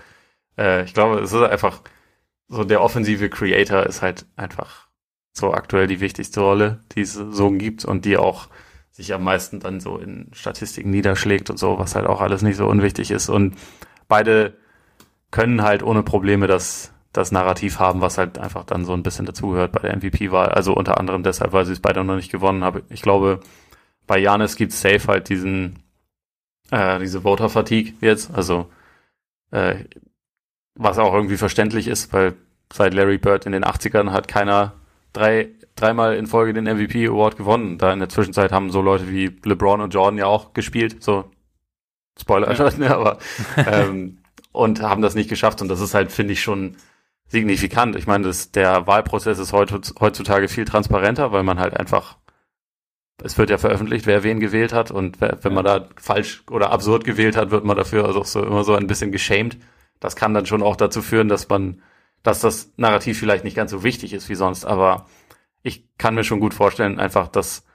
äh, 0.58 0.84
ich 0.84 0.94
glaube, 0.94 1.20
es 1.20 1.34
ist 1.34 1.42
einfach 1.42 1.82
so 2.50 2.64
der 2.64 2.82
offensive 2.82 3.30
Creator 3.30 3.86
ist 3.86 4.02
halt 4.02 4.26
einfach 4.36 4.88
so 5.34 5.54
aktuell 5.54 5.88
die 5.88 6.00
wichtigste 6.00 6.42
Rolle, 6.42 6.80
die 6.96 7.02
es 7.02 7.14
so 7.14 7.52
gibt 7.52 7.86
und 7.86 8.06
die 8.06 8.18
auch 8.18 8.48
sich 8.92 9.14
am 9.14 9.24
meisten 9.24 9.60
dann 9.60 9.80
so 9.80 9.98
in 9.98 10.32
Statistiken 10.34 10.90
niederschlägt 10.90 11.50
und 11.50 11.58
so, 11.58 11.78
was 11.78 11.96
halt 11.96 12.08
auch 12.08 12.22
alles 12.22 12.42
nicht 12.42 12.58
so 12.58 12.68
unwichtig 12.68 13.12
ist. 13.12 13.30
Und 13.30 13.56
beide 14.08 14.58
können 15.30 15.62
halt 15.62 15.84
ohne 15.84 16.02
Probleme 16.02 16.48
das 16.48 16.94
das 17.18 17.32
Narrativ 17.32 17.80
haben, 17.80 18.02
was 18.02 18.18
halt 18.18 18.38
einfach 18.38 18.64
dann 18.64 18.86
so 18.86 18.94
ein 18.94 19.04
bisschen 19.04 19.26
dazugehört 19.26 19.72
bei 19.72 19.80
der 19.80 19.96
MVP-Wahl. 19.96 20.50
Also 20.50 20.74
unter 20.74 21.00
anderem 21.00 21.24
deshalb, 21.24 21.52
weil 21.52 21.66
sie 21.66 21.74
es 21.74 21.80
beide 21.80 22.04
noch 22.04 22.16
nicht 22.16 22.32
gewonnen 22.32 22.64
haben. 22.64 22.84
Ich 22.90 23.02
glaube, 23.02 23.40
bei 24.06 24.20
Janis 24.20 24.56
gibt 24.56 24.72
es 24.72 24.82
safe 24.82 25.08
halt 25.08 25.30
diesen, 25.30 25.80
äh, 26.72 27.00
diese 27.00 27.22
Voter-Fatigue 27.24 27.94
jetzt. 28.02 28.34
Also, 28.34 28.70
äh, 29.52 29.86
was 30.76 31.00
auch 31.00 31.14
irgendwie 31.14 31.38
verständlich 31.38 31.88
ist, 31.88 32.14
weil 32.14 32.36
seit 32.72 32.94
Larry 32.94 33.18
Bird 33.18 33.46
in 33.46 33.52
den 33.52 33.66
80ern 33.66 34.12
hat 34.12 34.28
keiner 34.28 34.74
drei, 35.12 35.50
dreimal 35.76 36.16
in 36.16 36.28
Folge 36.28 36.54
den 36.54 36.66
MVP 36.66 37.08
Award 37.08 37.38
gewonnen. 37.38 37.78
Da 37.78 37.92
in 37.92 38.00
der 38.00 38.10
Zwischenzeit 38.10 38.52
haben 38.52 38.70
so 38.70 38.82
Leute 38.82 39.10
wie 39.10 39.36
LeBron 39.44 39.82
und 39.82 39.94
Jordan 39.94 40.20
ja 40.20 40.28
auch 40.28 40.54
gespielt. 40.54 41.04
So, 41.04 41.32
Spoiler, 42.20 42.54
ja. 42.54 42.70
ne, 42.78 42.96
aber, 42.96 43.18
ähm, 43.58 44.20
und 44.52 44.82
haben 44.82 45.02
das 45.02 45.16
nicht 45.16 45.30
geschafft. 45.30 45.62
Und 45.62 45.70
das 45.70 45.80
ist 45.80 45.94
halt, 45.94 46.12
finde 46.12 46.34
ich, 46.34 46.42
schon 46.42 46.78
signifikant. 47.28 47.96
Ich 47.96 48.08
meine, 48.08 48.26
das, 48.26 48.52
der 48.52 48.88
Wahlprozess 48.88 49.40
ist 49.40 49.54
heutzutage 49.54 50.48
viel 50.48 50.66
transparenter, 50.66 51.32
weil 51.32 51.44
man 51.44 51.60
halt 51.60 51.78
einfach, 51.78 52.18
es 53.22 53.38
wird 53.38 53.50
ja 53.50 53.58
veröffentlicht, 53.58 54.06
wer 54.06 54.24
wen 54.24 54.40
gewählt 54.40 54.74
hat 54.74 54.92
und 54.92 55.20
wer, 55.20 55.38
wenn 55.44 55.54
man 55.54 55.66
da 55.66 55.90
falsch 55.98 56.44
oder 56.50 56.72
absurd 56.72 57.04
gewählt 57.04 57.36
hat, 57.36 57.52
wird 57.52 57.66
man 57.66 57.78
dafür 57.78 58.06
also 58.06 58.24
so 58.24 58.44
immer 58.44 58.64
so 58.64 58.76
ein 58.76 58.88
bisschen 58.88 59.12
geschämt. 59.12 59.58
Das 60.00 60.16
kann 60.16 60.34
dann 60.34 60.46
schon 60.46 60.64
auch 60.64 60.76
dazu 60.76 61.02
führen, 61.02 61.28
dass 61.28 61.50
man, 61.50 61.82
dass 62.24 62.40
das 62.40 62.74
Narrativ 62.78 63.20
vielleicht 63.20 63.44
nicht 63.44 63.56
ganz 63.56 63.72
so 63.72 63.84
wichtig 63.84 64.14
ist 64.14 64.30
wie 64.30 64.36
sonst, 64.36 64.66
aber 64.66 65.08
ich 65.64 65.98
kann 65.98 66.16
mir 66.16 66.24
schon 66.24 66.40
gut 66.40 66.54
vorstellen, 66.54 67.00
einfach, 67.00 67.28
dass, 67.28 67.66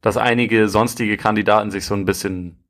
dass 0.00 0.16
einige 0.16 0.68
sonstige 0.68 1.16
Kandidaten 1.16 1.70
sich 1.70 1.86
so 1.86 1.94
ein 1.94 2.04
bisschen 2.04 2.64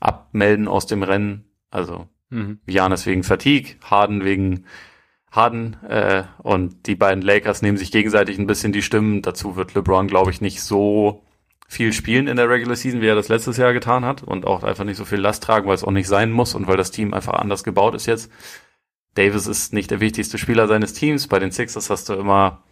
abmelden 0.00 0.68
aus 0.68 0.86
dem 0.86 1.02
Rennen. 1.02 1.50
Also, 1.70 2.08
mhm. 2.30 2.60
Janis 2.66 3.06
wegen 3.06 3.22
Fatigue, 3.22 3.76
Harden 3.82 4.24
wegen 4.24 4.64
Harden 5.34 5.76
äh, 5.88 6.24
und 6.38 6.86
die 6.86 6.94
beiden 6.94 7.22
Lakers 7.22 7.62
nehmen 7.62 7.76
sich 7.76 7.90
gegenseitig 7.90 8.38
ein 8.38 8.46
bisschen 8.46 8.72
die 8.72 8.82
Stimmen. 8.82 9.22
Dazu 9.22 9.56
wird 9.56 9.74
LeBron, 9.74 10.06
glaube 10.06 10.30
ich, 10.30 10.40
nicht 10.40 10.62
so 10.62 11.22
viel 11.66 11.92
spielen 11.92 12.28
in 12.28 12.36
der 12.36 12.48
Regular 12.48 12.76
Season, 12.76 13.00
wie 13.00 13.06
er 13.06 13.14
das 13.16 13.28
letztes 13.28 13.56
Jahr 13.56 13.72
getan 13.72 14.04
hat 14.04 14.22
und 14.22 14.46
auch 14.46 14.62
einfach 14.62 14.84
nicht 14.84 14.96
so 14.96 15.04
viel 15.04 15.18
Last 15.18 15.42
tragen, 15.42 15.66
weil 15.66 15.74
es 15.74 15.82
auch 15.82 15.90
nicht 15.90 16.06
sein 16.06 16.30
muss 16.30 16.54
und 16.54 16.66
weil 16.66 16.76
das 16.76 16.90
Team 16.90 17.12
einfach 17.12 17.34
anders 17.34 17.64
gebaut 17.64 17.94
ist 17.94 18.06
jetzt. 18.06 18.30
Davis 19.14 19.46
ist 19.46 19.72
nicht 19.72 19.90
der 19.90 20.00
wichtigste 20.00 20.38
Spieler 20.38 20.68
seines 20.68 20.92
Teams. 20.92 21.26
Bei 21.26 21.38
den 21.38 21.50
Sixers 21.50 21.90
hast 21.90 22.08
du 22.08 22.14
immer 22.14 22.62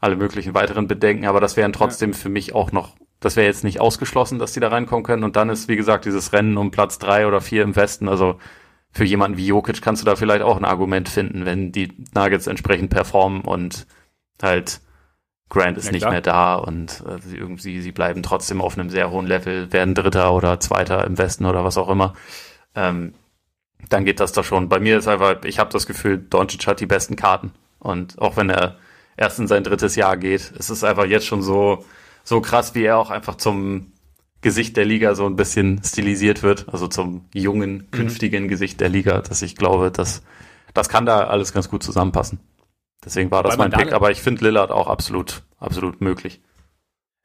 alle 0.00 0.16
möglichen 0.16 0.54
weiteren 0.54 0.86
Bedenken, 0.86 1.26
aber 1.26 1.40
das 1.40 1.56
wären 1.56 1.72
trotzdem 1.72 2.12
ja. 2.12 2.16
für 2.16 2.28
mich 2.28 2.54
auch 2.54 2.72
noch, 2.72 2.96
das 3.20 3.36
wäre 3.36 3.46
jetzt 3.46 3.64
nicht 3.64 3.80
ausgeschlossen, 3.80 4.38
dass 4.38 4.52
die 4.52 4.60
da 4.60 4.68
reinkommen 4.68 5.04
können. 5.04 5.24
Und 5.24 5.36
dann 5.36 5.50
ist, 5.50 5.68
wie 5.68 5.76
gesagt, 5.76 6.04
dieses 6.04 6.32
Rennen 6.32 6.56
um 6.56 6.70
Platz 6.70 6.98
drei 6.98 7.26
oder 7.26 7.40
vier 7.40 7.62
im 7.62 7.76
Westen. 7.76 8.08
Also 8.08 8.38
für 8.92 9.04
jemanden 9.04 9.38
wie 9.38 9.46
Jokic 9.46 9.82
kannst 9.82 10.02
du 10.02 10.06
da 10.06 10.16
vielleicht 10.16 10.42
auch 10.42 10.56
ein 10.56 10.64
Argument 10.64 11.08
finden, 11.08 11.44
wenn 11.44 11.72
die 11.72 11.92
Nuggets 12.14 12.46
entsprechend 12.46 12.90
performen 12.90 13.42
und 13.42 13.86
halt 14.42 14.80
Grant 15.48 15.76
ist 15.76 15.86
ja, 15.86 15.92
nicht 15.92 16.08
mehr 16.08 16.20
da 16.20 16.54
und 16.54 17.02
äh, 17.06 17.20
sie 17.20 17.36
irgendwie, 17.36 17.80
sie 17.80 17.92
bleiben 17.92 18.22
trotzdem 18.22 18.60
auf 18.60 18.78
einem 18.78 18.88
sehr 18.88 19.10
hohen 19.10 19.26
Level, 19.26 19.72
werden 19.72 19.94
Dritter 19.94 20.32
oder 20.32 20.60
Zweiter 20.60 21.04
im 21.04 21.18
Westen 21.18 21.44
oder 21.44 21.64
was 21.64 21.76
auch 21.76 21.88
immer. 21.88 22.14
Ähm, 22.74 23.14
dann 23.88 24.04
geht 24.04 24.20
das 24.20 24.32
doch 24.32 24.44
schon. 24.44 24.68
Bei 24.68 24.78
mir 24.78 24.98
ist 24.98 25.08
einfach, 25.08 25.42
ich 25.44 25.58
habe 25.58 25.72
das 25.72 25.86
Gefühl, 25.86 26.18
Doncic 26.18 26.66
hat 26.66 26.78
die 26.80 26.86
besten 26.86 27.16
Karten. 27.16 27.52
Und 27.80 28.18
auch 28.20 28.36
wenn 28.36 28.48
er 28.48 28.76
erst 29.16 29.40
in 29.40 29.48
sein 29.48 29.64
drittes 29.64 29.96
Jahr 29.96 30.16
geht, 30.16 30.52
es 30.56 30.70
ist 30.70 30.84
einfach 30.84 31.06
jetzt 31.06 31.26
schon 31.26 31.42
so, 31.42 31.84
so 32.22 32.40
krass, 32.40 32.74
wie 32.76 32.84
er 32.84 32.98
auch 32.98 33.10
einfach 33.10 33.34
zum 33.34 33.92
Gesicht 34.42 34.76
der 34.76 34.84
Liga 34.84 35.14
so 35.14 35.26
ein 35.26 35.36
bisschen 35.36 35.82
stilisiert 35.84 36.42
wird, 36.42 36.68
also 36.72 36.88
zum 36.88 37.26
jungen, 37.34 37.72
mhm. 37.72 37.90
künftigen 37.90 38.44
mhm. 38.44 38.48
Gesicht 38.48 38.80
der 38.80 38.88
Liga, 38.88 39.20
dass 39.20 39.42
ich 39.42 39.56
glaube, 39.56 39.90
dass 39.90 40.22
das 40.74 40.88
kann 40.88 41.06
da 41.06 41.24
alles 41.24 41.52
ganz 41.52 41.68
gut 41.68 41.82
zusammenpassen. 41.82 42.40
Deswegen 43.04 43.30
war 43.30 43.42
das 43.42 43.56
mein 43.56 43.70
Pick, 43.70 43.92
aber 43.92 44.10
ich 44.10 44.20
finde 44.20 44.44
Lillard 44.44 44.70
auch 44.70 44.86
absolut, 44.86 45.42
absolut 45.58 46.00
möglich. 46.00 46.40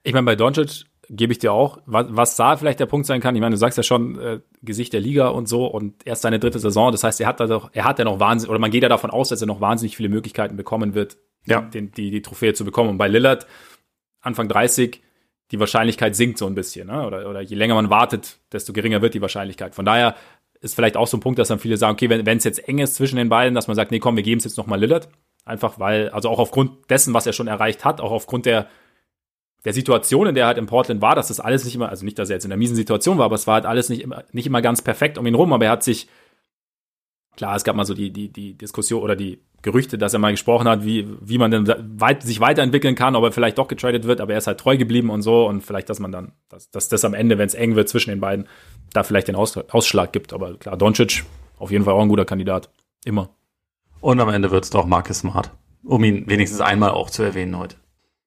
Ich 0.03 0.13
meine, 0.13 0.25
bei 0.25 0.35
Doncic 0.35 0.85
gebe 1.09 1.33
ich 1.33 1.39
dir 1.39 1.51
auch, 1.51 1.79
was, 1.85 2.07
was 2.09 2.35
da 2.35 2.57
vielleicht 2.57 2.79
der 2.79 2.85
Punkt 2.85 3.05
sein 3.05 3.21
kann. 3.21 3.35
Ich 3.35 3.41
meine, 3.41 3.53
du 3.53 3.57
sagst 3.57 3.77
ja 3.77 3.83
schon 3.83 4.19
äh, 4.19 4.39
Gesicht 4.61 4.93
der 4.93 5.01
Liga 5.01 5.27
und 5.27 5.47
so 5.47 5.65
und 5.65 6.05
erst 6.05 6.23
seine 6.23 6.39
dritte 6.39 6.59
Saison. 6.59 6.91
Das 6.91 7.03
heißt, 7.03 7.19
er 7.21 7.27
hat 7.27 7.39
da 7.39 7.47
doch, 7.47 7.69
er 7.73 7.83
hat 7.83 7.99
ja 7.99 8.05
noch 8.05 8.19
wahnsinnig, 8.19 8.49
oder 8.49 8.59
man 8.59 8.71
geht 8.71 8.83
ja 8.83 8.89
davon 8.89 9.11
aus, 9.11 9.29
dass 9.29 9.41
er 9.41 9.47
noch 9.47 9.61
wahnsinnig 9.61 9.95
viele 9.97 10.09
Möglichkeiten 10.09 10.55
bekommen 10.55 10.95
wird, 10.95 11.17
ja. 11.45 11.61
den, 11.61 11.91
die, 11.91 12.09
die 12.09 12.21
Trophäe 12.21 12.53
zu 12.53 12.65
bekommen. 12.65 12.91
Und 12.91 12.97
bei 12.97 13.07
Lillard, 13.07 13.45
Anfang 14.21 14.47
30, 14.47 15.01
die 15.51 15.59
Wahrscheinlichkeit 15.59 16.15
sinkt 16.15 16.37
so 16.37 16.47
ein 16.47 16.55
bisschen. 16.55 16.87
Ne? 16.87 17.05
Oder, 17.05 17.29
oder 17.29 17.41
je 17.41 17.55
länger 17.55 17.75
man 17.75 17.89
wartet, 17.89 18.39
desto 18.51 18.73
geringer 18.73 19.01
wird 19.01 19.13
die 19.13 19.21
Wahrscheinlichkeit. 19.21 19.75
Von 19.75 19.85
daher 19.85 20.15
ist 20.61 20.75
vielleicht 20.75 20.97
auch 20.97 21.07
so 21.07 21.17
ein 21.17 21.19
Punkt, 21.19 21.37
dass 21.37 21.49
dann 21.49 21.59
viele 21.59 21.77
sagen, 21.77 21.93
okay, 21.93 22.09
wenn 22.09 22.37
es 22.37 22.43
jetzt 22.43 22.67
eng 22.67 22.79
ist 22.79 22.95
zwischen 22.95 23.17
den 23.17 23.29
beiden, 23.29 23.53
dass 23.53 23.67
man 23.67 23.75
sagt, 23.75 23.91
nee, 23.91 23.99
komm, 23.99 24.15
wir 24.15 24.23
geben 24.23 24.39
es 24.39 24.45
jetzt 24.45 24.57
nochmal 24.57 24.79
Lillard. 24.79 25.09
Einfach 25.43 25.79
weil, 25.79 26.09
also 26.09 26.29
auch 26.29 26.39
aufgrund 26.39 26.89
dessen, 26.89 27.13
was 27.13 27.27
er 27.27 27.33
schon 27.33 27.47
erreicht 27.47 27.85
hat, 27.85 28.01
auch 28.01 28.11
aufgrund 28.11 28.47
der, 28.47 28.67
der 29.63 29.73
Situation, 29.73 30.27
in 30.27 30.35
der 30.35 30.45
er 30.45 30.47
halt 30.47 30.57
in 30.57 30.65
Portland 30.65 31.01
war, 31.01 31.13
dass 31.13 31.27
das 31.27 31.39
alles 31.39 31.65
nicht 31.65 31.75
immer, 31.75 31.89
also 31.89 32.03
nicht, 32.03 32.17
dass 32.17 32.29
er 32.29 32.37
jetzt 32.37 32.45
in 32.45 32.51
einer 32.51 32.57
miesen 32.57 32.75
Situation 32.75 33.19
war, 33.19 33.25
aber 33.25 33.35
es 33.35 33.45
war 33.45 33.55
halt 33.55 33.65
alles 33.67 33.89
nicht 33.89 34.01
immer, 34.01 34.23
nicht 34.31 34.47
immer 34.47 34.63
ganz 34.63 34.81
perfekt 34.81 35.19
um 35.19 35.27
ihn 35.27 35.35
rum, 35.35 35.53
aber 35.53 35.65
er 35.65 35.71
hat 35.71 35.83
sich, 35.83 36.07
klar, 37.35 37.55
es 37.55 37.63
gab 37.63 37.75
mal 37.75 37.85
so 37.85 37.93
die, 37.93 38.11
die, 38.11 38.29
die 38.29 38.57
Diskussion 38.57 39.03
oder 39.03 39.15
die 39.15 39.39
Gerüchte, 39.65 39.97
dass 39.97 40.13
er 40.13 40.19
mal 40.19 40.29
gesprochen 40.29 40.69
hat, 40.69 40.85
wie, 40.85 41.07
wie 41.21 41.39
man 41.39 41.49
denn 41.49 41.67
weit, 41.99 42.21
sich 42.21 42.39
weiterentwickeln 42.39 42.93
kann, 42.93 43.15
ob 43.15 43.23
er 43.23 43.31
vielleicht 43.31 43.57
doch 43.57 43.67
getradet 43.67 44.03
wird, 44.03 44.21
aber 44.21 44.33
er 44.33 44.37
ist 44.37 44.45
halt 44.45 44.59
treu 44.59 44.77
geblieben 44.77 45.09
und 45.09 45.23
so 45.23 45.47
und 45.47 45.61
vielleicht, 45.61 45.89
dass 45.89 45.99
man 45.99 46.11
dann, 46.11 46.33
dass, 46.49 46.69
dass 46.69 46.87
das 46.87 47.03
am 47.03 47.15
Ende, 47.15 47.39
wenn 47.39 47.47
es 47.47 47.55
eng 47.55 47.75
wird 47.75 47.89
zwischen 47.89 48.11
den 48.11 48.19
beiden, 48.19 48.47
da 48.93 49.01
vielleicht 49.01 49.27
den 49.27 49.35
Aus, 49.35 49.57
Ausschlag 49.57 50.13
gibt. 50.13 50.33
Aber 50.33 50.53
klar, 50.57 50.77
Doncic 50.77 51.23
auf 51.57 51.71
jeden 51.71 51.83
Fall 51.83 51.95
auch 51.95 52.01
ein 52.03 52.09
guter 52.09 52.25
Kandidat. 52.25 52.69
Immer. 53.05 53.29
Und 54.01 54.19
am 54.19 54.29
Ende 54.29 54.51
wird 54.51 54.65
es 54.65 54.69
doch 54.69 54.85
Marcus 54.85 55.19
Smart, 55.19 55.49
um 55.83 56.03
ihn 56.03 56.29
wenigstens 56.29 56.61
einmal 56.61 56.91
auch 56.91 57.09
zu 57.09 57.23
erwähnen 57.23 57.57
heute. 57.57 57.75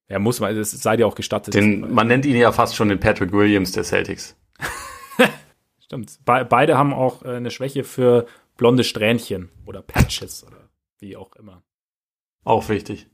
Er 0.09 0.18
muss 0.18 0.41
mal, 0.41 0.57
es 0.57 0.72
sei 0.72 0.97
dir 0.97 1.07
auch 1.07 1.14
gestattet. 1.14 1.55
Den, 1.55 1.95
man 1.95 2.09
nennt 2.09 2.26
ihn 2.26 2.34
ja 2.34 2.51
fast 2.51 2.74
schon 2.74 2.89
den 2.89 2.99
Patrick 2.99 3.30
Williams 3.30 3.70
der 3.70 3.84
Celtics. 3.84 4.34
Stimmt. 5.84 6.18
Be 6.24 6.45
beide 6.49 6.76
haben 6.76 6.93
auch 6.93 7.24
äh, 7.24 7.36
eine 7.36 7.53
Schwäche 7.53 7.84
für 7.84 8.26
blonde 8.57 8.82
Strähnchen 8.82 9.51
oder 9.66 9.82
Patches 9.82 10.45
oder 10.45 10.57
wie 11.01 11.16
auch 11.16 11.34
immer. 11.36 11.62
Auch 12.44 12.68
wichtig. 12.68 13.09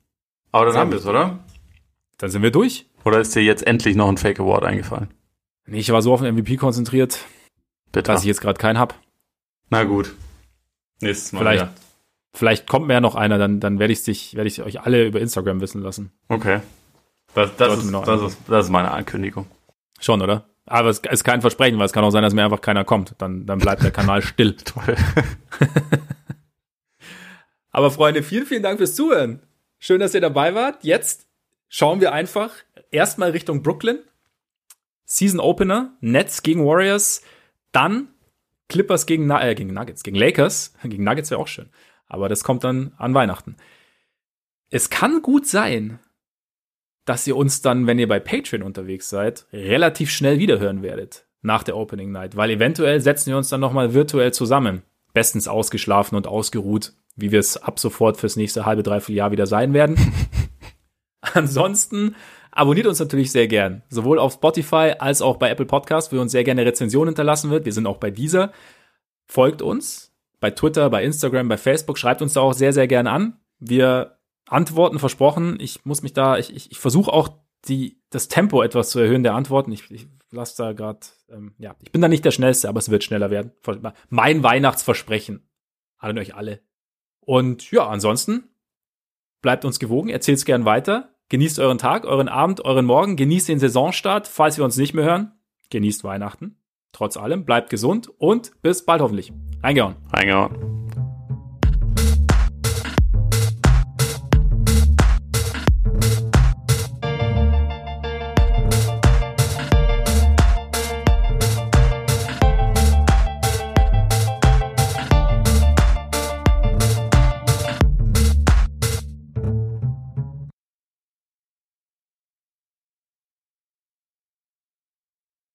Aber 0.52 0.66
dann 0.66 0.76
haben 0.76 0.90
wir 0.90 0.98
es, 0.98 1.06
oder? 1.06 1.44
Dann 2.18 2.30
sind 2.30 2.42
wir 2.42 2.50
durch. 2.50 2.86
Oder 3.04 3.20
ist 3.20 3.34
dir 3.34 3.42
jetzt 3.42 3.66
endlich 3.66 3.96
noch 3.96 4.08
ein 4.08 4.16
Fake 4.16 4.40
Award 4.40 4.64
eingefallen? 4.64 5.08
Nee, 5.66 5.78
ich 5.78 5.90
war 5.90 6.02
so 6.02 6.12
auf 6.12 6.20
den 6.20 6.34
MVP 6.34 6.56
konzentriert, 6.56 7.18
Bitte. 7.92 8.12
dass 8.12 8.20
ich 8.20 8.26
jetzt 8.26 8.40
gerade 8.40 8.58
keinen 8.58 8.78
hab. 8.78 8.94
Na 9.70 9.84
gut. 9.84 10.14
Nächstes 11.00 11.32
Mal. 11.32 11.40
Vielleicht, 11.40 11.62
ja. 11.64 11.74
vielleicht 12.32 12.66
kommt 12.68 12.86
mir 12.86 12.94
ja 12.94 13.00
noch 13.00 13.14
einer, 13.14 13.38
dann, 13.38 13.60
dann 13.60 13.78
werde 13.78 13.92
ich 13.92 14.02
dich, 14.04 14.34
werde 14.34 14.48
ich 14.48 14.62
euch 14.62 14.80
alle 14.80 15.06
über 15.06 15.20
Instagram 15.20 15.60
wissen 15.60 15.82
lassen. 15.82 16.12
Okay. 16.28 16.60
Das, 17.34 17.56
das, 17.56 17.78
ist, 17.82 17.92
das, 17.92 18.22
ist, 18.22 18.38
das 18.46 18.66
ist 18.66 18.70
meine 18.70 18.92
Ankündigung. 18.92 19.46
Schon, 19.98 20.22
oder? 20.22 20.48
Aber 20.66 20.88
es 20.88 21.00
ist 21.00 21.24
kein 21.24 21.40
Versprechen, 21.40 21.78
weil 21.78 21.86
es 21.86 21.92
kann 21.92 22.04
auch 22.04 22.10
sein, 22.10 22.22
dass 22.22 22.32
mir 22.32 22.44
einfach 22.44 22.60
keiner 22.60 22.84
kommt. 22.84 23.14
Dann, 23.18 23.44
dann 23.46 23.58
bleibt 23.58 23.82
der 23.82 23.90
Kanal 23.90 24.22
still. 24.22 24.56
Toll. 24.64 24.96
Aber 27.74 27.90
Freunde, 27.90 28.22
vielen, 28.22 28.46
vielen 28.46 28.62
Dank 28.62 28.78
fürs 28.78 28.94
Zuhören. 28.94 29.42
Schön, 29.80 29.98
dass 29.98 30.14
ihr 30.14 30.20
dabei 30.20 30.54
wart. 30.54 30.84
Jetzt 30.84 31.26
schauen 31.68 32.00
wir 32.00 32.12
einfach 32.12 32.54
erstmal 32.92 33.30
Richtung 33.30 33.64
Brooklyn. 33.64 33.98
Season 35.04 35.40
Opener, 35.40 35.96
Nets 36.00 36.44
gegen 36.44 36.64
Warriors, 36.64 37.22
dann 37.72 38.10
Clippers 38.68 39.06
gegen, 39.06 39.28
äh, 39.28 39.56
gegen 39.56 39.74
Nuggets, 39.74 40.04
gegen 40.04 40.16
Lakers. 40.16 40.72
Gegen 40.84 41.02
Nuggets 41.02 41.32
wäre 41.32 41.40
auch 41.40 41.48
schön. 41.48 41.68
Aber 42.06 42.28
das 42.28 42.44
kommt 42.44 42.62
dann 42.62 42.92
an 42.96 43.12
Weihnachten. 43.12 43.56
Es 44.70 44.88
kann 44.88 45.20
gut 45.20 45.48
sein, 45.48 45.98
dass 47.04 47.26
ihr 47.26 47.36
uns 47.36 47.60
dann, 47.60 47.88
wenn 47.88 47.98
ihr 47.98 48.06
bei 48.06 48.20
Patreon 48.20 48.62
unterwegs 48.62 49.10
seid, 49.10 49.46
relativ 49.52 50.12
schnell 50.12 50.38
wiederhören 50.38 50.82
werdet 50.84 51.26
nach 51.42 51.64
der 51.64 51.76
Opening 51.76 52.12
Night, 52.12 52.36
weil 52.36 52.50
eventuell 52.50 53.00
setzen 53.00 53.30
wir 53.30 53.36
uns 53.36 53.48
dann 53.48 53.60
nochmal 53.60 53.94
virtuell 53.94 54.32
zusammen. 54.32 54.82
Bestens 55.12 55.48
ausgeschlafen 55.48 56.16
und 56.16 56.28
ausgeruht, 56.28 56.92
wie 57.16 57.32
wir 57.32 57.40
es 57.40 57.56
ab 57.56 57.78
sofort 57.78 58.16
fürs 58.16 58.36
nächste 58.36 58.66
halbe, 58.66 58.82
dreiviertel 58.82 59.16
Jahr 59.16 59.32
wieder 59.32 59.46
sein 59.46 59.72
werden. 59.72 59.96
Ansonsten 61.20 62.16
abonniert 62.50 62.86
uns 62.86 62.98
natürlich 62.98 63.32
sehr 63.32 63.48
gern, 63.48 63.82
sowohl 63.88 64.18
auf 64.18 64.34
Spotify 64.34 64.94
als 64.98 65.22
auch 65.22 65.36
bei 65.36 65.50
Apple 65.50 65.66
Podcast, 65.66 66.12
wo 66.12 66.20
uns 66.20 66.32
sehr 66.32 66.44
gerne 66.44 66.64
Rezensionen 66.64 67.08
hinterlassen 67.08 67.50
wird. 67.50 67.64
Wir 67.64 67.72
sind 67.72 67.86
auch 67.86 67.98
bei 67.98 68.10
dieser. 68.10 68.52
Folgt 69.26 69.62
uns 69.62 70.12
bei 70.40 70.50
Twitter, 70.50 70.90
bei 70.90 71.02
Instagram, 71.02 71.48
bei 71.48 71.56
Facebook, 71.56 71.98
schreibt 71.98 72.20
uns 72.20 72.34
da 72.34 72.40
auch 72.40 72.52
sehr, 72.52 72.72
sehr 72.72 72.86
gerne 72.86 73.10
an. 73.10 73.40
Wir 73.58 74.18
antworten 74.46 74.98
versprochen. 74.98 75.58
Ich 75.58 75.84
muss 75.84 76.02
mich 76.02 76.12
da, 76.12 76.36
ich, 76.36 76.54
ich, 76.54 76.70
ich 76.70 76.78
versuche 76.78 77.12
auch 77.12 77.30
die, 77.66 78.02
das 78.10 78.28
Tempo 78.28 78.62
etwas 78.62 78.90
zu 78.90 78.98
erhöhen 78.98 79.22
der 79.22 79.34
Antworten. 79.34 79.72
Ich, 79.72 79.90
ich 79.90 80.06
lasse 80.30 80.62
da 80.62 80.72
gerade, 80.72 81.00
ähm, 81.30 81.54
ja, 81.58 81.74
ich 81.80 81.92
bin 81.92 82.02
da 82.02 82.08
nicht 82.08 82.24
der 82.24 82.30
Schnellste, 82.30 82.68
aber 82.68 82.78
es 82.78 82.90
wird 82.90 83.04
schneller 83.04 83.30
werden. 83.30 83.52
Mein 84.10 84.42
Weihnachtsversprechen 84.42 85.48
an 85.96 86.18
euch 86.18 86.34
alle. 86.34 86.60
Und 87.26 87.70
ja, 87.70 87.86
ansonsten 87.88 88.44
bleibt 89.42 89.64
uns 89.64 89.78
gewogen, 89.78 90.08
erzählt 90.08 90.38
es 90.38 90.44
gern 90.44 90.64
weiter. 90.64 91.10
Genießt 91.28 91.58
euren 91.58 91.78
Tag, 91.78 92.04
euren 92.04 92.28
Abend, 92.28 92.64
euren 92.64 92.84
Morgen, 92.84 93.16
genießt 93.16 93.48
den 93.48 93.58
Saisonstart. 93.58 94.28
Falls 94.28 94.58
wir 94.58 94.64
uns 94.64 94.76
nicht 94.76 94.94
mehr 94.94 95.04
hören, 95.04 95.32
genießt 95.70 96.04
Weihnachten. 96.04 96.56
Trotz 96.92 97.16
allem, 97.16 97.44
bleibt 97.44 97.70
gesund 97.70 98.08
und 98.18 98.52
bis 98.62 98.84
bald 98.84 99.00
hoffentlich. 99.00 99.32
Reingehauen. 99.62 99.96
Reingehauen. 100.12 100.83